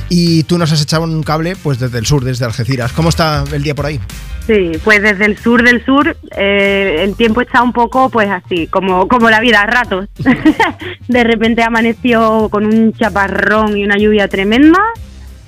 Y 0.09 0.43
tú 0.43 0.57
nos 0.57 0.71
has 0.71 0.81
echado 0.81 1.03
un 1.03 1.23
cable 1.23 1.55
pues 1.55 1.79
desde 1.79 1.97
el 1.97 2.05
sur, 2.05 2.23
desde 2.23 2.45
Algeciras. 2.45 2.93
¿Cómo 2.93 3.09
está 3.09 3.43
el 3.51 3.63
día 3.63 3.73
por 3.75 3.85
ahí? 3.87 3.99
Sí, 4.45 4.71
pues 4.83 5.01
desde 5.01 5.25
el 5.25 5.37
sur 5.37 5.63
del 5.63 5.83
sur 5.85 6.15
eh, 6.37 6.97
el 6.99 7.15
tiempo 7.15 7.41
está 7.41 7.63
un 7.63 7.71
poco 7.73 8.09
pues 8.09 8.29
así, 8.29 8.67
como, 8.67 9.07
como 9.07 9.29
la 9.29 9.39
vida 9.39 9.61
a 9.61 9.65
ratos. 9.65 10.07
de 11.07 11.23
repente 11.23 11.63
amaneció 11.63 12.49
con 12.49 12.65
un 12.65 12.93
chaparrón 12.93 13.77
y 13.77 13.83
una 13.83 13.97
lluvia 13.97 14.27
tremenda. 14.27 14.79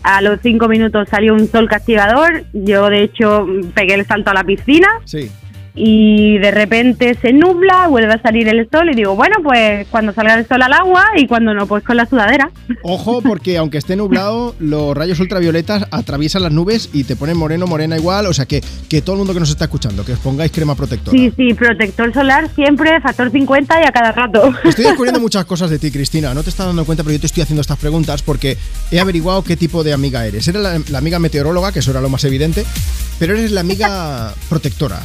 A 0.05 0.21
los 0.21 0.39
cinco 0.43 0.67
minutos 0.67 1.09
salió 1.09 1.33
un 1.33 1.47
sol 1.47 1.67
castigador. 1.67 2.43
Yo 2.53 2.91
de 2.91 3.01
hecho 3.01 3.47
pegué 3.73 3.95
el 3.95 4.05
salto 4.05 4.29
a 4.29 4.35
la 4.35 4.43
piscina. 4.43 4.87
Sí. 5.03 5.31
Y 5.75 6.37
de 6.37 6.51
repente 6.51 7.17
se 7.21 7.33
nubla, 7.33 7.87
vuelve 7.87 8.13
a 8.13 8.21
salir 8.21 8.47
el 8.47 8.67
sol 8.69 8.89
y 8.89 8.95
digo, 8.95 9.15
bueno, 9.15 9.35
pues 9.43 9.85
cuando 9.89 10.13
salga 10.13 10.35
el 10.35 10.47
sol 10.47 10.61
al 10.61 10.71
agua 10.71 11.05
y 11.17 11.27
cuando 11.27 11.53
no, 11.53 11.67
pues 11.67 11.83
con 11.83 11.97
la 11.97 12.05
sudadera. 12.05 12.49
Ojo, 12.83 13.21
porque 13.21 13.57
aunque 13.57 13.77
esté 13.77 13.97
nublado, 13.97 14.55
los 14.59 14.95
rayos 14.95 15.19
ultravioletas 15.19 15.85
atraviesan 15.91 16.43
las 16.43 16.53
nubes 16.53 16.89
y 16.93 17.03
te 17.03 17.17
ponen 17.17 17.37
moreno, 17.37 17.67
morena 17.67 17.97
igual. 17.97 18.25
O 18.27 18.33
sea 18.33 18.45
que, 18.45 18.63
que 18.89 19.01
todo 19.01 19.15
el 19.15 19.17
mundo 19.19 19.33
que 19.33 19.41
nos 19.41 19.49
está 19.49 19.65
escuchando, 19.65 20.05
que 20.05 20.13
os 20.13 20.19
pongáis 20.19 20.51
crema 20.51 20.75
protectora. 20.75 21.17
Sí, 21.17 21.33
sí, 21.35 21.53
protector 21.53 22.13
solar 22.13 22.49
siempre, 22.55 23.01
factor 23.01 23.29
50 23.29 23.81
y 23.81 23.83
a 23.83 23.91
cada 23.91 24.13
rato. 24.13 24.53
Estoy 24.63 24.85
descubriendo 24.85 25.19
muchas 25.25 25.43
cosas 25.43 25.69
de 25.69 25.77
ti, 25.77 25.91
Cristina. 25.91 26.33
No 26.33 26.43
te 26.43 26.51
estás 26.51 26.67
dando 26.67 26.85
cuenta, 26.85 27.03
pero 27.03 27.13
yo 27.13 27.19
te 27.19 27.27
estoy 27.27 27.43
haciendo 27.43 27.61
estas 27.61 27.79
preguntas 27.79 28.21
porque 28.21 28.57
he 28.91 28.99
averiguado 29.01 29.43
qué 29.43 29.57
tipo 29.57 29.83
de 29.83 29.91
amiga 29.91 30.25
eres. 30.25 30.47
Eres 30.47 30.61
la, 30.61 30.79
la 30.89 30.97
amiga 30.99 31.19
meteoróloga, 31.19 31.73
que 31.73 31.79
eso 31.79 31.91
era 31.91 31.99
lo 31.99 32.09
más 32.09 32.23
evidente, 32.23 32.65
pero 33.19 33.33
eres 33.33 33.51
la 33.51 33.59
amiga 33.59 34.33
protectora. 34.47 35.01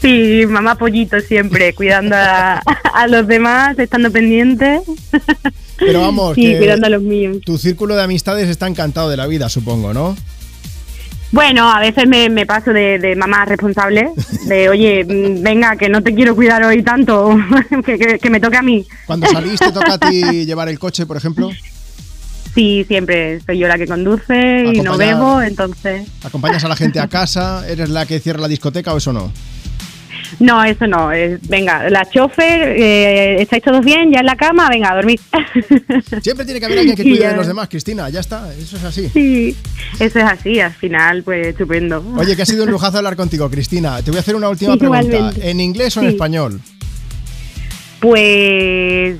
Sí, 0.00 0.44
mamá 0.48 0.74
pollito 0.76 1.20
siempre, 1.20 1.74
cuidando 1.74 2.14
a, 2.16 2.62
a 2.94 3.06
los 3.08 3.26
demás, 3.26 3.78
estando 3.78 4.10
pendiente. 4.10 4.80
Pero 5.78 6.00
vamos, 6.02 6.34
Sí, 6.34 6.42
que 6.42 6.58
cuidando 6.58 6.86
a 6.86 6.90
los 6.90 7.02
míos. 7.02 7.38
tu 7.44 7.58
círculo 7.58 7.94
de 7.96 8.02
amistades 8.02 8.48
está 8.48 8.66
encantado 8.66 9.10
de 9.10 9.16
la 9.16 9.26
vida, 9.26 9.48
supongo, 9.48 9.92
¿no? 9.94 10.16
Bueno, 11.32 11.70
a 11.70 11.80
veces 11.80 12.06
me, 12.06 12.30
me 12.30 12.46
paso 12.46 12.72
de, 12.72 12.98
de 13.00 13.16
mamá 13.16 13.44
responsable, 13.44 14.10
de 14.46 14.68
oye, 14.68 15.04
mm, 15.04 15.42
venga, 15.42 15.76
que 15.76 15.88
no 15.88 16.00
te 16.02 16.14
quiero 16.14 16.34
cuidar 16.36 16.62
hoy 16.62 16.82
tanto, 16.82 17.36
que, 17.84 17.98
que- 17.98 18.18
que 18.18 18.30
me 18.30 18.38
toque 18.40 18.56
a 18.56 18.62
mí. 18.62 18.86
Cuando 19.06 19.26
salís 19.26 19.58
te 19.58 19.72
toca 19.72 19.94
a 19.94 19.98
ti 19.98 20.22
llevar 20.46 20.68
el 20.68 20.78
coche, 20.78 21.04
por 21.04 21.16
ejemplo. 21.16 21.50
Sí, 22.54 22.84
siempre 22.88 23.40
soy 23.44 23.58
yo 23.58 23.68
la 23.68 23.76
que 23.76 23.86
conduce 23.86 24.64
y 24.72 24.80
no 24.80 24.96
bebo, 24.96 25.42
entonces... 25.42 26.08
¿Acompañas 26.22 26.64
a 26.64 26.68
la 26.68 26.76
gente 26.76 27.00
a 27.00 27.08
casa? 27.08 27.68
¿Eres 27.68 27.90
la 27.90 28.06
que 28.06 28.18
cierra 28.18 28.40
la 28.40 28.48
discoteca 28.48 28.94
o 28.94 28.96
eso 28.96 29.12
no? 29.12 29.30
No, 30.40 30.62
eso 30.64 30.86
no, 30.86 31.12
es, 31.12 31.40
venga, 31.48 31.88
la 31.90 32.04
chofer, 32.08 32.74
eh, 32.76 33.42
¿estáis 33.42 33.62
todos 33.62 33.84
bien? 33.84 34.10
¿Ya 34.12 34.20
en 34.20 34.26
la 34.26 34.36
cama? 34.36 34.68
Venga, 34.68 34.92
a 34.92 34.96
dormir. 34.96 35.20
Siempre 36.22 36.44
tiene 36.44 36.60
que 36.60 36.66
haber 36.66 36.78
alguien 36.78 36.96
que 36.96 37.02
cuide 37.02 37.18
ya. 37.20 37.30
de 37.30 37.36
los 37.36 37.46
demás, 37.46 37.68
Cristina, 37.68 38.08
ya 38.10 38.20
está, 38.20 38.52
eso 38.54 38.76
es 38.76 38.84
así. 38.84 39.08
Sí, 39.12 39.56
eso 40.00 40.18
es 40.18 40.24
así, 40.24 40.60
al 40.60 40.72
final, 40.72 41.22
pues 41.22 41.46
estupendo. 41.48 42.04
Oye, 42.16 42.34
que 42.36 42.42
ha 42.42 42.46
sido 42.46 42.64
un 42.64 42.70
lujazo 42.70 42.98
hablar 42.98 43.16
contigo, 43.16 43.48
Cristina. 43.50 44.02
Te 44.02 44.10
voy 44.10 44.18
a 44.18 44.20
hacer 44.20 44.34
una 44.36 44.48
última 44.48 44.76
pregunta. 44.76 45.02
Igualmente. 45.04 45.50
¿En 45.50 45.60
inglés 45.60 45.96
o 45.96 46.00
en 46.00 46.06
Sí. 46.08 46.12
español? 46.14 46.60
Pues 48.00 49.16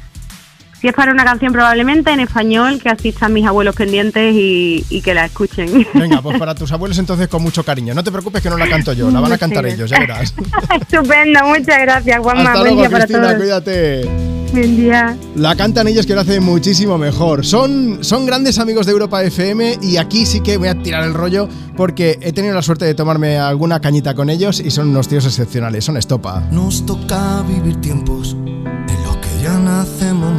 si 0.87 0.91
es 0.91 0.95
para 0.95 1.11
una 1.11 1.25
canción 1.25 1.53
probablemente 1.53 2.13
en 2.13 2.21
español, 2.21 2.79
que 2.81 2.89
así 2.89 3.09
están 3.09 3.33
mis 3.33 3.45
abuelos 3.45 3.75
pendientes 3.75 4.33
y, 4.37 4.85
y 4.89 5.01
que 5.01 5.15
la 5.15 5.25
escuchen. 5.25 5.85
Venga, 5.95 6.23
pues 6.23 6.39
para 6.39 6.55
tus 6.55 6.71
abuelos 6.71 6.97
entonces 6.99 7.27
con 7.27 7.43
mucho 7.43 7.65
cariño. 7.65 7.93
No 7.93 8.05
te 8.05 8.13
preocupes 8.13 8.41
que 8.41 8.49
no 8.49 8.57
la 8.57 8.69
canto 8.69 8.93
yo, 8.93 9.11
la 9.11 9.19
van 9.19 9.33
a 9.33 9.37
cantar 9.47 9.65
Muchas 9.65 9.75
ellos, 9.81 9.91
ya 9.91 9.99
verás. 9.99 10.33
Estupendo, 10.81 11.41
muchas 11.45 11.81
gracias 11.81 12.21
Juanma, 12.21 12.51
Hasta 12.53 12.61
buen 12.61 12.75
luego, 12.75 12.81
día 12.83 12.91
para 12.91 13.05
Cristina, 13.05 13.27
todos. 13.31 13.37
cuídate. 13.43 14.09
Buen 14.53 14.77
día. 14.77 15.17
La 15.35 15.57
cantan 15.57 15.89
ellos 15.89 16.07
que 16.07 16.15
lo 16.15 16.21
hacen 16.21 16.41
muchísimo 16.45 16.99
mejor. 16.99 17.45
Son, 17.45 17.99
son 18.05 18.25
grandes 18.25 18.61
amigos 18.61 18.87
de 18.87 18.93
Europa 18.93 19.25
FM 19.25 19.79
y 19.83 19.97
aquí 19.97 20.25
sí 20.25 20.41
que 20.41 20.57
voy 20.57 20.69
a 20.69 20.81
tirar 20.81 21.03
el 21.03 21.15
rollo 21.15 21.49
porque 21.77 22.17
he 22.23 22.33
tenido 22.33 22.55
la 22.55 22.63
suerte 22.63 22.85
de 22.85 22.95
tomarme 22.95 23.39
alguna 23.39 23.81
cañita 23.81 24.15
con 24.15 24.31
ellos 24.31 24.61
y 24.61 24.71
son 24.71 24.91
unos 24.91 25.09
tíos 25.09 25.27
excepcionales, 25.27 25.85
son 25.85 25.97
estopa. 25.97 26.45
Nos 26.53 26.87
toca 26.87 27.43
vivir 27.43 27.81
tiempos 27.81 28.37
en 28.37 29.03
los 29.05 29.17
que 29.17 29.43
ya 29.43 29.59
nacemos 29.59 30.33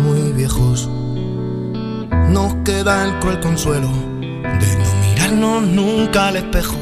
Nos 2.29 2.55
queda 2.63 3.03
el 3.03 3.19
cruel 3.19 3.41
consuelo 3.41 3.89
de 3.89 4.77
no 4.77 4.93
mirarnos 5.01 5.63
nunca 5.63 6.29
al 6.29 6.37
espejo. 6.37 6.77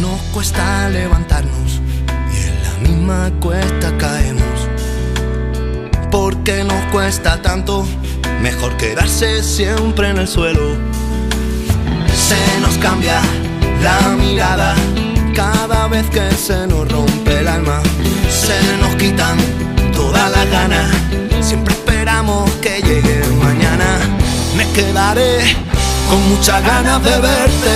Nos 0.00 0.20
cuesta 0.32 0.88
levantarnos 0.90 1.80
y 2.32 2.46
en 2.46 2.62
la 2.62 2.88
misma 2.88 3.32
cuesta 3.40 3.96
caemos. 3.98 4.68
Porque 6.12 6.62
nos 6.62 6.80
cuesta 6.92 7.42
tanto, 7.42 7.84
mejor 8.42 8.76
quedarse 8.76 9.42
siempre 9.42 10.10
en 10.10 10.18
el 10.18 10.28
suelo. 10.28 10.76
Se 12.14 12.60
nos 12.60 12.78
cambia 12.78 13.20
la 13.82 14.08
mirada 14.10 14.76
cada 15.34 15.88
vez 15.88 16.08
que 16.10 16.30
se 16.30 16.64
nos 16.68 16.88
rompe 16.92 17.40
el 17.40 17.48
alma. 17.48 17.82
Se 18.30 18.76
nos 18.80 18.94
quitan 18.94 19.36
todas 19.92 20.30
las 20.30 20.48
ganas. 20.48 21.27
Siempre 21.48 21.72
esperamos 21.72 22.50
que 22.60 22.82
llegue 22.82 23.22
mañana. 23.42 24.00
Me 24.54 24.70
quedaré 24.72 25.56
con 26.10 26.28
muchas 26.28 26.62
ganas 26.62 27.02
de 27.02 27.18
verte. 27.18 27.74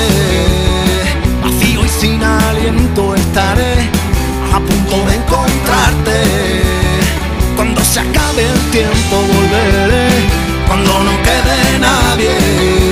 Vacío 1.42 1.82
y 1.82 1.88
sin 1.88 2.22
aliento 2.22 3.14
estaré 3.14 3.88
a 4.52 4.58
punto 4.58 5.06
de 5.06 5.14
encontrarte. 5.16 6.62
Cuando 7.56 7.82
se 7.82 8.00
acabe 8.00 8.42
el 8.42 8.60
tiempo 8.72 9.16
volveré. 9.32 10.08
Cuando 10.68 11.04
no 11.04 11.12
quede 11.22 11.78
nadie. 11.78 12.91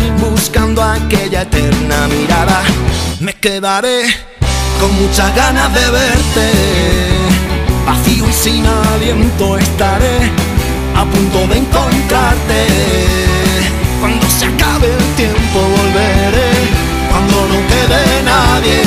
buscando 0.41 0.81
aquella 0.81 1.43
eterna 1.43 2.07
mirada. 2.07 2.63
Me 3.19 3.31
quedaré 3.31 4.05
con 4.79 4.91
muchas 4.99 5.35
ganas 5.35 5.71
de 5.71 5.85
verte. 5.91 6.45
Vacío 7.85 8.27
y 8.27 8.33
sin 8.33 8.65
aliento 8.65 9.59
estaré 9.59 10.17
a 10.95 11.05
punto 11.05 11.39
de 11.47 11.57
encontrarte. 11.59 12.59
Cuando 13.99 14.27
se 14.27 14.45
acabe 14.45 14.87
el 14.87 15.07
tiempo 15.21 15.59
volveré, 15.77 16.53
cuando 17.11 17.37
no 17.51 17.57
quede 17.71 18.01
nadie. 18.33 18.81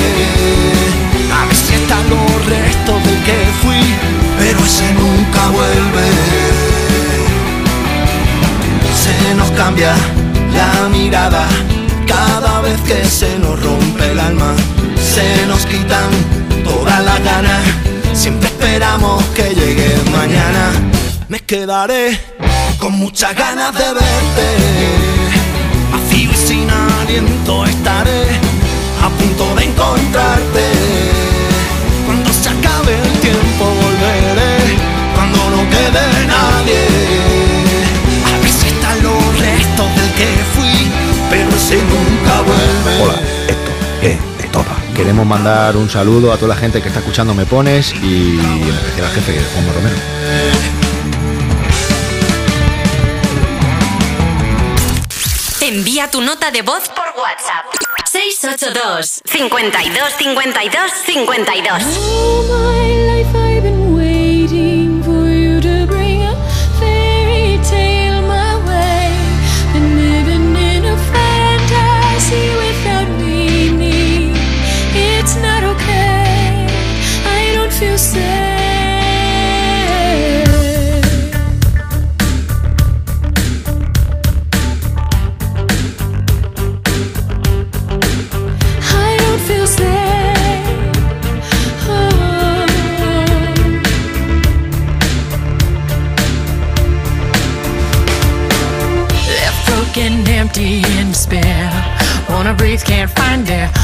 A 1.39 1.47
ver 1.47 1.57
si 1.57 1.74
están 1.74 2.05
los 2.10 2.47
restos 2.47 2.99
del 3.05 3.20
que 3.28 3.39
fui, 3.62 3.84
pero 4.41 4.58
ese 4.58 4.92
nunca 4.94 5.42
vuelve. 5.57 6.07
Se 9.02 9.34
nos 9.36 9.50
cambia 9.52 9.94
la 10.55 10.89
mirada 10.89 11.47
cada 12.07 12.60
vez 12.60 12.81
que 12.83 13.05
se 13.05 13.39
nos 13.39 13.60
rompe 13.62 14.12
el 14.12 14.20
alma. 14.20 14.55
Se 14.97 15.47
nos 15.47 15.66
quitan 15.66 16.10
todas 16.65 17.05
las 17.05 17.23
ganas. 17.23 17.62
Siempre 18.12 18.49
esperamos 18.49 19.23
que 19.36 19.55
llegue 19.55 19.91
mañana. 20.12 20.73
Me 21.28 21.41
quedaré 21.41 22.18
con 22.78 22.92
muchas 22.92 23.34
ganas 23.36 23.74
de 23.74 23.84
verte. 23.84 24.47
Vacío 25.92 26.31
y 26.33 26.36
sin 26.36 26.70
aliento 26.70 27.65
estaré 27.65 28.23
a 29.02 29.08
punto 29.08 29.55
de 29.57 29.65
encontrarte. 29.65 30.66
Cuando 32.07 32.33
se 32.33 32.49
acabe 32.49 32.94
el 33.02 33.20
tiempo 33.20 33.65
volveré. 33.83 34.57
Cuando 35.15 35.50
no 35.50 35.70
quede 35.70 36.26
nadie. 36.26 37.24
Nunca 41.73 42.43
vuelve. 42.43 43.02
Hola, 43.02 43.18
esto 43.49 43.70
es 44.02 44.18
de 44.39 44.49
Topa. 44.49 44.76
Queremos 44.94 45.25
mandar 45.26 45.76
un 45.76 45.89
saludo 45.89 46.31
a 46.31 46.36
toda 46.36 46.55
la 46.55 46.60
gente 46.60 46.83
que 46.83 46.89
está 46.89 47.01
escuchando 47.01 47.34
Me 47.34 47.47
Pones 47.47 47.94
y 47.94 48.39
en 48.39 48.68
especial 48.68 49.07
al 49.07 49.12
jefe 49.12 49.41
Juanma 49.55 49.73
Romero. 49.73 49.97
Envía 55.62 56.10
tu 56.10 56.20
nota 56.20 56.51
de 56.51 56.60
voz 56.60 56.91
por 56.91 57.07
WhatsApp. 57.18 57.65
682 58.05 59.23
52 59.25 60.12
52 60.18 60.93
52 61.07 62.44
if 77.77 77.83
you 77.83 77.99
say 77.99 78.65
empty 100.44 100.83
in 100.99 101.09
despair. 101.09 101.70
Wanna 102.28 102.55
breathe, 102.55 102.85
can't 102.85 103.11
find 103.11 103.49
air. 103.49 103.83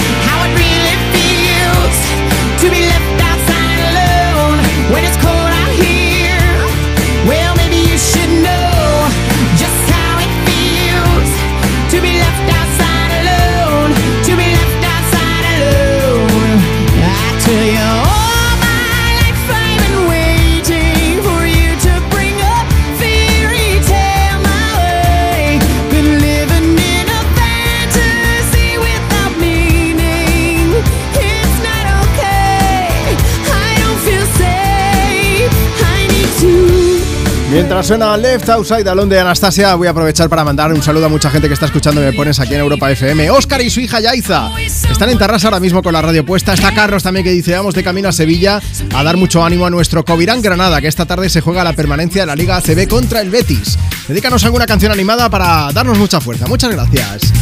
Suena 37.83 38.15
Left 38.15 38.47
Outside 38.47 38.87
Alone 38.87 39.15
de 39.15 39.19
Anastasia, 39.19 39.73
voy 39.73 39.87
a 39.87 39.89
aprovechar 39.89 40.29
para 40.29 40.43
mandar 40.43 40.71
un 40.71 40.83
saludo 40.83 41.07
a 41.07 41.09
mucha 41.09 41.31
gente 41.31 41.47
que 41.47 41.55
está 41.55 41.65
escuchando 41.65 41.99
me 41.99 42.13
pones 42.13 42.39
aquí 42.39 42.53
en 42.53 42.59
Europa 42.59 42.91
FM. 42.91 43.31
Óscar 43.31 43.61
y 43.61 43.71
su 43.71 43.79
hija 43.79 43.99
Yaiza 43.99 44.51
están 44.57 45.09
en 45.09 45.17
Tarrasa 45.17 45.47
ahora 45.47 45.59
mismo 45.59 45.81
con 45.81 45.93
la 45.93 46.01
radio 46.01 46.23
puesta. 46.23 46.53
Está 46.53 46.73
Carlos 46.73 47.01
también 47.01 47.23
que 47.23 47.31
dice, 47.31 47.55
vamos 47.55 47.73
de 47.73 47.83
camino 47.83 48.09
a 48.09 48.11
Sevilla 48.11 48.61
a 48.93 49.03
dar 49.03 49.17
mucho 49.17 49.43
ánimo 49.43 49.65
a 49.65 49.71
nuestro 49.71 50.05
Covirán 50.05 50.41
Granada, 50.41 50.79
que 50.79 50.87
esta 50.87 51.05
tarde 51.05 51.29
se 51.29 51.41
juega 51.41 51.63
la 51.63 51.73
permanencia 51.73 52.21
de 52.21 52.27
la 52.27 52.35
Liga 52.35 52.57
ACB 52.57 52.87
contra 52.87 53.19
el 53.19 53.31
Betis. 53.31 53.77
Dedícanos 54.07 54.43
alguna 54.45 54.67
canción 54.67 54.91
animada 54.91 55.29
para 55.29 55.71
darnos 55.73 55.97
mucha 55.97 56.21
fuerza. 56.21 56.45
Muchas 56.47 56.71
gracias. 56.71 57.33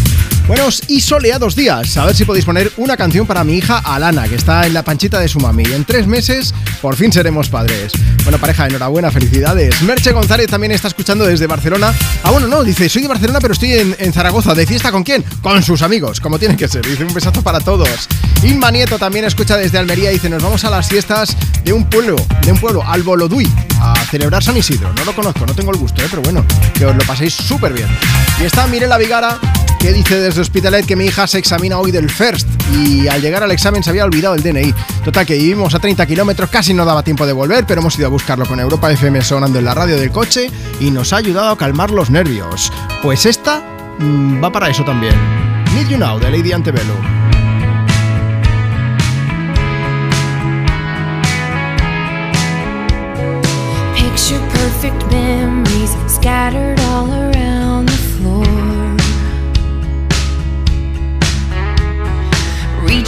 Buenos 0.50 0.82
y 0.88 1.00
soleados 1.00 1.56
días. 1.56 1.96
A 1.98 2.08
ver 2.08 2.16
si 2.16 2.26
podéis 2.26 2.44
poner 2.44 2.72
una 2.78 2.98
canción 2.98 3.28
para 3.28 3.44
mi 3.44 3.54
hija 3.54 3.78
Alana, 3.78 4.28
que 4.28 4.34
está 4.34 4.66
en 4.66 4.74
la 4.74 4.82
panchita 4.82 5.20
de 5.20 5.28
su 5.28 5.40
mami. 5.40 5.62
En 5.64 5.86
tres 5.86 6.08
meses, 6.08 6.56
por 6.82 6.96
fin 6.96 7.14
seremos 7.14 7.50
padres. 7.50 7.94
Bueno, 8.24 8.40
pareja, 8.40 8.66
enhorabuena, 8.66 9.12
felicidades. 9.12 9.80
Merche 9.84 10.12
González 10.12 10.48
también 10.48 10.72
está 10.72 10.88
escuchando 10.88 11.24
desde 11.24 11.46
Barcelona. 11.46 11.94
Ah, 12.24 12.32
bueno, 12.32 12.48
no, 12.48 12.64
dice, 12.64 12.90
soy 12.90 13.04
de 13.04 13.08
Barcelona, 13.08 13.38
pero 13.40 13.54
estoy 13.54 13.74
en, 13.74 13.96
en 14.00 14.12
Zaragoza. 14.12 14.56
¿De 14.56 14.66
fiesta 14.66 14.92
con 14.92 15.04
quién? 15.04 15.24
Con 15.44 15.62
sus 15.62 15.84
amigos, 15.84 16.20
como 16.20 16.40
tiene 16.40 16.58
que 16.58 16.68
ser. 16.68 16.84
Dice, 16.84 17.04
un 17.04 17.14
besazo 17.14 17.44
para 17.44 17.60
todos. 17.60 18.08
Inma 18.42 18.72
Nieto 18.72 18.98
también 18.98 19.26
escucha 19.26 19.56
desde 19.56 19.78
Almería. 19.78 20.10
Dice, 20.10 20.32
nos 20.32 20.42
vamos 20.42 20.66
a 20.66 20.72
las 20.72 20.90
fiestas 20.90 21.38
de 21.64 21.74
un 21.74 21.86
pueblo, 21.86 22.16
de 22.42 22.52
un 22.52 22.58
pueblo, 22.58 22.82
Alboloduy, 22.84 23.48
a 23.80 23.94
celebrar 24.10 24.44
San 24.44 24.58
Isidro. 24.58 24.92
No 24.96 25.06
lo 25.06 25.14
conozco, 25.14 25.46
no 25.46 25.54
tengo 25.54 25.70
el 25.70 25.78
gusto, 25.78 26.02
¿eh? 26.02 26.08
pero 26.10 26.24
bueno, 26.24 26.44
que 26.74 26.88
os 26.88 26.96
lo 26.96 27.04
paséis 27.04 27.36
súper 27.36 27.72
bien. 27.72 27.88
Y 28.42 28.46
está 28.46 28.66
Mirela 28.66 28.98
Vigara 28.98 29.40
que 29.80 29.94
dice 29.94 30.20
desde 30.20 30.42
Hospitalet 30.42 30.86
que 30.86 30.96
mi 30.96 31.06
hija 31.06 31.26
se 31.26 31.40
examina 31.40 31.80
hoy 31.80 31.92
del 31.92 32.10
FIRST 32.10 32.48
y 32.74 33.08
al 33.08 33.22
llegar 33.22 33.44
al 33.44 33.52
examen 33.52 33.82
se 33.82 33.90
había 33.90 34.04
olvidado 34.04 34.36
el 34.36 34.44
DNI. 34.44 34.74
Total, 35.04 35.26
que 35.26 35.36
vivimos 35.36 35.74
a 35.74 35.80
30 35.80 36.06
kilómetros, 36.06 36.50
casi 36.50 36.74
no 36.74 36.86
daba 36.86 37.02
tiempo 37.02 37.26
de 37.26 37.34
volver, 37.34 37.66
pero 37.66 37.82
hemos 37.82 37.98
ido 37.98 38.08
a 38.08 38.10
buscarlo 38.10 38.46
con 38.46 38.60
Europa 38.60 38.92
FM 38.92 39.22
sonando 39.22 39.58
en 39.60 39.66
la 39.66 39.74
radio 39.74 39.98
del 39.98 40.12
coche 40.12 40.52
y 40.80 40.92
nos 40.92 41.14
ha 41.14 41.18
ayudado 41.18 41.50
a 41.50 41.58
calmar 41.58 41.92
los 41.92 42.10
nervios. 42.10 42.72
Pues 43.02 43.26
esta 43.26 43.62
mm, 44.00 44.44
va 44.44 44.52
para 44.52 44.70
eso 44.70 44.84
también. 44.84 45.16
Need 45.74 45.88
You 45.88 45.98
Now 45.98 46.20
de 46.20 46.30
Lady 46.30 46.52
Antebellum. 46.52 47.20
Perfect 54.54 55.10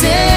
Said 0.00 0.27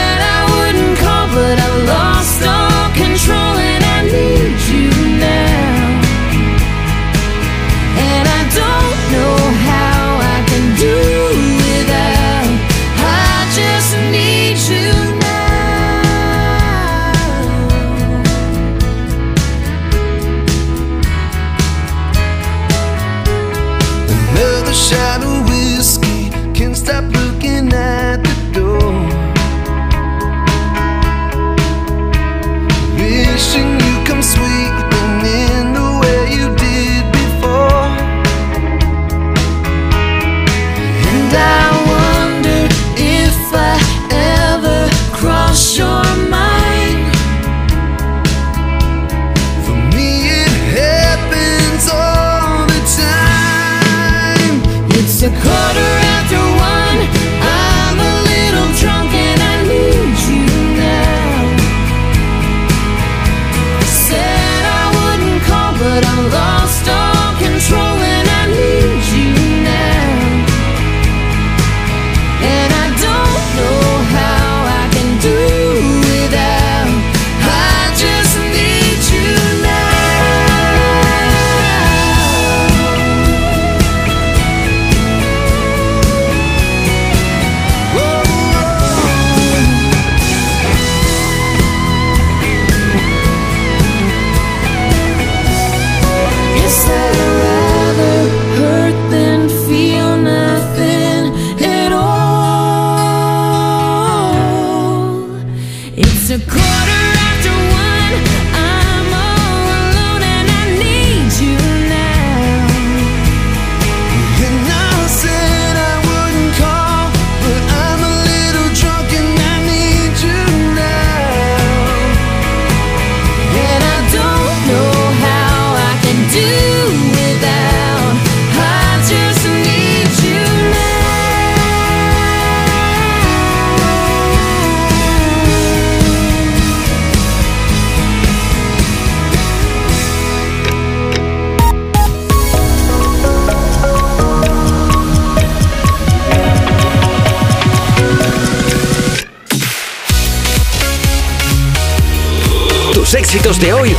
de 153.62 153.74
hoy 153.74 153.96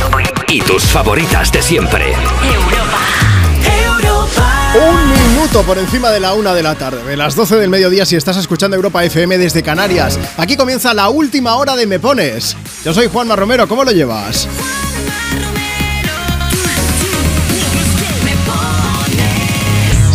y 0.49 0.61
tus 0.61 0.83
favoritas 0.83 1.49
de 1.51 1.61
siempre. 1.61 2.13
Un 4.75 5.11
minuto 5.11 5.63
por 5.63 5.77
encima 5.77 6.09
de 6.09 6.19
la 6.19 6.33
una 6.33 6.53
de 6.53 6.61
la 6.61 6.75
tarde, 6.75 7.01
de 7.03 7.15
las 7.15 7.35
12 7.35 7.55
del 7.55 7.69
mediodía 7.69 8.05
si 8.05 8.17
estás 8.17 8.35
escuchando 8.35 8.75
Europa 8.75 9.03
FM 9.05 9.37
desde 9.37 9.63
Canarias. 9.63 10.19
Aquí 10.35 10.57
comienza 10.57 10.93
la 10.93 11.09
última 11.09 11.55
hora 11.55 11.77
de 11.77 11.87
Me 11.87 11.97
Pones. 11.99 12.57
Yo 12.83 12.93
soy 12.93 13.07
Juanma 13.07 13.37
Romero, 13.37 13.67
¿cómo 13.67 13.85
lo 13.85 13.91
llevas? 13.91 14.49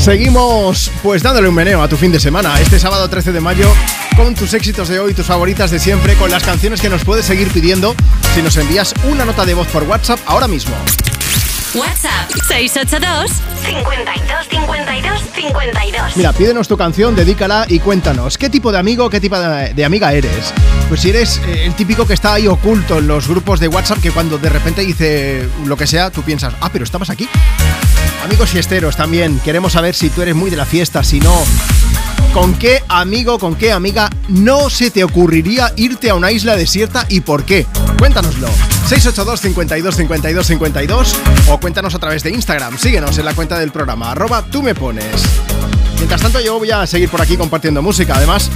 Seguimos 0.08 0.90
pues 1.02 1.22
dándole 1.22 1.50
un 1.50 1.54
meneo 1.54 1.82
a 1.82 1.86
tu 1.86 1.98
fin 1.98 2.10
de 2.10 2.18
semana, 2.18 2.58
este 2.62 2.78
sábado 2.78 3.10
13 3.10 3.30
de 3.30 3.40
mayo, 3.40 3.70
con 4.16 4.34
tus 4.34 4.54
éxitos 4.54 4.88
de 4.88 4.98
hoy, 4.98 5.12
tus 5.12 5.26
favoritas 5.26 5.70
de 5.70 5.78
siempre, 5.78 6.14
con 6.14 6.30
las 6.30 6.44
canciones 6.44 6.80
que 6.80 6.88
nos 6.88 7.04
puedes 7.04 7.26
seguir 7.26 7.52
pidiendo 7.52 7.94
si 8.34 8.40
nos 8.40 8.56
envías 8.56 8.94
una 9.04 9.26
nota 9.26 9.44
de 9.44 9.52
voz 9.52 9.68
por 9.68 9.82
WhatsApp 9.82 10.18
ahora 10.24 10.48
mismo. 10.48 10.74
WhatsApp 11.74 12.30
682 12.48 13.32
52 13.66 14.48
52 14.48 15.22
52. 15.34 16.16
Mira, 16.16 16.32
pídenos 16.32 16.68
tu 16.68 16.78
canción, 16.78 17.14
dedícala 17.14 17.66
y 17.68 17.78
cuéntanos 17.78 18.38
qué 18.38 18.48
tipo 18.48 18.72
de 18.72 18.78
amigo, 18.78 19.10
qué 19.10 19.20
tipo 19.20 19.38
de, 19.38 19.74
de 19.74 19.84
amiga 19.84 20.14
eres. 20.14 20.54
Pues 20.88 21.02
si 21.02 21.10
eres 21.10 21.38
eh, 21.46 21.66
el 21.66 21.74
típico 21.74 22.06
que 22.06 22.14
está 22.14 22.32
ahí 22.32 22.46
oculto 22.46 23.00
en 23.00 23.08
los 23.08 23.28
grupos 23.28 23.60
de 23.60 23.68
WhatsApp 23.68 24.00
que 24.00 24.10
cuando 24.10 24.38
de 24.38 24.48
repente 24.48 24.80
dice 24.80 25.46
lo 25.66 25.76
que 25.76 25.86
sea, 25.86 26.10
tú 26.10 26.22
piensas, 26.22 26.54
ah, 26.62 26.70
pero 26.72 26.84
estabas 26.84 27.10
aquí. 27.10 27.28
Amigos 28.24 28.50
fiesteros 28.50 28.96
también, 28.96 29.40
queremos 29.44 29.72
saber 29.72 29.94
si 29.94 30.10
tú 30.10 30.22
eres 30.22 30.34
muy 30.34 30.50
de 30.50 30.56
la 30.56 30.66
fiesta, 30.66 31.02
si 31.02 31.20
no. 31.20 31.34
¿Con 32.32 32.54
qué 32.54 32.82
amigo, 32.88 33.38
con 33.38 33.54
qué 33.54 33.72
amiga 33.72 34.10
no 34.28 34.68
se 34.70 34.90
te 34.90 35.02
ocurriría 35.02 35.72
irte 35.76 36.10
a 36.10 36.14
una 36.14 36.30
isla 36.30 36.56
desierta 36.56 37.06
y 37.08 37.20
por 37.20 37.44
qué? 37.44 37.66
Cuéntanoslo. 37.98 38.48
682 38.86 39.40
52 39.40 39.96
52 39.96 40.46
52 40.46 41.16
o 41.48 41.58
cuéntanos 41.58 41.94
a 41.94 41.98
través 41.98 42.22
de 42.22 42.30
Instagram. 42.30 42.76
Síguenos 42.78 43.16
en 43.18 43.24
la 43.24 43.34
cuenta 43.34 43.58
del 43.58 43.72
programa, 43.72 44.10
arroba 44.12 44.42
tú 44.42 44.62
me 44.62 44.74
pones. 44.74 45.06
Mientras 45.96 46.20
tanto 46.20 46.40
yo 46.40 46.58
voy 46.58 46.70
a 46.70 46.86
seguir 46.86 47.08
por 47.08 47.20
aquí 47.20 47.36
compartiendo 47.36 47.82
música. 47.82 48.14
Además, 48.16 48.50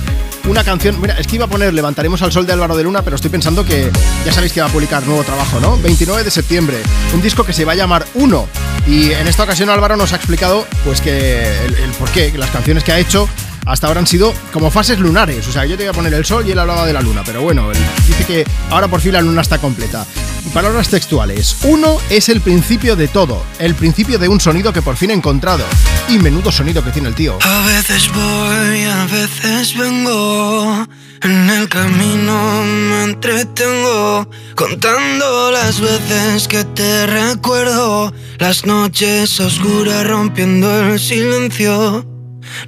una 0.48 0.64
canción... 0.64 1.00
Mira, 1.00 1.18
es 1.18 1.26
que 1.26 1.36
iba 1.36 1.44
a 1.44 1.48
poner 1.48 1.72
Levantaremos 1.74 2.22
al 2.22 2.32
Sol 2.32 2.46
de 2.46 2.52
Álvaro 2.52 2.76
de 2.76 2.84
Luna, 2.84 3.02
pero 3.02 3.16
estoy 3.16 3.30
pensando 3.30 3.64
que 3.64 3.90
ya 4.24 4.32
sabéis 4.32 4.52
que 4.52 4.60
va 4.60 4.66
a 4.66 4.70
publicar 4.70 5.06
nuevo 5.06 5.22
trabajo, 5.24 5.60
¿no? 5.60 5.78
29 5.78 6.24
de 6.24 6.30
septiembre. 6.30 6.82
Un 7.14 7.22
disco 7.22 7.44
que 7.44 7.52
se 7.52 7.64
va 7.64 7.72
a 7.72 7.76
llamar 7.76 8.06
Uno. 8.14 8.48
Y 8.86 9.12
en 9.12 9.28
esta 9.28 9.44
ocasión 9.44 9.70
Álvaro 9.70 9.96
nos 9.96 10.12
ha 10.12 10.16
explicado 10.16 10.66
pues 10.84 11.00
que 11.00 11.42
el, 11.64 11.74
el 11.74 11.90
por 11.92 12.10
qué, 12.10 12.32
las 12.36 12.50
canciones 12.50 12.82
que 12.82 12.92
ha 12.92 12.98
hecho 12.98 13.28
hasta 13.66 13.86
ahora 13.86 14.00
han 14.00 14.07
sido 14.07 14.34
como 14.52 14.70
fases 14.70 14.99
lunares. 14.99 15.47
O 15.47 15.52
sea, 15.52 15.65
yo 15.65 15.76
te 15.76 15.84
iba 15.84 15.92
a 15.92 15.94
poner 15.94 16.15
el 16.15 16.24
sol 16.24 16.47
y 16.47 16.52
él 16.52 16.58
hablaba 16.58 16.86
de 16.86 16.92
la 16.92 17.00
luna, 17.00 17.23
pero 17.24 17.42
bueno, 17.42 17.70
él 17.70 17.78
dice 18.07 18.24
que 18.24 18.44
ahora 18.70 18.89
por 18.89 19.00
fin 19.00 19.12
la 19.12 19.23
luna 19.23 19.42
está 19.42 19.58
completa. 19.58 20.07
Palabras 20.52 20.89
textuales. 20.89 21.57
Uno 21.62 21.99
es 22.10 22.28
el 22.28 22.41
principio 22.41 22.97
de 22.97 23.08
todo, 23.08 23.42
el 23.58 23.74
principio 23.74 24.18
de 24.18 24.28
un 24.28 24.41
sonido 24.41 24.73
que 24.73 24.82
por 24.82 24.97
fin 24.97 25.10
he 25.10 25.15
encontrado. 25.15 25.65
Y 26.08 26.18
menudo 26.18 26.52
sonido 26.52 26.84
que 26.84 26.91
tiene 26.91 27.08
el 27.08 27.15
tío. 27.15 27.39
A 27.41 27.66
veces 27.66 28.10
voy, 28.12 28.82
a 28.84 29.07
veces 29.07 29.76
vengo. 29.78 30.86
En 31.23 31.49
el 31.49 31.68
camino 31.68 32.65
me 32.65 33.05
entretengo 33.05 34.28
contando 34.57 35.52
las 35.52 35.81
veces 35.81 36.49
que 36.49 36.65
te 36.65 37.07
recuerdo. 37.07 38.12
Las 38.39 38.66
noches 38.66 39.39
oscuras 39.39 40.07
rompiendo 40.07 40.81
el 40.81 40.99
silencio. 40.99 42.11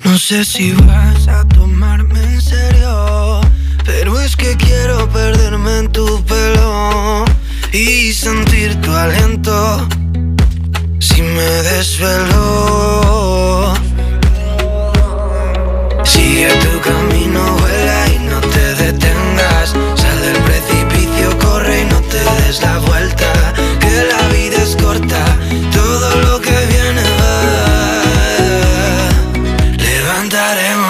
No 0.04 0.18
sé 0.18 0.44
si 0.44 0.72
vas 0.72 1.28
a 1.28 1.44
tomarme 1.48 2.20
en 2.20 2.40
serio, 2.40 3.40
pero 3.84 4.20
es 4.20 4.36
que 4.36 4.56
quiero 4.56 5.08
perderme 5.10 5.78
en 5.78 5.92
tu 5.92 6.24
pelo 6.24 7.24
y 7.72 8.12
sentir 8.12 8.80
tu 8.80 8.92
aliento. 8.92 9.88
Si 11.00 11.22
me 11.22 11.50
desvelo, 11.70 12.94
sigue 16.04 16.48
tu 16.64 16.80
camino, 16.80 17.56
vuela 17.58 18.08
y 18.08 18.18
no 18.30 18.40
te 18.40 18.74
detengas. 18.74 19.74
Sal 19.94 20.20
del 20.22 20.38
precipicio, 20.42 21.38
corre 21.38 21.82
y 21.82 21.84
no 21.86 22.00
te 22.02 22.18
des 22.18 22.60
la 22.62 22.78
vuelta. 22.78 23.03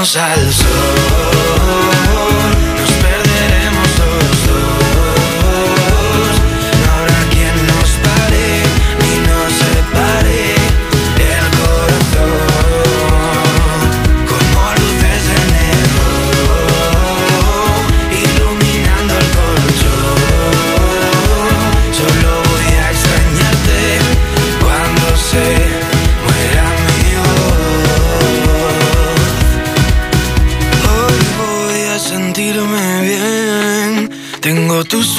Al 0.04 0.63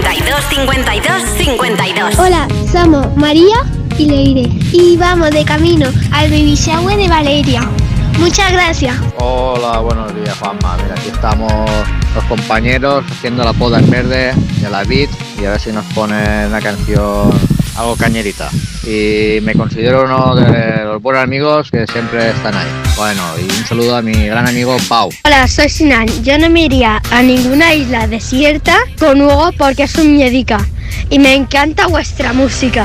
52 0.00 0.44
52 0.48 1.22
52 1.36 2.18
Hola, 2.18 2.48
somos 2.72 3.14
María 3.18 3.56
y 3.98 4.06
Leire 4.06 4.48
y 4.72 4.96
vamos 4.96 5.30
de 5.30 5.44
camino 5.44 5.88
al 6.12 6.30
baby 6.30 6.54
shower 6.54 6.96
de 6.96 7.06
Valeria. 7.06 7.68
Muchas 8.18 8.50
gracias. 8.50 8.96
Hola, 9.18 9.80
buenos 9.80 10.14
días 10.14 10.38
Juanma. 10.38 10.78
Mira, 10.82 10.94
aquí 10.94 11.10
estamos 11.10 11.52
los 12.14 12.24
compañeros 12.24 13.04
haciendo 13.10 13.44
la 13.44 13.52
poda 13.52 13.78
en 13.78 13.90
verde 13.90 14.32
de 14.62 14.70
la 14.70 14.84
beat 14.84 15.10
y 15.38 15.44
a 15.44 15.50
ver 15.50 15.60
si 15.60 15.70
nos 15.70 15.84
ponen 15.92 16.46
una 16.48 16.62
canción 16.62 17.30
algo 17.76 17.94
cañerita. 17.96 18.48
Y 18.84 19.40
me 19.42 19.54
considero 19.54 20.04
uno 20.04 20.34
de 20.34 20.82
los 20.84 21.02
buenos 21.02 21.22
amigos 21.22 21.70
que 21.70 21.86
siempre 21.86 22.30
están 22.30 22.54
ahí. 22.54 22.89
Bueno, 23.00 23.22
y 23.38 23.44
un 23.44 23.66
saludo 23.66 23.96
a 23.96 24.02
mi 24.02 24.12
gran 24.12 24.46
amigo 24.46 24.76
Pau. 24.86 25.08
Hola, 25.24 25.48
soy 25.48 25.70
Sinan. 25.70 26.06
Yo 26.22 26.38
no 26.38 26.50
me 26.50 26.64
iría 26.66 27.00
a 27.10 27.22
ninguna 27.22 27.72
isla 27.72 28.06
desierta 28.06 28.76
con 28.98 29.22
Hugo 29.22 29.52
porque 29.56 29.84
es 29.84 29.94
un 29.94 30.12
miedica 30.12 30.68
y 31.08 31.18
me 31.18 31.34
encanta 31.34 31.86
vuestra 31.86 32.34
música. 32.34 32.84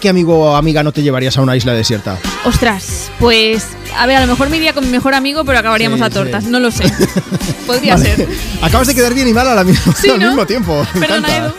Qué 0.00 0.08
amigo 0.08 0.38
o 0.38 0.56
amiga 0.56 0.82
no 0.82 0.92
te 0.92 1.02
llevarías 1.02 1.36
a 1.36 1.42
una 1.42 1.56
isla 1.56 1.72
desierta? 1.74 2.18
Ostras, 2.44 3.10
pues 3.20 3.64
a 3.96 4.06
ver, 4.06 4.16
a 4.16 4.20
lo 4.22 4.26
mejor 4.26 4.48
me 4.50 4.56
iría 4.56 4.72
con 4.72 4.84
mi 4.84 4.90
mejor 4.90 5.14
amigo, 5.14 5.44
pero 5.44 5.58
acabaríamos 5.58 5.98
Sí, 5.98 6.04
a 6.04 6.10
tortas. 6.10 6.44
sí. 6.44 6.50
No 6.50 6.58
lo 6.60 6.70
sé. 6.70 6.84
Podría 7.66 7.94
Vale. 7.96 8.16
ser. 8.16 8.28
Acabas 8.62 8.86
de 8.88 8.94
quedar 8.94 9.14
bien 9.14 9.28
y 9.28 9.32
mal 9.32 9.46
a 9.48 9.54
la 9.54 9.64
misma- 9.64 9.94
Sí, 9.94 10.10
al 10.10 10.18
¿no? 10.18 10.26
mismo 10.28 10.46
tiempo. 10.46 10.86
Me 10.94 11.00
Perdona. 11.06 11.52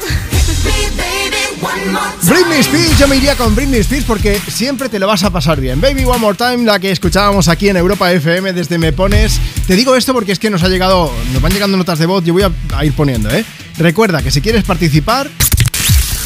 Britney 2.23 2.59
Spears, 2.61 2.97
yo 2.99 3.07
me 3.07 3.17
iría 3.17 3.35
con 3.35 3.55
Britney 3.55 3.79
Spears 3.81 4.05
porque 4.05 4.39
siempre 4.51 4.89
te 4.89 4.99
lo 4.99 5.07
vas 5.07 5.23
a 5.23 5.29
pasar 5.29 5.59
bien. 5.59 5.79
Baby 5.81 6.03
One 6.05 6.17
More 6.19 6.37
Time, 6.37 6.63
la 6.65 6.79
que 6.79 6.91
escuchábamos 6.91 7.47
aquí 7.47 7.69
en 7.69 7.77
Europa 7.77 8.11
FM 8.11 8.53
desde 8.53 8.77
Me 8.77 8.91
Pones. 8.93 9.39
Te 9.67 9.75
digo 9.75 9.95
esto 9.95 10.13
porque 10.13 10.31
es 10.31 10.39
que 10.39 10.49
nos 10.49 10.63
ha 10.63 10.67
llegado, 10.69 11.11
nos 11.33 11.41
van 11.41 11.51
llegando 11.53 11.77
notas 11.77 11.99
de 11.99 12.05
voz, 12.05 12.23
yo 12.23 12.33
voy 12.33 12.43
a, 12.43 12.51
a 12.75 12.85
ir 12.85 12.93
poniendo, 12.93 13.29
¿eh? 13.29 13.45
Recuerda 13.77 14.21
que 14.21 14.31
si 14.31 14.41
quieres 14.41 14.63
participar, 14.63 15.29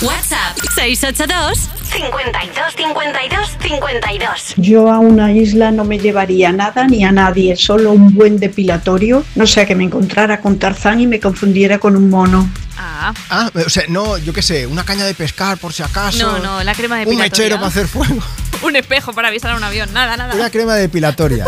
WhatsApp 0.01 0.57
682 0.75 1.69
52 1.95 2.75
52 2.75 3.57
52 3.61 4.53
Yo 4.57 4.91
a 4.91 4.99
una 4.99 5.32
isla 5.32 5.72
no 5.72 5.85
me 5.85 5.98
llevaría 5.98 6.51
nada 6.51 6.88
ni 6.88 7.06
a 7.06 7.11
nadie, 7.11 7.56
solo 7.56 7.91
un 7.91 8.14
buen 8.14 8.38
depilatorio, 8.38 9.24
no 9.35 9.48
sea 9.48 9.65
que 9.65 9.75
me 9.75 9.85
encontrara 9.85 10.41
con 10.41 10.59
Tarzán 10.59 10.99
y 10.99 11.07
me 11.07 11.22
confundiera 11.22 11.80
con 11.80 11.95
un 11.95 12.09
mono. 12.09 12.49
Ah. 12.77 13.14
ah, 13.30 13.51
o 13.53 13.69
sea, 13.69 13.83
no, 13.88 14.17
yo 14.17 14.33
qué 14.33 14.41
sé, 14.41 14.67
una 14.67 14.83
caña 14.83 15.06
de 15.06 15.14
pescar 15.14 15.57
por 15.57 15.72
si 15.72 15.83
acaso. 15.83 16.17
No, 16.17 16.40
no, 16.40 16.64
la 16.64 16.75
crema 16.75 16.98
de 16.98 17.06
Un 17.06 17.17
mechero 17.17 17.56
para 17.56 17.67
hacer 17.67 17.88
fuego. 17.88 18.22
Un 18.61 18.75
espejo 18.75 19.14
para 19.14 19.27
avisar 19.30 19.51
a 19.51 19.57
un 19.57 19.64
avión. 19.64 19.93
Nada, 19.93 20.17
nada. 20.17 20.33
Una 20.33 20.49
crema 20.49 20.75
depilatoria. 20.75 21.45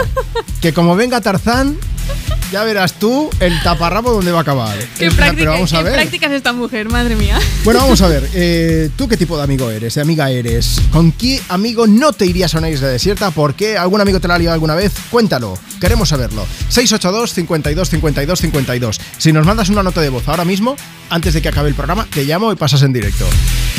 que 0.61 0.73
como 0.73 0.95
venga 0.95 1.19
Tarzán, 1.19 1.77
ya 2.51 2.63
verás 2.63 2.93
tú 2.93 3.29
el 3.39 3.61
taparrabo 3.61 4.11
donde 4.11 4.31
va 4.31 4.39
a 4.39 4.41
acabar. 4.41 4.77
Qué, 4.97 5.11
práctica, 5.11 5.35
pero 5.37 5.51
vamos 5.51 5.73
a 5.73 5.77
qué 5.77 5.83
ver. 5.83 5.93
práctica 5.93 6.27
es 6.27 6.33
esta 6.33 6.53
mujer, 6.53 6.89
madre 6.89 7.15
mía. 7.15 7.37
Bueno, 7.63 7.81
vamos 7.81 8.01
a 8.01 8.07
ver. 8.07 8.29
eh, 8.33 8.89
¿Tú 8.95 9.07
qué 9.07 9.17
tipo 9.17 9.37
de 9.37 9.43
amigo 9.43 9.69
eres? 9.69 9.95
¿De 9.95 10.01
amiga 10.01 10.29
eres? 10.29 10.81
¿Con 10.91 11.11
qué 11.11 11.41
amigo 11.49 11.87
no 11.87 12.13
te 12.13 12.25
irías 12.25 12.55
a 12.55 12.59
una 12.59 12.69
isla 12.69 12.87
desierta? 12.87 13.31
¿Por 13.31 13.55
qué? 13.55 13.77
¿Algún 13.77 14.01
amigo 14.01 14.19
te 14.19 14.27
la 14.27 14.35
ha 14.35 14.39
liado 14.39 14.53
alguna 14.53 14.75
vez? 14.75 14.93
Cuéntalo. 15.09 15.57
Queremos 15.79 16.09
saberlo. 16.09 16.45
682 16.69 17.33
52 17.33 17.89
52 17.89 18.39
52. 18.39 19.01
Si 19.17 19.33
nos 19.33 19.45
mandas 19.45 19.69
una 19.69 19.83
nota 19.83 20.01
de 20.01 20.09
voz 20.09 20.27
ahora 20.27 20.45
mismo, 20.45 20.75
antes 21.09 21.33
de 21.33 21.41
que 21.41 21.49
acabe 21.49 21.69
el 21.69 21.75
programa, 21.75 22.07
te 22.11 22.23
llamo 22.23 22.51
y 22.51 22.55
pasas 22.55 22.81
en 22.81 22.93
directo. 22.93 23.25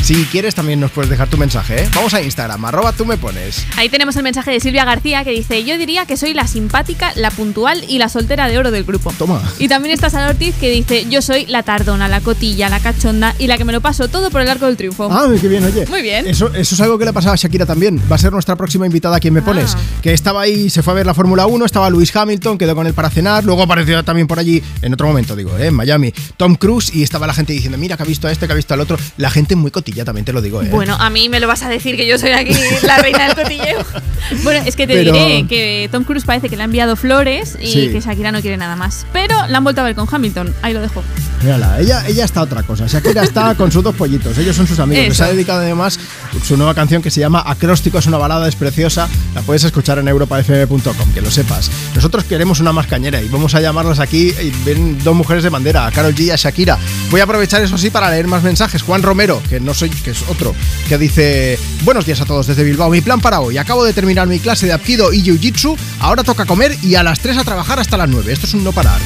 Si 0.01 0.25
quieres, 0.25 0.55
también 0.55 0.79
nos 0.79 0.91
puedes 0.91 1.09
dejar 1.09 1.27
tu 1.27 1.37
mensaje, 1.37 1.83
¿eh? 1.83 1.89
Vamos 1.93 2.13
a 2.13 2.21
Instagram, 2.21 2.63
arroba 2.65 2.93
tú 2.93 3.05
me 3.05 3.17
pones. 3.17 3.65
Ahí 3.75 3.89
tenemos 3.89 4.15
el 4.15 4.23
mensaje 4.23 4.51
de 4.51 4.59
Silvia 4.59 4.85
García 4.85 5.23
que 5.23 5.31
dice: 5.31 5.63
Yo 5.65 5.77
diría 5.77 6.05
que 6.05 6.15
soy 6.15 6.33
la 6.33 6.47
simpática, 6.47 7.11
la 7.15 7.31
puntual 7.31 7.83
y 7.87 7.97
la 7.97 8.07
soltera 8.07 8.47
de 8.47 8.57
oro 8.59 8.71
del 8.71 8.83
grupo. 8.83 9.11
Toma. 9.17 9.41
Y 9.59 9.67
también 9.67 9.93
está 9.93 10.09
Sara 10.09 10.29
Ortiz 10.29 10.55
que 10.59 10.69
dice: 10.69 11.05
Yo 11.09 11.21
soy 11.21 11.45
la 11.47 11.63
tardona, 11.63 12.07
la 12.07 12.21
cotilla, 12.21 12.69
la 12.69 12.79
cachonda 12.79 13.35
y 13.39 13.47
la 13.47 13.57
que 13.57 13.65
me 13.65 13.71
lo 13.73 13.81
paso 13.81 14.07
todo 14.07 14.29
por 14.29 14.41
el 14.41 14.49
arco 14.49 14.65
del 14.65 14.77
triunfo. 14.77 15.09
Ah, 15.11 15.27
qué 15.39 15.47
bien, 15.47 15.63
oye. 15.63 15.85
Muy 15.87 16.01
bien. 16.01 16.27
Eso, 16.27 16.53
eso 16.53 16.75
es 16.75 16.81
algo 16.81 16.97
que 16.97 17.05
le 17.05 17.13
pasaba 17.13 17.33
a 17.33 17.37
Shakira 17.37 17.65
también. 17.65 18.01
Va 18.11 18.15
a 18.15 18.19
ser 18.19 18.31
nuestra 18.31 18.55
próxima 18.55 18.85
invitada 18.85 19.17
a 19.17 19.19
quien 19.19 19.33
me 19.33 19.41
pones. 19.41 19.75
Que 20.01 20.13
estaba 20.13 20.41
ahí, 20.41 20.69
se 20.69 20.83
fue 20.83 20.93
a 20.93 20.95
ver 20.97 21.05
la 21.05 21.13
Fórmula 21.13 21.45
1, 21.47 21.65
estaba 21.65 21.89
Luis 21.89 22.15
Hamilton, 22.15 22.57
quedó 22.57 22.75
con 22.75 22.87
él 22.87 22.93
para 22.93 23.09
cenar. 23.09 23.43
Luego 23.43 23.63
apareció 23.63 24.03
también 24.03 24.27
por 24.27 24.39
allí, 24.39 24.61
en 24.81 24.93
otro 24.93 25.07
momento, 25.07 25.35
digo, 25.35 25.57
¿eh? 25.57 25.67
en 25.67 25.73
Miami, 25.73 26.13
Tom 26.37 26.55
Cruise. 26.55 26.93
Y 26.93 27.03
estaba 27.03 27.25
la 27.27 27.33
gente 27.33 27.53
diciendo: 27.53 27.77
Mira, 27.77 27.97
que 27.97 28.03
ha 28.03 28.05
visto 28.05 28.27
a 28.27 28.31
este, 28.31 28.45
que 28.47 28.53
ha 28.53 28.55
visto 28.55 28.73
al 28.73 28.79
otro. 28.81 28.97
La 29.17 29.29
gente 29.29 29.55
muy 29.55 29.71
cotilla, 29.71 30.05
también 30.05 30.25
te 30.25 30.33
lo 30.33 30.41
digo, 30.41 30.61
¿eh? 30.61 30.69
Bueno, 30.71 30.95
a 30.99 31.09
mí 31.09 31.29
me 31.29 31.39
lo 31.39 31.47
vas 31.47 31.63
a 31.63 31.69
decir 31.69 31.95
que 31.95 32.07
yo 32.07 32.17
soy 32.17 32.31
aquí 32.31 32.53
la 32.83 32.97
reina 32.97 33.27
del 33.27 33.35
cotilleo. 33.35 33.79
Bueno, 34.43 34.61
es 34.65 34.75
que 34.75 34.85
te 34.85 34.93
Pero- 34.93 35.11
diré 35.13 35.47
que 35.47 35.89
Tom 35.91 36.03
Cruise 36.03 36.23
parece 36.23 36.49
que 36.49 36.55
le 36.55 36.61
ha 36.61 36.65
enviado 36.65 36.95
flores 36.95 37.57
y 37.59 37.67
Sí. 37.67 37.89
que 37.89 37.99
Shakira 37.99 38.31
no 38.31 38.41
quiere 38.41 38.48
nada 38.57 38.75
más. 38.75 39.05
Pero 39.13 39.35
la 39.47 39.57
han 39.57 39.63
vuelto 39.63 39.81
a 39.81 39.83
ver 39.85 39.95
con 39.95 40.07
Hamilton. 40.09 40.53
Ahí 40.61 40.73
lo 40.73 40.81
dejo. 40.81 41.03
Mírala, 41.41 41.79
ella, 41.79 42.05
ella 42.07 42.25
está 42.25 42.41
otra 42.41 42.63
cosa. 42.63 42.85
Shakira 42.87 43.23
está 43.23 43.55
con 43.57 43.71
sus 43.71 43.83
dos 43.83 43.95
pollitos. 43.95 44.37
Ellos 44.37 44.55
son 44.55 44.67
sus 44.67 44.79
amigos. 44.79 45.03
Les 45.05 45.13
Eso. 45.13 45.23
ha 45.23 45.27
dedicado 45.27 45.59
además 45.61 45.99
su 46.43 46.57
nueva 46.57 46.73
canción 46.75 47.01
que 47.01 47.11
se 47.11 47.19
llama 47.19 47.43
Acróstico. 47.45 47.97
Es 47.99 48.07
una 48.07 48.17
balada, 48.17 48.47
es 48.47 48.55
preciosa. 48.55 49.07
La 49.33 49.41
puedes 49.41 49.63
escuchar 49.63 49.99
en 49.99 50.07
europafm.com, 50.07 51.13
que 51.13 51.21
lo 51.21 51.31
sepas. 51.31 51.71
Nosotros 51.95 52.23
queremos 52.25 52.59
una 52.59 52.73
más 52.73 52.87
cañera 52.87 53.21
y 53.21 53.29
vamos 53.29 53.55
a 53.55 53.61
llamarlas 53.61 53.99
aquí. 53.99 54.33
Y 54.41 54.51
ven 54.65 54.97
dos 55.03 55.15
mujeres 55.15 55.43
de 55.43 55.49
bandera, 55.49 55.85
a 55.87 55.91
Carol 55.91 56.13
G 56.13 56.25
y 56.25 56.31
a 56.31 56.35
Shakira. 56.35 56.77
Voy 57.11 57.21
a 57.21 57.23
aprovechar 57.23 57.61
eso 57.61 57.77
sí 57.77 57.89
para 57.89 58.09
leer 58.09 58.27
más 58.27 58.43
mensajes. 58.43 58.81
Juan 58.81 59.01
Romero, 59.03 59.41
que 59.49 59.59
no 59.59 59.73
soy, 59.73 59.89
que 59.89 60.11
es 60.11 60.23
otro, 60.27 60.53
que 60.87 60.97
dice: 60.97 61.57
Buenos 61.83 62.05
días 62.05 62.19
a 62.21 62.25
todos 62.25 62.47
desde 62.47 62.63
Bilbao. 62.63 62.89
Mi 62.89 63.01
plan 63.01 63.21
para 63.21 63.39
hoy. 63.39 63.57
Acabo 63.57 63.83
de 63.85 63.93
terminar 63.93 64.27
mi 64.27 64.39
clase 64.39 64.65
de 64.65 64.73
Apkido 64.73 65.13
y 65.13 65.23
Jiu-Jitsu. 65.23 65.77
Ahora 65.99 66.23
toca 66.23 66.45
comer 66.45 66.75
y 66.83 66.95
a 66.95 67.03
las 67.03 67.19
3 67.19 67.37
a 67.37 67.43
trabajar 67.43 67.79
hasta 67.79 67.97
las 67.97 68.09
9. 68.09 68.31
Esto 68.39 68.47
es 68.47 68.53
un 68.53 68.63
no 68.63 68.71
parar. 68.71 69.01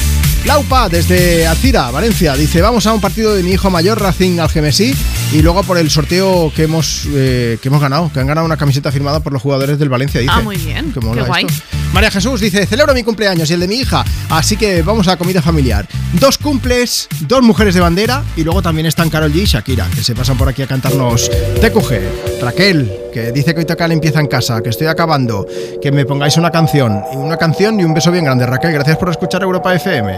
Laupa, 0.45 0.89
desde 0.89 1.47
Alcira, 1.47 1.89
Valencia, 1.89 2.35
dice, 2.35 2.61
vamos 2.61 2.85
a 2.85 2.93
un 2.93 3.01
partido 3.01 3.33
de 3.33 3.41
mi 3.41 3.53
hijo 3.53 3.71
mayor, 3.71 3.99
Racing 3.99 4.37
Algemesí, 4.37 4.93
y 5.31 5.41
luego 5.41 5.63
por 5.63 5.79
el 5.79 5.89
sorteo 5.89 6.53
que 6.55 6.65
hemos, 6.65 7.07
eh, 7.15 7.57
que 7.59 7.69
hemos 7.69 7.81
ganado, 7.81 8.11
que 8.13 8.19
han 8.19 8.27
ganado 8.27 8.45
una 8.45 8.57
camiseta 8.57 8.91
firmada 8.91 9.21
por 9.21 9.33
los 9.33 9.41
jugadores 9.41 9.79
del 9.79 9.89
Valencia, 9.89 10.21
dice. 10.21 10.31
Ah, 10.35 10.41
muy 10.41 10.57
bien. 10.57 10.91
Qué 10.93 10.99
mola 10.99 11.23
Qué 11.23 11.27
guay. 11.29 11.45
esto. 11.49 11.63
María 11.93 12.11
Jesús 12.11 12.41
dice, 12.41 12.63
celebro 12.67 12.93
mi 12.93 13.01
cumpleaños 13.01 13.49
y 13.49 13.53
el 13.53 13.59
de 13.61 13.67
mi 13.67 13.77
hija, 13.77 14.05
así 14.29 14.55
que 14.55 14.83
vamos 14.83 15.07
a 15.07 15.11
la 15.11 15.17
comida 15.17 15.41
familiar. 15.41 15.87
Dos 16.19 16.37
cumples, 16.37 17.07
dos 17.21 17.41
mujeres 17.41 17.73
de 17.73 17.81
bandera, 17.81 18.23
y 18.35 18.43
luego 18.43 18.61
también 18.61 18.85
están 18.85 19.09
Carol 19.09 19.33
G 19.33 19.37
y 19.37 19.45
Shakira, 19.45 19.89
que 19.95 20.03
se 20.03 20.13
pasan 20.13 20.37
por 20.37 20.47
aquí 20.47 20.61
a 20.61 20.67
cantarnos 20.67 21.31
TQG. 21.59 22.32
Raquel, 22.43 23.09
que 23.13 23.31
dice 23.31 23.53
que 23.53 23.61
hoy 23.61 23.65
toca 23.65 23.87
limpieza 23.87 24.19
en 24.19 24.27
casa, 24.27 24.61
que 24.61 24.69
estoy 24.69 24.87
acabando, 24.87 25.45
que 25.81 25.91
me 25.91 26.05
pongáis 26.05 26.37
una 26.37 26.51
canción, 26.51 27.01
una 27.15 27.37
canción 27.37 27.79
y 27.79 27.83
un 27.83 27.93
beso 27.93 28.11
bien 28.11 28.25
grande. 28.25 28.45
Raquel, 28.45 28.73
gracias 28.73 28.97
por 28.97 29.09
escuchar 29.09 29.43
Europa 29.43 29.73
FM. 29.73 30.13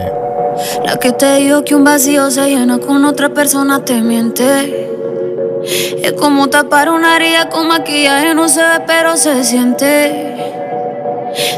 La 0.86 0.98
que 0.98 1.12
te 1.12 1.36
digo 1.36 1.64
que 1.64 1.76
un 1.76 1.84
vacío 1.84 2.32
se 2.32 2.48
llena 2.48 2.80
con 2.80 3.04
otra 3.06 3.30
persona 3.30 3.84
te 3.84 4.02
miente. 4.02 4.90
Es 6.02 6.14
como 6.14 6.48
tapar 6.48 6.90
una 6.90 7.16
herida 7.16 7.50
con 7.50 7.68
maquillaje, 7.68 8.34
no 8.34 8.48
se 8.48 8.62
ve, 8.62 8.84
pero 8.86 9.18
se 9.18 9.44
siente. 9.44 10.36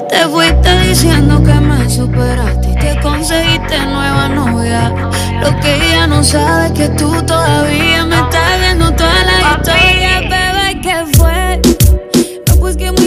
Te 0.09 0.19
fuiste 0.29 0.79
diciendo 0.87 1.43
que 1.43 1.53
me 1.53 1.89
superaste 1.89 2.69
y 2.71 2.75
te 2.75 2.99
conseguiste 3.01 3.77
nueva 3.85 4.27
novia. 4.29 4.93
Lo 5.41 5.59
que 5.59 5.75
ella 5.75 6.07
no 6.07 6.23
sabe 6.23 6.67
es 6.67 6.71
que 6.71 6.89
tú 6.89 7.11
todavía 7.23 8.05
me 8.05 8.15
estás 8.15 8.59
viendo 8.59 8.91
toda 8.93 9.23
la 9.23 9.39
historia, 9.51 10.21
bebé, 10.21 10.46
¿qué 10.81 11.05
fue? 11.17 11.61
No, 12.47 12.55
pues 12.59 12.77
que 12.77 12.91
muy 12.91 13.06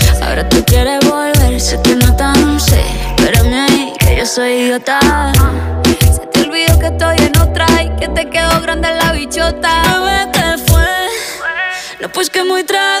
Ahora 0.21 0.47
tú 0.47 0.63
quieres 0.65 0.99
volver, 1.09 1.59
sé 1.59 1.79
que 1.83 1.95
no 1.95 2.15
tan 2.15 2.59
sé. 2.59 2.81
Espérame 3.17 3.53
ahí, 3.53 3.93
que 3.99 4.17
yo 4.17 4.25
soy 4.25 4.51
idiota. 4.51 4.99
Se 5.99 6.25
te 6.27 6.41
olvidó 6.41 6.79
que 6.79 6.87
estoy 6.87 7.17
en 7.17 7.37
otra 7.39 7.65
y 7.83 7.89
que 7.99 8.07
te 8.07 8.29
quedó 8.29 8.61
grande 8.61 8.89
la 8.93 9.11
bichota. 9.13 9.81
Bebé, 9.99 10.31
¿qué 10.31 10.71
fue? 10.71 10.87
No, 11.99 12.09
pues 12.09 12.29
que 12.29 12.43
muy 12.43 12.63
tragadito. 12.63 13.00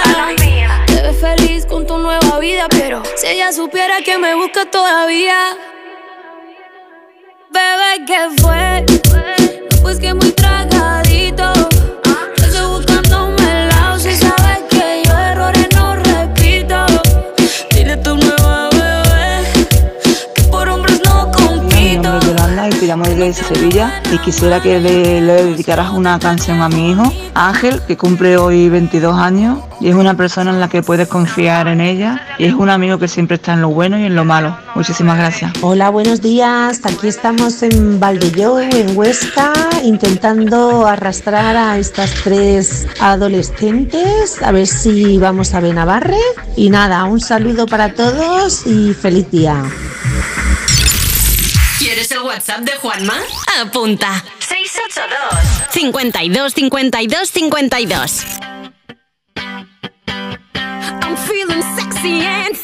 Supiera 3.51 4.01
que 4.01 4.17
me 4.17 4.33
busca 4.35 4.65
todavía. 4.65 5.57
Bebé, 7.49 8.05
¿qué 8.07 8.41
fue? 8.41 8.85
Pues 9.81 9.99
que 9.99 10.13
muy 10.13 10.31
tragadito. 10.31 11.60
Llamo 22.85 23.05
desde 23.05 23.33
Sevilla 23.33 24.01
y 24.11 24.17
quisiera 24.19 24.61
que 24.61 24.79
le, 24.79 25.21
dedicaras 25.21 25.91
una 25.91 26.17
canción 26.19 26.61
a 26.61 26.69
mi 26.69 26.91
hijo, 26.91 27.03
Ángel, 27.33 27.81
que 27.87 27.97
cumple 27.97 28.37
hoy 28.37 28.69
22 28.69 29.17
años 29.17 29.59
y 29.79 29.89
es 29.89 29.95
una 29.95 30.15
persona 30.15 30.51
en 30.51 30.59
la 30.59 30.69
que 30.69 30.81
puedes 30.81 31.07
confiar 31.07 31.67
en 31.67 31.81
ella 31.81 32.21
y 32.37 32.45
es 32.45 32.53
un 32.53 32.69
amigo 32.69 32.97
que 32.97 33.07
siempre 33.07 33.35
está 33.35 33.53
en 33.53 33.61
lo 33.61 33.69
bueno 33.69 33.97
y 33.99 34.05
en 34.05 34.15
lo 34.15 34.25
malo. 34.25 34.57
Muchísimas 34.75 35.17
gracias. 35.17 35.51
Hola, 35.61 35.89
buenos 35.89 36.21
días. 36.21 36.81
Aquí 36.83 37.07
estamos 37.07 37.61
en 37.63 37.99
Valdello, 37.99 38.59
en 38.59 38.97
Huesca, 38.97 39.53
intentando 39.83 40.87
arrastrar 40.87 41.55
a 41.55 41.77
estas 41.77 42.11
tres 42.23 42.87
adolescentes, 42.99 44.41
a 44.41 44.51
ver 44.51 44.67
si 44.67 45.17
vamos 45.17 45.53
a 45.53 45.59
Benavarre. 45.59 46.17
Y 46.55 46.69
nada, 46.69 47.03
un 47.05 47.19
saludo 47.19 47.65
para 47.65 47.93
todos 47.93 48.65
y 48.65 48.93
feliz 48.93 49.29
día. 49.31 49.63
¿Quieres 52.31 52.47
el 52.47 52.51
WhatsApp 52.55 52.61
de 52.61 52.71
Juanma? 52.77 53.19
Apunta. 53.59 54.23
682 54.39 55.71
52 55.71 56.53
52 56.53 57.29
52 57.29 58.25
I'm 61.03 61.17
feeling 61.17 61.61
sexy 61.75 62.23
and 62.23 62.55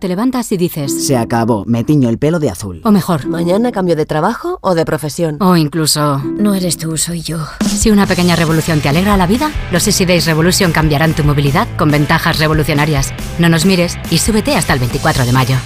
te 0.00 0.08
levantas 0.08 0.50
y 0.50 0.56
dices... 0.56 1.06
Se 1.06 1.16
acabó, 1.16 1.64
me 1.66 1.84
tiño 1.84 2.08
el 2.08 2.18
pelo 2.18 2.40
de 2.40 2.50
azul. 2.50 2.80
O 2.84 2.90
mejor... 2.90 3.26
¿Mañana 3.28 3.70
cambio 3.70 3.94
de 3.94 4.06
trabajo 4.06 4.58
o 4.62 4.74
de 4.74 4.84
profesión? 4.84 5.36
O 5.40 5.56
incluso... 5.56 6.18
No 6.18 6.54
eres 6.54 6.76
tú, 6.76 6.96
soy 6.96 7.22
yo. 7.22 7.38
Si 7.64 7.90
una 7.90 8.06
pequeña 8.06 8.34
revolución 8.34 8.80
te 8.80 8.88
alegra 8.88 9.16
la 9.16 9.26
vida, 9.26 9.52
los 9.70 9.86
Easy 9.86 10.06
Days 10.06 10.26
Revolution 10.26 10.72
cambiarán 10.72 11.14
tu 11.14 11.22
movilidad 11.22 11.68
con 11.76 11.90
ventajas 11.90 12.38
revolucionarias. 12.38 13.14
No 13.38 13.48
nos 13.48 13.64
mires 13.64 13.96
y 14.10 14.18
súbete 14.18 14.56
hasta 14.56 14.72
el 14.72 14.80
24 14.80 15.24
de 15.24 15.32
mayo. 15.32 15.56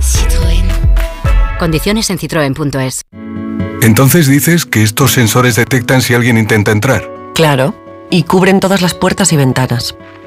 Citroën. 0.00 1.58
Condiciones 1.58 2.10
en 2.10 2.18
citroen.es. 2.18 3.02
Entonces 3.82 4.28
dices 4.28 4.66
que 4.66 4.82
estos 4.82 5.12
sensores 5.12 5.56
detectan 5.56 6.02
si 6.02 6.14
alguien 6.14 6.36
intenta 6.36 6.70
entrar. 6.70 7.10
Claro, 7.34 7.74
y 8.10 8.24
cubren 8.24 8.60
todas 8.60 8.82
las 8.82 8.94
puertas 8.94 9.32
y 9.32 9.36
ventanas. 9.36 9.96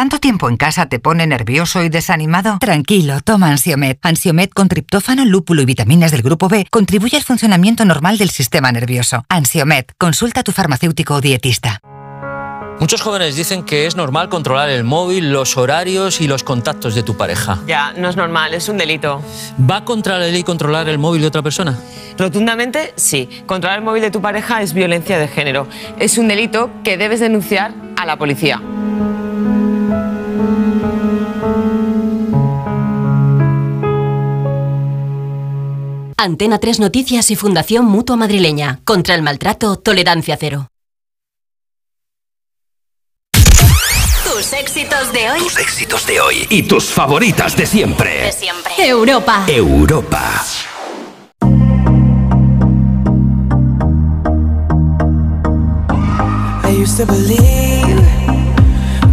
¿Tanto 0.00 0.18
tiempo 0.18 0.48
en 0.48 0.56
casa 0.56 0.86
te 0.86 0.98
pone 0.98 1.26
nervioso 1.26 1.82
y 1.82 1.90
desanimado? 1.90 2.56
Tranquilo, 2.58 3.20
toma 3.20 3.50
Ansiomed. 3.50 3.98
Ansiomed 4.00 4.48
con 4.48 4.66
triptófano, 4.66 5.26
lúpulo 5.26 5.60
y 5.60 5.66
vitaminas 5.66 6.10
del 6.10 6.22
grupo 6.22 6.48
B 6.48 6.66
contribuye 6.70 7.18
al 7.18 7.22
funcionamiento 7.22 7.84
normal 7.84 8.16
del 8.16 8.30
sistema 8.30 8.72
nervioso. 8.72 9.26
Ansiomed, 9.28 9.84
consulta 9.98 10.40
a 10.40 10.42
tu 10.42 10.52
farmacéutico 10.52 11.16
o 11.16 11.20
dietista. 11.20 11.82
Muchos 12.80 13.02
jóvenes 13.02 13.36
dicen 13.36 13.62
que 13.62 13.84
es 13.84 13.94
normal 13.94 14.30
controlar 14.30 14.70
el 14.70 14.84
móvil, 14.84 15.34
los 15.34 15.58
horarios 15.58 16.22
y 16.22 16.28
los 16.28 16.44
contactos 16.44 16.94
de 16.94 17.02
tu 17.02 17.18
pareja. 17.18 17.58
Ya, 17.66 17.92
no 17.92 18.08
es 18.08 18.16
normal, 18.16 18.54
es 18.54 18.70
un 18.70 18.78
delito. 18.78 19.22
¿Va 19.70 19.84
contra 19.84 20.18
la 20.18 20.28
ley 20.28 20.44
controlar 20.44 20.88
el 20.88 20.96
móvil 20.96 21.20
de 21.20 21.28
otra 21.28 21.42
persona? 21.42 21.78
Rotundamente, 22.16 22.94
sí. 22.96 23.28
Controlar 23.44 23.80
el 23.80 23.84
móvil 23.84 24.00
de 24.00 24.10
tu 24.10 24.22
pareja 24.22 24.62
es 24.62 24.72
violencia 24.72 25.18
de 25.18 25.28
género. 25.28 25.68
Es 25.98 26.16
un 26.16 26.26
delito 26.26 26.70
que 26.84 26.96
debes 26.96 27.20
denunciar 27.20 27.74
a 27.98 28.06
la 28.06 28.16
policía. 28.16 28.62
Antena 36.22 36.58
3 36.58 36.80
Noticias 36.80 37.30
y 37.30 37.34
Fundación 37.34 37.86
Mutua 37.86 38.14
Madrileña. 38.14 38.80
Contra 38.84 39.14
el 39.14 39.22
maltrato, 39.22 39.76
tolerancia 39.76 40.36
cero. 40.38 40.68
Tus 43.32 44.52
éxitos 44.52 45.14
de 45.14 45.30
hoy. 45.30 45.38
Tus 45.40 45.56
éxitos 45.56 46.06
de 46.06 46.20
hoy. 46.20 46.46
Y 46.50 46.64
tus 46.64 46.90
favoritas 46.90 47.56
de 47.56 47.64
siempre. 47.64 48.20
De 48.20 48.32
siempre. 48.32 48.72
Europa. 48.76 49.46
Europa. 49.48 50.44
I 56.62 56.82
used 56.82 56.98
to 56.98 57.06
believe 57.06 57.98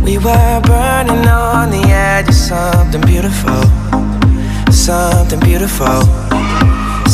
we 0.04 0.18
were 0.18 0.62
burning 0.66 1.26
on 1.26 1.72
the 1.72 1.88
edge 1.88 2.28
of 2.28 2.36
something 2.36 3.00
beautiful, 3.00 3.64
something 4.70 5.40
beautiful. 5.40 6.04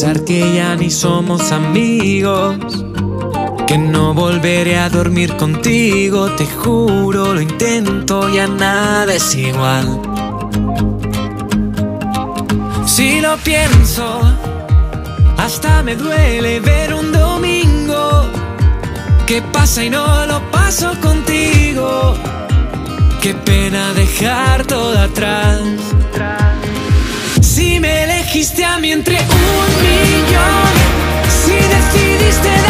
Pensar 0.00 0.24
que 0.24 0.54
ya 0.54 0.76
ni 0.76 0.88
somos 0.88 1.52
amigos, 1.52 2.56
que 3.66 3.76
no 3.76 4.14
volveré 4.14 4.78
a 4.78 4.88
dormir 4.88 5.36
contigo, 5.36 6.30
te 6.36 6.46
juro, 6.46 7.34
lo 7.34 7.40
intento, 7.42 8.26
ya 8.30 8.46
nada 8.46 9.12
es 9.12 9.34
igual. 9.34 10.00
Si 12.86 13.20
lo 13.20 13.36
pienso, 13.44 14.22
hasta 15.36 15.82
me 15.82 15.96
duele 15.96 16.60
ver 16.60 16.94
un 16.94 17.12
domingo 17.12 18.24
que 19.26 19.42
pasa 19.42 19.84
y 19.84 19.90
no 19.90 20.24
lo 20.24 20.40
paso 20.50 20.92
contigo. 21.02 22.14
Qué 23.20 23.34
pena 23.34 23.92
dejar 23.92 24.64
todo 24.64 24.98
atrás. 24.98 25.60
Elegiste 28.32 28.64
a 28.64 28.78
mí 28.78 28.92
entre 28.92 29.16
un 29.16 29.82
millón, 29.82 30.72
si 31.28 31.50
decidiste 31.50 32.69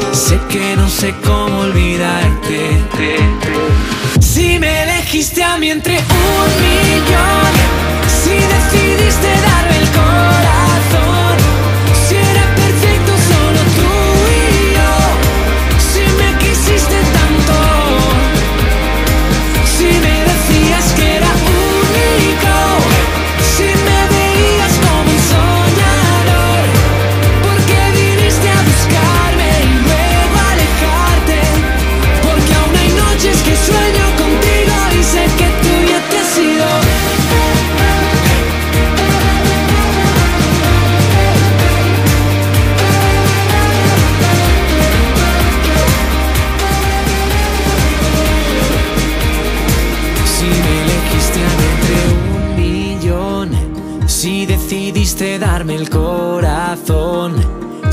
Sé 0.11 0.39
que 0.49 0.75
no 0.75 0.89
sé 0.89 1.13
cómo 1.23 1.59
olvidarte. 1.59 2.77
Si 4.19 4.59
me 4.59 4.83
elegiste 4.83 5.43
a 5.43 5.57
mí 5.57 5.69
entre 5.71 5.97
un 5.97 6.61
millón, 6.61 7.53
si 8.07 8.31
decidiste 8.31 9.27
darme 9.41 9.77
el 9.77 9.89
corazón, 9.91 10.60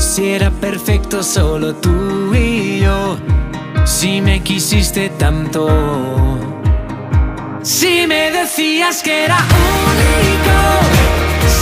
si 0.09 0.27
era 0.29 0.49
perfecto 0.49 1.21
solo 1.21 1.75
tú 1.75 2.33
y 2.33 2.79
yo, 2.79 3.15
si 3.85 4.21
me 4.21 4.41
quisiste 4.41 5.09
tanto, 5.09 5.69
si 7.61 8.07
me 8.07 8.31
decías 8.31 9.03
que 9.03 9.25
era 9.25 9.37
único, 9.37 10.57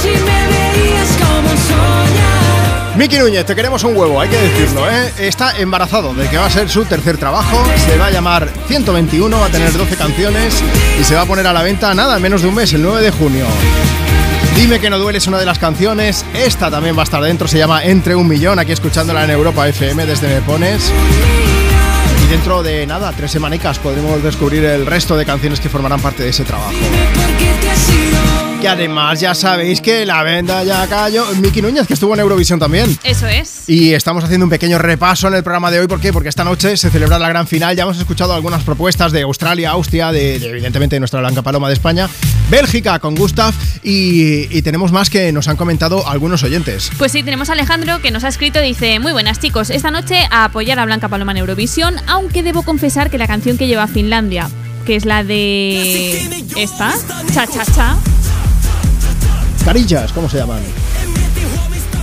si 0.01 0.07
me 0.07 0.47
veías 0.47 1.17
como 1.17 1.49
soñador. 1.49 2.95
Miki 2.95 3.17
Núñez, 3.17 3.45
te 3.45 3.53
queremos 3.53 3.83
un 3.83 3.97
huevo, 3.97 4.21
hay 4.21 4.29
que 4.29 4.37
decirlo, 4.37 4.89
¿eh? 4.89 5.11
Está 5.19 5.57
embarazado 5.57 6.13
de 6.13 6.29
que 6.29 6.37
va 6.37 6.45
a 6.45 6.49
ser 6.49 6.69
su 6.69 6.85
tercer 6.85 7.17
trabajo, 7.17 7.61
se 7.85 7.97
va 7.97 8.05
a 8.05 8.11
llamar 8.11 8.49
121, 8.67 9.37
va 9.37 9.47
a 9.47 9.49
tener 9.49 9.73
12 9.73 9.97
canciones 9.97 10.63
y 10.97 11.03
se 11.03 11.15
va 11.15 11.23
a 11.23 11.25
poner 11.25 11.45
a 11.47 11.53
la 11.53 11.63
venta 11.63 11.93
nada, 11.93 12.15
en 12.15 12.21
menos 12.21 12.43
de 12.43 12.47
un 12.47 12.55
mes, 12.55 12.71
el 12.71 12.81
9 12.81 13.01
de 13.01 13.11
junio. 13.11 13.45
Dime 14.57 14.79
que 14.79 14.89
no 14.89 14.97
duele 14.97 15.19
es 15.19 15.27
una 15.27 15.37
de 15.37 15.45
las 15.45 15.59
canciones, 15.59 16.25
esta 16.33 16.71
también 16.71 16.97
va 16.97 17.01
a 17.01 17.03
estar 17.03 17.21
dentro, 17.21 17.47
se 17.47 17.59
llama 17.59 17.83
Entre 17.83 18.15
un 18.15 18.27
Millón, 18.27 18.57
aquí 18.57 18.71
escuchándola 18.71 19.23
en 19.23 19.29
Europa 19.29 19.67
FM 19.67 20.07
desde 20.07 20.27
Me 20.27 20.41
Pones. 20.41 20.91
Y 22.25 22.31
dentro 22.31 22.63
de 22.63 22.87
nada, 22.87 23.13
tres 23.15 23.29
semanicas 23.29 23.77
podremos 23.77 24.23
descubrir 24.23 24.65
el 24.65 24.87
resto 24.87 25.15
de 25.15 25.25
canciones 25.25 25.59
que 25.59 25.69
formarán 25.69 26.01
parte 26.01 26.23
de 26.23 26.29
ese 26.29 26.43
trabajo. 26.43 26.73
Que 28.61 28.67
además 28.67 29.19
ya 29.19 29.35
sabéis 29.35 29.81
que 29.81 30.03
la 30.05 30.23
venda 30.23 30.63
ya 30.63 30.87
cayó. 30.87 31.25
Miki 31.35 31.61
Núñez, 31.61 31.85
que 31.85 31.93
estuvo 31.93 32.15
en 32.15 32.19
Eurovisión 32.21 32.59
también. 32.59 32.97
Eso 33.03 33.27
es. 33.27 33.69
Y 33.69 33.93
estamos 33.93 34.23
haciendo 34.23 34.47
un 34.47 34.49
pequeño 34.49 34.79
repaso 34.79 35.27
en 35.27 35.35
el 35.35 35.43
programa 35.43 35.69
de 35.69 35.79
hoy. 35.79 35.87
¿Por 35.87 36.01
qué? 36.01 36.11
Porque 36.11 36.29
esta 36.29 36.43
noche 36.43 36.75
se 36.75 36.89
celebra 36.89 37.19
la 37.19 37.29
gran 37.29 37.45
final. 37.45 37.75
Ya 37.75 37.83
hemos 37.83 37.99
escuchado 37.99 38.33
algunas 38.33 38.63
propuestas 38.63 39.11
de 39.11 39.21
Australia, 39.21 39.69
Austria, 39.71 40.11
de, 40.11 40.39
de, 40.39 40.49
evidentemente 40.49 40.95
de 40.95 40.99
nuestra 40.99 41.19
Blanca 41.19 41.43
Paloma 41.43 41.67
de 41.67 41.75
España, 41.75 42.09
Bélgica 42.49 42.97
con 42.97 43.13
Gustav 43.13 43.53
y, 43.83 44.47
y 44.55 44.61
tenemos 44.63 44.91
más 44.91 45.11
que 45.11 45.31
nos 45.31 45.47
han 45.47 45.55
comentado 45.55 46.07
algunos 46.07 46.41
oyentes. 46.41 46.89
Pues 46.97 47.11
sí, 47.11 47.21
tenemos 47.21 47.49
a 47.49 47.53
Alejandro 47.53 48.01
que 48.01 48.09
nos 48.09 48.23
ha 48.23 48.27
escrito, 48.27 48.59
dice, 48.59 48.99
muy 48.99 49.11
buenas 49.11 49.39
chicos, 49.39 49.69
esta 49.69 49.91
noche 49.91 50.27
a 50.31 50.45
apoyar 50.45 50.79
a 50.79 50.85
Blanca 50.85 51.09
Paloma 51.09 51.31
en 51.33 51.37
Eurovisión, 51.37 51.95
aunque 52.07 52.41
debo 52.41 52.63
confesar 52.63 53.11
que 53.11 53.19
la 53.19 53.27
canción 53.27 53.57
que 53.57 53.67
lleva 53.67 53.83
a 53.83 53.87
Finlandia, 53.87 54.49
que 54.85 54.95
es 54.95 55.05
la 55.05 55.23
de... 55.23 56.43
esta, 56.55 56.95
cha 57.33 57.45
cha 57.45 57.65
cha, 57.65 57.97
Carillas, 59.67 60.13
¿cómo 60.13 60.29
se 60.29 60.37
llaman? 60.37 60.61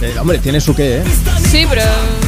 Eh, 0.02 0.14
hombre, 0.20 0.38
tiene 0.38 0.60
su 0.60 0.74
qué, 0.74 0.98
¿eh? 0.98 1.04
Sí, 1.50 1.64
pero... 1.66 1.80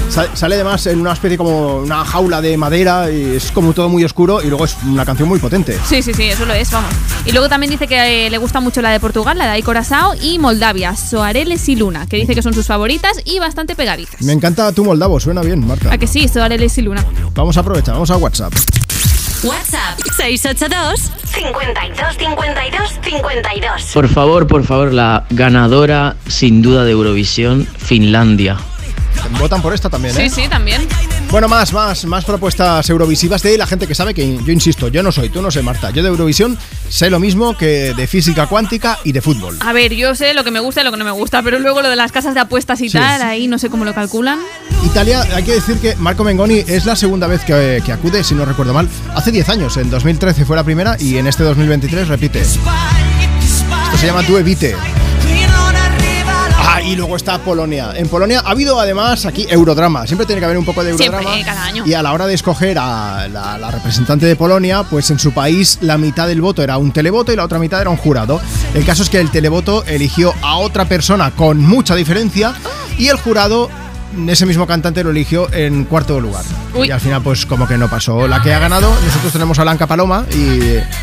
Sa- 0.08 0.34
Sale 0.34 0.54
además 0.54 0.86
en 0.86 0.98
una 0.98 1.12
especie 1.12 1.36
como 1.36 1.76
una 1.76 2.06
jaula 2.06 2.40
de 2.40 2.56
madera 2.56 3.10
y 3.10 3.36
es 3.36 3.50
como 3.52 3.74
todo 3.74 3.90
muy 3.90 4.02
oscuro 4.02 4.40
y 4.42 4.46
luego 4.46 4.64
es 4.64 4.74
una 4.86 5.04
canción 5.04 5.28
muy 5.28 5.38
potente. 5.38 5.78
Sí, 5.86 6.00
sí, 6.00 6.14
sí, 6.14 6.22
eso 6.22 6.46
lo 6.46 6.54
es, 6.54 6.70
vamos. 6.70 6.90
Y 7.26 7.32
luego 7.32 7.50
también 7.50 7.70
dice 7.70 7.86
que 7.86 8.28
eh, 8.28 8.30
le 8.30 8.38
gusta 8.38 8.60
mucho 8.60 8.80
la 8.80 8.88
de 8.88 8.98
Portugal, 8.98 9.36
la 9.36 9.52
de 9.52 9.62
Corazao 9.62 10.14
y 10.18 10.38
Moldavia, 10.38 10.96
Soareles 10.96 11.68
y 11.68 11.76
Luna, 11.76 12.06
que 12.06 12.16
dice 12.16 12.34
que 12.34 12.40
son 12.40 12.54
sus 12.54 12.66
favoritas 12.66 13.12
y 13.26 13.38
bastante 13.38 13.74
pegadizas. 13.76 14.22
Me 14.22 14.32
encanta 14.32 14.72
tu 14.72 14.86
moldavo, 14.86 15.20
suena 15.20 15.42
bien, 15.42 15.66
Marta. 15.66 15.92
¿A 15.92 15.98
que 15.98 16.06
sí? 16.06 16.28
Soareles 16.28 16.78
y 16.78 16.80
Luna. 16.80 17.04
Vamos 17.34 17.58
a 17.58 17.60
aprovechar, 17.60 17.92
vamos 17.92 18.10
a 18.10 18.16
WhatsApp. 18.16 18.54
WhatsApp 19.44 19.98
682 20.16 21.12
52 21.26 22.16
52 22.16 22.98
52. 23.02 23.82
Por 23.92 24.08
favor, 24.08 24.46
por 24.46 24.64
favor, 24.64 24.92
la 24.92 25.24
ganadora 25.30 26.16
sin 26.26 26.62
duda 26.62 26.84
de 26.84 26.92
Eurovisión, 26.92 27.66
Finlandia. 27.78 28.56
Votan 29.38 29.60
por 29.60 29.74
esta 29.74 29.90
también, 29.90 30.16
¿eh? 30.16 30.28
Sí, 30.28 30.42
sí, 30.42 30.48
también. 30.48 30.86
Bueno, 31.36 31.48
más, 31.48 31.70
más, 31.74 32.06
más 32.06 32.24
propuestas 32.24 32.88
eurovisivas 32.88 33.42
de 33.42 33.58
la 33.58 33.66
gente 33.66 33.86
que 33.86 33.94
sabe 33.94 34.14
que, 34.14 34.38
yo 34.42 34.52
insisto, 34.52 34.88
yo 34.88 35.02
no 35.02 35.12
soy, 35.12 35.28
tú 35.28 35.42
no 35.42 35.50
sé, 35.50 35.60
Marta. 35.60 35.90
Yo 35.90 36.02
de 36.02 36.08
Eurovisión 36.08 36.56
sé 36.88 37.10
lo 37.10 37.20
mismo 37.20 37.54
que 37.54 37.92
de 37.94 38.06
física 38.06 38.46
cuántica 38.46 38.98
y 39.04 39.12
de 39.12 39.20
fútbol. 39.20 39.58
A 39.60 39.74
ver, 39.74 39.92
yo 39.92 40.14
sé 40.14 40.32
lo 40.32 40.44
que 40.44 40.50
me 40.50 40.60
gusta 40.60 40.80
y 40.80 40.84
lo 40.84 40.92
que 40.92 40.96
no 40.96 41.04
me 41.04 41.10
gusta, 41.10 41.42
pero 41.42 41.58
luego 41.58 41.82
lo 41.82 41.90
de 41.90 41.96
las 41.96 42.10
casas 42.10 42.32
de 42.32 42.40
apuestas 42.40 42.80
y 42.80 42.88
Sí. 42.88 42.96
tal, 42.96 43.20
ahí 43.20 43.48
no 43.48 43.58
sé 43.58 43.68
cómo 43.68 43.84
lo 43.84 43.92
calculan. 43.92 44.38
Italia, 44.82 45.26
hay 45.34 45.42
que 45.42 45.52
decir 45.52 45.76
que 45.76 45.94
Marco 45.96 46.24
Mengoni 46.24 46.64
es 46.66 46.86
la 46.86 46.96
segunda 46.96 47.26
vez 47.26 47.44
que, 47.44 47.82
que 47.84 47.92
acude, 47.92 48.24
si 48.24 48.34
no 48.34 48.46
recuerdo 48.46 48.72
mal. 48.72 48.88
Hace 49.14 49.30
10 49.30 49.46
años, 49.50 49.76
en 49.76 49.90
2013 49.90 50.46
fue 50.46 50.56
la 50.56 50.64
primera 50.64 50.96
y 50.98 51.18
en 51.18 51.26
este 51.26 51.42
2023 51.42 52.08
repite. 52.08 52.40
Esto 52.40 52.60
se 53.98 54.06
llama 54.06 54.22
Tu 54.22 54.38
Evite. 54.38 54.74
Ah, 56.76 56.82
y 56.82 56.94
luego 56.94 57.16
está 57.16 57.38
Polonia. 57.38 57.92
En 57.94 58.06
Polonia 58.06 58.42
ha 58.44 58.50
habido 58.50 58.78
además 58.78 59.24
aquí 59.24 59.46
Eurodrama. 59.48 60.06
Siempre 60.06 60.26
tiene 60.26 60.40
que 60.40 60.44
haber 60.44 60.58
un 60.58 60.64
poco 60.66 60.84
de 60.84 60.90
Eurodrama. 60.90 61.22
Siempre, 61.32 61.44
cada 61.44 61.64
año. 61.64 61.86
Y 61.86 61.94
a 61.94 62.02
la 62.02 62.12
hora 62.12 62.26
de 62.26 62.34
escoger 62.34 62.78
a 62.78 63.26
la, 63.28 63.56
la 63.56 63.70
representante 63.70 64.26
de 64.26 64.36
Polonia, 64.36 64.82
pues 64.82 65.10
en 65.10 65.18
su 65.18 65.32
país 65.32 65.78
la 65.80 65.96
mitad 65.96 66.28
del 66.28 66.42
voto 66.42 66.62
era 66.62 66.76
un 66.76 66.92
televoto 66.92 67.32
y 67.32 67.36
la 67.36 67.44
otra 67.44 67.58
mitad 67.58 67.80
era 67.80 67.88
un 67.88 67.96
jurado. 67.96 68.42
El 68.74 68.84
caso 68.84 69.02
es 69.02 69.08
que 69.08 69.18
el 69.18 69.30
televoto 69.30 69.84
eligió 69.86 70.34
a 70.42 70.58
otra 70.58 70.84
persona 70.84 71.30
con 71.30 71.62
mucha 71.62 71.94
diferencia 71.94 72.52
y 72.98 73.08
el 73.08 73.16
jurado, 73.16 73.70
ese 74.28 74.44
mismo 74.44 74.66
cantante, 74.66 75.02
lo 75.02 75.08
eligió 75.08 75.50
en 75.54 75.84
cuarto 75.84 76.20
lugar. 76.20 76.44
Uy. 76.74 76.88
Y 76.88 76.90
al 76.90 77.00
final, 77.00 77.22
pues 77.22 77.46
como 77.46 77.66
que 77.66 77.78
no 77.78 77.88
pasó. 77.88 78.28
La 78.28 78.42
que 78.42 78.52
ha 78.52 78.58
ganado, 78.58 78.94
nosotros 79.02 79.32
tenemos 79.32 79.58
a 79.58 79.62
Blanca 79.62 79.86
Paloma 79.86 80.26
y 80.30 80.60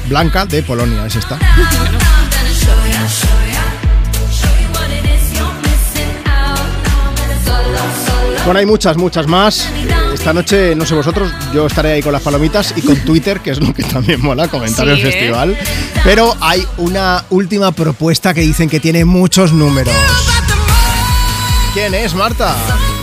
Blanca 0.07 0.45
de 0.45 0.61
Polonia, 0.61 1.03
es 1.07 1.15
esta. 1.15 1.39
Bueno, 8.45 8.59
hay 8.59 8.65
muchas, 8.65 8.97
muchas 8.97 9.27
más. 9.27 9.69
Esta 10.13 10.33
noche, 10.33 10.75
no 10.75 10.85
sé 10.85 10.93
vosotros, 10.95 11.31
yo 11.53 11.65
estaré 11.65 11.93
ahí 11.93 12.01
con 12.01 12.11
las 12.11 12.21
palomitas 12.21 12.73
y 12.75 12.81
con 12.81 12.97
Twitter, 12.97 13.39
que 13.39 13.51
es 13.51 13.59
lo 13.59 13.73
que 13.73 13.83
también 13.83 14.21
mola 14.21 14.47
comentar 14.47 14.85
Sí, 14.85 14.91
el 14.91 14.99
¿eh? 14.99 15.01
festival. 15.01 15.57
Pero 16.03 16.35
hay 16.41 16.65
una 16.77 17.23
última 17.29 17.71
propuesta 17.71 18.33
que 18.33 18.41
dicen 18.41 18.69
que 18.69 18.79
tiene 18.79 19.05
muchos 19.05 19.53
números. 19.53 19.93
¿Quién 21.73 21.93
es, 21.95 22.13
Marta? 22.13 22.55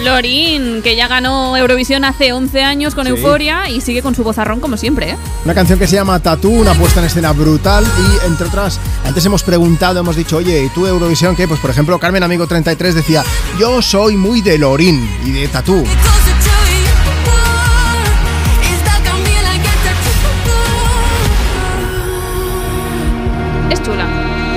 Lorin, 0.05 0.81
que 0.83 0.95
ya 0.95 1.09
ganó 1.09 1.57
Eurovisión 1.57 2.05
hace 2.05 2.33
11 2.33 2.63
años 2.63 2.95
con 2.95 3.05
Sí. 3.07 3.11
Euforia 3.11 3.69
y 3.69 3.81
sigue 3.81 4.01
con 4.01 4.15
su 4.15 4.23
vozarrón 4.23 4.61
como 4.61 4.77
siempre, 4.77 5.11
¿eh? 5.11 5.17
Una 5.45 5.55
canción 5.55 5.79
que 5.79 5.89
se 5.89 5.97
llama 5.97 6.21
Tatú, 6.21 6.51
una 6.53 6.75
puesta 6.75 7.01
en 7.01 7.07
escena 7.07 7.33
brutal 7.33 7.85
y 7.85 8.27
entre 8.27 8.47
otras, 8.47 8.79
antes 9.05 9.25
hemos 9.27 9.43
preguntado, 9.43 9.99
hemos 10.01 10.15
dicho, 10.15 10.37
oye, 10.37 10.63
¿y 10.65 10.69
tú 10.69 10.87
Eurovisión 10.87 11.35
qué? 11.35 11.49
Pues 11.49 11.59
por 11.59 11.71
ejemplo, 11.71 11.99
Carmen 11.99 12.23
Amigo 12.23 12.47
33 12.47 12.95
decía, 12.95 13.25
yo 13.59 13.83
soy 13.83 14.17
muy 14.17 14.41
de 14.41 14.57
Lorín 14.59 15.11
y 15.27 15.33
de 15.33 15.49
Tatú. 15.49 15.85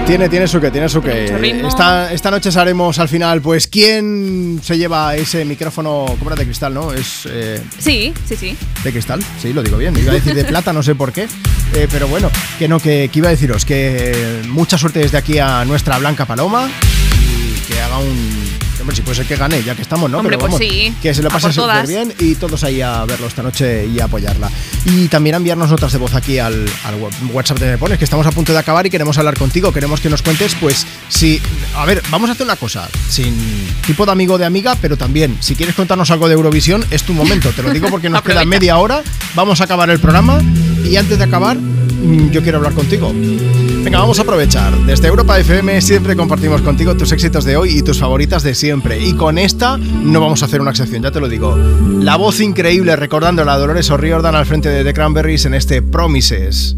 Tiene, 0.05 0.27
tiene 0.29 0.47
su 0.47 0.59
que, 0.59 0.69
tiene 0.69 0.89
su 0.89 1.01
que. 1.01 1.35
ritmo. 1.37 1.67
Esta, 1.69 2.11
esta 2.11 2.29
noche 2.29 2.49
haremos 2.59 2.99
al 2.99 3.07
final, 3.07 3.41
pues, 3.41 3.67
¿quién 3.67 4.59
se 4.61 4.77
lleva 4.77 5.15
ese 5.15 5.45
micrófono? 5.45 6.05
¿Cómo 6.19 6.29
era 6.29 6.35
de 6.35 6.43
cristal, 6.45 6.73
no? 6.73 6.91
Es 6.91 7.25
eh, 7.25 7.61
Sí, 7.79 8.13
sí, 8.27 8.35
sí. 8.35 8.57
de 8.83 8.91
cristal, 8.91 9.23
sí, 9.41 9.53
lo 9.53 9.63
digo 9.63 9.77
bien. 9.77 9.97
Iba 9.97 10.11
a 10.11 10.15
decir 10.15 10.35
de 10.35 10.43
plata, 10.43 10.73
no 10.73 10.83
sé 10.83 10.93
por 10.93 11.13
qué. 11.13 11.27
Eh, 11.73 11.87
pero 11.89 12.07
bueno, 12.07 12.29
que 12.59 12.67
no, 12.67 12.79
que, 12.79 13.09
que 13.11 13.19
iba 13.19 13.29
a 13.29 13.31
deciros 13.31 13.65
que 13.65 14.41
mucha 14.49 14.77
suerte 14.77 14.99
desde 14.99 15.17
aquí 15.17 15.39
a 15.39 15.63
nuestra 15.65 15.97
Blanca 15.97 16.25
Paloma 16.25 16.69
y 17.21 17.59
que 17.61 17.79
haga 17.81 17.97
un. 17.97 18.62
Hombre, 18.83 18.97
si 18.97 19.01
puede 19.01 19.15
ser 19.15 19.25
que 19.25 19.37
gane, 19.37 19.63
ya 19.63 19.75
que 19.75 19.81
estamos, 19.81 20.11
¿no? 20.11 20.17
Hombre, 20.17 20.37
pero 20.37 20.49
pues 20.49 20.59
vamos, 20.59 20.75
sí, 20.75 20.93
que 21.01 21.13
se 21.13 21.23
lo 21.23 21.29
pase 21.29 21.53
súper 21.53 21.87
bien 21.87 22.13
y 22.19 22.35
todos 22.35 22.65
ahí 22.65 22.81
a 22.81 23.05
verlo 23.05 23.27
esta 23.27 23.41
noche 23.41 23.85
y 23.85 23.97
a 24.01 24.05
apoyarla. 24.05 24.51
Y 24.83 25.07
también 25.07 25.35
a 25.35 25.37
enviarnos 25.37 25.71
notas 25.71 25.93
de 25.93 25.99
voz 25.99 26.13
aquí 26.13 26.37
al, 26.37 26.65
WhatsApp 27.31 27.59
de 27.59 27.71
Me 27.71 27.77
Pones, 27.77 27.97
que 27.97 28.03
estamos 28.03 28.27
a 28.27 28.31
punto 28.33 28.51
de 28.51 28.59
acabar 28.59 28.85
y 28.85 28.89
queremos 28.89 29.17
hablar 29.17 29.37
contigo. 29.37 29.71
Queremos 29.71 30.01
que 30.01 30.09
nos 30.09 30.21
cuentes, 30.21 30.53
pues, 30.59 30.85
si. 31.07 31.41
A 31.77 31.85
ver, 31.85 32.03
vamos 32.11 32.29
a 32.29 32.33
hacer 32.33 32.45
una 32.45 32.57
cosa, 32.57 32.89
sin 33.07 33.33
tipo 33.87 34.05
de 34.05 34.11
amigo 34.11 34.33
o 34.33 34.37
de 34.37 34.43
amiga, 34.43 34.75
pero 34.81 34.97
también, 34.97 35.37
si 35.39 35.55
quieres 35.55 35.75
contarnos 35.75 36.11
algo 36.11 36.27
de 36.27 36.33
Eurovisión, 36.33 36.85
es 36.91 37.03
tu 37.03 37.13
momento. 37.13 37.51
Te 37.51 37.63
lo 37.63 37.69
digo 37.69 37.87
porque 37.87 38.09
nos 38.09 38.21
queda 38.23 38.43
media 38.43 38.79
hora, 38.79 39.01
vamos 39.33 39.61
a 39.61 39.63
acabar 39.63 39.89
el 39.91 39.99
programa 39.99 40.41
y 40.83 40.97
antes 40.97 41.17
de 41.17 41.23
acabar, 41.23 41.55
yo 42.31 42.41
quiero 42.41 42.57
hablar 42.57 42.73
contigo. 42.73 43.11
Venga, 43.13 43.99
vamos 43.99 44.19
a 44.19 44.23
aprovechar. 44.23 44.73
Desde 44.85 45.07
Europa 45.07 45.39
FM 45.39 45.81
siempre 45.81 46.15
compartimos 46.15 46.61
contigo 46.61 46.95
tus 46.95 47.11
éxitos 47.11 47.45
de 47.45 47.57
hoy 47.57 47.77
y 47.77 47.81
tus 47.81 47.99
favoritas 47.99 48.43
de 48.43 48.55
siempre. 48.55 48.99
Y 48.99 49.13
con 49.13 49.37
esta 49.37 49.77
no 49.77 50.19
vamos 50.19 50.41
a 50.41 50.45
hacer 50.45 50.61
una 50.61 50.71
excepción, 50.71 51.03
ya 51.03 51.11
te 51.11 51.19
lo 51.19 51.27
digo. 51.29 51.57
La 51.57 52.15
voz 52.15 52.39
increíble 52.39 52.95
recordando 52.95 53.49
a 53.49 53.57
Dolores 53.57 53.89
O'Riordan 53.89 54.35
al 54.35 54.45
frente 54.45 54.69
de 54.69 54.83
The 54.83 54.93
Cranberries 54.93 55.45
en 55.45 55.53
este 55.53 55.81
Promises. 55.81 56.77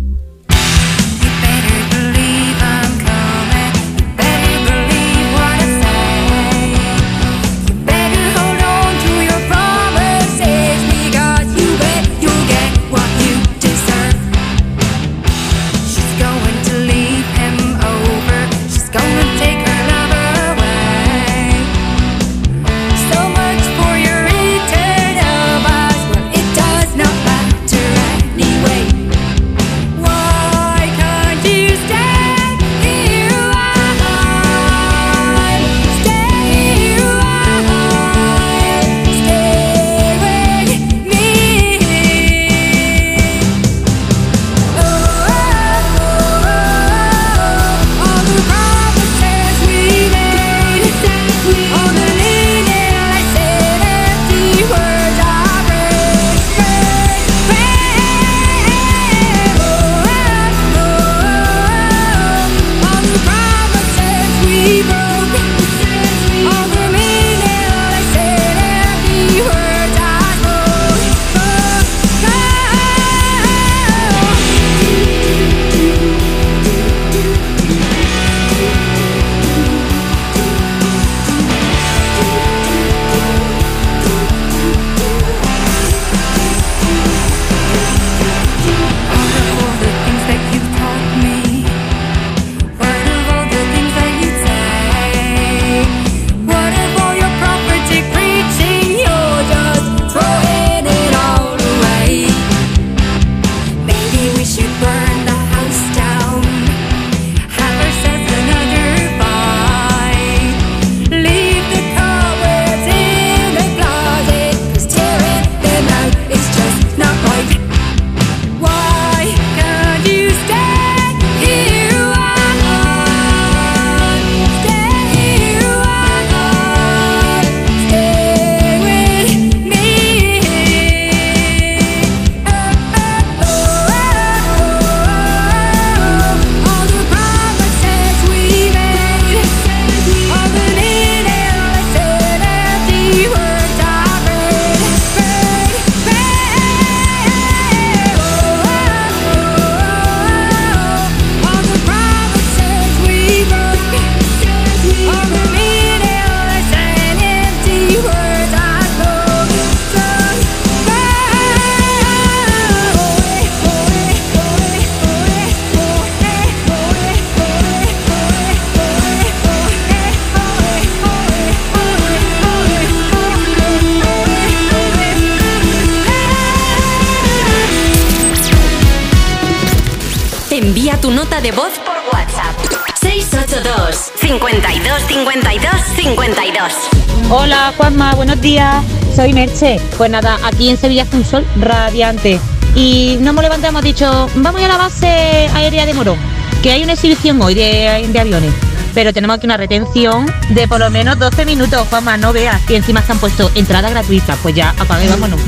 Soy 189.26 189.34
Merche. 189.34 189.82
Pues 189.98 190.12
nada, 190.12 190.38
aquí 190.44 190.70
en 190.70 190.78
Sevilla 190.78 191.02
hace 191.02 191.18
un 191.18 191.26
sol 191.26 191.44
radiante. 191.60 192.40
Y 192.76 193.18
nos 193.22 193.30
hemos 193.30 193.42
levantado 193.42 193.70
hemos 193.70 193.82
dicho, 193.82 194.30
vamos 194.36 194.62
a 194.62 194.68
la 194.68 194.78
base 194.78 195.08
aérea 195.52 195.88
de 195.88 195.95
Morón, 195.95 196.20
que 196.62 196.70
hay 196.70 196.84
una 196.84 196.94
exhibición 196.94 197.42
hoy 197.42 197.56
de, 197.56 198.08
de 198.08 198.20
aviones. 198.20 198.54
Pero 198.94 199.14
tenemos 199.14 199.38
aquí 199.38 199.48
una 199.48 199.58
retención 199.58 200.32
de 200.50 200.68
por 200.68 200.80
lo 200.80 200.92
menos 200.92 201.18
12 201.18 201.44
minutos, 201.44 201.88
Juanma, 201.90 202.18
no 202.18 202.34
veas. 202.34 202.62
Y 202.70 202.76
encima 202.76 203.02
se 203.02 203.14
han 203.14 203.18
puesto 203.18 203.50
entrada 203.56 203.90
gratuita. 203.90 204.38
Pues 204.44 204.54
ya, 204.54 204.76
apague, 204.78 205.10
vámonos. 205.10 205.42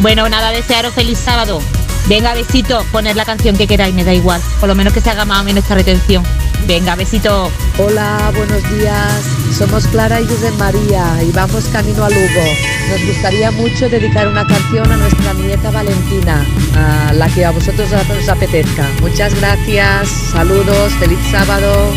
Bueno, 0.00 0.28
nada, 0.28 0.50
desearos 0.50 0.92
feliz 0.92 1.16
sábado. 1.16 1.60
Venga, 2.08 2.34
besito, 2.34 2.84
poner 2.90 3.14
la 3.14 3.24
canción 3.24 3.56
que 3.56 3.68
queráis, 3.68 3.94
me 3.94 4.02
da 4.02 4.12
igual. 4.12 4.40
Por 4.58 4.68
lo 4.68 4.74
menos 4.74 4.92
que 4.92 5.00
se 5.00 5.10
haga 5.10 5.24
más 5.24 5.42
o 5.42 5.44
menos 5.44 5.62
esta 5.62 5.76
retención. 5.76 6.24
Venga, 6.66 6.94
besito. 6.94 7.50
Hola, 7.78 8.32
buenos 8.36 8.62
días. 8.70 9.24
Somos 9.52 9.86
Clara 9.88 10.20
y 10.20 10.26
José 10.26 10.50
María 10.52 11.22
y 11.22 11.30
vamos 11.32 11.64
camino 11.66 12.04
a 12.04 12.08
Lugo. 12.08 12.44
Nos 12.90 13.06
gustaría 13.06 13.50
mucho 13.50 13.88
dedicar 13.88 14.28
una 14.28 14.46
canción 14.46 14.90
a 14.90 14.96
nuestra 14.96 15.34
nieta 15.34 15.70
Valentina, 15.70 16.46
a 16.76 17.12
la 17.12 17.28
que 17.28 17.44
a 17.44 17.50
vosotros 17.50 17.90
os 17.92 18.28
apetezca. 18.28 18.88
Muchas 19.00 19.34
gracias, 19.34 20.08
saludos, 20.32 20.92
feliz 20.94 21.18
sábado. 21.30 21.92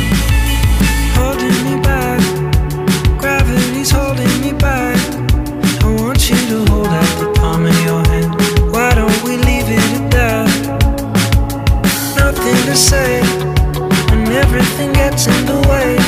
Everything 15.16 15.26
gets 15.26 15.28
in 15.28 15.46
the 15.46 15.70
way. 15.70 16.05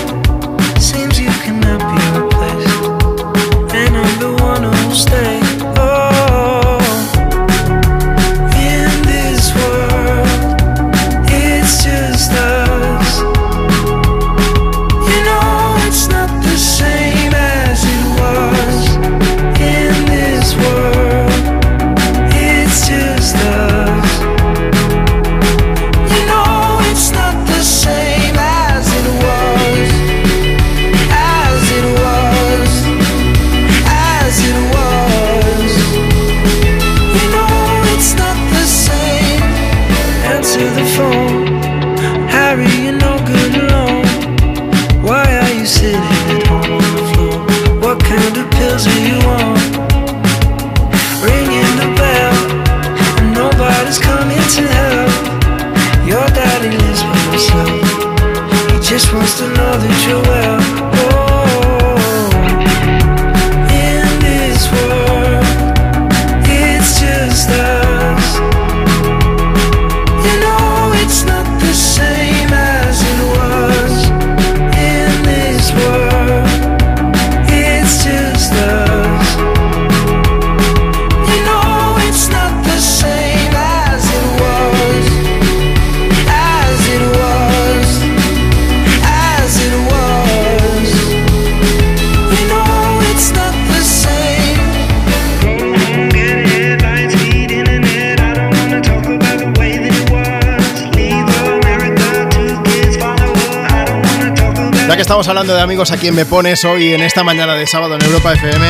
Estamos 105.08 105.30
hablando 105.30 105.56
de 105.56 105.62
amigos 105.62 105.90
a 105.92 105.96
quien 105.96 106.14
me 106.14 106.26
pones 106.26 106.66
hoy 106.66 106.94
en 106.94 107.02
esta 107.02 107.24
mañana 107.24 107.54
de 107.54 107.66
sábado 107.66 107.96
en 107.96 108.04
Europa 108.04 108.34
FM, 108.34 108.68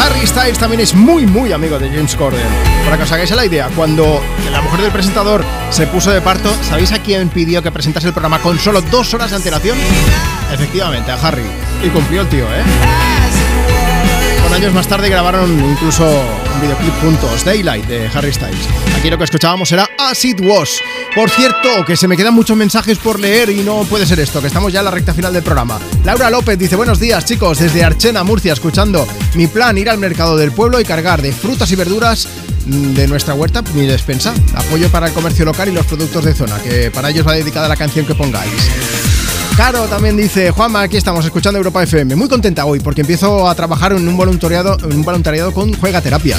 Harry 0.00 0.26
Styles 0.26 0.58
también 0.58 0.80
es 0.80 0.94
muy, 0.94 1.26
muy 1.26 1.52
amigo 1.52 1.78
de 1.78 1.90
James 1.90 2.16
Corden. 2.16 2.46
Para 2.86 2.96
que 2.96 3.02
os 3.02 3.12
hagáis 3.12 3.30
la 3.32 3.44
idea, 3.44 3.68
cuando 3.76 4.22
la 4.50 4.62
mujer 4.62 4.80
del 4.80 4.90
presentador 4.90 5.44
se 5.68 5.86
puso 5.86 6.10
de 6.12 6.22
parto, 6.22 6.50
¿sabéis 6.62 6.92
a 6.92 7.02
quién 7.02 7.28
pidió 7.28 7.62
que 7.62 7.70
presentase 7.70 8.06
el 8.06 8.14
programa 8.14 8.38
con 8.38 8.58
solo 8.58 8.80
dos 8.80 9.12
horas 9.12 9.28
de 9.28 9.36
antelación? 9.36 9.76
Efectivamente, 10.50 11.12
a 11.12 11.16
Harry. 11.16 11.44
Y 11.84 11.90
cumplió 11.90 12.22
el 12.22 12.28
tío, 12.28 12.46
¿eh? 12.46 12.62
Con 14.42 14.54
años 14.54 14.72
más 14.72 14.88
tarde 14.88 15.10
grabaron 15.10 15.62
incluso 15.62 16.06
un 16.06 16.60
videoclip 16.62 16.94
juntos, 17.02 17.44
Daylight, 17.44 17.84
de 17.84 18.08
Harry 18.14 18.32
Styles. 18.32 18.66
Aquí 18.98 19.10
lo 19.10 19.18
que 19.18 19.24
escuchábamos 19.24 19.70
era 19.72 19.90
As 19.98 20.24
It 20.24 20.40
Was. 20.40 20.80
Por 21.16 21.30
cierto, 21.30 21.82
que 21.86 21.96
se 21.96 22.08
me 22.08 22.14
quedan 22.14 22.34
muchos 22.34 22.58
mensajes 22.58 22.98
por 22.98 23.18
leer 23.18 23.48
y 23.48 23.62
no 23.62 23.84
puede 23.84 24.04
ser 24.04 24.20
esto, 24.20 24.42
que 24.42 24.48
estamos 24.48 24.70
ya 24.70 24.80
en 24.80 24.84
la 24.84 24.90
recta 24.90 25.14
final 25.14 25.32
del 25.32 25.42
programa. 25.42 25.78
Laura 26.04 26.28
López 26.28 26.58
dice, 26.58 26.76
buenos 26.76 27.00
días 27.00 27.24
chicos, 27.24 27.58
desde 27.58 27.82
Archena, 27.82 28.22
Murcia, 28.22 28.52
escuchando 28.52 29.08
mi 29.34 29.46
plan, 29.46 29.78
ir 29.78 29.88
al 29.88 29.96
mercado 29.96 30.36
del 30.36 30.52
pueblo 30.52 30.78
y 30.78 30.84
cargar 30.84 31.22
de 31.22 31.32
frutas 31.32 31.72
y 31.72 31.74
verduras 31.74 32.28
mm, 32.66 32.92
de 32.92 33.08
nuestra 33.08 33.32
huerta 33.32 33.62
mi 33.72 33.86
despensa. 33.86 34.34
Apoyo 34.54 34.90
para 34.90 35.06
el 35.06 35.14
comercio 35.14 35.46
local 35.46 35.70
y 35.70 35.72
los 35.72 35.86
productos 35.86 36.22
de 36.22 36.34
zona, 36.34 36.58
que 36.58 36.90
para 36.90 37.08
ellos 37.08 37.26
va 37.26 37.32
dedicada 37.32 37.66
la 37.66 37.76
canción 37.76 38.04
que 38.04 38.14
pongáis. 38.14 38.52
Caro 39.56 39.84
también 39.84 40.18
dice, 40.18 40.50
Juanma, 40.50 40.82
aquí 40.82 40.98
estamos 40.98 41.24
escuchando 41.24 41.56
Europa 41.56 41.82
FM. 41.82 42.14
Muy 42.14 42.28
contenta 42.28 42.66
hoy 42.66 42.80
porque 42.80 43.00
empiezo 43.00 43.48
a 43.48 43.54
trabajar 43.54 43.92
en 43.92 44.06
un 44.06 44.18
voluntariado, 44.18 44.76
en 44.84 44.98
un 44.98 45.02
voluntariado 45.02 45.54
con 45.54 45.72
Juega 45.72 46.02
Terapia 46.02 46.36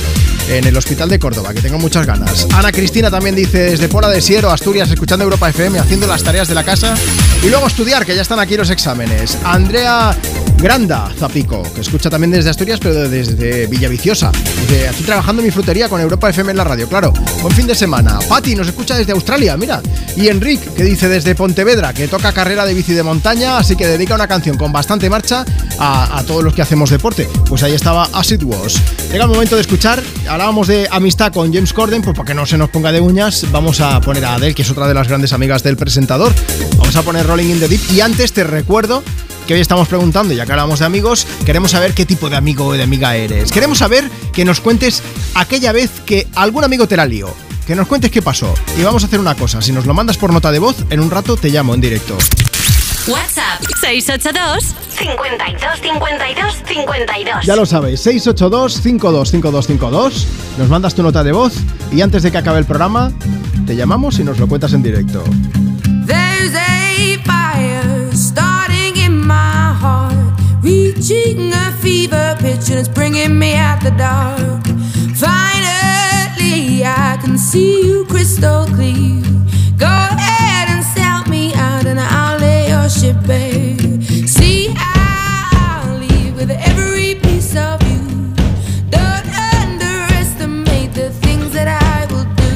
en 0.48 0.66
el 0.66 0.76
Hospital 0.78 1.10
de 1.10 1.20
Córdoba, 1.20 1.54
que 1.54 1.62
tengo 1.62 1.78
muchas 1.78 2.06
ganas. 2.06 2.48
Ana 2.54 2.72
Cristina 2.72 3.12
también 3.12 3.36
dice, 3.36 3.72
desde 3.72 3.88
Pola 3.88 4.10
de 4.10 4.22
Siero, 4.22 4.50
Asturias, 4.50 4.90
escuchando 4.90 5.24
Europa 5.24 5.50
FM, 5.50 5.80
haciendo 5.80 6.08
las 6.08 6.24
tareas 6.24 6.48
de 6.48 6.56
la 6.56 6.64
casa 6.64 6.96
y 7.44 7.50
luego 7.50 7.68
estudiar, 7.68 8.06
que 8.06 8.16
ya 8.16 8.22
están 8.22 8.40
aquí 8.40 8.56
los 8.56 8.70
exámenes. 8.70 9.38
Andrea 9.44 10.16
Granda 10.58 11.12
Zapico, 11.18 11.62
que 11.74 11.82
escucha 11.82 12.10
también 12.10 12.32
desde 12.32 12.50
Asturias, 12.50 12.80
pero 12.82 13.08
desde 13.08 13.68
Villaviciosa. 13.68 14.32
Dice, 14.32 14.90
aquí 14.90 15.04
trabajando 15.04 15.42
en 15.42 15.48
mi 15.48 15.52
frutería 15.52 15.88
con 15.88 16.02
Europa 16.02 16.30
FM 16.30 16.52
en 16.52 16.58
la 16.58 16.64
radio, 16.64 16.88
claro. 16.88 17.14
Buen 17.42 17.54
fin 17.54 17.68
de 17.68 17.76
semana. 17.76 18.18
Patti 18.28 18.56
nos 18.56 18.68
escucha 18.68 18.96
desde 18.96 19.12
Australia, 19.12 19.56
mira. 19.56 19.82
Y 20.16 20.30
Enric, 20.30 20.74
que 20.74 20.84
dice 20.84 21.10
desde 21.10 21.36
Pontevedra, 21.36 21.94
que 21.94 22.08
toca 22.08 22.32
carrera 22.32 22.66
de 22.66 22.74
bici 22.74 22.94
de 22.94 23.04
montaña, 23.04 23.60
así 23.60 23.76
que 23.76 23.88
dedica 23.88 24.16
una 24.16 24.28
canción 24.28 24.58
con 24.58 24.72
bastante 24.72 25.10
marcha 25.10 25.46
a, 25.80 26.24
todos 26.26 26.44
los 26.44 26.54
que 26.54 26.62
hacemos 26.62 26.90
deporte. 26.90 27.28
Pues 27.48 27.64
ahí 27.64 27.74
estaba 27.74 28.10
As 28.14 28.32
It 28.32 28.44
Was. 28.44 28.82
Llega 29.12 29.26
el 29.26 29.30
momento 29.30 29.56
de 29.56 29.62
escuchar, 29.62 30.04
hablábamos 30.28 30.68
de 30.68 30.88
amistad 30.92 31.32
con 31.32 31.54
James 31.54 31.74
Corden, 31.74 32.02
pues 32.02 32.16
para 32.16 32.28
que 32.28 32.34
no 32.34 32.46
se 32.46 32.58
nos 32.58 32.70
ponga 32.70 32.92
de 32.92 33.00
uñas, 33.00 33.46
vamos 33.52 33.82
a 33.82 34.00
poner 34.02 34.26
a 34.26 34.36
Adele, 34.36 34.54
que 34.54 34.62
es 34.62 34.70
otra 34.70 34.88
de 34.88 34.94
las 34.94 35.08
grandes 35.08 35.34
amigas 35.34 35.64
del 35.64 35.78
presentador. 35.78 36.34
Vamos 36.78 36.96
a 36.96 37.02
poner 37.04 37.26
Rolling 37.26 37.50
in 37.50 37.60
the 37.60 37.68
Deep 37.68 37.92
y 37.92 38.02
antes 38.02 38.34
te 38.34 38.44
recuerdo 38.44 39.04
que 39.48 39.54
hoy 39.54 39.62
estamos 39.62 39.88
preguntando, 39.88 40.34
ya 40.34 40.46
que 40.46 40.52
hablamos 40.52 40.80
de 40.80 40.86
amigos, 40.86 41.26
queremos 41.46 41.72
saber 41.72 41.94
qué 41.94 42.06
tipo 42.06 42.30
de 42.30 42.36
amigo 42.36 42.66
o 42.66 42.74
de 42.74 42.84
amiga 42.84 43.16
eres. 43.16 43.52
Queremos 43.52 43.78
saber 43.78 44.10
que 44.34 44.44
nos 44.44 44.60
cuentes 44.60 45.02
aquella 45.36 45.72
vez 45.72 45.90
que 46.06 46.28
algún 46.36 46.66
amigo 46.66 46.88
te 46.88 46.98
la 46.98 47.06
lió. 47.06 47.34
Que 47.66 47.76
nos 47.76 47.88
cuentes 47.88 48.12
qué 48.12 48.22
pasó. 48.22 48.54
Y 48.78 48.84
vamos 48.84 49.04
a 49.04 49.08
hacer 49.08 49.20
una 49.20 49.36
cosa, 49.36 49.62
si 49.62 49.72
nos 49.72 49.86
lo 49.86 49.94
mandas 49.94 50.18
por 50.18 50.32
nota 50.32 50.52
de 50.52 50.60
voz, 50.60 50.78
en 50.90 51.00
un 51.00 51.12
rato 51.12 51.36
te 51.36 51.50
llamo 51.50 51.74
en 51.74 51.82
directo. 51.82 52.18
WhatsApp 53.08 53.64
682 53.80 54.76
52 54.90 55.80
52 55.82 56.56
52. 56.66 57.46
Ya 57.46 57.56
lo 57.56 57.66
sabéis, 57.66 58.06
682-525252. 58.06 60.26
Nos 60.58 60.68
mandas 60.68 60.94
tu 60.94 61.04
nota 61.04 61.24
de 61.24 61.32
voz 61.32 61.54
y 61.92 62.02
antes 62.02 62.24
de 62.24 62.32
que 62.32 62.38
acabe 62.38 62.60
el 62.60 62.66
programa, 62.66 63.14
te 63.66 63.78
llamamos 63.78 64.20
y 64.20 64.26
nos 64.26 64.40
lo 64.40 64.48
cuentas 64.48 64.74
en 64.74 64.84
directo. 64.84 65.24
There's 66.06 66.54
a 66.54 67.18
fire 67.24 68.12
starting 68.14 68.98
in 68.98 69.26
my 69.26 69.74
heart, 69.80 70.14
reaching 70.62 71.54
a 71.54 71.72
fever 71.82 72.36
pitch, 72.40 72.70
and 72.70 72.78
it's 72.80 72.90
bringing 72.90 73.40
me 73.40 73.56
out 73.56 73.80
the 73.82 73.92
dark. 73.92 74.66
Finally, 75.16 76.84
I 76.84 77.18
can 77.22 77.38
see 77.38 77.86
you 77.88 78.04
crystal 78.06 78.66
clear. 78.66 79.22
Go 79.78 79.86
ahead 79.86 80.68
and 80.70 80.84
sell 80.84 81.24
me 81.30 81.54
out, 81.54 81.86
and 81.86 82.00
I'll 82.00 82.37
lay 82.88 82.94
your 82.94 83.14
ship 83.14 83.28
bare. 83.28 84.28
See, 84.28 84.74
I'll 84.78 85.98
leave 85.98 86.36
with 86.36 86.52
every 86.52 87.16
piece 87.16 87.56
of 87.56 87.82
you. 87.84 88.34
Don't 88.90 89.28
underestimate 89.62 90.94
the 90.94 91.10
things 91.22 91.52
that 91.54 91.68
I 91.68 92.06
will 92.12 92.26
do. 92.36 92.54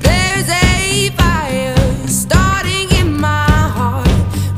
There's 0.00 0.48
a 0.48 1.10
fire 1.16 1.76
starting 2.06 2.90
in 2.98 3.18
my 3.18 3.46
heart, 3.48 4.08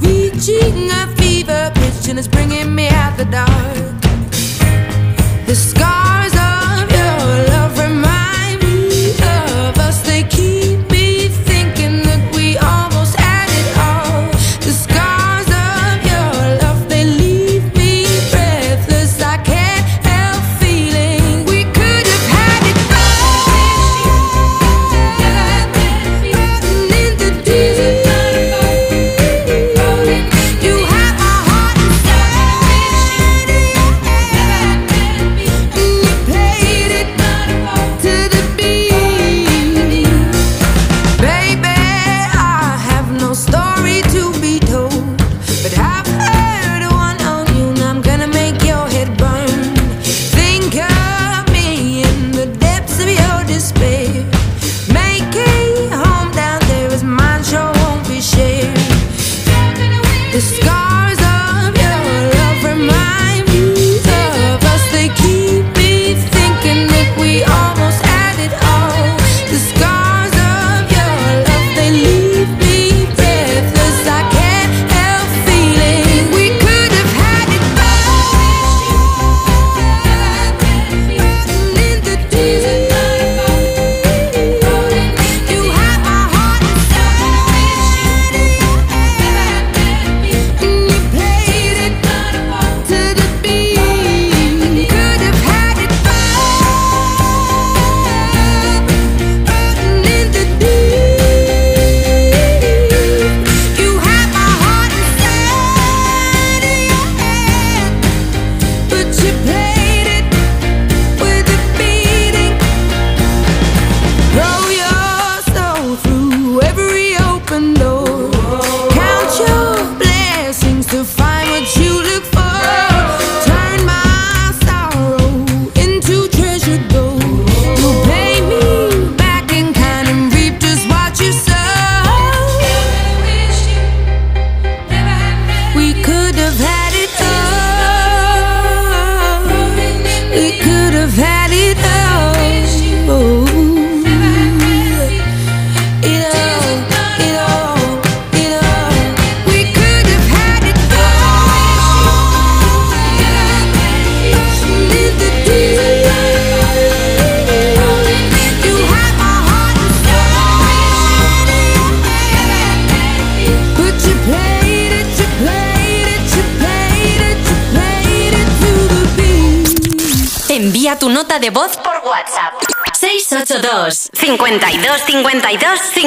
reaching 0.01 0.91
a 0.91 1.07
fever 1.17 1.71
pitch, 1.75 2.09
and 2.09 2.19
it's 2.19 2.29
bringing 2.29 2.75
me 2.75 2.89
out 2.89 3.17
the 3.17 3.25
dark. 3.27 3.92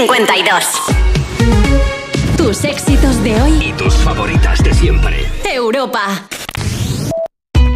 52 0.08 0.64
52 0.66 2.38
Tus 2.38 2.64
éxitos 2.64 3.24
de 3.24 3.42
hoy. 3.42 3.70
Y 3.70 3.74
tus 3.74 3.96
favoritas 3.96 4.64
de 4.64 4.72
siempre. 4.74 5.26
Europa. 5.52 6.28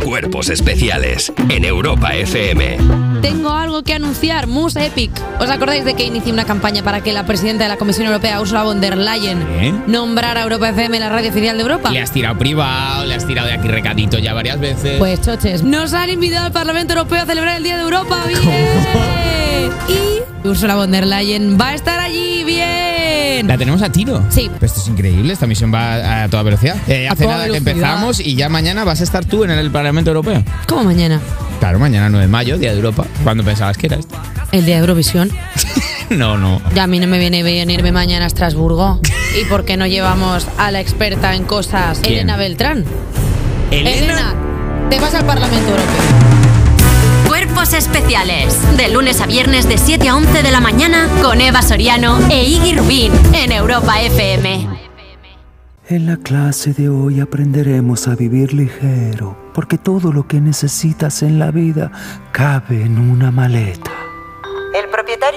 Cuerpos 0.04 0.50
especiales 0.50 1.34
en 1.50 1.66
Europa 1.66 2.14
FM. 2.14 2.78
Tengo 3.24 3.50
algo 3.52 3.84
que 3.84 3.94
anunciar, 3.96 4.46
Mus 4.48 4.76
Epic. 4.76 5.12
¿Os 5.40 5.50
acordáis 5.50 5.86
de 5.86 5.96
que 5.96 6.04
inicié 6.04 6.32
una 6.32 6.46
campaña 6.46 6.84
para 6.84 7.02
que 7.02 7.14
la 7.14 7.26
presidenta 7.26 7.64
de 7.64 7.70
la 7.70 7.78
Comisión 7.78 8.06
Europea, 8.08 8.40
Ursula 8.42 8.64
von 8.64 8.80
der 8.80 8.98
Leyen, 8.98 9.42
¿Eh? 9.60 9.74
nombrara 9.88 10.42
a 10.42 10.44
Europa 10.44 10.70
FM 10.70 11.00
la 11.00 11.10
radio 11.10 11.30
oficial 11.32 11.58
de 11.58 11.64
Europa? 11.64 11.90
Le 11.90 12.00
has 12.02 12.12
tirado 12.12 12.38
privado, 12.38 13.06
le 13.06 13.16
has 13.16 13.26
tirado 13.26 13.48
de 13.48 13.54
aquí 13.56 13.68
recadito 13.68 14.20
ya 14.20 14.34
varias 14.34 14.60
veces. 14.60 14.98
Pues 15.00 15.20
choches, 15.22 15.64
nos 15.64 15.94
han 15.94 16.10
invitado 16.12 16.46
al 16.46 16.52
Parlamento 16.52 16.94
Europeo 16.94 17.24
a 17.24 17.26
celebrar 17.26 17.58
el 17.58 17.64
Día 17.64 17.78
de 17.78 17.84
Europa. 17.84 18.24
¡Bien! 18.28 19.72
Y 19.88 20.48
Ursula 20.48 20.76
von 20.76 20.92
der 20.92 21.06
Leyen 21.06 21.58
va 21.60 21.70
a 21.70 21.76
estar. 21.76 21.99
¡Bien! 23.40 23.48
¿La 23.48 23.58
tenemos 23.58 23.82
a 23.82 23.90
tiro? 23.90 24.22
Sí. 24.30 24.50
Pues 24.60 24.72
esto 24.72 24.82
es 24.82 24.88
increíble, 24.90 25.32
esta 25.32 25.48
misión 25.48 25.74
va 25.74 26.24
a 26.24 26.30
toda 26.30 26.44
velocidad. 26.44 26.76
Eh, 26.88 27.08
hace 27.08 27.24
toda 27.24 27.38
nada 27.38 27.50
que 27.50 27.58
empezamos 27.58 28.20
y 28.20 28.36
ya 28.36 28.50
mañana 28.50 28.84
vas 28.84 29.00
a 29.00 29.04
estar 29.04 29.24
tú 29.24 29.46
en 29.46 29.52
el 29.52 29.72
Parlamento 29.72 30.10
Europeo. 30.10 30.44
¿Cómo 30.68 30.84
mañana? 30.84 31.22
Claro, 31.60 31.80
mañana 31.80 32.10
9 32.10 32.26
de 32.26 32.32
mayo, 32.32 32.58
Día 32.58 32.72
de 32.72 32.78
Europa. 32.78 33.06
¿Cuándo 33.24 33.44
pensabas 33.44 33.78
que 33.78 33.88
era 33.88 33.96
esto? 33.98 34.16
El 34.52 34.66
Día 34.66 34.76
de 34.76 34.82
Eurovisión. 34.82 35.32
No, 36.10 36.40
no. 36.40 36.60
Ya 36.74 36.86
a 36.86 36.88
mí 36.88 37.00
no 37.00 37.06
me 37.06 37.20
viene 37.20 37.44
bien 37.44 37.70
irme 37.70 37.92
mañana 37.92 38.26
a 38.26 38.28
Estrasburgo. 38.28 39.00
¿Y 39.40 39.46
por 39.46 39.64
qué 39.64 39.78
no 39.78 39.86
llevamos 39.86 40.48
a 40.58 40.72
la 40.72 40.80
experta 40.80 41.36
en 41.36 41.44
cosas, 41.44 42.00
¿Quién? 42.00 42.14
Elena 42.16 42.36
Beltrán? 42.36 42.84
¿Elena? 43.70 44.34
te 44.90 45.00
vas 45.00 45.14
al 45.14 45.24
Parlamento 45.26 45.70
Europeo. 45.70 46.09
Especiales. 47.60 48.58
De 48.78 48.88
lunes 48.88 49.20
a 49.20 49.26
viernes 49.26 49.68
de 49.68 49.78
7 49.78 50.08
a 50.08 50.16
11 50.16 50.44
de 50.44 50.50
la 50.50 50.62
mañana 50.62 51.10
con 51.22 51.42
Eva 51.42 51.62
Soriano 51.62 52.18
e 52.30 52.46
Iggy 52.46 52.74
Rubín 52.74 53.12
en 53.34 53.52
Europa 53.52 54.02
FM. 54.02 54.66
En 55.90 56.06
la 56.06 56.16
clase 56.16 56.74
de 56.74 56.88
hoy 56.88 57.20
aprenderemos 57.20 58.08
a 58.08 58.16
vivir 58.16 58.54
ligero, 58.54 59.52
porque 59.54 59.78
todo 59.78 60.14
lo 60.14 60.26
que 60.26 60.40
necesitas 60.40 61.22
en 61.22 61.38
la 61.38 61.52
vida 61.52 61.92
cabe 62.32 62.82
en 62.82 62.98
una 62.98 63.30
maleta. 63.30 63.99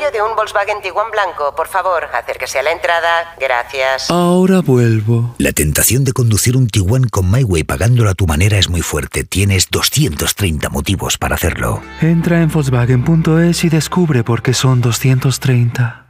Propietario 0.03 0.25
de 0.25 0.31
un 0.31 0.37
Volkswagen 0.37 0.81
Tiguan 0.83 1.11
blanco, 1.13 1.55
por 1.55 1.69
favor, 1.69 2.09
acérquese 2.13 2.59
a 2.59 2.63
la 2.63 2.73
entrada. 2.73 3.35
Gracias. 3.39 4.11
Ahora 4.11 4.61
vuelvo. 4.61 5.35
La 5.39 5.53
tentación 5.53 6.03
de 6.03 6.13
conducir 6.13 6.57
un 6.57 6.67
Tiguan 6.67 7.05
con 7.05 7.31
MyWay 7.31 7.63
pagándolo 7.63 8.11
a 8.11 8.15
tu 8.15 8.27
manera 8.27 8.59
es 8.59 8.69
muy 8.69 8.83
fuerte. 8.83 9.23
Tienes 9.23 9.71
230 9.71 10.69
motivos 10.71 11.19
para 11.19 11.37
hacerlo. 11.37 11.83
Entra 12.01 12.41
en 12.41 12.51
Volkswagen.es 12.51 13.65
y 13.65 13.69
descubre 13.69 14.25
por 14.25 14.43
qué 14.43 14.55
son 14.55 14.81
230. 14.81 16.07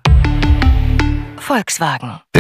Volkswagen. 1.47 2.32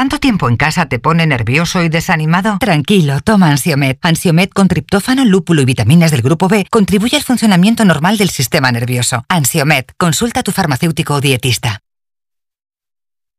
¿Tanto 0.00 0.18
tiempo 0.18 0.48
en 0.48 0.56
casa 0.56 0.86
te 0.86 0.98
pone 0.98 1.26
nervioso 1.26 1.82
y 1.82 1.90
desanimado? 1.90 2.56
Tranquilo, 2.58 3.20
toma 3.20 3.50
Ansiomet. 3.50 3.98
Ansiomet 4.00 4.50
con 4.50 4.66
triptófano, 4.66 5.26
lúpulo 5.26 5.60
y 5.60 5.66
vitaminas 5.66 6.10
del 6.10 6.22
grupo 6.22 6.48
B 6.48 6.66
contribuye 6.70 7.18
al 7.18 7.22
funcionamiento 7.22 7.84
normal 7.84 8.16
del 8.16 8.30
sistema 8.30 8.72
nervioso. 8.72 9.26
Ansiomet, 9.28 9.92
consulta 9.98 10.40
a 10.40 10.42
tu 10.42 10.52
farmacéutico 10.52 11.12
o 11.12 11.20
dietista. 11.20 11.82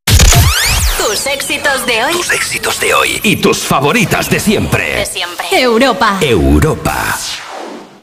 Tus 0.06 1.26
éxitos 1.26 1.84
de 1.88 2.04
hoy. 2.04 2.14
Tus 2.14 2.32
éxitos 2.32 2.80
de 2.80 2.94
hoy 2.94 3.20
y 3.24 3.38
tus 3.38 3.58
favoritas 3.58 4.30
de 4.30 4.40
siempre. 4.40 4.98
De 4.98 5.06
siempre. 5.08 5.48
Europa. 5.60 6.20
Europa. 6.22 7.18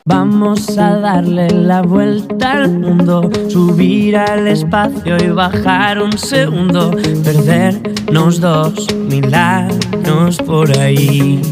Vamos 0.09 0.79
a 0.79 1.01
darle 1.01 1.51
la 1.51 1.83
vuelta 1.83 2.53
al 2.53 2.71
mundo, 2.71 3.31
subir 3.51 4.17
al 4.17 4.49
espacio 4.49 5.19
y 5.23 5.29
bajar 5.29 6.01
un 6.03 6.17
segundo, 6.17 6.91
perdernos 7.23 8.41
dos 8.41 8.87
mil 8.95 9.35
años 9.35 10.39
por 10.39 10.75
ahí. 10.79 11.43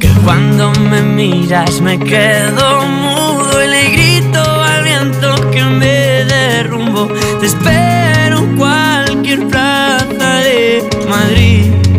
Que 0.00 0.08
cuando 0.24 0.72
me 0.90 1.00
miras 1.00 1.80
me 1.80 1.96
quedo 1.96 2.84
mudo 2.84 3.64
y 3.64 3.68
le 3.68 3.90
grito 3.92 4.40
al 4.40 4.82
viento 4.82 5.50
que 5.52 5.62
me 5.62 6.24
derrumbo. 6.24 7.06
Te 7.38 7.46
espero 7.46 8.38
en 8.38 8.56
cualquier 8.56 9.46
plaza 9.46 10.40
de 10.40 10.88
Madrid. 11.08 11.95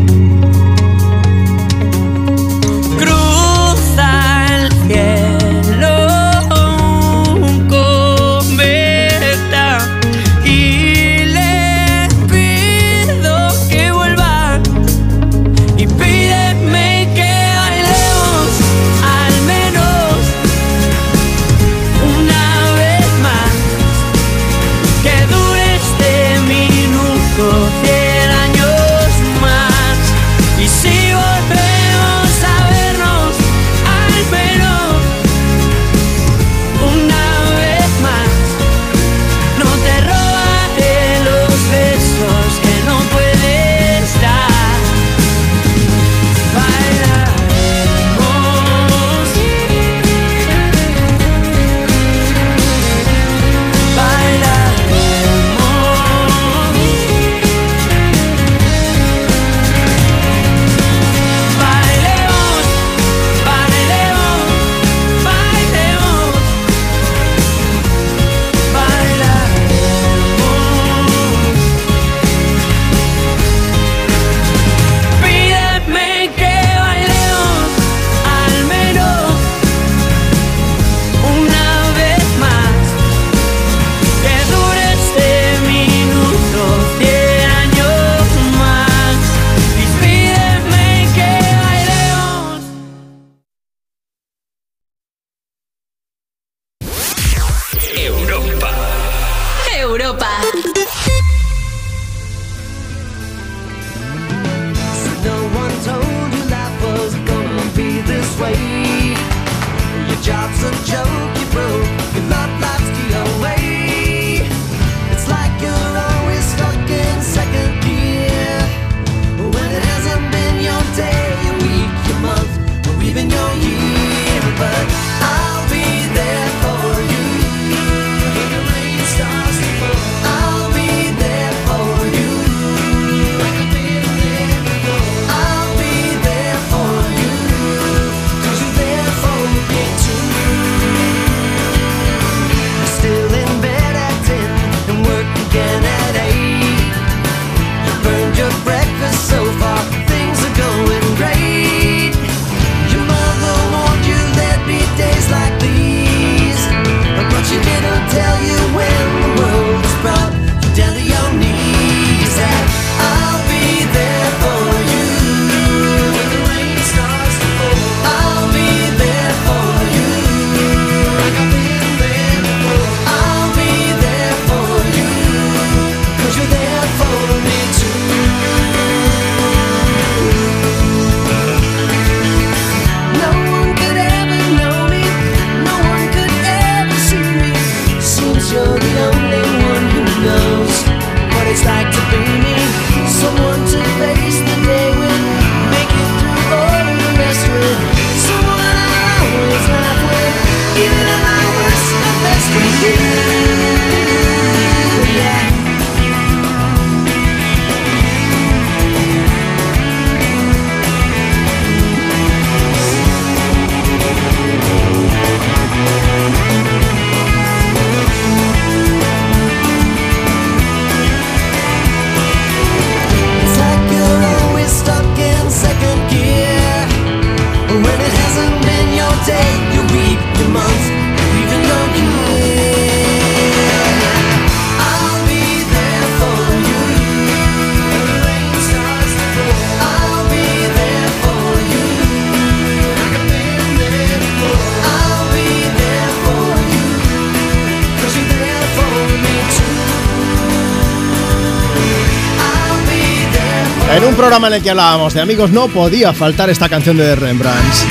Programa 254.27 254.47
en 254.49 254.53
el 254.56 254.61
que 254.61 254.72
hablábamos 254.72 255.14
de 255.14 255.22
amigos 255.22 255.51
no 255.51 255.69
podía 255.69 256.11
faltar 256.11 256.49
esta 256.49 256.67
canción 256.67 256.97
de 256.97 257.06
The 257.06 257.15
Rembrandts. 257.15 257.85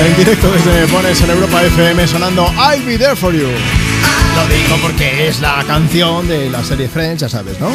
En 0.00 0.16
directo 0.16 0.50
desde 0.50 0.86
Pones 0.86 1.20
en 1.20 1.28
Europa 1.28 1.62
FM 1.62 2.08
sonando 2.08 2.46
I'll 2.56 2.82
Be 2.86 2.96
There 2.96 3.14
For 3.14 3.34
You. 3.34 3.42
Lo 3.48 4.48
digo 4.48 4.78
porque 4.80 5.28
es 5.28 5.40
la 5.40 5.62
canción 5.66 6.26
de 6.26 6.48
la 6.48 6.64
serie 6.64 6.88
Friends, 6.88 7.20
ya 7.20 7.28
sabes, 7.28 7.60
¿no? 7.60 7.68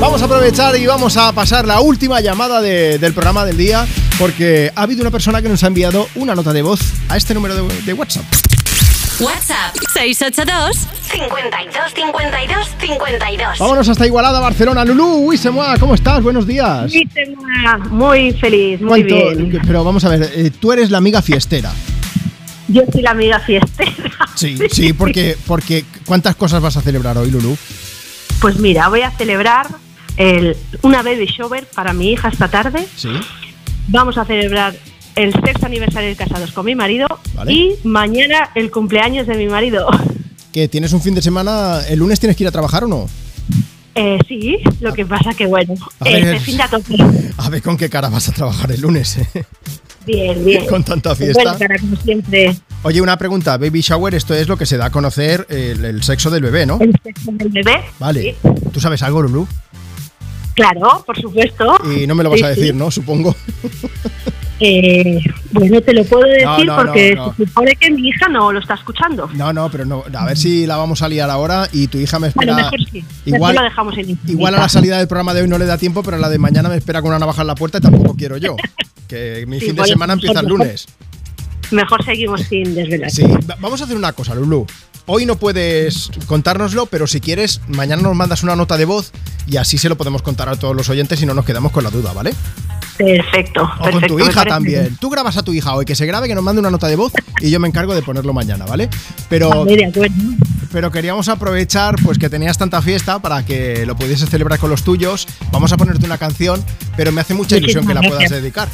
Vamos 0.00 0.22
a 0.22 0.26
aprovechar 0.26 0.76
y 0.76 0.86
vamos 0.86 1.16
a 1.16 1.32
pasar 1.32 1.66
la 1.66 1.80
última 1.80 2.20
llamada 2.20 2.60
de- 2.60 2.98
del 2.98 3.12
programa 3.12 3.44
del 3.44 3.56
día 3.56 3.84
porque 4.18 4.70
ha 4.76 4.82
habido 4.82 5.00
una 5.00 5.10
persona 5.10 5.42
que 5.42 5.48
nos 5.48 5.64
ha 5.64 5.66
enviado 5.66 6.08
una 6.14 6.34
nota 6.34 6.52
de 6.52 6.62
voz 6.62 6.80
a 7.08 7.16
este 7.16 7.34
número 7.34 7.54
de, 7.56 7.82
de 7.82 7.92
WhatsApp. 7.94 8.24
WhatsApp 9.18 9.74
682 9.94 10.85
52 11.10 11.94
52 11.94 12.68
52. 12.80 13.58
Vámonos 13.58 13.88
hasta 13.88 14.06
Igualada, 14.06 14.40
Barcelona. 14.40 14.84
Lulú, 14.84 15.06
uy, 15.28 15.36
se 15.38 15.50
mueva, 15.50 15.76
¿cómo 15.78 15.94
estás? 15.94 16.22
Buenos 16.22 16.46
días. 16.46 16.92
Muy 17.90 18.32
feliz, 18.32 18.80
muy 18.80 19.04
¿Cuánto- 19.04 19.36
bien. 19.36 19.60
Pero 19.66 19.84
vamos 19.84 20.04
a 20.04 20.08
ver, 20.08 20.30
eh, 20.34 20.50
tú 20.50 20.72
eres 20.72 20.90
la 20.90 20.98
amiga 20.98 21.22
fiestera. 21.22 21.72
Yo 22.68 22.82
soy 22.92 23.02
la 23.02 23.12
amiga 23.12 23.38
fiestera. 23.40 23.92
Sí, 24.34 24.58
sí, 24.70 24.92
porque, 24.92 25.36
porque 25.46 25.84
¿cuántas 26.04 26.34
cosas 26.36 26.60
vas 26.60 26.76
a 26.76 26.80
celebrar 26.82 27.16
hoy, 27.18 27.30
Lulú? 27.30 27.56
Pues 28.40 28.58
mira, 28.58 28.88
voy 28.88 29.02
a 29.02 29.10
celebrar 29.12 29.68
el, 30.16 30.56
una 30.82 31.02
baby 31.02 31.26
shower 31.26 31.66
para 31.74 31.92
mi 31.92 32.10
hija 32.12 32.28
esta 32.28 32.48
tarde. 32.48 32.86
Sí. 32.96 33.10
Vamos 33.88 34.18
a 34.18 34.24
celebrar 34.24 34.74
el 35.14 35.32
sexto 35.32 35.66
aniversario 35.66 36.08
de 36.10 36.16
casados 36.16 36.52
con 36.52 36.66
mi 36.66 36.74
marido 36.74 37.06
Vale. 37.34 37.52
y 37.52 37.74
mañana 37.84 38.50
el 38.54 38.70
cumpleaños 38.70 39.26
de 39.26 39.36
mi 39.36 39.46
marido. 39.46 39.88
¿Que 40.56 40.68
tienes 40.68 40.94
un 40.94 41.02
fin 41.02 41.14
de 41.14 41.20
semana? 41.20 41.82
¿El 41.86 41.98
lunes 41.98 42.18
tienes 42.18 42.34
que 42.34 42.44
ir 42.44 42.48
a 42.48 42.50
trabajar 42.50 42.84
o 42.84 42.88
no? 42.88 43.10
Eh, 43.94 44.18
sí, 44.26 44.56
lo 44.80 44.90
que 44.94 45.04
pasa 45.04 45.34
que 45.34 45.44
bueno, 45.44 45.74
A 46.00 46.04
ver. 46.04 46.28
este 46.28 46.40
fin 46.40 46.56
de 46.56 46.64
tope. 46.70 46.96
A 47.36 47.50
ver 47.50 47.60
con 47.60 47.76
qué 47.76 47.90
cara 47.90 48.08
vas 48.08 48.30
a 48.30 48.32
trabajar 48.32 48.72
el 48.72 48.80
lunes. 48.80 49.18
eh? 49.18 49.26
Bien, 50.06 50.42
bien. 50.42 50.66
Con 50.70 50.82
tanta 50.82 51.14
fiesta. 51.14 51.42
Bueno, 51.42 51.58
cara, 51.58 51.76
como 51.78 51.96
siempre, 51.96 52.56
Oye, 52.84 53.02
una 53.02 53.18
pregunta, 53.18 53.58
baby 53.58 53.82
shower, 53.82 54.14
esto 54.14 54.32
es 54.32 54.48
lo 54.48 54.56
que 54.56 54.64
se 54.64 54.78
da 54.78 54.86
a 54.86 54.90
conocer 54.90 55.46
el, 55.50 55.84
el 55.84 56.02
sexo 56.02 56.30
del 56.30 56.42
bebé, 56.42 56.64
¿no? 56.64 56.78
el 56.80 56.94
sexo 57.02 57.32
del 57.32 57.48
bebé. 57.50 57.82
Vale. 57.98 58.34
¿Tú 58.72 58.80
sabes 58.80 59.02
algo, 59.02 59.20
Lulú? 59.20 59.46
Claro, 60.56 61.04
por 61.06 61.16
supuesto. 61.20 61.76
Y 61.96 62.06
no 62.08 62.14
me 62.16 62.24
lo 62.24 62.30
vas 62.30 62.40
Sí, 62.40 62.44
a 62.44 62.54
sí. 62.54 62.60
decir, 62.60 62.74
¿no? 62.74 62.90
Supongo. 62.90 63.36
Eh, 64.58 65.20
bueno, 65.52 65.82
te 65.82 65.92
lo 65.92 66.02
puedo 66.04 66.24
decir 66.26 66.46
No, 66.46 66.64
no, 66.64 66.76
porque 66.76 67.14
no, 67.14 67.34
se 67.36 67.44
supone 67.44 67.76
que 67.76 67.90
mi 67.90 68.08
hija 68.08 68.26
no 68.28 68.50
lo 68.52 68.58
está 68.60 68.72
escuchando. 68.74 69.28
No, 69.34 69.52
no, 69.52 69.70
pero 69.70 69.84
no. 69.84 70.02
A 70.18 70.24
ver 70.24 70.38
si 70.38 70.64
la 70.66 70.78
vamos 70.78 71.02
a 71.02 71.08
liar 71.10 71.28
ahora 71.28 71.68
y 71.72 71.88
tu 71.88 71.98
hija 71.98 72.18
me 72.18 72.28
espera. 72.28 72.54
Bueno, 72.54 72.70
mejor 72.70 72.88
sí. 72.90 73.04
Igual, 73.26 73.52
Mejor 73.52 73.54
lo 73.54 73.62
dejamos 73.70 73.98
en 73.98 74.18
igual 74.26 74.54
a 74.54 74.58
la 74.58 74.68
salida 74.70 74.96
del 74.96 75.08
programa 75.08 75.34
de 75.34 75.42
hoy 75.42 75.48
no 75.48 75.58
le 75.58 75.66
da 75.66 75.76
tiempo, 75.76 76.02
pero 76.02 76.16
a 76.16 76.20
la 76.20 76.30
de 76.30 76.38
mañana 76.38 76.70
me 76.70 76.76
espera 76.76 77.02
con 77.02 77.10
una 77.10 77.18
navaja 77.18 77.42
en 77.42 77.48
la 77.48 77.54
puerta 77.54 77.76
y 77.78 77.80
tampoco 77.82 78.14
quiero 78.16 78.38
yo. 78.38 78.56
Que 79.08 79.44
mi 79.46 79.60
Sí, 79.60 79.66
fin 79.66 79.76
de 79.76 79.84
semana 79.84 80.14
empieza 80.14 80.40
el 80.40 80.46
lunes. 80.46 80.86
Mejor 81.70 82.02
seguimos 82.04 82.40
sin 82.42 82.74
desvelar. 82.74 83.10
Sí, 83.10 83.24
va- 83.24 83.56
vamos 83.60 83.80
a 83.82 83.84
hacer 83.84 83.96
una 83.96 84.12
cosa, 84.14 84.34
Lulu. 84.34 84.66
Hoy 85.08 85.24
no 85.24 85.36
puedes 85.36 86.10
contárnoslo, 86.26 86.86
pero 86.86 87.06
si 87.06 87.20
quieres, 87.20 87.60
mañana 87.68 88.02
nos 88.02 88.16
mandas 88.16 88.42
una 88.42 88.56
nota 88.56 88.76
de 88.76 88.86
voz 88.86 89.12
y 89.46 89.56
así 89.56 89.78
se 89.78 89.88
lo 89.88 89.96
podemos 89.96 90.20
contar 90.20 90.48
a 90.48 90.56
todos 90.56 90.74
los 90.74 90.88
oyentes 90.88 91.22
y 91.22 91.26
no 91.26 91.32
nos 91.32 91.44
quedamos 91.44 91.70
con 91.70 91.84
la 91.84 91.90
duda, 91.90 92.12
¿vale? 92.12 92.34
Perfecto. 92.98 93.70
O 93.78 93.90
con 93.90 94.02
tu 94.02 94.18
hija 94.18 94.44
también. 94.44 94.96
Tú 95.00 95.08
grabas 95.08 95.36
a 95.36 95.44
tu 95.44 95.52
hija 95.52 95.76
hoy, 95.76 95.84
que 95.84 95.94
se 95.94 96.06
grabe, 96.06 96.26
que 96.26 96.34
nos 96.34 96.42
mande 96.42 96.58
una 96.58 96.72
nota 96.72 96.88
de 96.88 96.96
voz 96.96 97.12
y 97.40 97.50
yo 97.50 97.60
me 97.60 97.68
encargo 97.68 97.94
de 97.94 98.02
ponerlo 98.02 98.32
mañana, 98.32 98.66
¿vale? 98.66 98.88
Pero, 99.28 99.64
Vale, 99.64 99.92
pero 100.72 100.90
queríamos 100.90 101.28
aprovechar 101.28 101.94
pues 102.02 102.18
que 102.18 102.28
tenías 102.28 102.58
tanta 102.58 102.82
fiesta 102.82 103.20
para 103.20 103.44
que 103.44 103.86
lo 103.86 103.94
pudieses 103.94 104.28
celebrar 104.28 104.58
con 104.58 104.70
los 104.70 104.82
tuyos. 104.82 105.28
Vamos 105.52 105.72
a 105.72 105.76
ponerte 105.76 106.04
una 106.04 106.18
canción, 106.18 106.64
pero 106.96 107.12
me 107.12 107.20
hace 107.20 107.32
mucha 107.32 107.56
ilusión 107.56 107.86
que 107.86 107.94
la 107.94 108.00
puedas 108.00 108.18
gracias. 108.18 108.42
dedicar. 108.42 108.68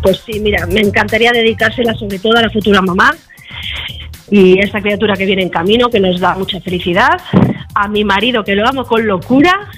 Pues 0.00 0.20
sí, 0.24 0.38
mira, 0.38 0.64
me 0.66 0.80
encantaría 0.80 1.32
dedicársela 1.32 1.92
sobre 1.94 2.20
todo 2.20 2.36
a 2.36 2.42
la 2.42 2.50
futura 2.50 2.80
mamá 2.80 3.16
y 4.32 4.58
esta 4.60 4.80
criatura 4.80 5.14
que 5.14 5.26
viene 5.26 5.42
en 5.42 5.50
camino, 5.50 5.90
que 5.90 6.00
nos 6.00 6.18
da 6.18 6.34
mucha 6.34 6.58
felicidad, 6.62 7.20
a 7.74 7.86
mi 7.86 8.02
marido, 8.02 8.42
que 8.42 8.54
lo 8.54 8.66
amo 8.66 8.84
con 8.86 9.06
locura, 9.06 9.68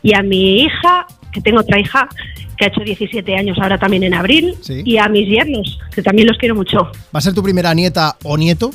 y 0.00 0.14
a 0.14 0.22
mi 0.22 0.62
hija, 0.62 1.06
que 1.32 1.40
tengo 1.40 1.58
otra 1.58 1.80
hija, 1.80 2.08
que 2.56 2.66
ha 2.66 2.68
hecho 2.68 2.82
17 2.82 3.34
años 3.34 3.58
ahora 3.60 3.78
también 3.78 4.04
en 4.04 4.14
abril, 4.14 4.54
Sí. 4.60 4.82
y 4.84 4.96
a 4.98 5.08
mis 5.08 5.28
yernos, 5.28 5.80
que 5.92 6.02
también 6.02 6.28
los 6.28 6.38
quiero 6.38 6.54
mucho. 6.54 6.84
¿Va 7.12 7.18
a 7.18 7.20
ser 7.20 7.34
tu 7.34 7.42
primera 7.42 7.74
nieta 7.74 8.16
o 8.22 8.36
nieto? 8.36 8.70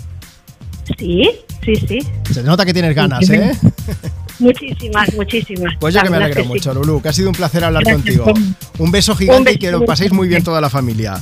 Sí, 0.97 1.31
sí, 1.63 1.75
sí. 1.77 1.99
Se 2.31 2.43
nota 2.43 2.65
que 2.65 2.73
tienes 2.73 2.93
ganas, 2.93 3.29
¿eh? 3.29 3.53
Muchísimas, 4.39 5.13
muchísimas. 5.15 5.73
Pues 5.79 5.93
yo 5.93 6.01
que 6.01 6.09
me 6.09 6.17
alegro 6.17 6.43
sí. 6.43 6.49
mucho, 6.49 6.73
Lulu, 6.73 7.01
que 7.01 7.07
ha 7.07 7.13
sido 7.13 7.29
un 7.29 7.35
placer 7.35 7.63
hablar 7.63 7.83
Gracias, 7.85 8.17
contigo. 8.19 8.49
Un 8.79 8.91
beso 8.91 9.15
gigante 9.15 9.51
Un 9.51 9.55
y 9.55 9.59
que 9.59 9.71
lo 9.71 9.85
paséis 9.85 10.11
muy 10.11 10.27
bien 10.27 10.43
toda 10.43 10.59
la 10.59 10.69
familia. 10.69 11.13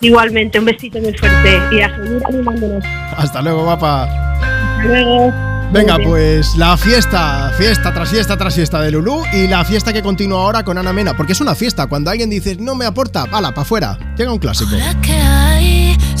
Igualmente, 0.00 0.58
un 0.58 0.64
besito 0.66 0.98
muy 1.00 1.12
fuerte 1.14 1.60
y 1.72 1.80
a 1.80 1.94
seguir 1.96 2.22
animándonos. 2.28 2.84
Hasta 3.16 3.42
luego, 3.42 3.64
guapa. 3.64 4.04
Hasta 4.04 4.84
luego. 4.84 5.32
Venga, 5.72 5.96
pues 6.04 6.54
la 6.56 6.76
fiesta, 6.76 7.50
fiesta 7.58 7.92
tras 7.92 8.08
fiesta 8.08 8.36
tras 8.36 8.54
fiesta 8.54 8.80
de 8.80 8.92
Lulú 8.92 9.22
y 9.32 9.48
la 9.48 9.64
fiesta 9.64 9.92
que 9.92 10.00
continúa 10.00 10.40
ahora 10.42 10.62
con 10.62 10.78
Ana 10.78 10.92
Mena, 10.92 11.16
porque 11.16 11.32
es 11.32 11.40
una 11.40 11.54
fiesta. 11.54 11.86
Cuando 11.88 12.10
alguien 12.10 12.30
dice 12.30 12.56
no 12.56 12.74
me 12.74 12.86
aporta, 12.86 13.26
pala, 13.26 13.50
para 13.50 13.62
afuera. 13.62 13.98
Llega 14.16 14.32
un 14.32 14.38
clásico. 14.38 14.70
que 15.02 15.12
hay. 15.12 15.96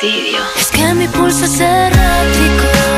Es 0.00 0.70
que 0.70 0.94
mi 0.94 1.08
pulso 1.08 1.44
es 1.44 1.58
errático. 1.58 2.97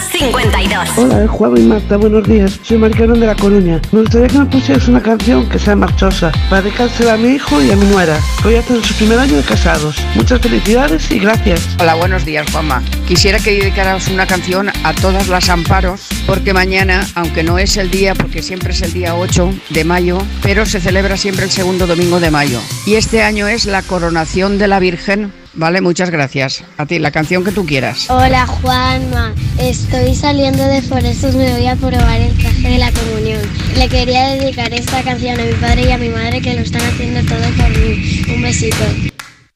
52 0.00 0.40
52. 0.50 0.98
Hola, 0.98 1.28
Juan 1.28 1.56
y 1.56 1.60
Marta, 1.62 1.96
buenos 1.96 2.26
días. 2.26 2.58
Soy 2.62 2.78
Maricarón 2.78 3.20
de 3.20 3.26
La 3.26 3.34
Coruña. 3.34 3.80
Me 3.92 4.00
gustaría 4.00 4.28
que 4.28 4.38
me 4.38 4.46
pusieras 4.46 4.88
una 4.88 5.02
canción 5.02 5.48
que 5.48 5.58
sea 5.58 5.76
marchosa, 5.76 6.32
para 6.48 6.62
dedicársela 6.62 7.14
a 7.14 7.16
mi 7.16 7.28
hijo 7.30 7.60
y 7.62 7.70
a 7.70 7.76
mi 7.76 7.86
nuera, 7.86 8.18
que 8.42 8.48
hoy 8.48 8.54
hacen 8.56 8.82
su 8.82 8.94
primer 8.94 9.18
año 9.18 9.36
de 9.36 9.42
casados. 9.42 9.96
Muchas 10.14 10.40
felicidades 10.40 11.10
y 11.10 11.18
gracias. 11.18 11.76
Hola, 11.80 11.94
buenos 11.94 12.24
días, 12.24 12.50
Juanma. 12.50 12.82
Quisiera 13.06 13.38
que 13.38 13.52
dedicaras 13.52 14.08
una 14.08 14.26
canción 14.26 14.70
a 14.84 14.94
todas 14.94 15.28
las 15.28 15.48
amparos, 15.48 16.08
porque 16.26 16.54
mañana, 16.54 17.06
aunque 17.14 17.42
no 17.42 17.58
es 17.58 17.76
el 17.76 17.90
día, 17.90 18.14
porque 18.14 18.42
siempre 18.42 18.72
es 18.72 18.82
el 18.82 18.92
día 18.92 19.14
8 19.14 19.52
de 19.70 19.84
mayo, 19.84 20.18
pero 20.42 20.66
se 20.66 20.80
celebra 20.80 21.16
siempre 21.16 21.44
el 21.44 21.50
segundo 21.50 21.86
domingo 21.86 22.20
de 22.20 22.30
mayo. 22.30 22.60
Y 22.86 22.94
este 22.94 23.22
año 23.22 23.48
es 23.48 23.66
la 23.66 23.82
coronación 23.82 24.58
de 24.58 24.68
la 24.68 24.78
Virgen. 24.78 25.32
Vale, 25.54 25.80
muchas 25.80 26.10
gracias. 26.10 26.62
A 26.76 26.86
ti, 26.86 26.98
la 26.98 27.10
canción 27.10 27.44
que 27.44 27.50
tú 27.50 27.66
quieras. 27.66 28.08
Hola 28.08 28.46
Juanma, 28.46 29.34
estoy 29.58 30.14
saliendo 30.14 30.64
de 30.64 30.80
Forestos, 30.80 31.34
me 31.34 31.50
voy 31.52 31.66
a 31.66 31.74
probar 31.74 32.20
el 32.20 32.36
traje 32.38 32.68
de 32.68 32.78
la 32.78 32.92
comunión. 32.92 33.40
Le 33.76 33.88
quería 33.88 34.28
dedicar 34.28 34.72
esta 34.72 35.02
canción 35.02 35.40
a 35.40 35.44
mi 35.44 35.52
padre 35.54 35.88
y 35.88 35.92
a 35.92 35.98
mi 35.98 36.08
madre 36.08 36.40
que 36.40 36.54
lo 36.54 36.60
están 36.60 36.82
haciendo 36.82 37.20
todo 37.22 37.42
por 37.56 37.68
mí. 37.78 38.22
Un 38.32 38.42
besito. 38.42 38.84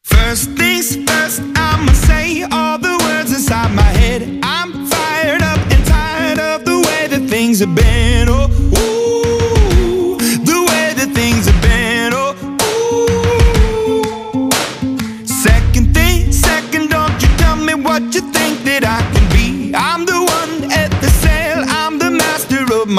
First 0.02 0.56
things 0.56 0.96
first, 1.06 1.40
I'ma 1.56 1.92
say 2.06 2.42
all 2.50 2.78
the 2.78 2.96
words 3.04 3.32
inside 3.32 3.72
my 3.74 3.82
head. 3.82 4.22
I'm 4.42 4.86
fired 4.86 5.42
up 5.42 5.60
and 5.70 5.84
tired 5.86 6.38
of 6.40 6.64
the 6.64 6.76
way 6.76 7.08
that 7.08 7.28
things 7.28 7.60
have 7.60 7.74
been. 7.74 8.13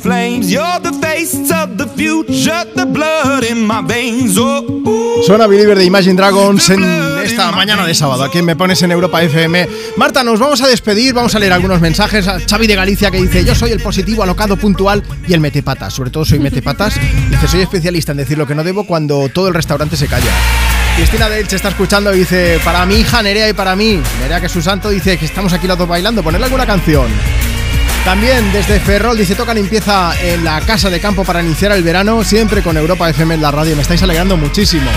flames. 0.00 0.50
You're 0.50 0.80
the 0.82 0.92
face 1.00 1.50
of 1.52 1.76
the 1.76 1.86
future, 1.86 2.64
the 2.74 2.84
blood 2.84 3.44
in 3.44 3.66
my 3.66 3.82
veins. 3.86 4.36
Oh, 4.38 4.64
ooh. 4.64 5.22
Suena 5.22 5.46
Believer 5.46 5.76
de 5.76 5.84
Imagine 5.84 6.14
Dragons 6.14 6.70
en 6.70 6.82
esta 7.22 7.52
mañana 7.52 7.86
de 7.86 7.94
sábado. 7.94 8.24
Aquí 8.24 8.42
me 8.42 8.56
pones 8.56 8.82
en 8.82 8.90
Europa 8.92 9.22
FM. 9.22 9.68
Marta, 9.96 10.24
nos 10.24 10.40
vamos 10.40 10.60
a 10.62 10.68
despedir. 10.68 11.14
Vamos 11.14 11.34
a 11.34 11.38
leer 11.38 11.52
algunos 11.52 11.80
mensajes. 11.80 12.26
A 12.26 12.40
Xavi 12.40 12.66
de 12.66 12.74
Galicia 12.74 13.10
que 13.10 13.20
dice: 13.20 13.44
Yo 13.44 13.54
soy 13.54 13.70
el 13.72 13.80
positivo, 13.80 14.22
alocado, 14.22 14.56
puntual 14.56 15.02
y 15.26 15.34
el 15.34 15.40
metepatas. 15.40 15.92
Sobre 15.92 16.10
todo 16.10 16.24
soy 16.24 16.38
metepatas. 16.38 16.98
Dice: 17.30 17.48
Soy 17.48 17.60
especialista 17.60 18.12
en 18.12 18.18
decir 18.18 18.38
lo 18.38 18.46
que 18.46 18.54
no 18.54 18.64
debo 18.64 18.86
cuando 18.86 19.28
todo 19.28 19.48
el 19.48 19.54
restaurante 19.54 19.96
se 19.96 20.06
calla. 20.06 20.30
Cristina 20.96 21.28
de 21.28 21.40
Elche 21.40 21.56
está 21.56 21.68
escuchando 21.68 22.14
y 22.14 22.20
dice: 22.20 22.58
Para 22.64 22.86
mi 22.86 22.96
hija 22.96 23.22
Nerea 23.22 23.48
y 23.48 23.52
para 23.52 23.76
mí. 23.76 24.00
Nerea, 24.20 24.40
que 24.40 24.46
es 24.46 24.52
su 24.52 24.62
santo, 24.62 24.88
dice 24.90 25.18
que 25.18 25.26
estamos 25.26 25.52
aquí 25.52 25.66
los 25.66 25.76
dos 25.76 25.88
bailando. 25.88 26.22
Ponerle 26.22 26.46
alguna 26.46 26.66
canción. 26.66 27.08
También 28.04 28.50
desde 28.52 28.80
Ferrol 28.80 29.16
dice 29.16 29.34
toca 29.34 29.54
limpieza 29.54 30.12
en 30.22 30.42
la 30.44 30.60
casa 30.62 30.90
de 30.90 31.00
campo 31.00 31.22
para 31.24 31.42
iniciar 31.42 31.72
el 31.72 31.82
verano, 31.82 32.24
siempre 32.24 32.62
con 32.62 32.76
Europa 32.76 33.08
FM 33.10 33.34
en 33.34 33.42
la 33.42 33.50
radio. 33.50 33.76
Me 33.76 33.82
estáis 33.82 34.02
alegrando 34.02 34.36
muchísimo. 34.36 34.90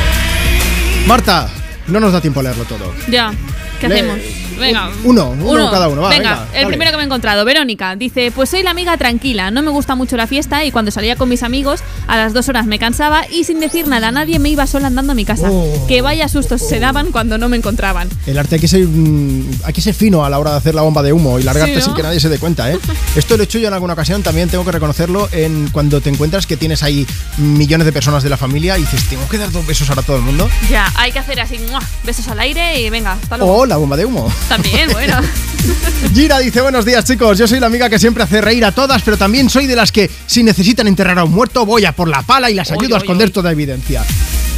Marta, 1.05 1.49
no 1.87 1.99
nos 1.99 2.13
da 2.13 2.21
tiempo 2.21 2.39
a 2.39 2.43
leerlo 2.43 2.63
todo. 2.63 2.93
Ya, 3.09 3.31
¿qué 3.79 3.87
Le- 3.89 3.95
hacemos? 3.95 4.19
Venga. 4.59 4.89
Uno, 5.03 5.29
uno 5.29 5.71
cada 5.71 5.87
uno, 5.87 6.01
va, 6.01 6.09
venga, 6.09 6.29
venga, 6.29 6.47
el 6.47 6.53
dale. 6.53 6.67
primero 6.67 6.91
que 6.91 6.97
me 6.97 7.03
he 7.03 7.05
encontrado, 7.05 7.45
Verónica, 7.45 7.95
dice, 7.95 8.31
pues 8.31 8.49
soy 8.49 8.63
la 8.63 8.71
amiga 8.71 8.97
tranquila, 8.97 9.51
no 9.51 9.61
me 9.61 9.71
gusta 9.71 9.95
mucho 9.95 10.17
la 10.17 10.27
fiesta 10.27 10.63
y 10.65 10.71
cuando 10.71 10.91
salía 10.91 11.15
con 11.15 11.29
mis 11.29 11.43
amigos 11.43 11.81
a 12.07 12.17
las 12.17 12.33
dos 12.33 12.49
horas 12.49 12.65
me 12.65 12.79
cansaba 12.79 13.27
y 13.29 13.43
sin 13.43 13.59
decir 13.59 13.87
nada 13.87 14.09
a 14.09 14.11
nadie 14.11 14.39
me 14.39 14.49
iba 14.49 14.67
sola 14.67 14.87
andando 14.87 15.11
a 15.11 15.15
mi 15.15 15.25
casa. 15.25 15.49
Oh. 15.51 15.85
Que 15.87 16.01
vaya 16.01 16.27
sustos 16.27 16.61
se 16.61 16.79
daban 16.79 17.11
cuando 17.11 17.37
no 17.37 17.49
me 17.49 17.57
encontraban. 17.57 18.09
El 18.25 18.37
arte 18.37 18.55
hay 18.55 18.61
que, 18.61 18.67
ser, 18.67 18.85
mm, 18.85 19.61
hay 19.63 19.73
que 19.73 19.81
ser 19.81 19.93
fino 19.93 20.25
a 20.25 20.29
la 20.29 20.39
hora 20.39 20.51
de 20.51 20.57
hacer 20.57 20.75
la 20.75 20.81
bomba 20.81 21.01
de 21.01 21.13
humo 21.13 21.39
y 21.39 21.43
largarte 21.43 21.73
Sí, 21.73 21.79
¿no? 21.79 21.85
sin 21.85 21.93
que 21.93 22.03
nadie 22.03 22.19
se 22.19 22.29
dé 22.29 22.37
cuenta, 22.39 22.71
¿eh? 22.71 22.77
Esto 23.15 23.37
lo 23.37 23.43
he 23.43 23.45
hecho 23.45 23.59
yo 23.59 23.67
en 23.67 23.73
alguna 23.73 23.93
ocasión, 23.93 24.23
también 24.23 24.49
tengo 24.49 24.65
que 24.65 24.71
reconocerlo, 24.71 25.29
en 25.31 25.69
cuando 25.71 26.01
te 26.01 26.09
encuentras 26.09 26.45
que 26.45 26.57
tienes 26.57 26.83
ahí 26.83 27.05
millones 27.37 27.85
de 27.85 27.93
personas 27.93 28.23
de 28.23 28.29
la 28.29 28.37
familia 28.37 28.77
y 28.77 28.81
dices, 28.81 29.07
tengo 29.09 29.27
que 29.29 29.37
dar 29.37 29.51
dos 29.51 29.65
besos 29.65 29.89
ahora 29.89 30.01
a 30.01 30.05
todo 30.05 30.17
el 30.17 30.23
mundo. 30.23 30.49
Ya, 30.69 30.91
hay 30.95 31.11
que 31.11 31.19
hacer 31.19 31.39
así, 31.39 31.57
besos 32.03 32.27
al 32.27 32.39
aire 32.39 32.81
y 32.81 32.89
venga, 32.89 33.13
hasta 33.13 33.37
luego. 33.37 33.57
O 33.57 33.65
la 33.65 33.77
bomba 33.77 33.97
de 33.97 34.05
humo. 34.05 34.31
También, 34.49 34.89
bueno. 34.91 35.17
Gira 36.13 36.39
dice, 36.39 36.61
buenos 36.61 36.85
días 36.85 37.05
chicos, 37.05 37.37
yo 37.37 37.47
soy 37.47 37.59
la 37.59 37.67
amiga 37.67 37.89
que 37.89 37.97
siempre 37.97 38.23
hace 38.23 38.41
reír 38.41 38.65
a 38.65 38.71
todas, 38.71 39.01
pero 39.01 39.17
también 39.17 39.49
soy 39.49 39.65
de 39.65 39.75
las 39.75 39.91
que 39.91 40.09
si 40.27 40.43
necesitan 40.43 40.87
enterrar 40.87 41.17
a 41.17 41.23
un 41.23 41.31
muerto 41.31 41.65
voy 41.65 41.85
a 41.85 41.93
por 41.93 42.07
la 42.07 42.21
pala 42.21 42.51
y 42.51 42.53
las 42.53 42.69
Oy, 42.71 42.77
ayudo 42.81 42.95
a 42.95 42.97
esconder 42.99 43.27
oy. 43.27 43.33
toda 43.33 43.51
evidencia. 43.51 44.03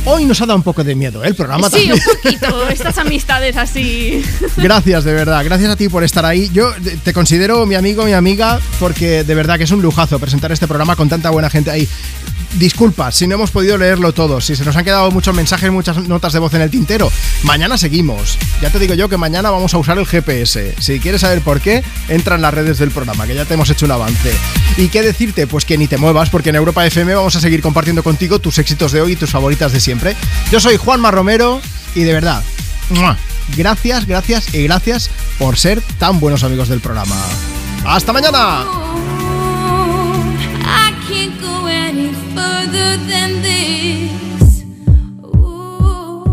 Hoy 0.07 0.25
nos 0.25 0.39
ha 0.41 0.45
dado 0.45 0.57
un 0.57 0.63
poco 0.63 0.83
de 0.83 0.93
miedo 0.95 1.23
¿eh? 1.23 1.27
el 1.29 1.35
programa 1.35 1.67
Sí, 1.69 1.87
también. 1.87 1.93
un 1.93 1.99
poquito. 2.21 2.69
Estas 2.69 2.97
amistades 2.99 3.57
así. 3.57 4.23
Gracias, 4.57 5.03
de 5.03 5.13
verdad. 5.13 5.43
Gracias 5.43 5.69
a 5.71 5.75
ti 5.75 5.89
por 5.89 6.03
estar 6.03 6.25
ahí. 6.25 6.49
Yo 6.53 6.71
te 7.03 7.11
considero 7.13 7.65
mi 7.65 7.73
amigo, 7.75 8.05
mi 8.05 8.13
amiga, 8.13 8.59
porque 8.79 9.23
de 9.23 9.35
verdad 9.35 9.57
que 9.57 9.63
es 9.63 9.71
un 9.71 9.81
lujazo 9.81 10.19
presentar 10.19 10.51
este 10.51 10.67
programa 10.67 10.95
con 10.95 11.09
tanta 11.09 11.29
buena 11.31 11.49
gente 11.49 11.71
ahí. 11.71 11.87
Disculpas 12.55 13.15
si 13.15 13.27
no 13.27 13.35
hemos 13.35 13.51
podido 13.51 13.77
leerlo 13.77 14.13
todo, 14.13 14.39
si 14.39 14.55
se 14.55 14.63
nos 14.63 14.75
han 14.77 14.85
quedado 14.85 15.11
muchos 15.11 15.35
mensajes, 15.35 15.71
muchas 15.71 15.97
notas 16.07 16.31
de 16.31 16.39
voz 16.39 16.53
en 16.53 16.61
el 16.61 16.69
tintero. 16.69 17.11
Mañana 17.43 17.77
seguimos. 17.77 18.37
Ya 18.61 18.69
te 18.69 18.79
digo 18.79 18.93
yo 18.93 19.09
que 19.09 19.17
mañana 19.17 19.51
vamos 19.51 19.73
a 19.73 19.77
usar 19.77 19.97
el 19.97 20.05
GPS. 20.05 20.75
Si 20.79 20.99
quieres 21.01 21.21
saber 21.21 21.41
por 21.41 21.59
qué, 21.59 21.83
entra 22.07 22.35
en 22.35 22.41
las 22.41 22.53
redes 22.53 22.77
del 22.77 22.91
programa, 22.91 23.27
que 23.27 23.35
ya 23.35 23.43
te 23.43 23.55
hemos 23.55 23.69
hecho 23.69 23.85
un 23.85 23.91
avance. 23.91 24.31
¿Y 24.77 24.87
qué 24.87 25.01
decirte? 25.01 25.47
Pues 25.47 25.65
que 25.65 25.77
ni 25.77 25.87
te 25.87 25.97
muevas, 25.97 26.29
porque 26.29 26.49
en 26.51 26.55
Europa 26.55 26.85
FM 26.85 27.13
vamos 27.13 27.35
a 27.35 27.41
seguir 27.41 27.61
compartiendo 27.61 28.03
contigo 28.03 28.39
tus 28.39 28.57
éxitos 28.57 28.93
de 28.93 29.01
hoy 29.01 29.13
y 29.13 29.15
tus 29.17 29.31
favoritas 29.31 29.73
de 29.73 29.81
siempre. 29.81 30.15
Yo 30.49 30.61
soy 30.61 30.77
Juanma 30.77 31.11
Romero 31.11 31.59
y 31.93 32.03
de 32.03 32.13
verdad, 32.13 32.41
gracias, 33.57 34.05
gracias 34.05 34.53
y 34.53 34.63
gracias 34.63 35.09
por 35.37 35.57
ser 35.57 35.81
tan 35.99 36.21
buenos 36.21 36.43
amigos 36.43 36.69
del 36.69 36.79
programa. 36.79 37.17
¡Hasta 37.85 38.13
mañana! 38.13 38.65
Than 42.97 43.41
this. 43.41 44.63
Ooh, 45.23 46.23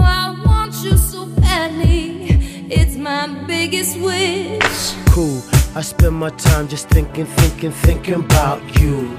I 0.00 0.34
want 0.44 0.74
you 0.84 0.96
so 0.96 1.26
badly. 1.40 2.28
It's 2.70 2.96
my 2.96 3.26
biggest 3.46 3.98
wish. 3.98 4.94
cool. 5.06 5.42
I 5.74 5.80
spend 5.82 6.14
my 6.14 6.30
time 6.30 6.68
just 6.68 6.88
thinking, 6.88 7.24
thinking, 7.26 7.72
thinking 7.72 8.14
about 8.14 8.60
you. 8.80 9.18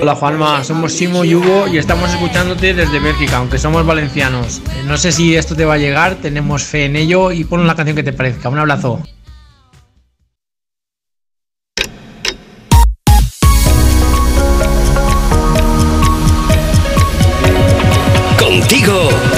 Hola 0.00 0.14
Juanma, 0.14 0.62
somos 0.64 0.92
Simo 0.92 1.24
y 1.24 1.34
Hugo 1.34 1.66
y 1.66 1.78
estamos 1.78 2.10
escuchándote 2.10 2.74
desde 2.74 2.98
Bélgica, 2.98 3.38
aunque 3.38 3.58
somos 3.58 3.86
valencianos. 3.86 4.58
Eh, 4.58 4.82
No 4.86 4.98
sé 4.98 5.12
si 5.12 5.34
esto 5.34 5.56
te 5.56 5.64
va 5.64 5.74
a 5.74 5.78
llegar, 5.78 6.16
tenemos 6.16 6.64
fe 6.64 6.84
en 6.84 6.96
ello 6.96 7.32
y 7.32 7.44
pon 7.44 7.60
una 7.60 7.74
canción 7.74 7.96
que 7.96 8.02
te 8.02 8.12
parezca. 8.12 8.50
Un 8.50 8.58
abrazo. 8.58 9.00
Contigo. 18.38 19.31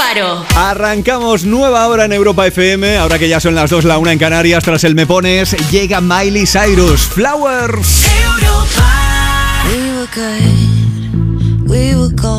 Alfaro. 0.00 0.44
Arrancamos 0.56 1.44
nueva 1.44 1.86
hora 1.86 2.06
en 2.06 2.12
Europa 2.12 2.46
FM, 2.46 2.96
ahora 2.96 3.18
que 3.18 3.28
ya 3.28 3.38
son 3.38 3.54
las 3.54 3.70
2, 3.70 3.84
la 3.84 3.98
1 3.98 4.10
en 4.12 4.18
Canarias, 4.18 4.64
tras 4.64 4.84
el 4.84 4.94
Me 4.94 5.06
Pones, 5.06 5.54
llega 5.70 6.00
Miley 6.00 6.46
Cyrus, 6.46 7.02
Flowers. 7.02 8.06
We 9.66 9.92
were 9.92 10.08
good, 10.14 11.68
we 11.68 11.94
were 11.94 12.14
gold. 12.14 12.30